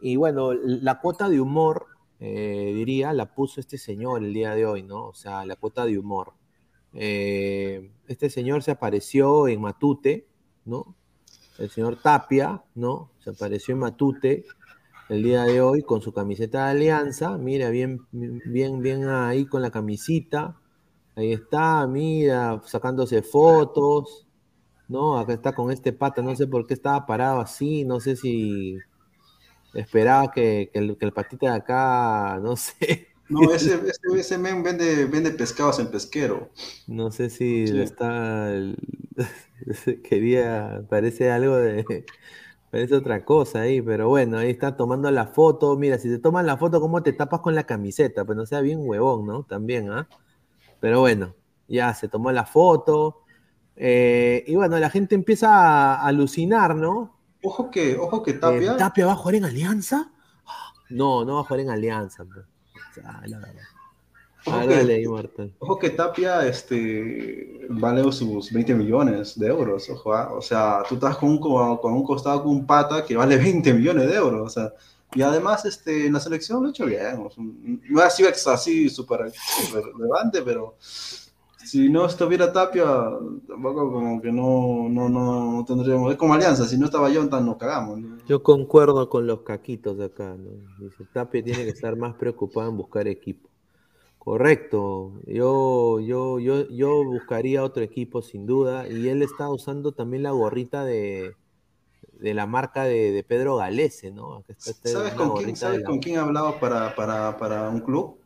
Y 0.00 0.16
bueno, 0.16 0.52
la 0.54 1.00
cuota 1.00 1.28
de 1.28 1.40
humor 1.40 1.86
eh, 2.20 2.72
diría, 2.74 3.12
la 3.12 3.32
puso 3.34 3.60
este 3.60 3.78
señor 3.78 4.24
el 4.24 4.32
día 4.32 4.54
de 4.54 4.66
hoy, 4.66 4.82
¿no? 4.82 5.06
O 5.06 5.14
sea, 5.14 5.44
la 5.44 5.56
cuota 5.56 5.84
de 5.86 5.98
humor. 5.98 6.32
Este 6.92 8.30
señor 8.30 8.62
se 8.62 8.72
apareció 8.72 9.46
en 9.46 9.60
Matute, 9.60 10.26
¿no? 10.64 10.96
El 11.58 11.70
señor 11.70 11.96
Tapia, 12.00 12.62
¿no? 12.74 13.10
Se 13.28 13.34
apareció 13.34 13.74
en 13.74 13.80
Matute 13.80 14.46
el 15.10 15.22
día 15.22 15.44
de 15.44 15.60
hoy 15.60 15.82
con 15.82 16.00
su 16.00 16.14
camiseta 16.14 16.64
de 16.64 16.70
alianza. 16.70 17.36
Mira, 17.36 17.68
bien, 17.68 18.06
bien, 18.10 18.80
bien 18.80 19.06
ahí 19.06 19.44
con 19.44 19.60
la 19.60 19.70
camisita. 19.70 20.56
Ahí 21.14 21.34
está, 21.34 21.86
mira, 21.86 22.62
sacándose 22.64 23.22
fotos, 23.22 24.26
¿no? 24.88 25.18
Acá 25.18 25.34
está 25.34 25.54
con 25.54 25.70
este 25.70 25.92
pata, 25.92 26.22
no 26.22 26.34
sé 26.36 26.46
por 26.46 26.66
qué 26.66 26.72
estaba 26.72 27.04
parado 27.04 27.40
así, 27.40 27.84
no 27.84 28.00
sé 28.00 28.16
si 28.16 28.78
Esperaba 29.74 30.32
que, 30.32 30.70
el, 30.72 30.96
patita 31.12 31.50
de 31.50 31.56
acá, 31.56 32.38
no 32.42 32.56
sé. 32.56 33.08
No, 33.30 33.52
ese, 33.52 33.78
ese, 34.16 34.38
men 34.38 34.62
vende, 34.62 35.04
vende 35.04 35.30
pescados 35.32 35.78
en 35.80 35.90
pesquero. 35.90 36.50
No 36.86 37.10
sé 37.10 37.28
si 37.28 37.64
está. 37.64 38.50
Quería. 40.08 40.82
Parece 40.88 41.30
algo 41.30 41.58
de. 41.58 42.06
Parece 42.70 42.96
otra 42.96 43.24
cosa 43.24 43.62
ahí, 43.62 43.80
pero 43.80 44.08
bueno, 44.08 44.38
ahí 44.38 44.50
está 44.50 44.76
tomando 44.76 45.10
la 45.10 45.26
foto. 45.26 45.76
Mira, 45.76 45.98
si 45.98 46.08
te 46.08 46.18
toman 46.18 46.46
la 46.46 46.58
foto, 46.58 46.80
¿cómo 46.80 47.02
te 47.02 47.14
tapas 47.14 47.40
con 47.40 47.54
la 47.54 47.64
camiseta? 47.64 48.24
Pues 48.24 48.36
no 48.36 48.44
sea 48.44 48.60
bien 48.60 48.80
huevón, 48.82 49.26
¿no? 49.26 49.44
También, 49.44 49.90
¿ah? 49.90 50.06
Pero 50.78 51.00
bueno, 51.00 51.34
ya 51.66 51.94
se 51.94 52.08
tomó 52.08 52.30
la 52.30 52.44
foto. 52.44 53.22
Eh, 53.74 54.44
y 54.46 54.54
bueno, 54.54 54.78
la 54.78 54.90
gente 54.90 55.14
empieza 55.14 55.94
a 55.94 56.06
alucinar, 56.06 56.74
¿no? 56.76 57.16
Ojo 57.42 57.70
que, 57.70 57.96
ojo 57.96 58.22
que 58.22 58.34
Tapia. 58.34 58.76
¿Tapia 58.76 59.06
va 59.06 59.12
a 59.12 59.16
jugar 59.16 59.36
en 59.36 59.44
Alianza? 59.44 60.10
No, 60.90 61.24
no 61.24 61.36
va 61.36 61.40
a 61.40 61.44
jugar 61.44 61.60
en 61.60 61.70
Alianza. 61.70 62.24
Ojo, 64.48 64.68
que, 64.68 65.52
ojo 65.58 65.78
que 65.78 65.90
Tapia 65.90 66.46
este, 66.46 67.66
vale 67.68 68.10
sus 68.12 68.52
20 68.52 68.74
millones 68.74 69.38
de 69.38 69.46
euros. 69.48 69.88
Ojo, 69.90 70.14
ah, 70.14 70.32
o 70.34 70.42
sea, 70.42 70.82
tú 70.88 70.94
estás 70.96 71.16
con 71.16 71.30
un, 71.30 71.38
con 71.38 71.92
un 71.92 72.04
costado 72.04 72.42
con 72.42 72.52
un 72.52 72.66
pata 72.66 73.04
que 73.04 73.16
vale 73.16 73.36
20 73.38 73.74
millones 73.74 74.08
de 74.08 74.16
euros. 74.16 74.46
O 74.46 74.50
sea, 74.50 74.72
y 75.14 75.22
además 75.22 75.64
este, 75.64 76.06
en 76.06 76.12
la 76.12 76.20
selección 76.20 76.62
lo 76.62 76.68
ha 76.68 76.70
hecho 76.70 76.86
bien. 76.86 77.28
No 77.88 78.00
ha 78.00 78.10
sido 78.10 78.28
así 78.28 78.88
súper 78.90 79.32
relevante, 79.72 80.42
pero 80.42 80.76
si 81.68 81.88
no 81.90 82.06
estuviera 82.06 82.52
Tapia, 82.52 82.84
tampoco 83.46 83.92
como 83.92 84.22
que 84.22 84.32
no, 84.32 84.88
no, 84.88 85.08
no, 85.08 85.64
tendríamos. 85.66 86.12
Es 86.12 86.18
como 86.18 86.34
alianza, 86.34 86.66
si 86.66 86.78
no 86.78 86.86
estaba 86.86 87.10
Jonathan 87.10 87.44
nos 87.44 87.56
cagamos. 87.56 88.00
Yo 88.26 88.42
concuerdo 88.42 89.08
con 89.08 89.26
los 89.26 89.40
caquitos 89.42 89.98
de 89.98 90.06
acá. 90.06 90.34
¿no? 90.34 90.50
Dice, 90.78 91.04
Tapia 91.12 91.44
tiene 91.44 91.64
que 91.64 91.70
estar 91.70 91.96
más 91.96 92.14
preocupado 92.14 92.70
en 92.70 92.76
buscar 92.76 93.06
equipo. 93.06 93.47
Correcto. 94.28 95.12
Yo, 95.26 96.00
yo, 96.00 96.38
yo, 96.38 96.68
yo 96.68 97.04
buscaría 97.04 97.64
otro 97.64 97.82
equipo 97.82 98.20
sin 98.20 98.46
duda. 98.46 98.86
Y 98.88 99.08
él 99.08 99.22
está 99.22 99.48
usando 99.48 99.92
también 99.92 100.22
la 100.22 100.32
gorrita 100.32 100.84
de, 100.84 101.34
de 102.12 102.34
la 102.34 102.46
marca 102.46 102.84
de, 102.84 103.24
Pedro 103.26 103.56
Galese, 103.56 104.10
¿no? 104.10 104.44
Este, 104.48 104.90
¿Sabes, 104.90 105.14
con 105.14 105.36
quién, 105.36 105.56
¿sabes 105.56 105.82
con 105.82 105.98
quién 105.98 106.18
ha 106.18 106.22
hablado 106.22 106.60
para, 106.60 106.94
para, 106.94 107.36
para 107.38 107.68
un 107.70 107.80
club? 107.80 108.18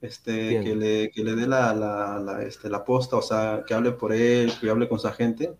este, 0.00 0.60
que 0.62 0.74
le, 0.74 1.10
que 1.10 1.24
le 1.24 1.34
dé 1.34 1.46
la, 1.46 1.74
la, 1.74 2.18
la, 2.18 2.42
este, 2.42 2.68
la 2.68 2.84
posta, 2.84 3.16
o 3.16 3.22
sea, 3.22 3.62
que 3.66 3.74
hable 3.74 3.92
por 3.92 4.12
él, 4.12 4.52
que 4.60 4.70
hable 4.70 4.88
con 4.88 4.98
su 4.98 5.08
agente. 5.08 5.54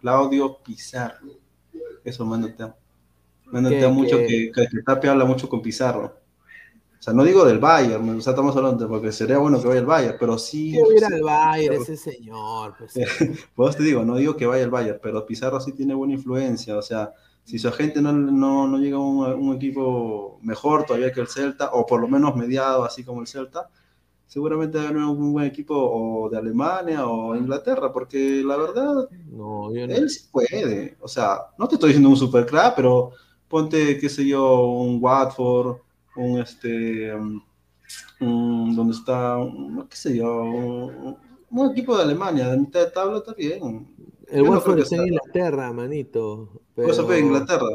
Claudio 0.00 0.58
Pizarro. 0.62 1.28
Eso, 2.04 2.24
mándate. 2.26 2.72
Mándate 3.46 3.88
mucho 3.88 4.18
que, 4.18 4.50
que, 4.52 4.82
Tapia 4.84 5.12
habla 5.12 5.24
mucho 5.24 5.48
con 5.48 5.62
Pizarro. 5.62 6.14
O 7.04 7.08
sea, 7.08 7.12
no 7.12 7.22
digo 7.22 7.44
del 7.44 7.58
Bayern, 7.58 8.08
o 8.08 8.20
sea, 8.22 8.30
estamos 8.30 8.56
hablando 8.56 8.88
porque 8.88 9.12
sería 9.12 9.36
bueno 9.36 9.60
que 9.60 9.68
vaya 9.68 9.80
el 9.80 9.84
Bayern, 9.84 10.16
pero 10.18 10.38
sí. 10.38 10.72
Que 10.72 10.96
ir 10.96 11.04
al 11.04 11.22
Bayern 11.22 11.82
ese 11.82 11.98
señor. 11.98 12.76
Pues, 12.78 12.94
pues 13.54 13.76
te 13.76 13.82
digo, 13.82 14.06
no 14.06 14.16
digo 14.16 14.34
que 14.38 14.46
vaya 14.46 14.64
el 14.64 14.70
Bayern, 14.70 15.00
pero 15.02 15.26
Pizarro 15.26 15.60
sí 15.60 15.72
tiene 15.72 15.92
buena 15.92 16.14
influencia, 16.14 16.78
o 16.78 16.80
sea, 16.80 17.12
si 17.44 17.58
su 17.58 17.68
agente 17.68 18.00
no, 18.00 18.10
no, 18.10 18.66
no 18.66 18.78
llega 18.78 18.96
a 18.96 19.00
un, 19.00 19.54
equipo 19.54 20.38
mejor 20.40 20.86
todavía 20.86 21.12
que 21.12 21.20
el 21.20 21.28
Celta, 21.28 21.72
o 21.74 21.84
por 21.84 22.00
lo 22.00 22.08
menos 22.08 22.34
mediado 22.36 22.84
así 22.84 23.04
como 23.04 23.20
el 23.20 23.26
Celta, 23.26 23.68
seguramente 24.26 24.78
va 24.78 24.84
a 24.84 24.88
haber 24.88 25.02
un 25.02 25.34
buen 25.34 25.44
equipo 25.44 25.74
o 25.76 26.30
de 26.30 26.38
Alemania 26.38 27.06
o 27.06 27.36
Inglaterra, 27.36 27.92
porque 27.92 28.42
la 28.42 28.56
verdad, 28.56 29.10
no, 29.30 29.70
él 29.74 30.08
sí 30.08 30.26
puede. 30.32 30.96
O 31.02 31.08
sea, 31.08 31.38
no 31.58 31.68
te 31.68 31.74
estoy 31.74 31.88
diciendo 31.88 32.08
un 32.08 32.16
super 32.16 32.46
crack, 32.46 32.74
pero 32.74 33.10
ponte, 33.46 33.98
qué 33.98 34.08
sé 34.08 34.26
yo, 34.26 34.68
un 34.68 34.96
Watford, 35.02 35.84
un 36.16 36.38
este, 36.40 37.12
un, 38.20 38.76
donde 38.76 38.94
está, 38.94 39.38
un, 39.38 39.86
qué 39.88 39.96
sé 39.96 40.16
yo, 40.16 40.44
un, 40.44 41.16
un, 41.50 41.70
equipo 41.70 41.96
de 41.96 42.02
Alemania, 42.02 42.48
de 42.48 42.58
mitad 42.58 42.80
de 42.80 42.90
tabla 42.90 43.18
está 43.18 43.34
bien. 43.34 43.88
El 44.28 44.42
Watford 44.42 44.80
está 44.80 44.96
en 44.96 45.08
Inglaterra, 45.08 45.72
manito. 45.72 46.62
Pero... 46.74 46.88
Eso 46.88 47.06
fue 47.06 47.20
Inglaterra. 47.20 47.68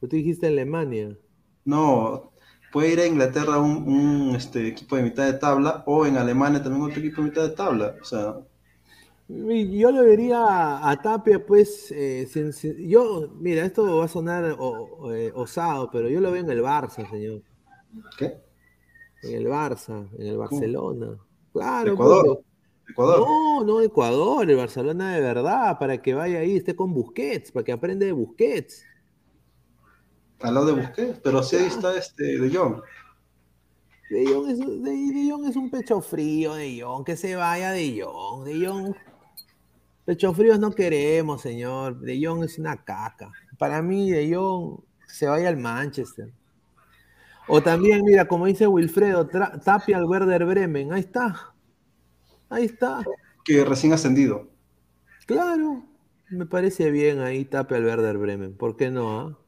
Tú 0.00 0.06
dijiste 0.06 0.46
Alemania. 0.46 1.16
No, 1.64 2.32
puede 2.72 2.92
ir 2.92 3.00
a 3.00 3.06
Inglaterra 3.06 3.58
un, 3.58 4.34
este, 4.36 4.68
equipo 4.68 4.96
de 4.96 5.02
mitad 5.02 5.26
de 5.26 5.34
tabla 5.34 5.82
o 5.86 6.06
en 6.06 6.16
Alemania 6.16 6.62
también 6.62 6.84
otro 6.84 7.00
equipo 7.00 7.22
de 7.22 7.28
mitad 7.28 7.42
de 7.42 7.54
tabla. 7.54 7.94
O 8.00 8.04
sea. 8.04 8.36
Yo 9.28 9.90
le 9.90 10.02
vería 10.02 10.88
a 10.88 11.02
Tapia, 11.02 11.44
pues, 11.44 11.92
eh, 11.94 12.26
yo, 12.78 13.28
mira, 13.38 13.66
esto 13.66 13.98
va 13.98 14.06
a 14.06 14.08
sonar 14.08 14.56
eh, 15.12 15.30
osado, 15.34 15.90
pero 15.90 16.08
yo 16.08 16.18
lo 16.18 16.32
veo 16.32 16.42
en 16.42 16.50
el 16.50 16.62
Barça, 16.62 17.08
señor. 17.10 17.42
¿Qué? 18.16 18.38
En 19.22 19.34
el 19.34 19.46
Barça, 19.46 20.08
en 20.18 20.28
el 20.28 20.38
Barcelona. 20.38 21.18
Claro, 21.52 21.92
Ecuador. 21.92 22.40
Ecuador. 22.88 23.20
No, 23.20 23.64
no 23.64 23.82
Ecuador, 23.82 24.50
el 24.50 24.56
Barcelona 24.56 25.14
de 25.14 25.20
verdad, 25.20 25.78
para 25.78 26.00
que 26.00 26.14
vaya 26.14 26.38
ahí, 26.38 26.56
esté 26.56 26.74
con 26.74 26.94
Busquets, 26.94 27.52
para 27.52 27.64
que 27.64 27.72
aprenda 27.72 28.06
de 28.06 28.12
Busquets. 28.12 28.82
Al 30.40 30.54
lado 30.54 30.66
de 30.68 30.80
Busquets, 30.80 31.20
pero 31.22 31.42
sí 31.42 31.56
ahí 31.56 31.66
está 31.66 31.94
este 31.98 32.38
De 32.38 32.56
Jong. 32.56 32.80
De 34.08 34.26
Jong 34.26 34.48
es, 34.48 34.58
de, 34.58 35.48
es 35.50 35.56
un 35.56 35.70
pecho 35.70 36.00
frío, 36.00 36.54
De 36.54 36.80
Jong, 36.80 37.04
que 37.04 37.14
se 37.14 37.36
vaya 37.36 37.72
De 37.72 38.00
Jong, 38.02 38.44
De 38.44 38.66
Jong. 38.66 38.94
Pecho 40.08 40.32
fríos 40.32 40.58
no 40.58 40.70
queremos, 40.70 41.42
señor. 41.42 42.00
De 42.00 42.18
Jong 42.18 42.42
es 42.42 42.58
una 42.58 42.82
caca. 42.82 43.30
Para 43.58 43.82
mí, 43.82 44.10
De 44.10 44.34
Jong 44.34 44.80
se 45.06 45.26
vaya 45.26 45.50
al 45.50 45.58
Manchester. 45.58 46.32
O 47.46 47.62
también, 47.62 48.02
mira, 48.06 48.26
como 48.26 48.46
dice 48.46 48.66
Wilfredo, 48.66 49.28
Tapia 49.28 49.98
al 49.98 50.06
Werder 50.06 50.46
Bremen. 50.46 50.94
Ahí 50.94 51.00
está. 51.00 51.52
Ahí 52.48 52.64
está. 52.64 53.04
Que 53.44 53.62
recién 53.66 53.92
ascendido. 53.92 54.48
Claro. 55.26 55.84
me 56.30 56.46
parece 56.46 56.90
bien 56.90 57.20
ahí 57.20 57.44
tape 57.44 57.76
al 57.76 57.84
Werder 57.84 58.16
Bremen. 58.16 58.56
¿Por 58.56 58.78
qué 58.78 58.90
no? 58.90 59.20
Ah? 59.20 59.38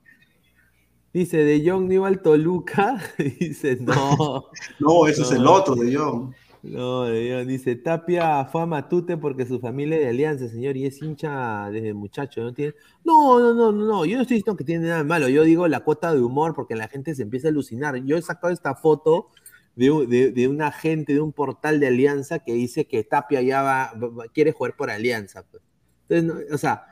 Dice 1.15 1.39
de 1.39 1.67
Jong 1.67 1.89
Nival 1.89 2.21
Toluca. 2.21 3.01
dice 3.41 3.79
no. 3.81 4.45
no, 4.79 5.07
ese 5.07 5.23
es 5.23 5.33
el 5.33 5.47
otro 5.47 5.75
de 5.75 5.97
Jong. 5.97 6.35
No, 6.63 7.05
de. 7.05 7.45
Dice 7.47 7.77
Tapia 7.77 8.45
fue 8.45 8.63
a 8.63 8.67
Matute 8.67 9.17
porque 9.17 9.47
su 9.47 9.61
familia 9.61 9.97
es 9.97 10.03
de 10.03 10.09
Alianza, 10.11 10.49
señor, 10.49 10.77
y 10.77 10.87
es 10.87 11.01
hincha 11.01 11.71
desde 11.71 11.95
muchacho. 11.95 12.43
No, 12.43 12.53
tiene... 12.53 12.75
no, 13.05 13.39
no, 13.39 13.55
no, 13.55 13.73
no, 13.73 14.05
Yo 14.05 14.17
no 14.17 14.23
estoy 14.23 14.37
diciendo 14.37 14.57
que 14.57 14.65
tiene 14.65 14.87
nada 14.87 14.99
de 14.99 15.05
malo. 15.05 15.29
Yo 15.29 15.43
digo 15.45 15.69
la 15.69 15.81
cuota 15.81 16.13
de 16.13 16.21
humor 16.21 16.55
porque 16.55 16.77
la 16.77 16.89
gente 16.89 17.15
se 17.15 17.23
empieza 17.23 17.49
a 17.49 17.51
alucinar. 17.51 17.97
Yo 18.05 18.17
he 18.17 18.23
sacado 18.23 18.53
esta 18.53 18.75
foto 18.75 19.29
de, 19.75 20.33
de, 20.35 20.49
una 20.49 20.71
gente 20.73 21.15
de 21.15 21.21
un 21.21 21.33
portal 21.33 21.81
de 21.81 21.87
Alianza 21.87 22.41
que 22.41 22.53
dice 22.53 22.87
que 22.87 23.05
Tapia 23.05 23.41
ya 23.41 23.63
va, 23.63 23.93
quiere 24.35 24.53
jugar 24.53 24.77
por 24.77 24.91
Alianza. 24.91 25.45
Pues. 25.51 26.25
O 26.53 26.59
sea, 26.59 26.85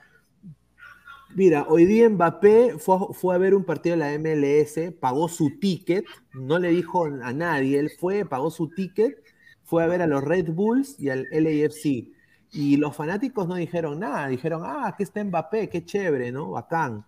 mira, 1.34 1.66
hoy 1.68 1.84
día 1.84 2.08
Mbappé 2.08 2.76
fue, 2.78 2.98
fue, 3.12 3.34
a 3.34 3.38
ver 3.38 3.54
un 3.54 3.64
partido 3.64 3.96
de 3.96 4.00
la 4.00 4.18
MLS, 4.18 4.94
pagó 4.98 5.28
su 5.28 5.58
ticket, 5.58 6.04
no 6.32 6.58
le 6.58 6.70
dijo 6.70 7.04
a 7.04 7.32
nadie, 7.32 7.78
él 7.78 7.90
fue, 7.98 8.24
pagó 8.24 8.50
su 8.50 8.70
ticket, 8.70 9.18
fue 9.68 9.84
a 9.84 9.86
ver 9.86 10.00
a 10.00 10.06
los 10.06 10.24
Red 10.24 10.50
Bulls 10.50 10.98
y 10.98 11.10
al 11.10 11.26
LAFC. 11.30 12.10
Y 12.52 12.78
los 12.78 12.96
fanáticos 12.96 13.46
no 13.46 13.54
dijeron 13.54 14.00
nada, 14.00 14.26
dijeron, 14.28 14.62
ah, 14.64 14.86
aquí 14.86 15.02
está 15.02 15.22
Mbappé, 15.22 15.68
qué 15.68 15.84
chévere, 15.84 16.32
¿no? 16.32 16.52
Bacán. 16.52 17.04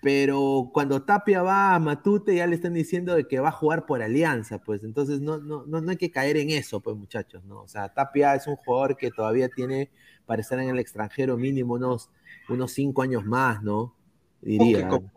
Pero 0.00 0.70
cuando 0.72 1.02
Tapia 1.02 1.42
va 1.42 1.74
a 1.74 1.80
Matute 1.80 2.36
ya 2.36 2.46
le 2.46 2.54
están 2.54 2.74
diciendo 2.74 3.16
de 3.16 3.26
que 3.26 3.40
va 3.40 3.48
a 3.48 3.52
jugar 3.52 3.86
por 3.86 4.02
alianza, 4.02 4.60
pues 4.60 4.84
entonces 4.84 5.20
no, 5.20 5.38
no, 5.38 5.64
no 5.66 5.90
hay 5.90 5.96
que 5.96 6.12
caer 6.12 6.36
en 6.36 6.50
eso, 6.50 6.80
pues 6.80 6.96
muchachos, 6.96 7.44
¿no? 7.44 7.62
O 7.62 7.68
sea, 7.68 7.92
Tapia 7.92 8.36
es 8.36 8.46
un 8.46 8.54
jugador 8.54 8.96
que 8.96 9.10
todavía 9.10 9.48
tiene 9.48 9.90
para 10.26 10.42
estar 10.42 10.60
en 10.60 10.68
el 10.68 10.78
extranjero 10.78 11.36
mínimo 11.36 11.74
unos, 11.74 12.08
unos 12.48 12.70
cinco 12.70 13.02
años 13.02 13.24
más, 13.24 13.64
¿no? 13.64 13.96
Diría. 14.40 14.86
Como, 14.86 15.10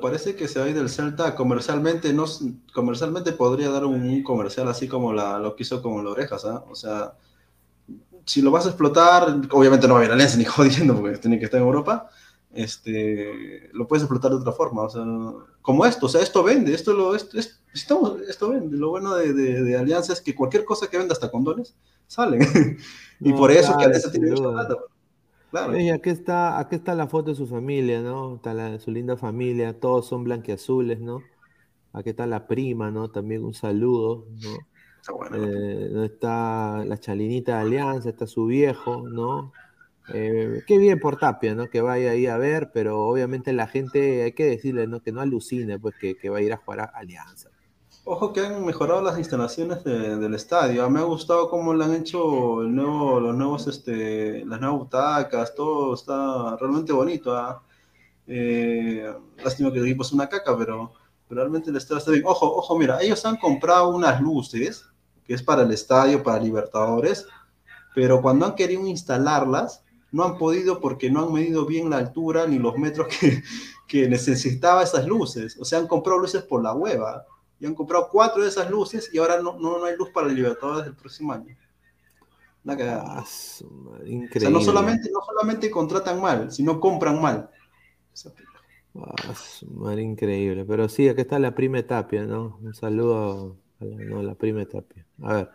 parece 0.00 0.36
que 0.36 0.48
se 0.48 0.58
va 0.58 0.66
a 0.66 0.68
ir 0.68 0.74
del 0.74 0.88
Celta, 0.88 1.34
comercialmente, 1.34 2.12
no, 2.12 2.24
comercialmente 2.74 3.32
podría 3.32 3.70
dar 3.70 3.84
un, 3.84 4.22
comercial 4.22 4.68
así 4.68 4.88
como 4.88 5.12
la, 5.12 5.38
lo 5.38 5.54
que 5.54 5.62
hizo 5.62 5.82
con 5.82 6.04
la 6.04 6.10
orejas, 6.10 6.44
¿ah? 6.44 6.64
O 6.70 6.74
sea, 6.74 7.14
si 8.24 8.42
lo 8.42 8.50
vas 8.50 8.66
a 8.66 8.70
explotar, 8.70 9.40
obviamente 9.50 9.86
no 9.86 9.94
va 9.94 10.00
a 10.00 10.04
ir 10.04 10.10
a 10.10 10.14
Alianza 10.14 10.36
ni 10.38 10.44
jodiendo 10.44 10.96
porque 10.96 11.18
tiene 11.18 11.38
que 11.38 11.44
estar 11.44 11.60
en 11.60 11.66
Europa, 11.66 12.08
este, 12.52 13.70
lo 13.72 13.86
puedes 13.86 14.02
explotar 14.02 14.30
de 14.30 14.38
otra 14.38 14.52
forma, 14.52 14.82
o 14.82 14.90
sea, 14.90 15.04
como 15.60 15.84
esto, 15.84 16.06
o 16.06 16.08
sea, 16.08 16.22
esto 16.22 16.42
vende, 16.42 16.74
esto 16.74 16.92
lo, 16.94 17.14
esto, 17.14 17.38
esto, 17.72 18.50
vende, 18.50 18.76
lo 18.76 18.90
bueno 18.90 19.14
de, 19.14 19.32
de, 19.32 19.76
Alianza 19.76 20.14
es 20.14 20.22
que 20.22 20.34
cualquier 20.34 20.64
cosa 20.64 20.88
que 20.88 20.96
venda, 20.96 21.12
hasta 21.12 21.30
condones, 21.30 21.74
salen, 22.06 22.40
y 23.20 23.32
por 23.32 23.50
eso 23.50 23.76
que 23.76 23.84
Alianza 23.84 24.10
tiene 24.10 24.30
mucha 24.30 24.50
plata. 24.50 24.76
Claro. 25.50 25.78
Y 25.78 25.90
aquí 25.90 26.10
está, 26.10 26.58
aquí 26.58 26.76
está 26.76 26.94
la 26.94 27.06
foto 27.06 27.30
de 27.30 27.36
su 27.36 27.46
familia, 27.46 28.00
¿no? 28.02 28.36
Está 28.36 28.52
la, 28.52 28.78
su 28.78 28.90
linda 28.90 29.16
familia, 29.16 29.78
todos 29.78 30.06
son 30.06 30.24
blanqueazules, 30.24 31.00
¿no? 31.00 31.22
Aquí 31.92 32.10
está 32.10 32.26
la 32.26 32.46
prima, 32.46 32.90
¿no? 32.90 33.10
También 33.10 33.44
un 33.44 33.54
saludo, 33.54 34.26
¿no? 34.42 34.58
Está 35.00 35.12
bueno. 35.12 35.36
Eh, 35.36 36.04
está 36.06 36.84
la 36.84 36.98
chalinita 36.98 37.56
de 37.56 37.62
Alianza, 37.62 38.10
está 38.10 38.26
su 38.26 38.46
viejo, 38.46 39.08
¿no? 39.08 39.52
Eh, 40.12 40.62
qué 40.66 40.78
bien 40.78 41.00
por 41.00 41.16
Tapia, 41.16 41.54
¿no? 41.54 41.68
Que 41.68 41.80
vaya 41.80 42.10
ahí 42.10 42.26
a 42.26 42.36
ver, 42.36 42.70
pero 42.72 43.04
obviamente 43.04 43.52
la 43.52 43.66
gente, 43.66 44.24
hay 44.24 44.32
que 44.32 44.44
decirle, 44.44 44.86
¿no? 44.86 45.00
Que 45.00 45.12
no 45.12 45.20
alucine, 45.20 45.78
pues, 45.78 45.94
que, 45.96 46.16
que 46.16 46.28
va 46.28 46.38
a 46.38 46.42
ir 46.42 46.52
a 46.52 46.58
jugar 46.58 46.80
a 46.80 46.84
Alianza. 46.84 47.50
Ojo 48.08 48.32
que 48.32 48.38
han 48.38 48.64
mejorado 48.64 49.02
las 49.02 49.18
instalaciones 49.18 49.82
del 49.82 50.32
estadio. 50.32 50.88
Me 50.88 51.00
ha 51.00 51.02
gustado 51.02 51.50
cómo 51.50 51.74
le 51.74 51.84
han 51.84 51.92
hecho 51.92 52.62
el 52.62 52.72
nuevo, 52.72 53.18
los 53.18 53.34
nuevos, 53.34 53.66
este, 53.66 54.44
las 54.44 54.60
nuevas 54.60 54.78
butacas, 54.78 55.56
todo 55.56 55.92
está 55.94 56.56
realmente 56.56 56.92
bonito. 56.92 57.36
¿ah? 57.36 57.60
Eh, 58.28 59.12
lástima 59.42 59.72
que 59.72 59.78
el 59.80 59.86
equipo 59.86 60.04
es 60.04 60.12
una 60.12 60.28
caca, 60.28 60.56
pero, 60.56 60.92
realmente 61.28 61.70
el 61.70 61.76
estadio 61.76 61.98
está 61.98 62.12
bien. 62.12 62.22
Ojo, 62.24 62.46
ojo, 62.46 62.78
mira, 62.78 63.02
ellos 63.02 63.26
han 63.26 63.38
comprado 63.38 63.88
unas 63.88 64.20
luces, 64.20 64.84
que 65.26 65.34
es 65.34 65.42
para 65.42 65.62
el 65.62 65.72
estadio, 65.72 66.22
para 66.22 66.38
Libertadores, 66.38 67.26
pero 67.92 68.22
cuando 68.22 68.46
han 68.46 68.54
querido 68.54 68.86
instalarlas, 68.86 69.82
no 70.12 70.22
han 70.22 70.38
podido 70.38 70.78
porque 70.78 71.10
no 71.10 71.24
han 71.24 71.32
medido 71.32 71.66
bien 71.66 71.90
la 71.90 71.96
altura 71.96 72.46
ni 72.46 72.60
los 72.60 72.78
metros 72.78 73.08
que, 73.08 73.42
que 73.88 74.08
necesitaba 74.08 74.84
esas 74.84 75.08
luces. 75.08 75.58
O 75.58 75.64
sea, 75.64 75.80
han 75.80 75.88
comprado 75.88 76.20
luces 76.20 76.44
por 76.44 76.62
la 76.62 76.72
hueva. 76.72 77.26
Y 77.58 77.66
han 77.66 77.74
comprado 77.74 78.08
cuatro 78.10 78.42
de 78.42 78.48
esas 78.48 78.70
luces 78.70 79.10
y 79.12 79.18
ahora 79.18 79.40
no, 79.40 79.58
no, 79.58 79.84
hay 79.84 79.96
luz 79.96 80.10
para 80.10 80.28
el 80.28 80.34
Libertadores 80.34 80.84
del 80.84 80.94
próximo 80.94 81.32
año. 81.32 81.56
Una 82.64 82.76
cagada. 82.76 83.24
increíble. 84.04 84.28
Ah, 84.32 84.36
o 84.36 84.40
sea, 84.40 84.50
no 84.50 84.60
solamente, 84.60 85.10
no 85.10 85.20
solamente 85.24 85.70
contratan 85.70 86.20
mal, 86.20 86.52
sino 86.52 86.80
compran 86.80 87.20
mal. 87.20 87.50
Ah, 88.94 89.94
increíble. 89.96 90.64
Pero 90.64 90.88
sí, 90.88 91.08
aquí 91.08 91.20
está 91.20 91.38
la 91.38 91.54
prima 91.54 91.82
Tapia, 91.82 92.24
¿no? 92.24 92.58
Un 92.60 92.74
saludo 92.74 93.56
a 93.80 93.84
la, 93.84 94.22
la 94.22 94.34
prima 94.34 94.64
Tapia. 94.66 95.06
A 95.22 95.34
ver. 95.34 95.50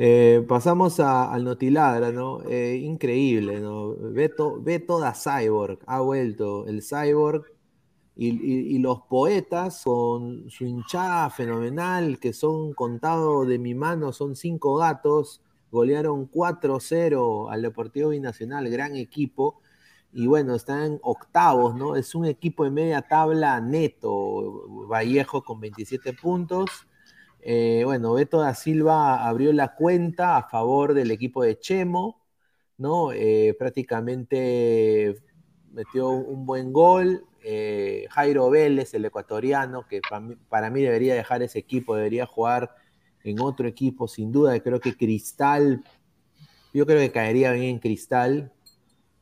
Eh, 0.00 0.44
pasamos 0.46 1.00
al 1.00 1.42
Notiladra, 1.42 2.12
¿no? 2.12 2.42
Eh, 2.48 2.76
increíble, 2.76 3.58
¿no? 3.58 3.96
Ve, 3.96 4.28
toda 4.78 5.12
Cyborg, 5.12 5.80
ha 5.86 6.00
vuelto 6.00 6.66
el 6.68 6.82
Cyborg 6.84 7.44
y, 8.20 8.78
los 8.80 9.02
poetas 9.02 9.82
con 9.84 10.50
su 10.50 10.64
hinchada 10.64 11.30
fenomenal, 11.30 12.18
que 12.18 12.32
son 12.32 12.74
contados 12.74 13.46
de 13.46 13.58
mi 13.60 13.74
mano, 13.74 14.12
son 14.12 14.34
cinco 14.34 14.76
gatos, 14.76 15.40
golearon 15.70 16.28
4-0 16.28 17.48
al 17.50 17.62
Deportivo 17.62 18.10
Binacional, 18.10 18.68
gran 18.70 18.96
equipo. 18.96 19.60
Y 20.12 20.26
bueno, 20.26 20.54
están 20.56 20.98
octavos, 21.02 21.76
¿no? 21.76 21.94
Es 21.94 22.14
un 22.14 22.24
equipo 22.26 22.64
de 22.64 22.70
media 22.70 23.02
tabla 23.02 23.60
neto. 23.60 24.64
Vallejo 24.88 25.44
con 25.44 25.60
27 25.60 26.14
puntos, 26.14 26.88
eh, 27.40 27.82
bueno, 27.84 28.14
Beto 28.14 28.40
da 28.40 28.54
Silva 28.54 29.26
abrió 29.26 29.52
la 29.52 29.74
cuenta 29.74 30.36
a 30.36 30.48
favor 30.48 30.94
del 30.94 31.10
equipo 31.10 31.42
de 31.42 31.58
Chemo, 31.58 32.20
¿no? 32.76 33.12
Eh, 33.12 33.54
prácticamente 33.58 35.16
metió 35.72 36.10
un 36.10 36.46
buen 36.46 36.72
gol. 36.72 37.24
Eh, 37.50 38.06
Jairo 38.10 38.50
Vélez, 38.50 38.92
el 38.92 39.06
ecuatoriano, 39.06 39.86
que 39.86 40.02
para 40.50 40.68
mí, 40.68 40.82
debería 40.82 41.14
dejar 41.14 41.42
ese 41.42 41.58
equipo, 41.58 41.96
debería 41.96 42.26
jugar 42.26 42.74
en 43.24 43.40
otro 43.40 43.66
equipo, 43.66 44.06
sin 44.06 44.30
duda. 44.30 44.60
Creo 44.60 44.80
que 44.80 44.98
Cristal, 44.98 45.82
yo 46.74 46.84
creo 46.84 46.98
que 46.98 47.10
caería 47.10 47.52
bien 47.52 47.64
en 47.64 47.78
Cristal, 47.78 48.52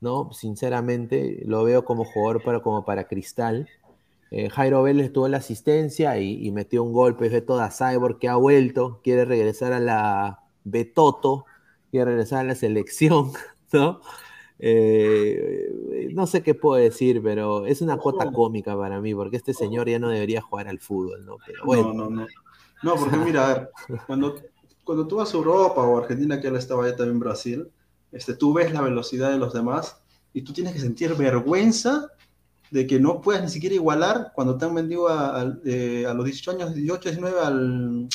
¿no? 0.01 0.32
Sinceramente, 0.32 1.44
lo 1.47 1.62
veo 1.62 1.85
como 1.85 2.05
jugador 2.05 2.43
para, 2.43 2.61
como 2.62 2.85
para 2.85 3.05
Cristal. 3.07 3.69
Eh, 4.32 4.51
Jairo 4.51 4.82
Vélez 4.82 5.12
tuvo 5.12 5.28
la 5.28 5.36
asistencia 5.36 6.19
y, 6.19 6.51
metió 6.51 6.82
un 6.82 6.93
golpe 6.93 7.28
de 7.28 7.43
toda 7.43 7.70
Cyborg 7.70 8.19
que 8.19 8.28
ha 8.28 8.35
vuelto, 8.35 9.01
quiere 9.05 9.24
regresar 9.24 9.73
a 9.73 9.78
la 9.78 10.40
Betoto, 10.65 11.44
quiere 11.93 12.07
regresar 12.07 12.40
a 12.40 12.48
la 12.48 12.55
selección, 12.57 13.31
¿no? 13.73 14.01
Eh, 14.59 16.11
no 16.15 16.27
sé 16.27 16.43
qué 16.43 16.55
puedo 16.55 16.77
decir, 16.77 17.23
pero 17.23 17.66
es 17.66 17.83
una 17.83 17.99
cuota 17.99 18.31
cómica 18.33 18.77
para 18.77 19.01
mí, 19.01 19.15
porque 19.15 19.37
este 19.37 19.53
señor 19.53 19.89
ya 19.89 19.99
no 19.99 20.09
debería 20.09 20.41
jugar 20.41 20.69
al 20.69 20.78
fútbol, 20.78 21.24
¿no? 21.27 21.37
No, 21.65 21.93
no, 21.93 22.11
no. 22.11 22.27
No, 22.83 22.95
porque 22.97 23.16
mira, 23.16 23.45
a 23.45 23.55
ver, 23.55 23.70
cuando, 24.07 24.37
cuando 24.85 25.07
tú 25.07 25.16
vas 25.16 25.33
a 25.33 25.37
Europa 25.37 25.83
o 25.83 25.99
Argentina, 25.99 26.41
que 26.41 26.49
él 26.49 26.57
estaba 26.57 26.85
allá 26.85 26.97
también 26.97 27.16
en 27.16 27.20
Brasil, 27.20 27.69
este, 28.12 28.35
tú 28.35 28.53
ves 28.55 28.73
la 28.73 28.83
velocidad 28.83 29.31
de 29.31 29.39
los 29.39 29.53
demás 29.53 30.01
y 30.33 30.43
tú 30.43 30.53
tienes 30.53 30.73
que 30.73 30.81
sentir 30.81 31.15
vergüenza 31.15 32.09
de 32.70 32.87
que 32.87 32.99
no 32.99 33.20
puedas 33.20 33.43
ni 33.43 33.49
siquiera 33.49 33.74
igualar 33.74 34.33
cuando 34.35 34.57
te 34.57 34.65
han 34.65 34.74
vendido 34.74 35.09
a, 35.09 35.57
eh, 35.65 36.05
los 36.15 36.24
18 36.24 36.51
años, 36.51 36.74
18, 36.74 37.11
19 37.11 37.41
al, 37.41 38.09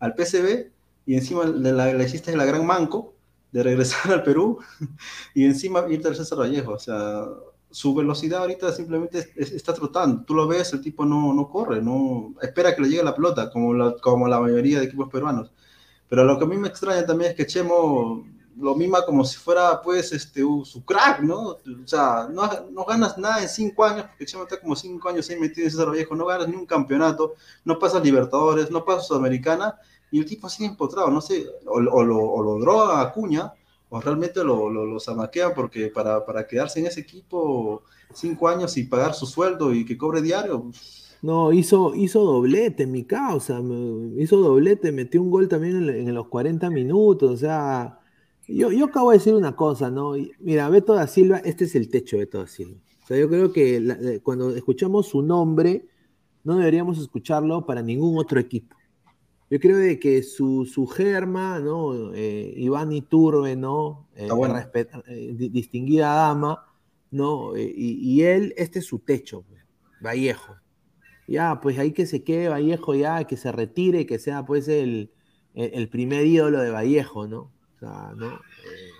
al 0.00 0.14
PCB 0.14 0.70
y 1.06 1.14
encima 1.14 1.44
le, 1.44 1.72
la, 1.72 1.92
le 1.92 2.04
hiciste 2.04 2.36
la 2.36 2.44
gran 2.44 2.66
manco 2.66 3.15
de 3.56 3.62
regresar 3.62 4.12
al 4.12 4.22
Perú 4.22 4.58
y 5.32 5.46
encima 5.46 5.86
irte 5.88 6.08
al 6.08 6.16
César 6.16 6.38
Vallejo. 6.38 6.72
O 6.72 6.78
sea, 6.78 7.24
su 7.70 7.94
velocidad 7.94 8.40
ahorita 8.40 8.70
simplemente 8.72 9.32
está 9.36 9.72
trotando. 9.72 10.24
Tú 10.24 10.34
lo 10.34 10.46
ves, 10.46 10.72
el 10.74 10.82
tipo 10.82 11.06
no, 11.06 11.32
no 11.32 11.48
corre, 11.48 11.80
no 11.80 12.34
espera 12.42 12.74
que 12.74 12.82
le 12.82 12.88
llegue 12.88 13.02
la 13.02 13.14
pelota, 13.14 13.50
como 13.50 13.72
la, 13.72 13.96
como 13.96 14.28
la 14.28 14.40
mayoría 14.40 14.78
de 14.78 14.84
equipos 14.84 15.08
peruanos. 15.10 15.50
Pero 16.08 16.24
lo 16.24 16.38
que 16.38 16.44
a 16.44 16.48
mí 16.48 16.56
me 16.56 16.68
extraña 16.68 17.06
también 17.06 17.30
es 17.30 17.36
que 17.36 17.46
Chemo 17.46 18.26
lo 18.58 18.74
mima 18.74 19.04
como 19.04 19.24
si 19.24 19.36
fuera, 19.36 19.80
pues, 19.82 20.12
este, 20.12 20.40
su 20.40 20.84
crack, 20.84 21.20
¿no? 21.20 21.40
O 21.50 21.58
sea, 21.84 22.28
no, 22.30 22.48
no 22.70 22.84
ganas 22.84 23.18
nada 23.18 23.42
en 23.42 23.48
cinco 23.48 23.84
años, 23.84 24.06
porque 24.06 24.26
Chema 24.26 24.44
está 24.44 24.60
como 24.60 24.76
cinco 24.76 25.08
años 25.08 25.28
ahí 25.28 25.38
metido 25.38 25.66
en 25.66 25.70
César 25.70 25.90
Viejo, 25.90 26.14
no 26.14 26.26
ganas 26.26 26.48
ni 26.48 26.56
un 26.56 26.66
campeonato, 26.66 27.34
no 27.64 27.78
pasas 27.78 28.02
Libertadores, 28.02 28.70
no 28.70 28.84
pasas 28.84 29.08
Sudamericana, 29.08 29.78
y 30.10 30.18
el 30.18 30.26
tipo 30.26 30.48
sigue 30.48 30.68
empotrado, 30.68 31.10
no 31.10 31.20
sé, 31.20 31.46
o, 31.66 31.80
lo, 31.80 31.92
o 31.92 32.42
lo, 32.42 32.58
droga 32.58 33.00
a 33.00 33.12
Cuña, 33.12 33.52
o 33.88 34.00
realmente 34.00 34.42
lo, 34.42 34.70
lo, 34.70 34.84
lo 34.84 35.00
zamaquean 35.00 35.52
porque 35.54 35.88
para, 35.88 36.24
para, 36.24 36.46
quedarse 36.46 36.80
en 36.80 36.86
ese 36.86 37.00
equipo 37.00 37.82
cinco 38.12 38.48
años 38.48 38.76
y 38.76 38.84
pagar 38.84 39.14
su 39.14 39.26
sueldo 39.26 39.72
y 39.72 39.84
que 39.84 39.96
cobre 39.96 40.22
diario. 40.22 40.70
No, 41.22 41.52
hizo, 41.52 41.94
hizo 41.94 42.20
doblete, 42.24 42.86
mi 42.86 43.04
causa, 43.04 43.60
hizo 44.18 44.36
doblete, 44.36 44.92
metió 44.92 45.22
un 45.22 45.30
gol 45.30 45.48
también 45.48 45.76
en, 45.76 46.08
en 46.08 46.14
los 46.14 46.28
40 46.28 46.70
minutos, 46.70 47.30
o 47.30 47.36
sea 47.36 47.98
Yo, 48.46 48.70
yo 48.70 48.86
acabo 48.86 49.10
de 49.10 49.18
decir 49.18 49.34
una 49.34 49.56
cosa, 49.56 49.90
¿no? 49.90 50.12
Mira, 50.40 50.68
Beto 50.68 50.94
da 50.94 51.06
Silva, 51.06 51.38
este 51.38 51.64
es 51.64 51.74
el 51.74 51.88
techo 51.88 52.16
de 52.16 52.24
Beto 52.24 52.38
da 52.38 52.46
Silva. 52.46 52.78
O 53.02 53.06
sea, 53.06 53.18
yo 53.18 53.28
creo 53.28 53.52
que 53.52 54.20
cuando 54.22 54.54
escuchamos 54.54 55.06
su 55.08 55.22
nombre, 55.22 55.86
no 56.44 56.56
deberíamos 56.56 56.98
escucharlo 56.98 57.64
para 57.64 57.82
ningún 57.82 58.18
otro 58.18 58.38
equipo. 58.38 58.75
Yo 59.48 59.60
creo 59.60 59.76
de 59.76 59.98
que 59.98 60.22
su, 60.22 60.64
su 60.66 60.86
germa, 60.86 61.60
¿no? 61.60 62.12
Eh, 62.14 62.52
Iván 62.56 62.92
Iturbe, 62.92 63.54
¿no? 63.54 64.08
Eh, 64.16 64.28
eh, 65.06 65.34
distinguida 65.50 66.14
dama, 66.14 66.66
¿no? 67.10 67.56
Y, 67.56 68.22
él, 68.22 68.54
este 68.56 68.80
es 68.80 68.86
su 68.86 68.98
techo, 68.98 69.44
pues, 69.48 69.62
Vallejo. 70.00 70.56
Ya, 71.28 71.60
pues 71.60 71.78
ahí 71.78 71.92
que 71.92 72.06
se 72.06 72.24
quede 72.24 72.48
Vallejo 72.48 72.94
ya, 72.94 73.24
que 73.24 73.36
se 73.36 73.52
retire, 73.52 74.06
que 74.06 74.18
sea 74.18 74.44
pues 74.44 74.68
el, 74.68 75.10
el 75.54 75.88
primer 75.88 76.26
ídolo 76.26 76.60
de 76.60 76.70
Vallejo, 76.70 77.26
¿no? 77.26 77.52
O 77.76 77.78
sea, 77.78 78.12
¿no? 78.16 78.34
Eh, 78.34 78.90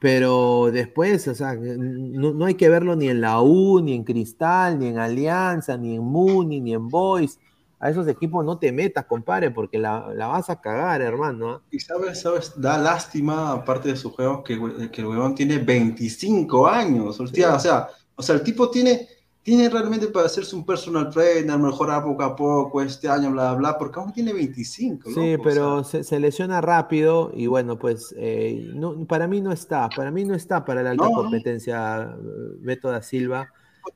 pero 0.00 0.70
después, 0.72 1.28
o 1.28 1.34
sea, 1.34 1.54
no, 1.54 2.44
hay 2.46 2.54
que 2.54 2.70
verlo 2.70 2.96
ni 2.96 3.08
en 3.08 3.20
la 3.20 3.42
U, 3.42 3.80
ni 3.82 3.94
en 3.94 4.04
Cristal, 4.04 4.78
ni 4.78 4.86
en 4.86 4.98
Alianza, 4.98 5.76
ni 5.76 5.96
en 5.96 6.02
Muni, 6.02 6.60
ni 6.60 6.72
en 6.72 6.88
Boys. 6.88 7.38
A 7.80 7.90
esos 7.90 8.06
equipos 8.06 8.44
no 8.44 8.58
te 8.58 8.70
metas, 8.70 9.06
compadre, 9.06 9.50
porque 9.50 9.78
la, 9.78 10.00
vas 10.16 10.50
a 10.50 10.60
cagar, 10.60 11.00
hermano. 11.00 11.50
¿ah? 11.50 11.62
Y 11.70 11.80
sabes, 11.80 12.20
sabes, 12.20 12.52
da 12.60 12.78
lástima, 12.78 13.52
aparte 13.52 13.88
de 13.88 13.96
sus 13.96 14.12
juegos, 14.12 14.42
que, 14.44 14.90
que 14.92 15.00
el 15.00 15.06
huevón 15.06 15.34
tiene 15.34 15.58
25 15.58 16.68
años. 16.68 17.18
O 17.18 17.26
sea, 17.26 17.88
o 18.14 18.22
sea, 18.22 18.34
el 18.34 18.42
tipo 18.42 18.70
tiene 18.70 19.08
tiene 19.42 19.70
realmente 19.70 20.08
para 20.08 20.26
hacerse 20.26 20.54
un 20.54 20.66
personal 20.66 21.08
trainer, 21.08 21.58
mejorar 21.58 22.04
poco 22.04 22.22
a 22.22 22.36
poco 22.36 22.82
este 22.82 23.08
año, 23.08 23.30
bla, 23.30 23.52
bla, 23.52 23.70
bla, 23.70 23.78
porque 23.78 23.98
aún 23.98 24.12
tiene 24.12 24.32
25. 24.34 25.10
Sí, 25.10 25.36
pero 25.42 25.82
se, 25.82 26.20
lesiona 26.20 26.60
rápido 26.60 27.30
y 27.34 27.46
bueno, 27.46 27.78
pues 27.78 28.14
eh, 28.18 28.70
no, 28.74 29.06
para 29.06 29.26
mí 29.26 29.40
no 29.40 29.50
está, 29.50 29.88
para 29.88 30.10
mí 30.10 30.24
no 30.24 30.34
está 30.34 30.64
para 30.64 30.82
la 30.82 30.90
alta 30.90 31.08
competencia 31.08 32.14
Beto 32.58 32.90
da 32.90 33.00
Silva. 33.00 33.48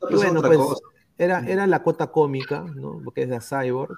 Y 0.08 0.14
bueno, 0.14 0.40
pues 0.40 0.58
era, 1.18 1.46
era 1.46 1.66
la 1.66 1.82
cuota 1.82 2.08
cómica, 2.08 2.64
¿no? 2.74 3.00
Porque 3.04 3.22
es 3.22 3.28
de 3.28 3.40
Cyborg. 3.40 3.96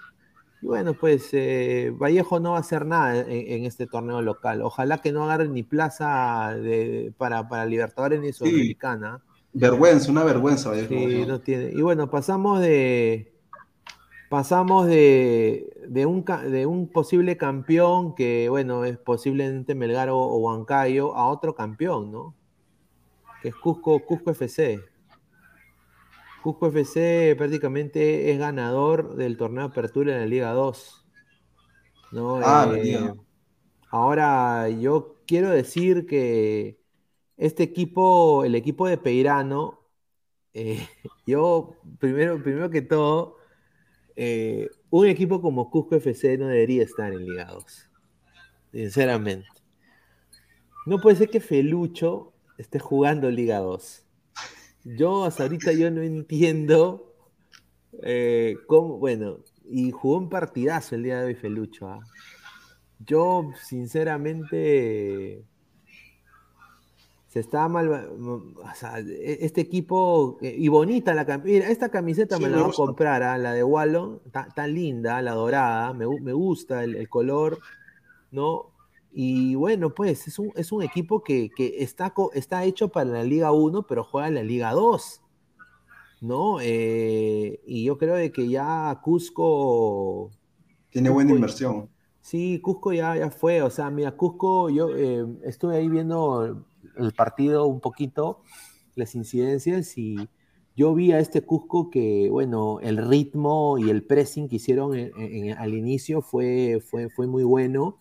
Y 0.62 0.66
bueno, 0.66 0.94
pues 0.94 1.28
eh, 1.32 1.93
Vallejo 1.94 2.40
no 2.40 2.52
va 2.52 2.59
a 2.59 2.60
hacer 2.60 2.86
nada 2.86 3.20
en, 3.20 3.64
este 3.64 3.86
torneo 3.86 4.22
local. 4.22 4.62
Ojalá 4.62 4.98
que 4.98 5.12
no 5.12 5.24
agarre 5.24 5.48
ni 5.48 5.62
plaza 5.62 6.55
de, 6.55 7.12
para, 7.18 7.48
para 7.48 7.66
Libertadores 7.66 8.20
ni 8.20 8.32
Sudamericana. 8.32 9.22
Vergüenza, 9.52 10.10
una 10.10 10.24
vergüenza. 10.24 10.74
Sí, 10.86 11.24
no 11.26 11.40
tiene. 11.40 11.70
Y 11.72 11.80
bueno, 11.80 12.10
pasamos 12.10 12.60
de. 12.60 13.32
Pasamos 14.28 14.86
de, 14.86 15.72
de, 15.88 16.05
un, 16.05 16.24
de 16.24 16.66
un 16.66 16.88
posible 16.88 17.36
campeón 17.36 18.14
que, 18.16 18.48
bueno, 18.48 18.84
es 18.84 18.98
posiblemente 18.98 19.76
Melgar 19.76 20.10
o, 20.10 20.36
Huancayo, 20.38 21.14
a 21.14 21.28
otro 21.28 21.55
campeón, 21.55 22.10
¿no? 22.10 22.34
Que 23.40 23.51
es 23.51 23.55
Cusco, 23.55 24.01
Cusco 24.05 24.32
FC. 24.32 24.80
Cusco 26.47 26.68
FC 26.68 27.35
prácticamente 27.36 28.31
es 28.31 28.39
ganador 28.39 29.16
del 29.16 29.36
torneo 29.36 29.64
de 29.64 29.70
apertura 29.73 30.12
en 30.12 30.20
la 30.20 30.27
Liga 30.27 30.52
2. 30.52 31.05
¿no? 32.12 32.36
Ah, 32.36 32.73
eh, 32.77 33.12
ahora, 33.90 34.68
yo 34.68 35.16
quiero 35.27 35.51
decir 35.51 36.06
que 36.06 36.78
este 37.36 37.64
equipo, 37.64 38.44
el 38.44 38.55
equipo 38.55 38.86
de 38.86 38.97
Peirano, 38.97 39.81
eh, 40.55 40.86
yo, 41.27 41.74
primero, 41.98 42.40
primero 42.40 42.70
que 42.70 42.82
todo, 42.82 43.39
eh, 44.14 44.70
un 44.90 45.09
equipo 45.09 45.43
como 45.43 45.68
Cusco 45.68 45.97
FC 45.97 46.39
no 46.39 46.47
debería 46.47 46.85
estar 46.85 47.12
en 47.12 47.27
Liga 47.27 47.47
2. 47.47 47.90
Sinceramente. 48.70 49.48
No 50.86 51.01
puede 51.01 51.16
ser 51.16 51.28
que 51.28 51.40
Felucho 51.40 52.35
esté 52.56 52.78
jugando 52.78 53.32
Liga 53.32 53.59
2. 53.59 54.06
Yo 54.95 55.25
hasta 55.25 55.43
ahorita 55.43 55.73
yo 55.73 55.91
no 55.91 56.01
entiendo 56.01 57.13
eh, 58.03 58.57
cómo, 58.69 58.99
bueno, 58.99 59.39
y 59.65 59.91
jugó 59.91 60.19
un 60.19 60.29
partidazo 60.29 60.95
el 60.95 61.03
día 61.03 61.19
de 61.21 61.27
hoy 61.27 61.35
Felucho. 61.35 61.89
¿ah? 61.89 61.99
Yo, 63.01 63.51
sinceramente, 63.61 65.45
está 67.35 67.69
mal. 67.69 67.89
O 67.89 68.75
sea, 68.75 69.01
e, 69.01 69.39
este 69.41 69.61
equipo. 69.61 70.39
Eh, 70.41 70.55
y 70.57 70.69
bonita 70.69 71.15
la 71.15 71.27
camiseta. 71.27 71.69
esta 71.69 71.89
camiseta 71.89 72.39
me 72.39 72.49
la 72.49 72.63
voy 72.63 72.71
a 72.71 72.75
comprar, 72.75 73.23
¿ah? 73.23 73.39
la 73.39 73.53
de 73.53 73.65
Wallon. 73.65 74.21
Tan 74.55 74.75
linda, 74.75 75.21
la 75.23 75.33
dorada. 75.33 75.93
Me, 75.95 76.05
gusta 76.07 76.85
el, 76.85 77.09
color, 77.09 77.59
¿no? 78.31 78.73
Y 79.18 79.55
bueno, 79.55 79.94
pues 79.94 80.28
es 80.28 80.38
un, 80.38 80.52
es 80.56 80.72
un 80.72 80.82
equipo 80.82 81.22
que, 81.24 81.51
está, 81.78 82.12
está 82.34 82.64
hecho 82.64 82.90
para 82.90 83.12
la 83.12 83.24
Liga 83.24 83.51
1, 83.51 83.86
pero 83.86 84.05
juega 84.05 84.28
en 84.28 84.34
la 84.34 84.43
Liga 84.43 84.72
2. 84.72 85.22
¿No? 86.20 86.59
Eh, 86.60 87.59
y 87.66 87.84
yo 87.84 87.97
creo 87.97 88.14
de 88.14 88.30
que 88.30 88.47
ya 88.47 89.01
Cusco. 89.02 90.30
Tiene 90.90 91.09
buena 91.09 91.30
inversión. 91.30 91.88
Sí, 92.20 92.60
Cusco 92.60 92.93
ya, 92.93 93.16
ya 93.16 93.30
fue. 93.30 93.62
O 93.62 93.70
sea, 93.70 93.90
mira, 93.90 94.14
Cusco, 94.18 94.68
yo 94.68 94.94
eh, 94.94 95.24
estuve 95.44 95.78
ahí 95.78 95.88
viendo 95.88 96.66
el 96.98 97.12
partido 97.14 97.64
un 97.64 97.80
poquito, 97.80 98.43
las 98.97 99.14
incidencias 99.14 99.97
y 99.97 100.28
yo 100.76 100.94
vi 100.94 101.12
a 101.12 101.20
este 101.20 101.40
Cusco 101.40 101.88
que, 101.88 102.28
bueno, 102.30 102.80
el 102.82 102.98
ritmo 102.98 103.78
y 103.78 103.88
el 103.88 104.05
pressing 104.05 104.47
que 104.47 104.56
hicieron 104.56 104.93
al 105.56 105.72
inicio 105.72 106.20
fue, 106.20 106.82
fue, 106.86 107.09
fue 107.09 107.26
muy 107.26 107.44
bueno 107.44 107.97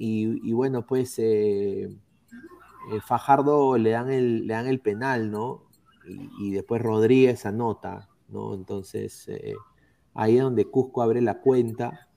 y, 0.00 0.52
bueno, 0.52 0.86
pues 0.86 1.18
eh, 1.18 1.84
eh, 1.86 3.00
Fajardo 3.04 3.76
le 3.76 3.90
dan, 3.90 4.10
el, 4.10 4.46
le 4.46 4.54
dan 4.54 4.68
el 4.68 4.80
penal, 4.80 5.30
¿no? 5.30 5.64
Y, 6.38 6.52
después 6.52 6.80
Rodríguez 6.80 7.44
anota, 7.44 8.08
¿no? 8.28 8.54
Entonces 8.54 9.28
eh, 9.28 9.54
ahí 10.14 10.36
es 10.36 10.42
donde 10.42 10.64
Cusco 10.64 11.02
abre 11.02 11.20
la 11.20 11.40
cuenta. 11.40 12.08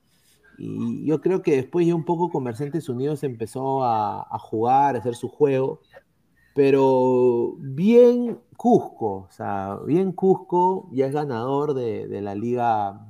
Y 0.57 1.05
yo 1.05 1.19
creo 1.21 1.41
que 1.41 1.55
después 1.55 1.87
ya 1.87 1.95
un 1.95 2.05
poco 2.05 2.29
Comerciantes 2.29 2.87
Unidos 2.87 3.23
empezó 3.23 3.83
a, 3.83 4.37
jugar, 4.39 4.95
a 4.95 4.99
hacer 4.99 5.15
su 5.15 5.27
juego 5.27 5.81
pero 6.53 7.55
bien 7.59 8.39
Cusco, 8.57 9.27
o 9.27 9.31
sea, 9.31 9.77
bien 9.85 10.11
Cusco 10.11 10.89
ya 10.91 11.07
es 11.07 11.13
ganador 11.13 11.73
de, 11.73 12.21
la 12.21 12.35
Liga 12.35 13.07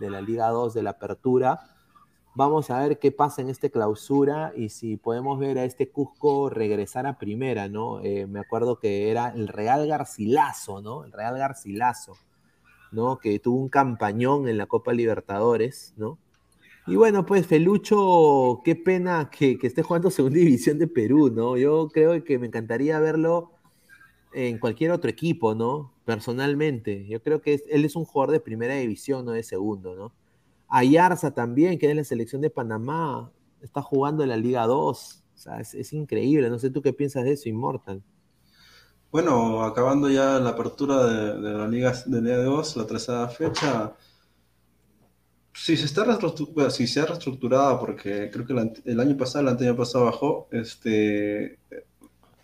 de 0.00 0.10
la 0.10 0.20
Liga 0.20 0.48
2 0.48 0.74
de 0.74 0.82
la 0.82 0.90
Apertura. 0.90 1.60
Vamos 2.34 2.70
a 2.70 2.78
ver 2.80 2.98
qué 3.00 3.10
pasa 3.10 3.42
en 3.42 3.48
este 3.50 3.70
clausura 3.70 4.52
y 4.56 4.68
si 4.68 4.96
podemos 4.96 5.38
ver 5.40 5.58
a 5.58 5.64
este 5.64 5.90
Cusco 5.90 6.48
regresar 6.48 7.06
a 7.06 7.18
primera, 7.18 7.68
¿no? 7.68 8.00
Eh, 8.02 8.26
me 8.28 8.38
acuerdo 8.38 8.78
que 8.78 9.10
era 9.10 9.30
el 9.30 9.48
Real 9.48 9.88
Garcilaso, 9.88 10.80
¿no? 10.80 11.04
El 11.04 11.12
Real 11.12 11.36
Garcilaso, 11.36 12.16
¿no? 12.92 13.18
Que 13.18 13.40
tuvo 13.40 13.60
un 13.60 13.68
campañón 13.68 14.48
en 14.48 14.58
la 14.58 14.66
Copa 14.66 14.92
Libertadores, 14.92 15.92
¿no? 15.96 16.18
Y 16.86 16.96
bueno, 16.96 17.26
pues 17.26 17.46
Felucho, 17.46 18.62
qué 18.64 18.76
pena 18.76 19.28
que, 19.30 19.58
esté 19.62 19.82
jugando 19.82 20.10
segunda 20.10 20.38
división 20.38 20.78
de 20.78 20.86
Perú, 20.86 21.30
¿no? 21.30 21.56
Yo 21.56 21.88
creo 21.88 22.22
que 22.22 22.38
me 22.38 22.46
encantaría 22.46 23.00
verlo 23.00 23.52
en 24.32 24.58
cualquier 24.58 24.92
otro 24.92 25.10
equipo, 25.10 25.56
¿no? 25.56 25.92
Personalmente. 26.04 27.06
Yo 27.08 27.20
creo 27.22 27.42
que 27.42 27.60
él 27.70 27.84
es 27.84 27.96
un 27.96 28.04
jugador 28.04 28.32
de 28.32 28.40
primera 28.40 28.76
división, 28.76 29.24
no 29.24 29.32
de 29.32 29.42
segundo, 29.42 29.96
¿no? 29.96 30.12
Ayarza 30.70 31.32
también, 31.32 31.78
que 31.78 31.90
es 31.90 31.96
la 31.96 32.04
selección 32.04 32.40
de 32.40 32.48
Panamá, 32.48 33.30
está 33.60 33.82
jugando 33.82 34.22
en 34.22 34.30
la 34.30 34.36
Liga 34.36 34.66
2. 34.66 35.24
O 35.34 35.38
sea, 35.38 35.60
es, 35.60 35.92
increíble. 35.92 36.48
No 36.48 36.58
sé 36.58 36.70
tú 36.70 36.80
qué 36.80 36.92
piensas 36.92 37.24
de 37.24 37.32
eso, 37.32 37.48
Immortal. 37.48 38.02
Bueno, 39.10 39.64
acabando 39.64 40.08
ya 40.08 40.38
la 40.38 40.50
apertura 40.50 41.04
de, 41.04 41.40
la 41.40 41.66
Liga 41.66 41.92
de 42.06 42.22
Liga 42.22 42.36
2, 42.44 42.76
la 42.76 42.86
tercera 42.86 43.28
fecha 43.28 43.92
si 45.52 45.76
se 45.76 45.84
está 45.84 46.04
reestructurada, 46.04 46.70
si 46.70 46.86
se 46.86 47.00
ha 47.00 47.06
reestructurado, 47.06 47.78
porque 47.80 48.30
creo 48.32 48.46
que 48.46 48.52
el, 48.84 49.00
año 49.00 49.16
pasado, 49.16 49.46
el 49.46 49.56
año 49.56 49.76
pasado 49.76 50.06
bajó, 50.06 50.48
este, 50.52 51.58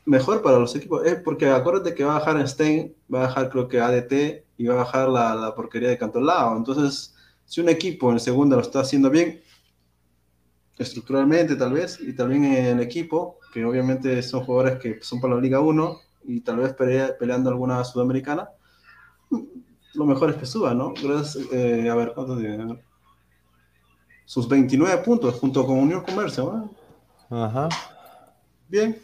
mejor 0.05 0.43
para 0.43 0.59
los 0.59 0.77
equipos, 0.77 1.07
es 1.07 1.17
porque 1.23 1.49
acuérdate 1.49 1.95
que 1.95 2.05
va 2.05 2.17
a 2.17 2.19
bajar 2.19 2.47
Stein, 2.47 2.95
va 3.13 3.21
a 3.21 3.27
bajar 3.29 3.49
creo 3.49 3.69
que 3.69 3.81
ADT 3.81 4.45
y 4.59 4.67
va 4.67 4.75
a 4.75 4.79
bajar 4.79 5.09
la, 5.09 5.35
la 5.35 5.55
porquería 5.55 5.89
de 5.89 5.99
Cantolao. 5.99 6.59
Entonces, 6.59 7.16
si 7.47 7.61
un 7.61 7.69
equipo 7.71 8.13
en 8.13 8.21
segunda 8.21 8.57
lo 8.57 8.63
está 8.63 8.81
haciendo 8.81 9.09
bien, 9.09 9.41
estructuralmente 10.79 11.57
tal 11.57 11.73
vez, 11.73 11.99
y 12.01 12.15
también 12.15 12.45
en 12.45 12.79
el 12.79 12.81
equipo, 12.81 13.39
que 13.53 13.65
obviamente 13.65 14.23
son 14.23 14.45
jugadores 14.45 14.79
que 14.79 15.01
son 15.01 15.21
para 15.21 15.37
la 15.37 15.41
Liga 15.41 15.61
1 15.61 16.01
y 16.25 16.41
tal 16.41 16.59
vez 16.59 16.75
peleando 17.19 17.49
alguna 17.49 17.83
sudamericana, 17.85 18.51
lo 19.95 20.05
mejor 20.05 20.31
es 20.31 20.37
que 20.37 20.47
suba, 20.47 20.75
¿no? 20.75 20.93
Gracias, 20.93 21.47
eh, 21.53 21.89
a 21.89 21.95
ver, 21.95 22.13
¿cuántos 22.15 22.39
días? 22.41 22.59
sus 24.27 24.49
29 24.49 24.99
puntos 25.05 25.39
junto 25.39 25.65
con 25.65 25.79
Unión 25.79 26.03
Comercio. 26.03 26.69
Ajá. 27.31 27.69
Bien. 28.69 29.01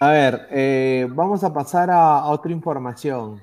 A 0.00 0.10
ver, 0.10 0.48
eh, 0.50 1.06
vamos 1.10 1.44
a 1.44 1.52
pasar 1.52 1.90
a, 1.90 2.24
otra 2.26 2.50
información. 2.50 3.40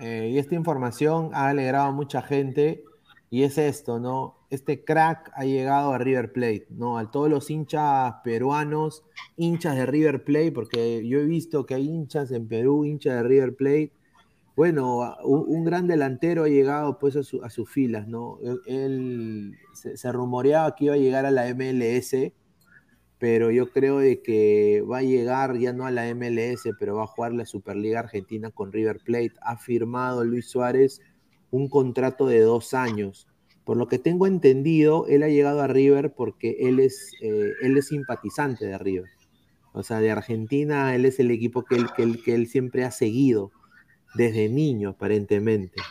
Eh, 0.00 0.30
y 0.32 0.38
esta 0.38 0.54
información 0.54 1.30
ha 1.32 1.48
alegrado 1.48 1.88
a 1.88 1.92
mucha 1.92 2.22
gente. 2.22 2.84
y 3.30 3.42
es 3.42 3.58
esto, 3.58 4.00
¿no? 4.00 4.38
Este 4.48 4.84
crack 4.84 5.30
ha 5.34 5.44
llegado 5.44 5.92
a 5.92 5.98
River 5.98 6.32
Plate, 6.32 6.66
¿no? 6.70 6.96
A 6.96 7.10
todos 7.10 7.28
los 7.28 7.50
hinchas 7.50 8.14
peruanos, 8.24 9.04
hinchas 9.36 9.76
de 9.76 9.84
River 9.84 10.24
Plate, 10.24 10.52
porque 10.52 11.06
yo 11.06 11.20
he 11.20 11.26
visto 11.26 11.66
que 11.66 11.74
hay 11.74 11.86
hinchas 11.86 12.30
en 12.32 12.48
Perú, 12.48 12.86
hinchas 12.86 13.16
de 13.16 13.22
River 13.28 13.54
Plate. 13.54 13.92
Bueno, 14.56 15.14
un, 15.24 15.64
gran 15.64 15.86
delantero 15.86 16.44
ha 16.44 16.48
llegado 16.48 16.98
pues 16.98 17.16
a, 17.16 17.22
sus 17.22 17.70
filas, 17.70 18.08
¿no? 18.08 18.38
Él, 18.66 19.54
se, 19.74 20.10
rumoreaba 20.10 20.74
que 20.74 20.86
iba 20.86 20.94
a 20.94 20.98
llegar 20.98 21.26
a 21.26 21.30
la 21.30 21.46
MLS, 21.54 22.32
pero 23.18 23.50
yo 23.50 23.70
creo 23.70 23.98
de 23.98 24.22
que 24.22 24.82
va 24.88 24.98
a 24.98 25.02
llegar 25.02 25.58
ya 25.58 25.72
no 25.72 25.86
a 25.86 25.90
la 25.90 26.12
MLS, 26.14 26.70
pero 26.78 26.96
va 26.96 27.04
a 27.04 27.08
jugar 27.08 27.32
la 27.32 27.46
Superliga 27.46 28.00
Argentina 28.00 28.50
con 28.50 28.72
River 28.72 29.00
Plate. 29.04 29.32
Ha 29.42 29.56
firmado 29.56 30.24
Luis 30.24 30.48
Suárez 30.48 31.00
un 31.50 31.68
contrato 31.68 32.26
de 32.26 32.40
dos 32.40 32.74
años. 32.74 33.26
Por 33.64 33.76
lo 33.76 33.88
que 33.88 33.98
tengo 33.98 34.26
entendido, 34.26 35.06
él 35.08 35.22
ha 35.22 35.28
llegado 35.28 35.60
a 35.60 35.66
River 35.66 36.14
porque 36.14 36.56
él 36.60 36.78
es, 36.78 37.12
eh, 37.20 37.52
él 37.60 37.76
es 37.76 37.88
simpatizante 37.88 38.66
de 38.66 38.78
River. 38.78 39.10
O 39.72 39.82
sea, 39.82 40.00
de 40.00 40.10
Argentina, 40.10 40.94
él 40.94 41.04
es 41.04 41.18
el 41.18 41.30
equipo 41.30 41.64
que 41.64 41.76
él, 41.76 41.86
que 41.96 42.22
que 42.22 42.34
él 42.34 42.46
siempre 42.46 42.84
ha 42.84 42.90
seguido 42.90 43.50
desde 44.14 44.48
niño, 44.48 44.90
aparentemente. 44.90 45.82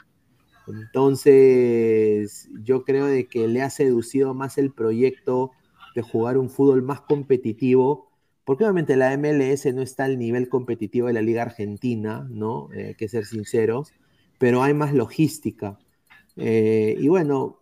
Entonces, 0.67 2.49
yo 2.63 2.83
creo 2.83 3.05
de 3.05 3.27
que 3.27 3.47
le 3.47 3.61
ha 3.61 3.69
seducido 3.69 4.33
más 4.33 4.57
el 4.57 4.73
proyecto 4.73 5.51
de 5.97 6.09
jugar 6.09 6.37
un 6.37 6.49
fútbol 6.49 6.81
más 6.81 7.01
competitivo, 7.01 8.09
porque 8.45 8.63
obviamente 8.63 8.95
la 8.95 9.17
MLS 9.17 9.65
no 9.73 9.81
está 9.81 10.05
al 10.05 10.17
nivel 10.17 10.47
competitivo 10.47 11.07
de 11.07 11.13
la 11.13 11.21
Liga 11.21 11.41
Argentina, 11.41 12.27
¿no? 12.29 12.69
Eh, 12.73 12.87
hay 12.87 12.95
que 12.95 13.09
ser 13.09 13.25
sinceros 13.25 13.93
pero 14.37 14.63
hay 14.63 14.73
más 14.73 14.93
logística. 14.93 15.79
Eh, 16.35 16.95
y 16.99 17.07
bueno, 17.07 17.59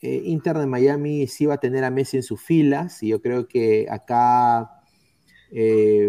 eh, 0.00 0.22
Inter 0.26 0.58
de 0.58 0.66
Miami 0.66 1.26
sí 1.26 1.46
va 1.46 1.54
a 1.54 1.60
tener 1.60 1.84
a 1.84 1.90
Messi 1.90 2.16
en 2.18 2.22
sus 2.22 2.40
filas, 2.40 3.02
y 3.02 3.08
yo 3.08 3.20
creo 3.20 3.48
que 3.48 3.86
acá, 3.90 4.82
eh, 5.50 6.08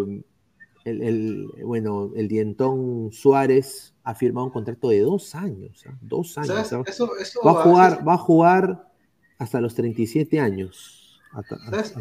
el, 0.86 1.48
bueno, 1.64 2.12
el 2.16 2.28
dientón 2.28 3.12
Suárez 3.12 3.96
ha 4.04 4.16
firmado 4.16 4.48
un 4.48 4.54
contrato 4.54 4.90
de 4.90 5.00
dos 5.00 5.34
años, 5.34 5.84
¿ah? 5.88 5.98
dos 6.02 6.38
años. 6.38 6.72
va, 7.46 7.52
a 7.52 7.64
jugar, 7.64 8.08
va 8.08 8.14
a 8.14 8.18
jugar 8.18 8.92
hasta 9.38 9.62
los 9.62 9.74
37 9.76 10.40
años. 10.40 11.00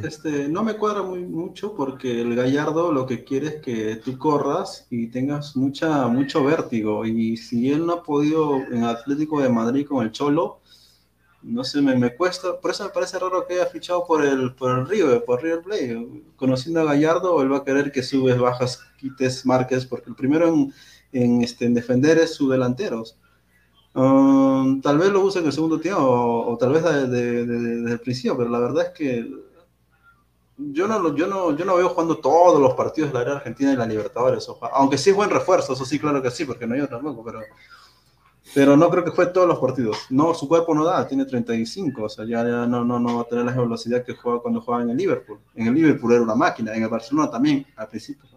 Este, 0.02 0.48
no 0.48 0.62
me 0.62 0.74
cuadra 0.74 1.02
muy 1.02 1.20
mucho 1.20 1.74
porque 1.74 2.20
el 2.20 2.34
Gallardo 2.34 2.92
lo 2.92 3.06
que 3.06 3.24
quiere 3.24 3.46
es 3.48 3.54
que 3.62 3.96
tú 3.96 4.18
corras 4.18 4.86
y 4.90 5.06
tengas 5.06 5.56
mucha, 5.56 6.06
mucho 6.08 6.44
vértigo. 6.44 7.06
Y 7.06 7.36
si 7.38 7.72
él 7.72 7.86
no 7.86 7.94
ha 7.94 8.02
podido 8.02 8.56
en 8.56 8.84
Atlético 8.84 9.40
de 9.40 9.48
Madrid 9.48 9.86
con 9.86 10.04
el 10.04 10.12
Cholo, 10.12 10.60
no 11.42 11.64
sé, 11.64 11.80
me, 11.80 11.96
me 11.96 12.14
cuesta. 12.14 12.60
Por 12.60 12.70
eso 12.70 12.84
me 12.84 12.90
parece 12.90 13.18
raro 13.18 13.46
que 13.46 13.54
haya 13.54 13.66
fichado 13.66 14.06
por 14.06 14.24
el, 14.24 14.54
por 14.54 14.78
el 14.78 14.86
River, 14.86 15.24
por 15.24 15.42
River 15.42 15.62
Plate. 15.62 16.08
Conociendo 16.36 16.80
a 16.80 16.84
Gallardo, 16.84 17.40
él 17.42 17.52
va 17.52 17.58
a 17.58 17.64
querer 17.64 17.90
que 17.90 18.02
subes, 18.02 18.38
bajas, 18.38 18.80
quites, 18.98 19.46
marques, 19.46 19.86
porque 19.86 20.10
el 20.10 20.16
primero 20.16 20.48
en, 20.48 20.72
en, 21.12 21.42
este, 21.42 21.64
en 21.64 21.74
defender 21.74 22.18
es 22.18 22.34
su 22.34 22.48
delanteros. 22.50 23.16
Um, 23.94 24.80
tal 24.80 24.96
vez 24.96 25.10
lo 25.10 25.22
use 25.22 25.40
en 25.40 25.46
el 25.46 25.52
segundo 25.52 25.78
tiempo 25.78 26.00
o, 26.02 26.56
tal 26.56 26.72
vez 26.72 26.82
desde 26.82 27.92
el 27.92 28.00
principio, 28.00 28.36
pero 28.36 28.48
la 28.48 28.58
verdad 28.58 28.86
es 28.86 28.90
que 28.90 29.30
yo 30.56 30.86
no, 30.86 31.14
yo, 31.14 31.26
no, 31.26 31.56
yo 31.56 31.64
no 31.64 31.76
veo 31.76 31.88
jugando 31.90 32.18
todos 32.18 32.60
los 32.60 32.74
partidos 32.74 33.10
de 33.10 33.14
la 33.14 33.22
era 33.22 33.36
argentina 33.36 33.72
y 33.72 33.76
la 33.76 33.86
Libertadores. 33.86 34.48
Aunque 34.72 34.98
sí 34.98 35.10
es 35.10 35.16
buen 35.16 35.30
refuerzo, 35.30 35.72
eso 35.72 35.84
sí, 35.84 35.98
claro 35.98 36.22
que 36.22 36.30
sí, 36.30 36.44
porque 36.44 36.66
no 36.66 36.74
otro 36.76 36.96
tampoco, 36.96 37.24
pero, 37.24 37.40
pero 38.54 38.76
no 38.76 38.88
creo 38.88 39.04
que 39.04 39.12
fue 39.12 39.26
todos 39.26 39.48
los 39.48 39.58
partidos. 39.58 39.96
No, 40.10 40.34
su 40.34 40.48
cuerpo 40.48 40.74
no 40.74 40.84
da, 40.84 41.06
tiene 41.06 41.24
35, 41.24 42.02
o 42.02 42.08
sea, 42.08 42.24
ya, 42.24 42.44
no, 42.44 42.84
no, 42.84 42.98
no 42.98 43.16
va 43.16 43.22
a 43.22 43.28
tener 43.28 43.44
la 43.44 43.52
velocidad 43.52 44.04
que 44.04 44.14
juega 44.14 44.40
cuando 44.40 44.60
juega 44.60 44.82
en 44.82 44.90
el 44.90 44.96
Liverpool. 44.96 45.40
En 45.54 45.66
el 45.66 45.74
Liverpool 45.74 46.12
era 46.12 46.22
una 46.22 46.34
máquina, 46.34 46.74
en 46.74 46.82
el 46.82 46.88
Barcelona 46.88 47.30
también, 47.30 47.66
al 47.76 47.88
principio. 47.88 48.28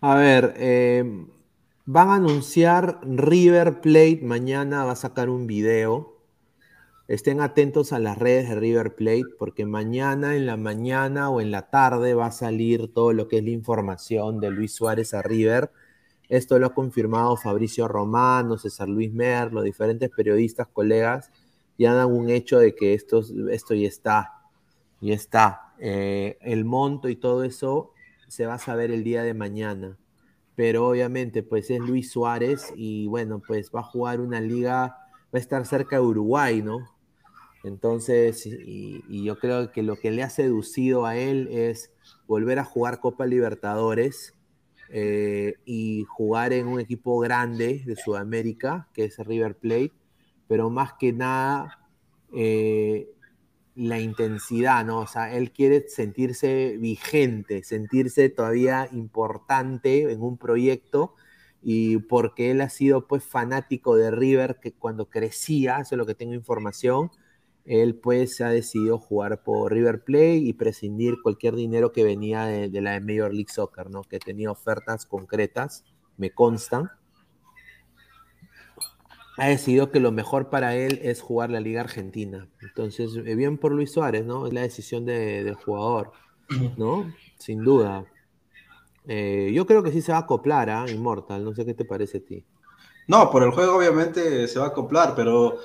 A 0.00 0.14
ver, 0.14 0.54
eh, 0.56 1.26
Van 1.86 2.08
a 2.10 2.16
anunciar 2.16 3.00
River 3.02 3.80
Plate 3.80 4.20
mañana, 4.22 4.84
va 4.84 4.92
a 4.92 4.96
sacar 4.96 5.30
un 5.30 5.46
video. 5.46 6.14
Estén 7.08 7.40
atentos 7.40 7.94
a 7.94 7.98
las 7.98 8.18
redes 8.18 8.50
de 8.50 8.54
River 8.54 8.94
Plate 8.94 9.24
porque 9.38 9.64
mañana 9.64 10.36
en 10.36 10.44
la 10.44 10.58
mañana 10.58 11.30
o 11.30 11.40
en 11.40 11.50
la 11.50 11.70
tarde 11.70 12.12
va 12.12 12.26
a 12.26 12.32
salir 12.32 12.92
todo 12.92 13.14
lo 13.14 13.28
que 13.28 13.38
es 13.38 13.44
la 13.44 13.50
información 13.50 14.40
de 14.40 14.50
Luis 14.50 14.74
Suárez 14.74 15.14
a 15.14 15.22
River. 15.22 15.72
Esto 16.28 16.58
lo 16.58 16.66
ha 16.66 16.74
confirmado 16.74 17.36
Fabricio 17.38 17.88
Romano, 17.88 18.58
César 18.58 18.88
Luis 18.90 19.10
Merlo, 19.10 19.62
diferentes 19.62 20.10
periodistas, 20.10 20.68
colegas, 20.68 21.30
ya 21.78 21.94
dan 21.94 22.12
un 22.12 22.28
hecho 22.28 22.58
de 22.58 22.74
que 22.74 22.92
esto, 22.92 23.22
esto 23.50 23.74
ya 23.74 23.88
está, 23.88 24.42
ya 25.00 25.14
está. 25.14 25.72
Eh, 25.78 26.36
el 26.42 26.66
monto 26.66 27.08
y 27.08 27.16
todo 27.16 27.42
eso 27.42 27.92
se 28.28 28.44
va 28.44 28.54
a 28.54 28.58
saber 28.58 28.90
el 28.90 29.02
día 29.02 29.22
de 29.22 29.32
mañana 29.32 29.96
pero 30.56 30.88
obviamente 30.88 31.42
pues 31.42 31.70
es 31.70 31.80
Luis 31.80 32.10
Suárez 32.10 32.72
y 32.76 33.06
bueno, 33.06 33.42
pues 33.46 33.70
va 33.74 33.80
a 33.80 33.84
jugar 33.84 34.20
una 34.20 34.40
liga, 34.40 34.96
va 35.32 35.34
a 35.34 35.38
estar 35.38 35.64
cerca 35.66 35.96
de 35.96 36.02
Uruguay, 36.02 36.62
¿no? 36.62 36.86
Entonces, 37.62 38.46
y, 38.46 39.02
yo 39.22 39.38
creo 39.38 39.70
que 39.70 39.82
lo 39.82 39.96
que 39.96 40.10
le 40.10 40.22
ha 40.22 40.30
seducido 40.30 41.04
a 41.04 41.16
él 41.16 41.48
es 41.50 41.92
volver 42.26 42.58
a 42.58 42.64
jugar 42.64 43.00
Copa 43.00 43.26
Libertadores 43.26 44.34
eh, 44.88 45.54
y 45.66 46.04
jugar 46.08 46.52
en 46.52 46.66
un 46.66 46.80
equipo 46.80 47.18
grande 47.18 47.82
de 47.84 47.96
Sudamérica, 47.96 48.88
que 48.94 49.04
es 49.04 49.18
River 49.18 49.56
Plate, 49.56 49.92
pero 50.48 50.70
más 50.70 50.94
que 50.94 51.12
nada 51.12 51.80
eh, 52.32 53.10
la 53.74 54.00
intensidad, 54.00 54.84
¿no? 54.84 55.00
O 55.00 55.06
sea, 55.06 55.34
él 55.34 55.52
quiere 55.52 55.88
sentirse 55.88 56.76
vigente, 56.78 57.62
sentirse 57.62 58.28
todavía 58.28 58.88
importante 58.92 60.10
en 60.12 60.22
un 60.22 60.36
proyecto 60.38 61.14
y 61.62 61.98
porque 61.98 62.50
él 62.50 62.60
ha 62.62 62.70
sido 62.70 63.06
pues 63.06 63.24
fanático 63.24 63.96
de 63.96 64.10
River 64.10 64.58
que 64.60 64.72
cuando 64.72 65.08
crecía, 65.08 65.78
eso 65.80 65.94
es 65.94 65.98
lo 65.98 66.06
que 66.06 66.14
tengo 66.14 66.34
información, 66.34 67.10
él 67.64 67.96
pues 67.96 68.40
ha 68.40 68.48
decidido 68.48 68.98
jugar 68.98 69.42
por 69.42 69.72
River 69.72 70.02
Plate 70.04 70.36
y 70.36 70.52
prescindir 70.54 71.16
cualquier 71.22 71.54
dinero 71.54 71.92
que 71.92 72.04
venía 72.04 72.44
de, 72.46 72.68
de 72.68 72.80
la 72.80 72.98
Major 73.00 73.32
League 73.32 73.52
Soccer, 73.52 73.90
¿no? 73.90 74.02
Que 74.02 74.18
tenía 74.18 74.50
ofertas 74.50 75.06
concretas, 75.06 75.84
me 76.16 76.30
constan 76.30 76.90
ha 79.40 79.48
decidido 79.48 79.90
que 79.90 80.00
lo 80.00 80.12
mejor 80.12 80.50
para 80.50 80.76
él 80.76 81.00
es 81.02 81.22
jugar 81.22 81.48
la 81.48 81.60
Liga 81.60 81.80
Argentina. 81.80 82.46
Entonces, 82.60 83.16
eh, 83.16 83.34
bien 83.34 83.56
por 83.56 83.72
Luis 83.72 83.90
Suárez, 83.90 84.26
¿no? 84.26 84.46
Es 84.46 84.52
la 84.52 84.60
decisión 84.60 85.06
del 85.06 85.54
jugador, 85.54 86.12
¿no? 86.76 87.10
Sin 87.38 87.64
duda. 87.64 88.04
Eh, 89.08 89.50
yo 89.54 89.64
creo 89.64 89.82
que 89.82 89.92
sí 89.92 90.02
se 90.02 90.12
va 90.12 90.18
a 90.18 90.22
acoplar 90.22 90.68
a 90.68 90.82
¿ah? 90.82 90.90
Immortal, 90.90 91.42
no 91.42 91.54
sé 91.54 91.64
qué 91.64 91.72
te 91.72 91.86
parece 91.86 92.18
a 92.18 92.20
ti. 92.20 92.44
No, 93.08 93.30
por 93.30 93.42
el 93.42 93.50
juego 93.50 93.78
obviamente 93.78 94.46
se 94.46 94.58
va 94.58 94.66
a 94.66 94.68
acoplar, 94.68 95.14
pero 95.16 95.56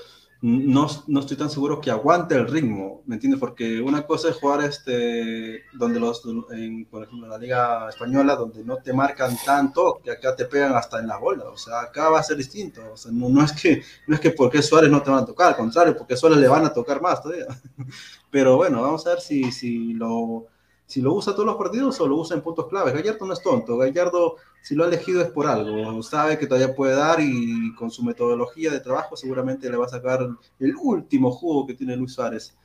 no, 0.48 0.88
no, 1.08 1.22
estoy 1.22 1.38
tan 1.38 1.50
seguro 1.50 1.82
que 1.82 1.90
aguante 1.90 2.36
el 2.36 2.48
ritmo, 2.48 3.02
¿me 3.08 3.16
entiendes? 3.16 3.40
Porque 3.40 3.82
una 3.82 4.06
cosa 4.06 4.30
es 4.30 4.36
jugar 4.36 4.64
este, 4.64 5.64
donde 5.74 6.00
los, 6.00 6.22
en, 6.52 6.86
por 6.86 7.04
ejemplo, 7.04 7.28
la 7.28 7.40
Liga 7.40 7.90
Española, 7.90 8.36
donde 8.36 8.64
no 8.64 8.78
te 8.78 8.94
marcan 8.94 9.36
tanto, 9.44 10.00
que 10.04 10.12
acá 10.12 10.36
te 10.36 10.46
pegan 10.46 10.76
hasta 10.76 11.00
en 11.00 11.08
la 11.08 11.18
bola, 11.18 11.46
o 11.46 11.58
sea, 11.58 11.82
acá 11.82 12.10
va 12.10 12.20
a 12.20 12.24
ser 12.24 12.38
distinto, 12.38 12.82
o 12.94 12.96
sea, 12.96 13.12
no, 13.12 13.28
no 13.28 13.44
es 13.44 13.54
que, 13.54 13.82
no 14.06 14.14
es 14.14 14.22
que 14.22 14.30
porque 14.30 14.62
Suárez 14.62 14.92
no 14.92 15.02
te 15.02 15.10
van 15.10 15.24
a 15.24 15.26
tocar, 15.26 15.48
al 15.48 15.56
contrario, 15.56 15.98
porque 15.98 16.16
Suárez 16.16 16.38
le 16.38 16.48
van 16.48 16.64
a 16.64 16.74
tocar 16.74 17.02
más 17.02 17.24
todavía. 17.24 17.48
Pero 18.30 18.56
bueno, 18.56 18.84
vamos 18.84 19.08
a 19.08 19.12
ver 19.12 19.22
si, 19.22 19.52
si 19.52 19.94
lo 19.94 20.46
si 20.86 21.02
lo 21.02 21.14
usa 21.14 21.34
todos 21.34 21.46
los 21.46 21.56
partidos 21.56 22.00
o 22.00 22.08
lo 22.08 22.18
usa 22.18 22.36
en 22.36 22.44
puntos 22.44 22.68
claves. 22.68 22.94
Gallardo 22.94 23.26
no 23.26 23.34
es 23.34 23.42
tonto, 23.42 23.78
Gallardo 23.78 24.38
si 24.66 24.74
lo 24.74 24.84
ha 24.84 24.88
elegido 24.88 25.22
es 25.22 25.30
por 25.30 25.46
algo, 25.46 26.02
sabe 26.02 26.40
que 26.40 26.48
todavía 26.48 26.74
puede 26.74 26.96
dar 26.96 27.20
y 27.22 27.76
con 27.76 27.92
su 27.92 28.04
metodología 28.04 28.72
de 28.72 28.80
trabajo 28.80 29.16
seguramente 29.16 29.70
le 29.70 29.78
va 29.78 29.86
a 29.86 29.90
sacar 29.90 30.28
el 30.60 30.76
último 30.76 31.32
juego 31.32 31.68
que 31.68 31.76
tiene 31.76 31.96
Luis 31.96 32.14
Suárez. 32.14 32.58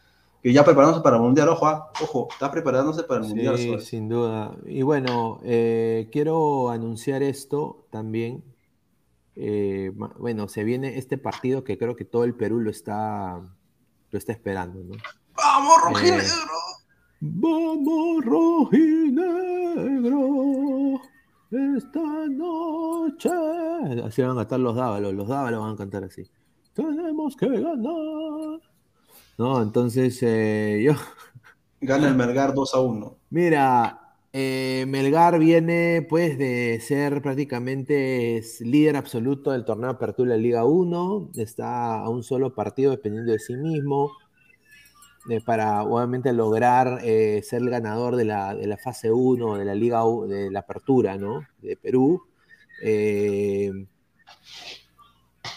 Que 0.43 0.51
ya 0.51 0.65
preparándose 0.65 1.03
para 1.03 1.17
el 1.17 1.23
Mundial, 1.23 1.51
ojo, 1.51 1.67
ah, 1.67 1.93
ojo, 2.03 2.29
está 2.33 2.51
preparándose 2.51 3.03
para 3.03 3.21
el 3.21 3.29
Mundial. 3.29 3.59
Sí, 3.59 3.79
sin 3.81 4.09
duda. 4.09 4.57
Y 4.65 4.81
bueno, 4.81 5.41
eh, 5.45 6.09
quiero 6.11 6.71
anunciar 6.71 7.23
esto 7.23 7.85
también. 7.91 8.43
Eh, 9.37 9.93
bueno, 9.95 10.49
se 10.49 10.65
viene 10.65 10.97
este 10.97 11.19
partido 11.19 11.65
que 11.65 11.77
creo 11.77 11.97
que 11.97 12.07
todo 12.07 12.25
el 12.25 12.35
Perú 12.35 12.61
lo 12.61 12.71
está, 12.71 13.43
lo 14.11 14.19
está 14.19 14.33
esperando, 14.33 14.81
¿no? 14.83 14.97
¡Vamos, 15.37 15.75
rojinegro! 15.85 16.25
Vamos, 17.23 18.25
rojinegro, 18.25 19.21
esta 21.51 22.27
noche. 22.31 23.29
Así 24.03 24.23
van 24.23 24.31
a 24.33 24.37
cantar 24.37 24.61
los 24.61 24.75
dávalos, 24.75 25.13
los 25.13 25.29
dávalos 25.29 25.61
van 25.61 25.75
a 25.75 25.77
cantar 25.77 26.05
así. 26.05 26.23
Tenemos 26.73 27.37
que 27.37 27.47
ganar. 27.47 28.61
No, 29.37 29.63
entonces 29.63 30.19
eh, 30.23 30.83
yo. 30.83 30.93
Gana 31.83 32.09
el 32.09 32.15
Melgar 32.15 32.55
2 32.55 32.75
a 32.75 32.81
1. 32.81 33.17
Mira, 33.29 34.01
eh, 34.33 34.87
Melgar 34.89 35.39
viene 35.39 36.07
pues 36.09 36.39
de 36.39 36.81
ser 36.81 37.21
prácticamente 37.21 38.43
líder 38.61 38.97
absoluto 38.97 39.51
del 39.51 39.67
torneo 39.67 39.91
de 39.91 39.97
apertura 39.97 40.33
de 40.33 40.39
Liga 40.41 40.65
1, 40.65 41.33
está 41.35 42.01
a 42.01 42.09
un 42.09 42.23
solo 42.23 42.55
partido 42.55 42.93
dependiendo 42.93 43.33
de 43.33 43.39
sí 43.41 43.57
mismo, 43.57 44.13
eh, 45.31 45.40
para 45.40 45.82
obviamente 45.85 46.32
lograr 46.32 47.01
eh, 47.05 47.43
ser 47.43 47.62
el 47.62 47.70
ganador 47.70 48.16
de 48.16 48.24
la, 48.24 48.55
de 48.55 48.66
la, 48.66 48.77
fase 48.77 49.12
1 49.12 49.59
de 49.59 49.65
la 49.65 49.74
Liga 49.74 50.02
de 50.27 50.51
la 50.51 50.61
Apertura, 50.61 51.16
¿no? 51.16 51.43
De 51.59 51.77
Perú. 51.77 52.23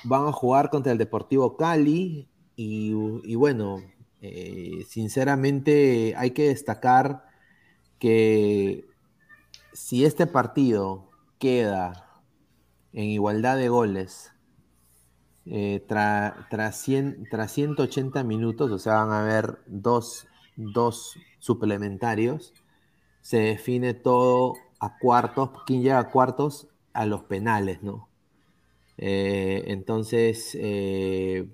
van 0.03 0.27
a 0.27 0.31
jugar 0.31 0.69
contra 0.69 0.91
el 0.91 0.97
Deportivo 0.97 1.57
Cali 1.57 2.29
y 2.55 3.35
bueno, 3.35 3.81
sinceramente 4.87 6.13
hay 6.17 6.31
que 6.31 6.49
destacar 6.49 7.23
que 7.99 8.85
si 9.73 10.05
este 10.05 10.27
partido 10.27 11.09
queda 11.39 12.21
en 12.91 13.05
igualdad 13.05 13.57
de 13.57 13.69
goles 13.69 14.32
eh, 15.45 15.83
tras 15.87 16.77
180 17.51 18.23
minutos, 18.23 18.71
o 18.71 18.79
sea, 18.79 18.95
van 18.95 19.11
a 19.11 19.21
haber 19.21 19.59
dos, 19.65 20.27
suplementarios, 21.39 22.53
se 23.21 23.37
define 23.39 23.93
todo 23.93 24.55
a 24.79 24.97
cuartos, 24.97 25.49
quién 25.65 25.81
llega 25.81 25.99
a 25.99 26.11
cuartos 26.11 26.67
a 26.93 27.05
los 27.05 27.23
penales, 27.23 27.83
¿no? 27.83 28.09
Eh, 28.97 29.63
entonces, 29.67 30.55
eh, 30.59 31.47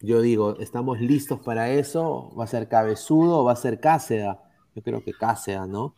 yo 0.00 0.20
digo, 0.20 0.58
¿estamos 0.60 1.00
listos 1.00 1.40
para 1.40 1.70
eso? 1.70 2.32
¿Va 2.38 2.44
a 2.44 2.46
ser 2.46 2.68
cabezudo 2.68 3.44
va 3.44 3.52
a 3.52 3.56
ser 3.56 3.80
Cáceda? 3.80 4.42
Yo 4.74 4.82
creo 4.82 5.02
que 5.02 5.12
Cáceres, 5.12 5.66
¿no? 5.68 5.94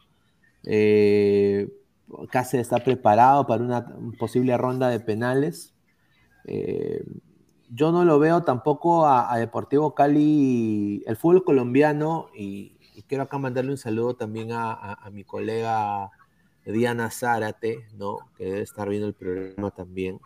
Eh, 0.64 1.68
está 2.52 2.78
preparado 2.78 3.46
para 3.46 3.62
una 3.62 3.86
posible 4.18 4.56
ronda 4.56 4.88
de 4.88 5.00
penales. 5.00 5.74
Eh, 6.44 7.04
yo 7.70 7.92
no 7.92 8.04
lo 8.04 8.18
veo 8.18 8.42
tampoco 8.42 9.06
a, 9.06 9.36
Deportivo 9.38 9.94
Cali, 9.94 11.02
el 11.06 11.16
fútbol 11.16 11.44
colombiano, 11.44 12.28
y, 12.34 12.76
quiero 13.06 13.24
acá 13.24 13.38
mandarle 13.38 13.72
un 13.72 13.78
saludo 13.78 14.14
también 14.14 14.50
a, 14.52 15.08
mi 15.12 15.24
colega 15.24 16.10
Diana 16.64 17.10
Zárate, 17.10 17.86
¿no? 17.96 18.18
que 18.36 18.44
debe 18.44 18.60
estar 18.62 18.88
viendo 18.88 19.08
el 19.08 19.14
programa 19.14 19.70
también. 19.70 20.20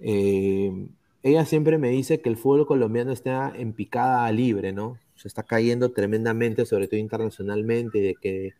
Eh, 0.00 0.88
ella 1.22 1.44
siempre 1.44 1.78
me 1.78 1.88
dice 1.90 2.20
que 2.20 2.28
el 2.28 2.36
fútbol 2.36 2.66
colombiano 2.66 3.12
está 3.12 3.52
en 3.54 3.72
picada 3.72 4.30
libre, 4.32 4.72
¿no? 4.72 4.98
se 5.16 5.28
está 5.28 5.42
cayendo 5.42 5.90
tremendamente, 5.90 6.66
sobre 6.66 6.88
todo 6.88 7.00
internacionalmente, 7.00 7.98
de 7.98 8.14
que 8.14 8.54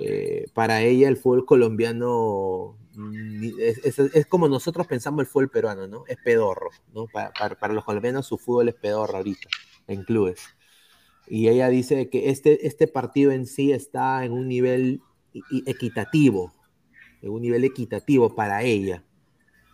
eh, 0.00 0.46
para 0.54 0.82
ella 0.82 1.08
el 1.08 1.16
fútbol 1.16 1.46
colombiano 1.46 2.76
mm, 2.98 3.50
es, 3.58 4.26
como 4.26 4.48
nosotros 4.48 4.86
pensamos 4.86 5.20
el 5.20 5.26
fútbol 5.26 5.50
peruano, 5.50 5.86
¿no? 5.86 6.04
Es 6.06 6.16
pedorro, 6.24 6.70
¿no? 6.94 7.06
Para, 7.06 7.72
los 7.72 7.84
colombianos 7.84 8.26
su 8.26 8.38
fútbol 8.38 8.68
es 8.68 8.74
pedorro 8.74 9.16
ahorita, 9.16 9.48
en 9.86 10.04
clubes. 10.04 10.40
Y 11.26 11.48
ella 11.48 11.68
dice 11.68 12.08
que 12.08 12.30
este, 12.30 12.66
este 12.66 12.86
partido 12.88 13.32
en 13.32 13.46
sí 13.46 13.72
está 13.72 14.24
en 14.24 14.32
un 14.32 14.48
nivel 14.48 15.02
equitativo, 15.66 16.52
en 17.22 17.30
un 17.30 17.42
nivel 17.42 17.64
equitativo 17.64 18.34
para 18.34 18.62
ella. 18.62 19.04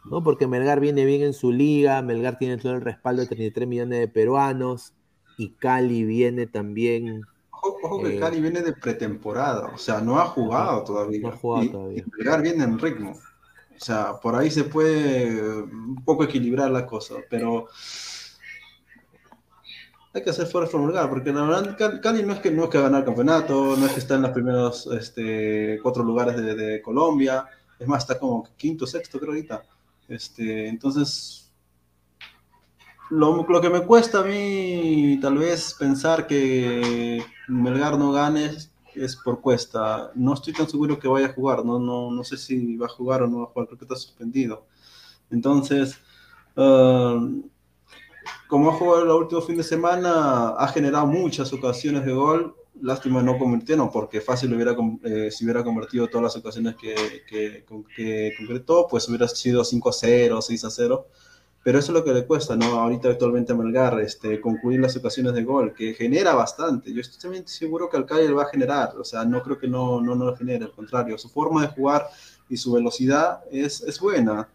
¿no? 0.05 0.23
Porque 0.23 0.47
Melgar 0.47 0.81
viene 0.81 1.05
bien 1.05 1.23
en 1.23 1.33
su 1.33 1.53
liga, 1.53 2.03
Melgar 2.03 2.39
tiene 2.39 2.59
todo 2.59 2.75
el 2.75 2.81
respaldo 2.81 3.23
de 3.23 3.29
33 3.29 3.69
millones 3.69 4.01
de 4.01 4.09
peruanos, 4.09 4.95
y 5.37 5.51
Cali 5.51 6.05
viene 6.05 6.47
también. 6.47 7.23
Ojo, 7.63 8.03
que 8.03 8.17
eh, 8.17 8.21
Cali 8.21 8.41
viene 8.41 8.63
de 8.63 8.73
pretemporada, 8.73 9.73
o 9.75 9.79
sea, 9.79 10.01
no 10.01 10.19
ha 10.19 10.27
jugado 10.27 10.85
todavía. 10.85 11.21
No 11.21 11.29
ha 11.29 11.37
jugado 11.37 11.71
todavía. 11.71 12.05
Y 12.17 12.43
viene 12.43 12.65
en 12.65 12.79
ritmo. 12.79 13.13
O 13.13 13.85
sea, 13.85 14.15
por 14.21 14.35
ahí 14.35 14.51
se 14.51 14.65
puede 14.65 15.63
un 15.63 16.03
poco 16.05 16.25
equilibrar 16.25 16.71
la 16.71 16.87
cosa, 16.87 17.17
pero 17.29 17.69
hay 20.15 20.23
que 20.23 20.31
hacer 20.31 20.47
fuerza 20.47 20.79
por 20.79 21.11
porque 21.11 21.33
la 21.33 21.43
verdad 21.43 22.01
Cali 22.01 22.23
no 22.23 22.35
es 22.35 22.39
que 22.39 22.53
no 22.53 22.65
es 22.65 22.71
que 22.71 22.81
ganar 22.81 23.01
el 23.01 23.05
campeonato, 23.05 23.77
no 23.77 23.85
es 23.85 23.93
que 23.93 23.99
está 23.99 24.15
en 24.15 24.23
los 24.23 24.31
primeros 24.31 24.87
este, 24.87 25.81
cuatro 25.83 26.05
lugares 26.05 26.37
de, 26.37 26.55
de, 26.55 26.81
Colombia, 26.81 27.47
es 27.79 27.89
más, 27.89 28.05
está 28.05 28.19
como 28.19 28.49
quinto, 28.57 28.87
sexto 28.87 29.19
creo 29.19 29.33
ahorita. 29.33 29.65
Este, 30.09 30.69
entonces, 30.69 31.44
lo, 33.11 33.61
que 33.61 33.71
me 33.71 33.85
cuesta 33.85 34.21
a 34.21 34.25
mí 34.25 35.19
tal 35.21 35.39
vez 35.39 35.75
pensar 35.79 36.27
que 36.27 37.25
Melgar 37.49 37.99
no 37.99 38.13
gane 38.13 38.51
es, 38.95 39.17
por 39.17 39.41
cuesta. 39.41 40.11
No 40.15 40.35
estoy 40.35 40.53
tan 40.53 40.69
seguro 40.69 40.99
que 40.99 41.09
vaya 41.09 41.27
a 41.27 41.33
jugar, 41.33 41.65
no, 41.65 41.79
no, 41.79 42.11
no 42.11 42.25
sé 42.25 42.37
si 42.37 42.77
va 42.77 42.87
a 42.87 42.91
jugar 42.91 43.23
o 43.23 43.27
no 43.27 43.39
va 43.39 43.45
a 43.45 43.47
jugar, 43.49 43.67
creo 43.67 43.79
que 43.79 43.85
está 43.85 43.97
suspendido. 43.97 44.67
Entonces, 45.31 45.99
ah, 46.57 47.21
como 48.49 48.71
ha 48.71 48.75
jugado 48.75 49.05
el 49.05 49.11
último 49.11 49.41
fin 49.43 49.57
de 49.57 49.65
semana, 49.65 50.51
ha 50.51 50.69
generado 50.69 51.07
muchas 51.07 51.53
ocasiones 51.53 52.05
de 52.05 52.13
gol. 52.13 52.55
Lástima 52.81 53.23
no 53.23 53.39
convirtieron, 53.39 53.91
porque 53.91 54.21
fácil 54.21 54.53
hubiera, 54.55 54.77
eh, 55.05 55.31
si 55.31 55.45
hubiera 55.45 55.63
convertido 55.63 56.09
todas 56.09 56.25
las 56.25 56.37
ocasiones 56.37 56.75
que, 56.77 57.25
que, 57.29 57.65
que 57.97 58.33
concretó, 58.37 58.87
pues 58.89 59.09
hubiera 59.09 59.29
sido 59.29 59.65
5 59.65 59.89
a 59.89 59.93
0, 59.93 60.43
6 60.43 60.65
a 60.65 60.71
0 60.71 61.07
pero 61.65 61.79
eso 61.79 61.93
es 61.93 61.99
lo 61.99 62.05
que 62.05 62.13
le 62.13 62.27
cuesta, 62.27 62.57
¿no? 62.57 62.67
Ahorita 62.67 63.09
actualmente 63.09 63.55
a 63.55 63.57
Melgar, 63.57 63.99
este, 64.01 64.39
concluir 64.39 64.81
las 64.81 64.95
ocasiones 64.97 65.33
de 65.33 65.45
gol, 65.45 65.73
que 65.73 65.95
genera 65.95 66.35
bastante. 66.35 66.93
Yo 66.93 67.01
estoy 67.01 67.19
también 67.19 67.49
seguro 67.49 67.89
que 67.89 67.97
Alcalde 67.97 68.29
le 68.29 68.35
va 68.35 68.43
a 68.43 68.51
generar, 68.51 68.95
o 68.99 69.03
sea, 69.03 69.25
no 69.25 69.43
creo 69.43 69.59
que 69.59 69.67
no, 69.67 69.99
no, 70.03 70.15
no 70.15 70.27
lo 70.27 70.37
genere, 70.37 70.67
al 70.67 70.73
contrario, 70.73 71.17
su 71.17 71.31
forma 71.31 71.63
de 71.63 71.69
jugar 71.69 72.07
y 72.51 72.59
su 72.59 72.73
velocidad 72.73 73.41
es, 73.51 73.81
es 73.81 73.99
buena. 73.99 74.47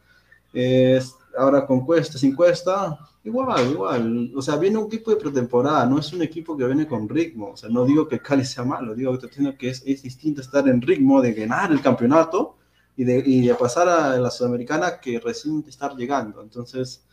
Es, 0.53 1.15
ahora 1.35 1.65
con 1.65 1.83
cuesta, 1.83 2.19
sin 2.19 2.35
cuesta, 2.35 2.99
igual, 3.23 3.71
igual. 3.71 4.31
O 4.35 4.41
sea, 4.43 4.57
viene 4.57 4.77
un 4.77 4.85
equipo 4.85 5.09
de 5.09 5.17
pretemporada, 5.17 5.87
no 5.87 5.97
es 5.97 6.13
un 6.13 6.21
equipo 6.21 6.55
que 6.55 6.65
viene 6.67 6.85
con 6.85 7.09
ritmo. 7.09 7.53
O 7.53 7.57
sea, 7.57 7.69
no 7.69 7.85
digo 7.85 8.07
que 8.07 8.19
Cali 8.19 8.45
sea 8.45 8.63
malo, 8.63 8.93
digo 8.93 9.17
que 9.57 9.69
es, 9.69 9.81
es 9.83 10.03
distinto 10.03 10.41
estar 10.41 10.67
en 10.67 10.79
ritmo 10.79 11.23
de 11.23 11.33
ganar 11.33 11.71
el 11.71 11.81
campeonato 11.81 12.58
y 12.99 13.47
de, 13.47 13.55
pasar 13.55 13.87
a 13.87 14.17
la 14.17 14.29
Sudamericana 14.29 14.99
que 14.99 15.21
recién 15.21 15.63
está 15.65 15.95
llegando. 15.95 16.41
Entonces, 16.41 17.05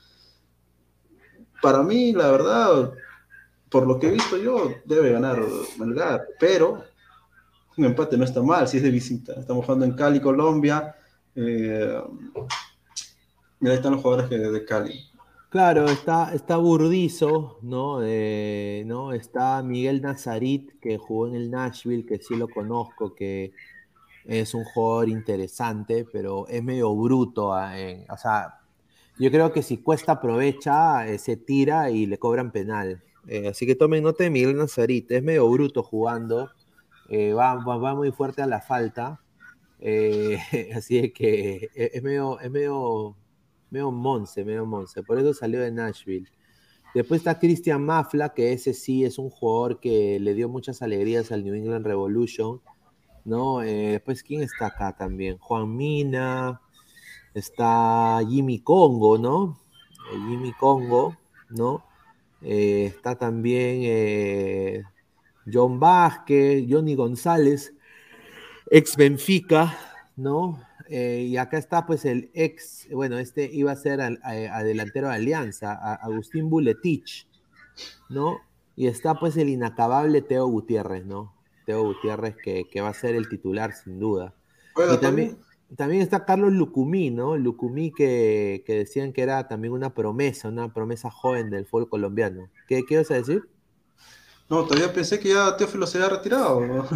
para 1.63 1.85
mí, 1.85 2.13
la 2.13 2.29
verdad, 2.33 2.93
por 3.69 3.87
lo 3.87 3.97
que 4.01 4.09
he 4.09 4.11
visto 4.11 4.37
yo, 4.37 4.73
debe 4.85 5.13
ganar 5.13 5.41
pero 6.41 6.83
un 7.77 7.85
empate 7.85 8.17
no 8.17 8.25
está 8.25 8.43
mal 8.43 8.67
si 8.67 8.79
es 8.79 8.83
de 8.83 8.91
visita. 8.91 9.35
Estamos 9.35 9.65
jugando 9.65 9.85
en 9.85 9.93
Cali, 9.93 10.21
Colombia. 10.21 10.97
Eh, 11.37 12.03
mira, 13.61 13.73
ahí 13.73 13.77
están 13.77 13.93
los 13.93 14.03
jugadores 14.03 14.29
de 14.29 14.65
Cali. 14.65 15.09
Claro, 15.51 15.85
está, 15.85 16.35
está 16.35 16.57
Burdizo, 16.57 17.61
¿no? 17.63 18.01
Eh, 18.03 18.83
¿no? 18.87 19.13
Está 19.13 19.63
Miguel 19.63 20.03
Nazarit, 20.03 20.81
que 20.81 20.99
jugó 20.99 21.29
en 21.29 21.37
el 21.37 21.49
Nashville, 21.49 22.05
que 22.05 22.19
sí 22.19 22.35
lo 22.35 22.49
conozco, 22.49 23.15
que 23.15 23.53
es 24.27 24.55
un 24.55 24.65
jugador 24.65 25.09
interesante, 25.09 26.05
pero 26.12 26.47
es 26.48 26.62
medio 26.62 26.94
bruto. 26.94 27.53
Ah, 27.55 27.74
o 28.11 28.16
sea, 28.16 28.59
yo 29.19 29.31
creo 29.31 29.53
que 29.53 29.62
si 29.62 29.78
Cuesta 29.78 30.12
aprovecha, 30.12 31.07
eh, 31.09 31.19
se 31.19 31.36
tira 31.36 31.90
y 31.90 32.07
le 32.07 32.19
cobran 32.19 32.51
penal. 32.53 33.03
Eh, 33.28 33.48
así 33.48 33.66
que 33.66 33.74
tomen 33.74 34.03
nota 34.03 34.24
de 34.24 34.31
Miguel 34.31 34.57
Nazarit, 34.57 35.11
es 35.11 35.23
medio 35.23 35.48
bruto 35.48 35.82
jugando, 35.82 36.51
eh, 37.09 37.32
va, 37.32 37.55
va, 37.55 37.94
muy 37.94 38.12
fuerte 38.12 38.43
a 38.43 38.47
la 38.47 38.61
falta. 38.61 39.20
así 40.74 41.11
que 41.12 41.69
es 41.74 42.03
medio, 42.03 42.40
es 42.40 42.51
medio, 42.51 43.16
medio 43.70 43.90
monce, 43.93 44.44
medio 44.44 44.66
monce. 44.66 45.03
Por 45.03 45.19
eso 45.19 45.35
salió 45.35 45.61
de 45.61 45.70
Nashville. 45.70 46.28
Después 46.94 47.20
está 47.20 47.39
Christian 47.39 47.85
Mafla, 47.85 48.32
que 48.32 48.53
ese 48.53 48.73
sí 48.73 49.05
es 49.05 49.19
un 49.19 49.28
jugador 49.28 49.81
que 49.81 50.19
le 50.19 50.35
dio 50.35 50.48
muchas 50.48 50.81
alegrías 50.82 51.31
al 51.31 51.44
New 51.44 51.55
England 51.55 51.86
Revolution 51.86 52.61
¿no? 53.27 53.61
Eh, 53.62 53.93
después, 53.93 54.23
¿quién 54.23 54.43
está 54.43 54.66
acá 54.66 54.97
también? 54.97 55.36
Juan 55.39 55.77
Mina, 55.77 56.62
está 57.35 58.20
Jimmy 58.27 58.61
Congo, 58.61 59.19
¿no? 59.19 59.59
Eh, 60.12 60.19
Jimmy 60.28 60.53
Congo, 60.53 61.16
¿no? 61.51 61.85
Eh, 62.40 62.86
está 62.86 63.16
también 63.16 64.85
John 65.53 65.81
Vázquez, 65.81 66.65
Johnny 66.69 66.94
González, 66.94 67.74
ex 68.70 68.97
Benfica, 68.97 69.77
¿no? 70.16 70.62
y 70.89 71.36
acá 71.36 71.59
está 71.59 71.85
pues 71.85 72.05
el 72.05 72.31
ex, 72.32 72.86
bueno, 72.93 73.19
este 73.19 73.51
iba 73.53 73.73
a 73.73 73.77
ser 73.77 74.01
al, 74.01 74.20
delantero 74.62 75.09
de 75.09 75.16
Alianza, 75.16 75.74
Agustín 75.97 76.48
Buletich, 76.48 77.27
¿no? 78.09 78.39
Y 78.77 78.86
está 78.86 79.19
pues 79.19 79.36
el 79.36 79.48
inacabable 79.48 80.23
Teo 80.23 80.47
Gutiérrez, 80.47 81.05
¿no? 81.05 81.36
Teo 81.67 81.83
Gutiérrez, 81.83 82.37
que, 82.37 82.81
va 82.81 82.89
a 82.89 82.95
ser 82.95 83.15
el 83.15 83.29
titular 83.29 83.75
sin 83.75 83.99
duda. 83.99 84.33
y 84.77 84.97
también, 84.99 85.37
también 85.77 86.01
está 86.01 86.25
Carlos 86.25 86.53
Lucumí, 86.53 87.11
¿no? 87.11 87.37
Lucumí 87.37 87.93
que, 87.93 88.63
decían 88.67 89.13
que 89.13 89.23
era 89.23 89.49
también 89.49 89.75
una 89.75 89.93
promesa, 89.93 90.49
una 90.49 90.73
promesa 90.73 91.11
joven 91.11 91.51
del 91.51 91.67
fútbol 91.67 91.89
colombiano. 91.89 92.49
¿Qué, 92.69 92.85
qué 92.87 92.99
vas 92.99 93.11
a 93.11 93.15
decir? 93.15 93.49
No, 94.49 94.63
todavía 94.63 94.93
pensé 94.93 95.19
que 95.19 95.31
ya 95.31 95.57
Teófilo 95.57 95.89
se 95.89 95.99
había 95.99 96.17
retirado. 96.17 96.61
No, 96.61 96.87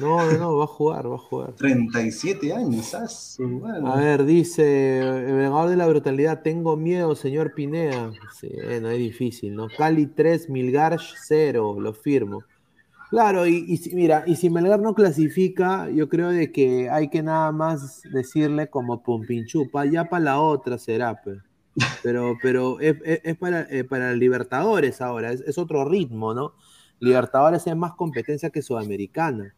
no, 0.00 0.32
no, 0.32 0.56
va 0.56 0.64
a 0.64 0.66
jugar, 0.66 1.10
va 1.10 1.16
a 1.16 1.18
jugar. 1.18 1.52
37 1.52 2.54
años, 2.54 2.94
A 2.94 3.96
ver, 3.96 4.24
dice, 4.24 5.00
el 5.00 5.34
vengador 5.34 5.68
de 5.68 5.76
la 5.76 5.86
brutalidad, 5.86 6.40
tengo 6.40 6.74
miedo, 6.78 7.14
señor 7.14 7.52
Pinea. 7.52 8.12
Sí, 8.40 8.48
no 8.80 8.88
es 8.88 8.98
difícil, 8.98 9.54
¿no? 9.54 9.68
Cali 9.76 10.06
3, 10.06 10.48
Milgar 10.48 10.98
0, 10.98 11.76
lo 11.78 11.92
firmo. 11.92 12.44
Claro, 13.16 13.46
y, 13.46 13.64
y, 13.66 13.94
mira, 13.94 14.24
y 14.26 14.36
si 14.36 14.50
Melgar 14.50 14.78
no 14.78 14.94
clasifica, 14.94 15.88
yo 15.88 16.06
creo 16.10 16.28
de 16.28 16.52
que 16.52 16.90
hay 16.90 17.08
que 17.08 17.22
nada 17.22 17.50
más 17.50 18.02
decirle 18.12 18.68
como 18.68 19.02
Pompinchupa, 19.02 19.86
ya 19.86 20.10
para 20.10 20.22
la 20.22 20.40
otra 20.42 20.76
será, 20.76 21.22
pues. 21.24 21.38
pero, 22.02 22.36
pero 22.42 22.78
es, 22.78 22.96
es, 23.02 23.34
para, 23.38 23.62
eh, 23.70 23.84
para 23.84 24.12
Libertadores 24.12 25.00
ahora, 25.00 25.32
es, 25.32 25.40
es 25.40 25.56
otro 25.56 25.86
ritmo, 25.86 26.34
¿no? 26.34 26.56
Libertadores 27.00 27.66
es 27.66 27.74
más 27.74 27.94
competencia 27.94 28.50
que 28.50 28.60
Sudamericana. 28.60 29.54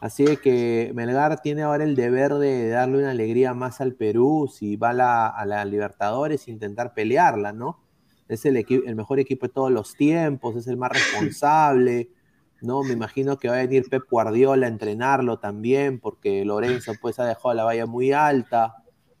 Así 0.00 0.24
que 0.38 0.90
Melgar 0.94 1.42
tiene 1.42 1.60
ahora 1.60 1.84
el 1.84 1.96
deber 1.96 2.32
de 2.32 2.70
darle 2.70 3.00
una 3.00 3.10
alegría 3.10 3.52
más 3.52 3.82
al 3.82 3.92
Perú 3.92 4.50
si 4.50 4.76
va 4.76 5.28
a 5.28 5.44
la, 5.44 5.64
Libertadores 5.66 6.48
intentar 6.48 6.94
pelearla, 6.94 7.52
¿no? 7.52 7.80
Es 8.28 8.46
el, 8.46 8.56
el 8.56 8.96
mejor 8.96 9.20
equipo 9.20 9.46
de 9.46 9.52
todos 9.52 9.70
los 9.70 9.94
tiempos, 9.94 10.56
es 10.56 10.66
el 10.68 10.78
más 10.78 10.90
responsable, 10.94 12.08
¿no? 12.60 12.82
Me 12.82 12.92
imagino 12.92 13.38
que 13.38 13.48
va 13.48 13.56
a 13.56 13.62
venir 13.62 13.88
Pep 13.88 14.04
Guardiola 14.10 14.66
a 14.66 14.70
entrenarlo 14.70 15.38
también, 15.38 16.00
porque 16.00 16.44
Lorenzo 16.44 16.92
pues 17.00 17.18
ha 17.18 17.26
dejado 17.26 17.54
la 17.54 17.64
valla 17.64 17.86
muy 17.86 18.12
alta, 18.12 18.76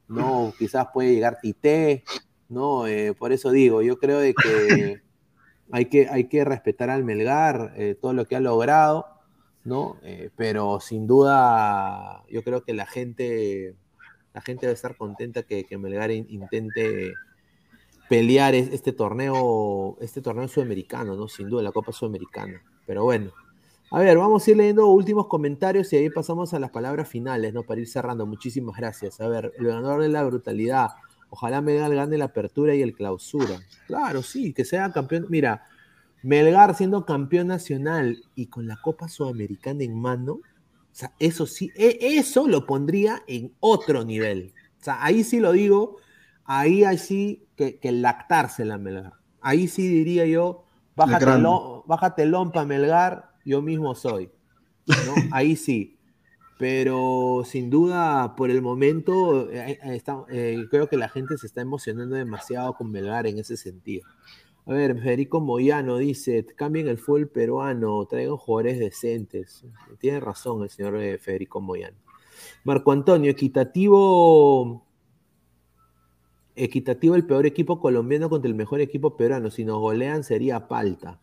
¿no? 0.08 0.52
Quizás 0.58 0.88
puede 0.92 1.12
llegar 1.14 1.38
Tite, 1.40 2.04
¿no? 2.48 2.86
Eh, 2.86 3.14
por 3.14 3.32
eso 3.32 3.50
digo, 3.50 3.82
yo 3.82 3.98
creo 3.98 4.18
de 4.18 4.34
que 4.34 5.02
hay 5.70 5.86
que, 5.86 6.08
hay 6.08 6.24
que 6.28 6.44
respetar 6.44 6.90
al 6.90 7.04
Melgar, 7.04 7.72
eh, 7.76 7.96
todo 8.00 8.12
lo 8.12 8.26
que 8.26 8.36
ha 8.36 8.40
logrado, 8.40 9.06
¿no? 9.64 9.98
Eh, 10.02 10.30
pero 10.36 10.80
sin 10.80 11.06
duda, 11.06 12.24
yo 12.30 12.42
creo 12.42 12.64
que 12.64 12.74
la 12.74 12.86
gente, 12.86 13.76
la 14.32 14.40
gente 14.40 14.66
debe 14.66 14.74
estar 14.74 14.96
contenta 14.96 15.42
que, 15.42 15.64
que 15.64 15.78
Melgar 15.78 16.10
intente 16.10 17.12
pelear 18.08 18.54
este 18.54 18.92
torneo, 18.92 19.96
este 20.00 20.20
torneo 20.20 20.48
sudamericano, 20.48 21.16
¿no? 21.16 21.28
Sin 21.28 21.48
duda, 21.48 21.62
la 21.62 21.72
Copa 21.72 21.92
Sudamericana. 21.92 22.62
Pero 22.86 23.04
bueno. 23.04 23.32
A 23.90 24.00
ver, 24.00 24.18
vamos 24.18 24.46
a 24.46 24.50
ir 24.50 24.56
leyendo 24.56 24.86
últimos 24.88 25.28
comentarios 25.28 25.92
y 25.92 25.96
ahí 25.96 26.10
pasamos 26.10 26.52
a 26.52 26.58
las 26.58 26.70
palabras 26.70 27.08
finales, 27.08 27.54
¿no? 27.54 27.62
Para 27.62 27.80
ir 27.80 27.86
cerrando. 27.86 28.26
Muchísimas 28.26 28.76
gracias. 28.76 29.20
A 29.20 29.28
ver, 29.28 29.52
el 29.56 29.66
ganador 29.66 30.02
de 30.02 30.08
la 30.08 30.24
brutalidad. 30.24 30.90
Ojalá 31.30 31.60
Melgar 31.60 31.94
gane 31.94 32.18
la 32.18 32.26
apertura 32.26 32.74
y 32.74 32.82
el 32.82 32.94
clausura. 32.94 33.60
Claro, 33.86 34.22
sí, 34.22 34.52
que 34.52 34.64
sea 34.64 34.90
campeón. 34.92 35.26
Mira, 35.28 35.64
Melgar 36.22 36.74
siendo 36.74 37.04
campeón 37.04 37.48
nacional 37.48 38.24
y 38.34 38.46
con 38.46 38.66
la 38.66 38.76
Copa 38.80 39.08
Sudamericana 39.08 39.84
en 39.84 40.00
mano, 40.00 40.40
eso 41.18 41.46
sí, 41.46 41.70
e, 41.76 41.98
eso 42.00 42.48
lo 42.48 42.66
pondría 42.66 43.22
en 43.26 43.52
otro 43.60 44.04
nivel. 44.04 44.54
O 44.80 44.84
sea, 44.84 45.04
ahí 45.04 45.22
sí 45.24 45.38
lo 45.38 45.52
digo, 45.52 45.98
ahí 46.44 46.84
hay 46.84 46.98
sí 46.98 47.46
que, 47.56 47.78
que 47.78 47.92
lactarse 47.92 48.64
la 48.64 48.78
Melgar. 48.78 49.12
Ahí 49.40 49.68
sí 49.68 49.86
diría 49.86 50.26
yo, 50.26 50.63
bájate, 50.96 51.38
lo, 51.38 51.84
bájate 51.86 52.26
lompa 52.26 52.64
Melgar, 52.64 53.32
yo 53.44 53.62
mismo 53.62 53.94
soy. 53.94 54.30
¿no? 54.86 55.14
Ahí 55.32 55.56
sí 55.56 55.94
pero 56.58 57.42
sin 57.44 57.68
duda 57.68 58.36
por 58.36 58.50
el 58.50 58.62
momento 58.62 59.50
eh, 59.50 59.78
eh, 59.82 60.02
eh, 60.30 60.64
creo 60.70 60.88
que 60.88 60.96
la 60.96 61.08
gente 61.08 61.36
se 61.36 61.46
está 61.46 61.60
emocionando 61.60 62.16
demasiado 62.16 62.74
con 62.74 62.90
Melgar 62.90 63.26
en 63.26 63.38
ese 63.38 63.56
sentido. 63.56 64.06
A 64.66 64.72
ver, 64.72 64.98
Federico 64.98 65.40
Moyano 65.40 65.98
dice, 65.98 66.46
cambien 66.56 66.88
el 66.88 66.96
fútbol 66.96 67.28
peruano, 67.28 68.06
traigan 68.06 68.38
jugadores 68.38 68.78
decentes. 68.78 69.62
Tiene 69.98 70.20
razón 70.20 70.62
el 70.62 70.70
señor 70.70 70.94
Federico 71.18 71.60
Moyano. 71.60 71.98
Marco 72.64 72.90
Antonio, 72.92 73.30
equitativo, 73.30 74.83
equitativo 76.56 77.14
el 77.14 77.26
peor 77.26 77.46
equipo 77.46 77.80
colombiano 77.80 78.30
contra 78.30 78.48
el 78.48 78.54
mejor 78.54 78.80
equipo 78.80 79.16
peruano. 79.16 79.50
Si 79.50 79.64
nos 79.64 79.80
golean 79.80 80.24
sería 80.24 80.68
palta. 80.68 81.20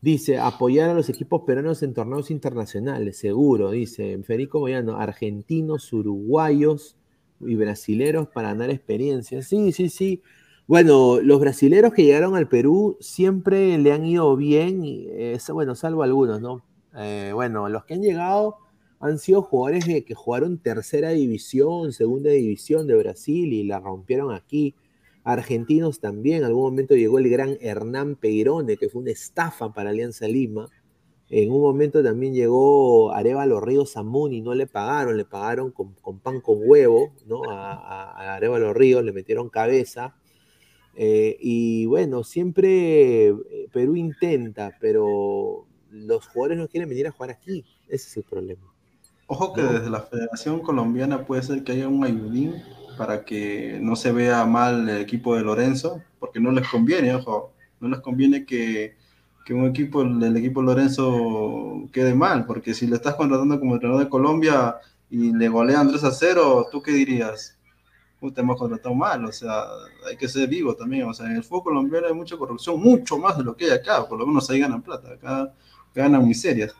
Dice, 0.00 0.38
apoyar 0.38 0.90
a 0.90 0.94
los 0.94 1.08
equipos 1.08 1.42
peruanos 1.42 1.82
en 1.84 1.94
torneos 1.94 2.32
internacionales, 2.32 3.18
seguro, 3.18 3.70
dice 3.70 4.20
Federico 4.24 4.58
Moyano, 4.58 4.96
argentinos, 4.96 5.92
uruguayos 5.92 6.96
y 7.40 7.54
brasileros 7.54 8.26
para 8.26 8.48
ganar 8.48 8.70
experiencia. 8.70 9.42
Sí, 9.42 9.70
sí, 9.70 9.88
sí. 9.88 10.20
Bueno, 10.66 11.20
los 11.20 11.38
brasileros 11.38 11.92
que 11.92 12.02
llegaron 12.02 12.34
al 12.34 12.48
Perú 12.48 12.96
siempre 12.98 13.78
le 13.78 13.92
han 13.92 14.04
ido 14.04 14.34
bien, 14.34 14.84
y, 14.84 15.08
bueno, 15.52 15.76
salvo 15.76 16.02
algunos, 16.02 16.40
¿no? 16.40 16.64
Eh, 16.96 17.30
bueno, 17.32 17.68
los 17.68 17.84
que 17.84 17.94
han 17.94 18.02
llegado 18.02 18.56
han 19.02 19.18
sido 19.18 19.42
jugadores 19.42 19.84
que 19.84 20.14
jugaron 20.14 20.58
tercera 20.58 21.10
división, 21.10 21.92
segunda 21.92 22.30
división 22.30 22.86
de 22.86 22.94
Brasil 22.94 23.52
y 23.52 23.64
la 23.64 23.80
rompieron 23.80 24.32
aquí 24.32 24.76
argentinos 25.24 25.98
también. 25.98 26.38
En 26.38 26.44
algún 26.44 26.62
momento 26.62 26.94
llegó 26.94 27.18
el 27.18 27.28
gran 27.28 27.58
Hernán 27.60 28.14
Peirone, 28.14 28.76
que 28.76 28.88
fue 28.88 29.02
una 29.02 29.10
estafa 29.10 29.72
para 29.72 29.90
Alianza 29.90 30.28
Lima. 30.28 30.68
En 31.30 31.50
un 31.50 31.62
momento 31.62 32.00
también 32.00 32.32
llegó 32.32 33.12
Arevalo 33.12 33.60
Ríos 33.60 33.94
Zamuni, 33.94 34.40
no 34.40 34.54
le 34.54 34.68
pagaron, 34.68 35.16
le 35.16 35.24
pagaron 35.24 35.72
con, 35.72 35.94
pan 36.20 36.40
con 36.40 36.58
huevo, 36.60 37.12
¿no? 37.26 37.42
A, 37.50 37.72
a, 37.72 38.36
Arevalo 38.36 38.72
Ríos 38.72 39.04
le 39.04 39.10
metieron 39.10 39.48
cabeza. 39.48 40.14
Eh, 40.94 41.36
y 41.40 41.86
bueno, 41.86 42.22
siempre 42.22 43.30
eh, 43.30 43.36
Perú 43.72 43.96
intenta, 43.96 44.76
pero 44.80 45.66
los 45.90 46.28
jugadores 46.28 46.58
no 46.58 46.68
quieren 46.68 46.88
venir 46.88 47.08
a 47.08 47.10
jugar 47.10 47.30
aquí. 47.30 47.64
Ese 47.88 48.08
es 48.08 48.16
el 48.18 48.22
problema. 48.22 48.71
Ojo 49.34 49.54
que 49.54 49.62
desde 49.62 49.88
la 49.88 50.02
Federación 50.02 50.60
Colombiana 50.60 51.24
puede 51.24 51.42
ser 51.42 51.64
que 51.64 51.72
haya 51.72 51.88
un 51.88 52.04
ayudín 52.04 52.62
para 52.98 53.24
que 53.24 53.78
no 53.80 53.96
se 53.96 54.12
vea 54.12 54.44
mal 54.44 54.86
el 54.86 55.00
equipo 55.00 55.34
de 55.34 55.40
Lorenzo, 55.40 56.02
porque 56.18 56.38
no 56.38 56.50
les 56.50 56.68
conviene, 56.68 57.14
ojo, 57.14 57.54
no 57.80 57.88
les 57.88 58.00
conviene 58.00 58.44
que, 58.44 58.94
que 59.46 59.54
un 59.54 59.64
equipo, 59.64 60.02
el 60.02 60.36
equipo 60.36 60.60
Lorenzo 60.60 61.88
quede 61.94 62.14
mal, 62.14 62.44
porque 62.44 62.74
si 62.74 62.86
le 62.86 62.96
estás 62.96 63.14
contratando 63.14 63.58
como 63.58 63.72
entrenador 63.72 64.04
de 64.04 64.10
Colombia 64.10 64.76
y 65.08 65.32
le 65.32 65.48
golean 65.48 65.88
3 65.88 66.04
a 66.04 66.10
0, 66.10 66.68
¿tú 66.70 66.82
qué 66.82 66.92
dirías? 66.92 67.56
Te 68.34 68.40
hemos 68.42 68.58
contratado 68.58 68.94
mal, 68.94 69.24
o 69.24 69.32
sea, 69.32 69.64
hay 70.10 70.18
que 70.18 70.28
ser 70.28 70.46
vivo 70.46 70.74
también, 70.74 71.08
o 71.08 71.14
sea, 71.14 71.24
en 71.24 71.36
el 71.36 71.42
fútbol 71.42 71.62
colombiano 71.62 72.06
hay 72.06 72.12
mucha 72.12 72.36
corrupción, 72.36 72.78
mucho 72.78 73.16
más 73.16 73.38
de 73.38 73.44
lo 73.44 73.56
que 73.56 73.64
hay 73.64 73.70
acá, 73.70 74.06
por 74.06 74.18
lo 74.18 74.26
menos 74.26 74.50
ahí 74.50 74.60
ganan 74.60 74.82
plata, 74.82 75.14
acá 75.14 75.54
ganan 75.94 76.28
miserias 76.28 76.74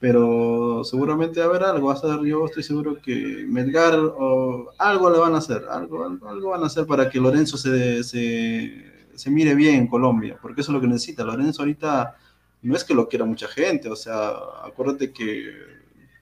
pero 0.00 0.84
seguramente 0.84 1.40
va 1.40 1.46
a 1.46 1.48
haber 1.48 1.64
algo. 1.64 1.90
a 1.90 2.22
yo 2.24 2.46
estoy 2.46 2.62
seguro 2.62 3.00
que 3.02 3.44
Melgar 3.48 3.94
o 3.98 4.70
algo 4.78 5.10
le 5.10 5.18
van 5.18 5.34
a 5.34 5.38
hacer, 5.38 5.64
algo, 5.70 6.04
algo, 6.04 6.50
van 6.50 6.62
a 6.62 6.66
hacer 6.66 6.86
para 6.86 7.10
que 7.10 7.20
Lorenzo 7.20 7.56
se, 7.56 8.04
se, 8.04 8.84
se, 9.14 9.30
mire 9.30 9.54
bien 9.54 9.74
en 9.74 9.86
Colombia, 9.88 10.38
porque 10.40 10.60
eso 10.60 10.70
es 10.70 10.74
lo 10.74 10.80
que 10.80 10.86
necesita. 10.86 11.24
Lorenzo 11.24 11.62
ahorita 11.62 12.16
no 12.62 12.76
es 12.76 12.84
que 12.84 12.94
lo 12.94 13.08
quiera 13.08 13.24
mucha 13.24 13.48
gente, 13.48 13.88
o 13.88 13.96
sea, 13.96 14.30
acuérdate 14.64 15.12
que 15.12 15.52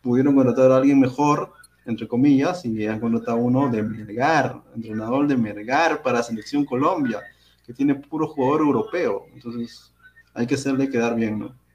pudieron 0.02 0.34
contratar 0.34 0.70
a 0.72 0.76
alguien 0.76 1.00
mejor, 1.00 1.52
entre 1.84 2.08
comillas, 2.08 2.64
y 2.64 2.86
han 2.86 3.00
contratado 3.00 3.38
uno 3.38 3.68
de 3.68 3.82
Melgar, 3.82 4.62
entrenador 4.74 5.26
de 5.26 5.36
Melgar 5.36 6.02
para 6.02 6.22
Selección 6.22 6.64
Colombia, 6.64 7.20
que 7.66 7.74
tiene 7.74 7.94
puro 7.94 8.28
jugador 8.28 8.60
europeo. 8.60 9.26
Entonces, 9.34 9.92
hay 10.32 10.46
que 10.46 10.54
hacerle 10.54 10.88
quedar 10.88 11.14
bien, 11.14 11.38
¿no? 11.38 11.65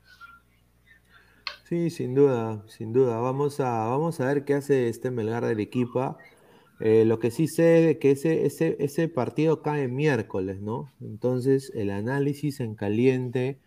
Sí, 1.72 1.90
sin 1.90 2.14
duda, 2.14 2.66
sin 2.68 2.92
duda. 2.92 3.20
Vamos 3.22 3.62
a, 3.62 3.86
vamos 3.88 4.20
a 4.20 4.26
ver 4.26 4.44
qué 4.44 4.56
hace 4.56 4.90
este 4.90 5.10
Melgar 5.10 5.46
del 5.46 5.62
equipo. 5.62 6.18
Eh, 6.82 7.06
lo 7.06 7.18
que 7.20 7.32
sí 7.32 7.48
sé 7.48 7.92
es 7.92 7.98
que 7.98 8.12
ese, 8.12 8.46
ese, 8.46 8.76
ese 8.80 9.08
partido 9.08 9.62
cae 9.62 9.88
miércoles, 9.88 10.60
¿no? 10.60 10.92
Entonces 11.00 11.72
el 11.74 11.92
análisis 11.92 12.60
en 12.60 12.76
caliente 12.76 13.58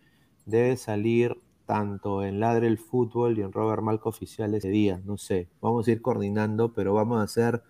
debe 0.44 0.76
salir 0.76 1.38
tanto 1.64 2.22
en 2.22 2.40
Ladre 2.40 2.66
el 2.66 2.76
Fútbol 2.76 3.38
y 3.38 3.42
en 3.42 3.52
Robert 3.52 3.82
Malco 3.82 4.10
Oficial 4.10 4.54
ese 4.54 4.68
día. 4.68 5.00
No 5.06 5.16
sé, 5.16 5.48
vamos 5.62 5.88
a 5.88 5.92
ir 5.92 6.02
coordinando, 6.02 6.74
pero 6.74 6.92
vamos 6.92 7.20
a 7.20 7.22
hacer 7.22 7.62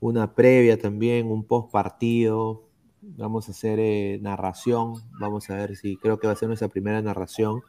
una 0.00 0.34
previa 0.34 0.78
también, 0.78 1.30
un 1.30 1.44
post 1.44 1.72
partido. 1.72 2.68
Vamos 3.00 3.48
a 3.48 3.52
hacer 3.52 3.78
eh, 3.80 4.18
narración. 4.20 4.96
Vamos 5.18 5.48
a 5.48 5.56
ver 5.56 5.76
si 5.76 5.96
creo 5.96 6.18
que 6.18 6.26
va 6.26 6.34
a 6.34 6.36
ser 6.36 6.48
nuestra 6.48 6.68
primera 6.68 7.00
narración 7.00 7.62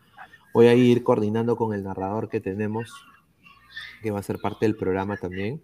Voy 0.54 0.68
a 0.68 0.76
ir 0.76 1.04
coordinando 1.04 1.56
con 1.56 1.74
el 1.74 1.84
narrador 1.84 2.30
que 2.30 2.40
tenemos, 2.40 2.92
que 4.02 4.12
va 4.12 4.20
a 4.20 4.24
ser 4.24 4.40
parte 4.40 4.66
del 4.66 4.76
programa 4.76 5.18
también. 5.18 5.64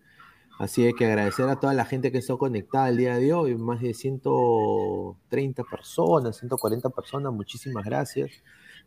Así 0.60 0.92
que 0.94 1.06
agradecer 1.06 1.48
a 1.48 1.60
toda 1.60 1.74
la 1.74 1.86
gente 1.86 2.12
que 2.12 2.18
está 2.18 2.36
conectada 2.36 2.90
el 2.90 2.98
día 2.98 3.16
de 3.16 3.34
hoy, 3.34 3.56
más 3.56 3.82
de 3.82 3.94
130 3.94 5.64
personas, 5.64 6.38
140 6.38 6.90
personas, 6.90 7.32
muchísimas 7.32 7.86
gracias. 7.86 8.32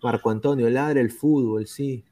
Marco 0.02 0.28
Antonio 0.30 0.68
Ladre, 0.68 1.00
el 1.00 1.10
fútbol, 1.10 1.66
sí. 1.66 2.04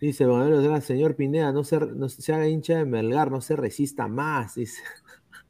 Dice, 0.00 0.26
bueno, 0.26 0.80
señor 0.80 1.14
Pineda, 1.14 1.52
no 1.52 1.62
se, 1.62 1.78
no 1.78 2.08
se 2.08 2.32
haga 2.32 2.48
hincha 2.48 2.78
de 2.78 2.84
Melgar, 2.84 3.30
no 3.30 3.40
se 3.40 3.54
resista 3.54 4.08
más, 4.08 4.56
dice. 4.56 4.82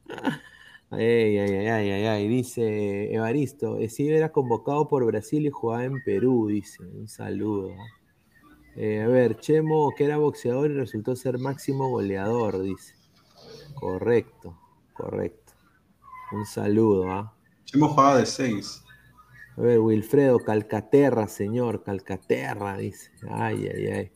Ay, 0.89 1.37
ay, 1.37 1.67
ay, 1.67 1.91
ay, 1.91 2.05
ay, 2.05 2.27
dice 2.29 3.13
Evaristo, 3.13 3.77
si 3.89 4.07
era 4.09 4.31
convocado 4.31 4.87
por 4.87 5.05
Brasil 5.05 5.45
y 5.45 5.49
jugaba 5.49 5.83
en 5.83 6.01
Perú, 6.03 6.47
dice, 6.47 6.81
un 6.83 7.09
saludo. 7.09 7.71
Eh, 8.77 9.01
a 9.01 9.07
ver, 9.07 9.37
Chemo, 9.37 9.91
que 9.97 10.05
era 10.05 10.17
boxeador 10.17 10.71
y 10.71 10.75
resultó 10.75 11.15
ser 11.15 11.39
máximo 11.39 11.89
goleador, 11.89 12.61
dice. 12.61 12.93
Correcto, 13.73 14.57
correcto. 14.93 15.53
Un 16.31 16.45
saludo, 16.45 17.11
¿ah? 17.11 17.33
Chemo 17.65 17.89
jugaba 17.89 18.19
de 18.19 18.25
seis. 18.25 18.81
A 19.57 19.61
ver, 19.61 19.79
Wilfredo, 19.79 20.39
Calcaterra, 20.39 21.27
señor, 21.27 21.83
Calcaterra, 21.83 22.77
dice. 22.77 23.11
Ay, 23.29 23.67
ay, 23.67 23.87
ay. 23.87 24.11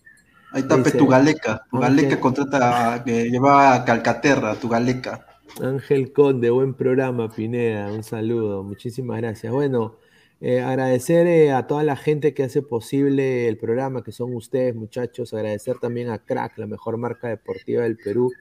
Ahí 0.54 0.62
está 0.62 0.84
tu 0.98 1.08
Galeca. 1.08 1.66
Tu 1.70 1.80
Galeca 1.80 2.20
contrata 2.20 3.04
que 3.04 3.26
llevaba 3.30 3.74
a 3.74 3.84
Calcaterra, 3.84 4.56
tu 4.56 4.70
Galeca. 4.70 5.31
Ángel 5.60 6.14
Conde, 6.14 6.50
buen 6.50 6.74
programa, 6.74 7.30
Pineda, 7.30 7.92
un 7.92 8.04
saludo, 8.04 8.64
muchísimas 8.64 9.18
gracias. 9.18 9.52
Bueno, 9.52 9.98
eh, 10.40 10.62
agradecer 10.62 11.28
eh, 11.28 11.52
a 11.52 11.68
toda 11.68 11.84
la 11.84 11.96
gente 11.96 12.34
que 12.34 12.44
hace 12.44 12.62
posible 12.62 13.48
el 13.48 13.58
programa, 13.58 14.04
que 14.04 14.12
son 14.12 14.36
ustedes, 14.36 14.76
muchachos. 14.76 15.34
Agradecer 15.34 15.78
también 15.80 16.10
a 16.10 16.20
Crack, 16.20 16.58
la 16.58 16.68
mejor 16.68 16.98
marca 16.98 17.28
deportiva 17.28 17.84
del 17.84 17.98
Perú, 17.98 18.32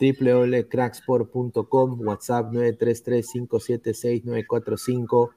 www.cracksport.com, 0.00 2.00
WhatsApp 2.06 2.52
933-576-945, 2.52 5.30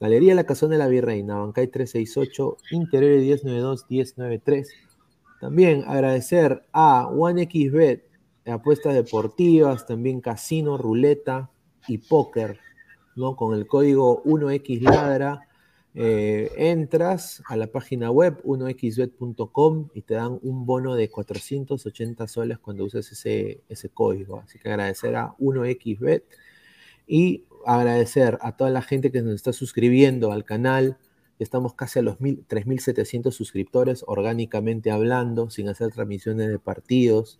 Galería 0.00 0.34
La 0.34 0.44
Cazón 0.44 0.70
de 0.70 0.78
la 0.78 0.88
Virreina, 0.88 1.36
Bancay 1.36 1.68
368, 1.68 2.56
Interior 2.72 3.20
1092-1093. 3.20 4.66
También 5.40 5.84
agradecer 5.86 6.64
a 6.72 7.06
OneXBet, 7.08 8.11
apuestas 8.46 8.94
deportivas, 8.94 9.86
también 9.86 10.20
casino, 10.20 10.76
ruleta 10.76 11.50
y 11.86 11.98
póker, 11.98 12.58
¿no? 13.14 13.36
Con 13.36 13.54
el 13.54 13.66
código 13.66 14.22
1xladra 14.24 15.46
eh, 15.94 16.50
entras 16.56 17.42
a 17.46 17.56
la 17.56 17.66
página 17.66 18.10
web 18.10 18.42
1xbet.com 18.44 19.88
y 19.92 20.02
te 20.02 20.14
dan 20.14 20.38
un 20.42 20.64
bono 20.64 20.94
de 20.94 21.10
480 21.10 22.26
soles 22.28 22.58
cuando 22.58 22.84
uses 22.84 23.12
ese, 23.12 23.62
ese 23.68 23.88
código. 23.90 24.40
Así 24.40 24.58
que 24.58 24.70
agradecer 24.70 25.16
a 25.16 25.34
1xbet 25.38 26.22
y 27.06 27.44
agradecer 27.66 28.38
a 28.40 28.56
toda 28.56 28.70
la 28.70 28.82
gente 28.82 29.12
que 29.12 29.22
nos 29.22 29.34
está 29.34 29.52
suscribiendo 29.52 30.32
al 30.32 30.44
canal. 30.44 30.98
Estamos 31.38 31.74
casi 31.74 31.98
a 31.98 32.02
los 32.02 32.18
3.700 32.18 33.30
suscriptores 33.30 34.04
orgánicamente 34.06 34.90
hablando, 34.90 35.50
sin 35.50 35.68
hacer 35.68 35.92
transmisiones 35.92 36.48
de 36.48 36.58
partidos 36.58 37.38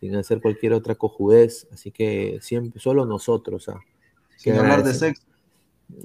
sin 0.00 0.16
hacer 0.16 0.40
cualquier 0.40 0.72
otra 0.72 0.94
cojudez. 0.94 1.68
Así 1.72 1.90
que 1.90 2.38
siempre, 2.40 2.80
solo 2.80 3.04
nosotros. 3.06 3.68
¿ah? 3.68 3.80
Sin 4.36 4.54
hablar 4.54 4.82
de 4.82 4.94
sexo. 4.94 5.22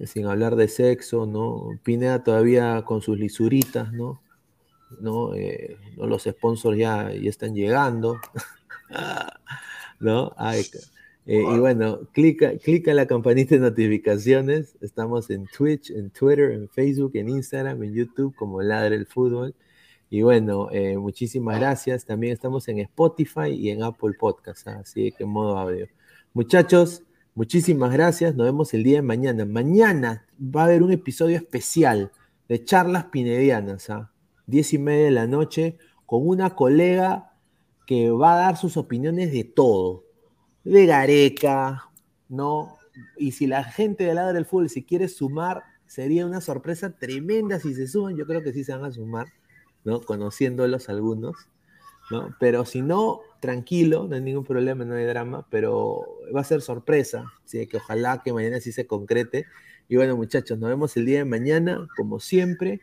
Sin 0.05 0.25
hablar 0.25 0.55
de 0.55 0.67
sexo, 0.67 1.25
¿no? 1.25 1.79
Pineda 1.83 2.23
todavía 2.23 2.83
con 2.85 3.01
sus 3.01 3.17
lisuritas, 3.17 3.93
¿no? 3.93 4.21
¿No? 4.99 5.33
Eh, 5.35 5.77
¿no? 5.97 6.07
Los 6.07 6.23
sponsors 6.23 6.77
ya, 6.77 7.11
ya 7.13 7.29
están 7.29 7.55
llegando. 7.55 8.19
¿No? 9.99 10.33
Ay, 10.37 10.65
eh, 11.27 11.41
y 11.41 11.57
bueno, 11.57 12.01
clica, 12.11 12.55
clica 12.57 12.91
en 12.91 12.97
la 12.97 13.07
campanita 13.07 13.55
de 13.55 13.61
notificaciones. 13.61 14.75
Estamos 14.81 15.29
en 15.31 15.47
Twitch, 15.47 15.89
en 15.89 16.11
Twitter, 16.11 16.51
en 16.51 16.69
Facebook, 16.69 17.11
en 17.15 17.29
Instagram, 17.29 17.81
en 17.81 17.93
YouTube 17.93 18.35
como 18.35 18.61
Ladre 18.61 18.95
el 18.95 19.07
Fútbol. 19.07 19.55
Y 20.09 20.21
bueno, 20.21 20.69
eh, 20.71 20.97
muchísimas 20.97 21.59
gracias. 21.59 22.05
También 22.05 22.33
estamos 22.33 22.67
en 22.67 22.79
Spotify 22.79 23.49
y 23.49 23.69
en 23.69 23.83
Apple 23.83 24.13
Podcast, 24.19 24.67
¿ah? 24.67 24.79
así 24.81 25.11
que 25.11 25.23
en 25.23 25.29
modo 25.29 25.57
audio. 25.57 25.87
Muchachos, 26.33 27.03
muchísimas 27.33 27.91
gracias. 27.91 28.35
Nos 28.35 28.45
vemos 28.45 28.73
el 28.73 28.83
día 28.83 28.97
de 28.97 29.01
mañana. 29.01 29.45
Mañana 29.45 30.25
va 30.39 30.61
a 30.61 30.65
haber 30.65 30.83
un 30.83 30.91
episodio 30.91 31.37
especial 31.37 32.11
de 32.47 32.63
charlas 32.63 33.05
pinedianas, 33.05 33.89
¿ah? 33.89 34.11
Diez 34.45 34.73
y 34.73 34.77
media 34.77 35.05
de 35.05 35.11
la 35.11 35.25
noche, 35.25 35.79
con 36.05 36.27
una 36.27 36.51
colega 36.51 37.33
que 37.87 38.11
va 38.11 38.33
a 38.33 38.37
dar 38.37 38.57
sus 38.57 38.77
opiniones 38.77 39.31
de 39.31 39.43
todo. 39.43 40.03
De 40.63 40.85
Gareca, 40.85 41.89
¿no? 42.29 42.77
Y 43.17 43.31
si 43.31 43.47
la 43.47 43.63
gente 43.63 44.03
de 44.03 44.13
lado 44.13 44.33
del 44.33 44.45
fútbol 44.45 44.69
si 44.69 44.83
quiere 44.83 45.07
sumar, 45.07 45.63
sería 45.87 46.27
una 46.27 46.41
sorpresa 46.41 46.95
tremenda 46.95 47.59
si 47.59 47.73
se 47.73 47.87
suman. 47.87 48.15
Yo 48.15 48.27
creo 48.27 48.43
que 48.43 48.53
sí 48.53 48.63
se 48.63 48.71
van 48.71 48.85
a 48.85 48.91
sumar 48.91 49.27
¿no? 49.85 50.01
Conociéndolos 50.01 50.89
algunos, 50.89 51.35
¿no? 52.11 52.35
Pero 52.39 52.65
si 52.65 52.81
no, 52.81 53.21
tranquilo, 53.39 54.07
no 54.09 54.15
hay 54.15 54.21
ningún 54.21 54.43
problema, 54.43 54.83
no 54.83 54.95
hay 54.95 55.05
drama, 55.05 55.47
pero 55.49 56.05
va 56.35 56.41
a 56.41 56.43
ser 56.43 56.61
sorpresa, 56.61 57.31
¿sí? 57.45 57.67
que 57.67 57.77
ojalá 57.77 58.21
que 58.23 58.33
mañana 58.33 58.59
sí 58.59 58.71
se 58.71 58.85
concrete. 58.85 59.45
Y 59.87 59.95
bueno, 59.95 60.17
muchachos, 60.17 60.57
nos 60.59 60.69
vemos 60.69 60.97
el 60.97 61.05
día 61.05 61.19
de 61.19 61.25
mañana, 61.25 61.87
como 61.95 62.19
siempre. 62.19 62.81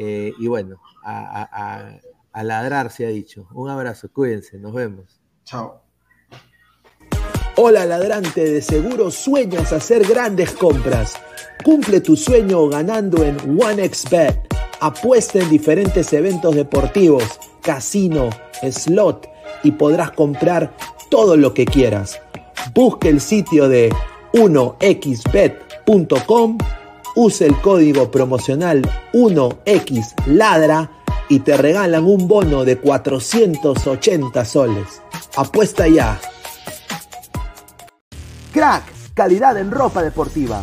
Eh, 0.00 0.32
y 0.38 0.48
bueno, 0.48 0.80
a, 1.04 2.00
a 2.32 2.44
ladrar 2.44 2.90
se 2.90 3.06
ha 3.06 3.08
dicho. 3.08 3.48
Un 3.52 3.68
abrazo, 3.70 4.10
cuídense, 4.12 4.58
nos 4.58 4.72
vemos. 4.72 5.20
Chao. 5.44 5.82
Hola 7.56 7.84
ladrante, 7.86 8.44
de 8.44 8.62
seguro 8.62 9.10
sueñas 9.10 9.72
hacer 9.72 10.06
grandes 10.06 10.52
compras. 10.52 11.16
Cumple 11.64 12.00
tu 12.00 12.14
sueño 12.14 12.68
ganando 12.68 13.24
en 13.24 13.36
OneXBet. 13.60 14.67
Apuesta 14.80 15.40
en 15.40 15.50
diferentes 15.50 16.12
eventos 16.12 16.54
deportivos, 16.54 17.24
casino, 17.62 18.30
slot 18.62 19.28
y 19.64 19.72
podrás 19.72 20.12
comprar 20.12 20.72
todo 21.10 21.36
lo 21.36 21.52
que 21.52 21.64
quieras. 21.64 22.20
Busque 22.74 23.08
el 23.08 23.20
sitio 23.20 23.68
de 23.68 23.92
1xbet.com, 24.34 25.58
use 27.16 27.46
el 27.46 27.60
código 27.60 28.08
promocional 28.12 28.88
1xladra 29.12 30.90
y 31.28 31.40
te 31.40 31.56
regalan 31.56 32.04
un 32.04 32.28
bono 32.28 32.64
de 32.64 32.78
480 32.78 34.44
soles. 34.44 35.02
Apuesta 35.34 35.88
ya. 35.88 36.20
Crack, 38.52 38.84
calidad 39.14 39.58
en 39.58 39.72
ropa 39.72 40.04
deportiva. 40.04 40.62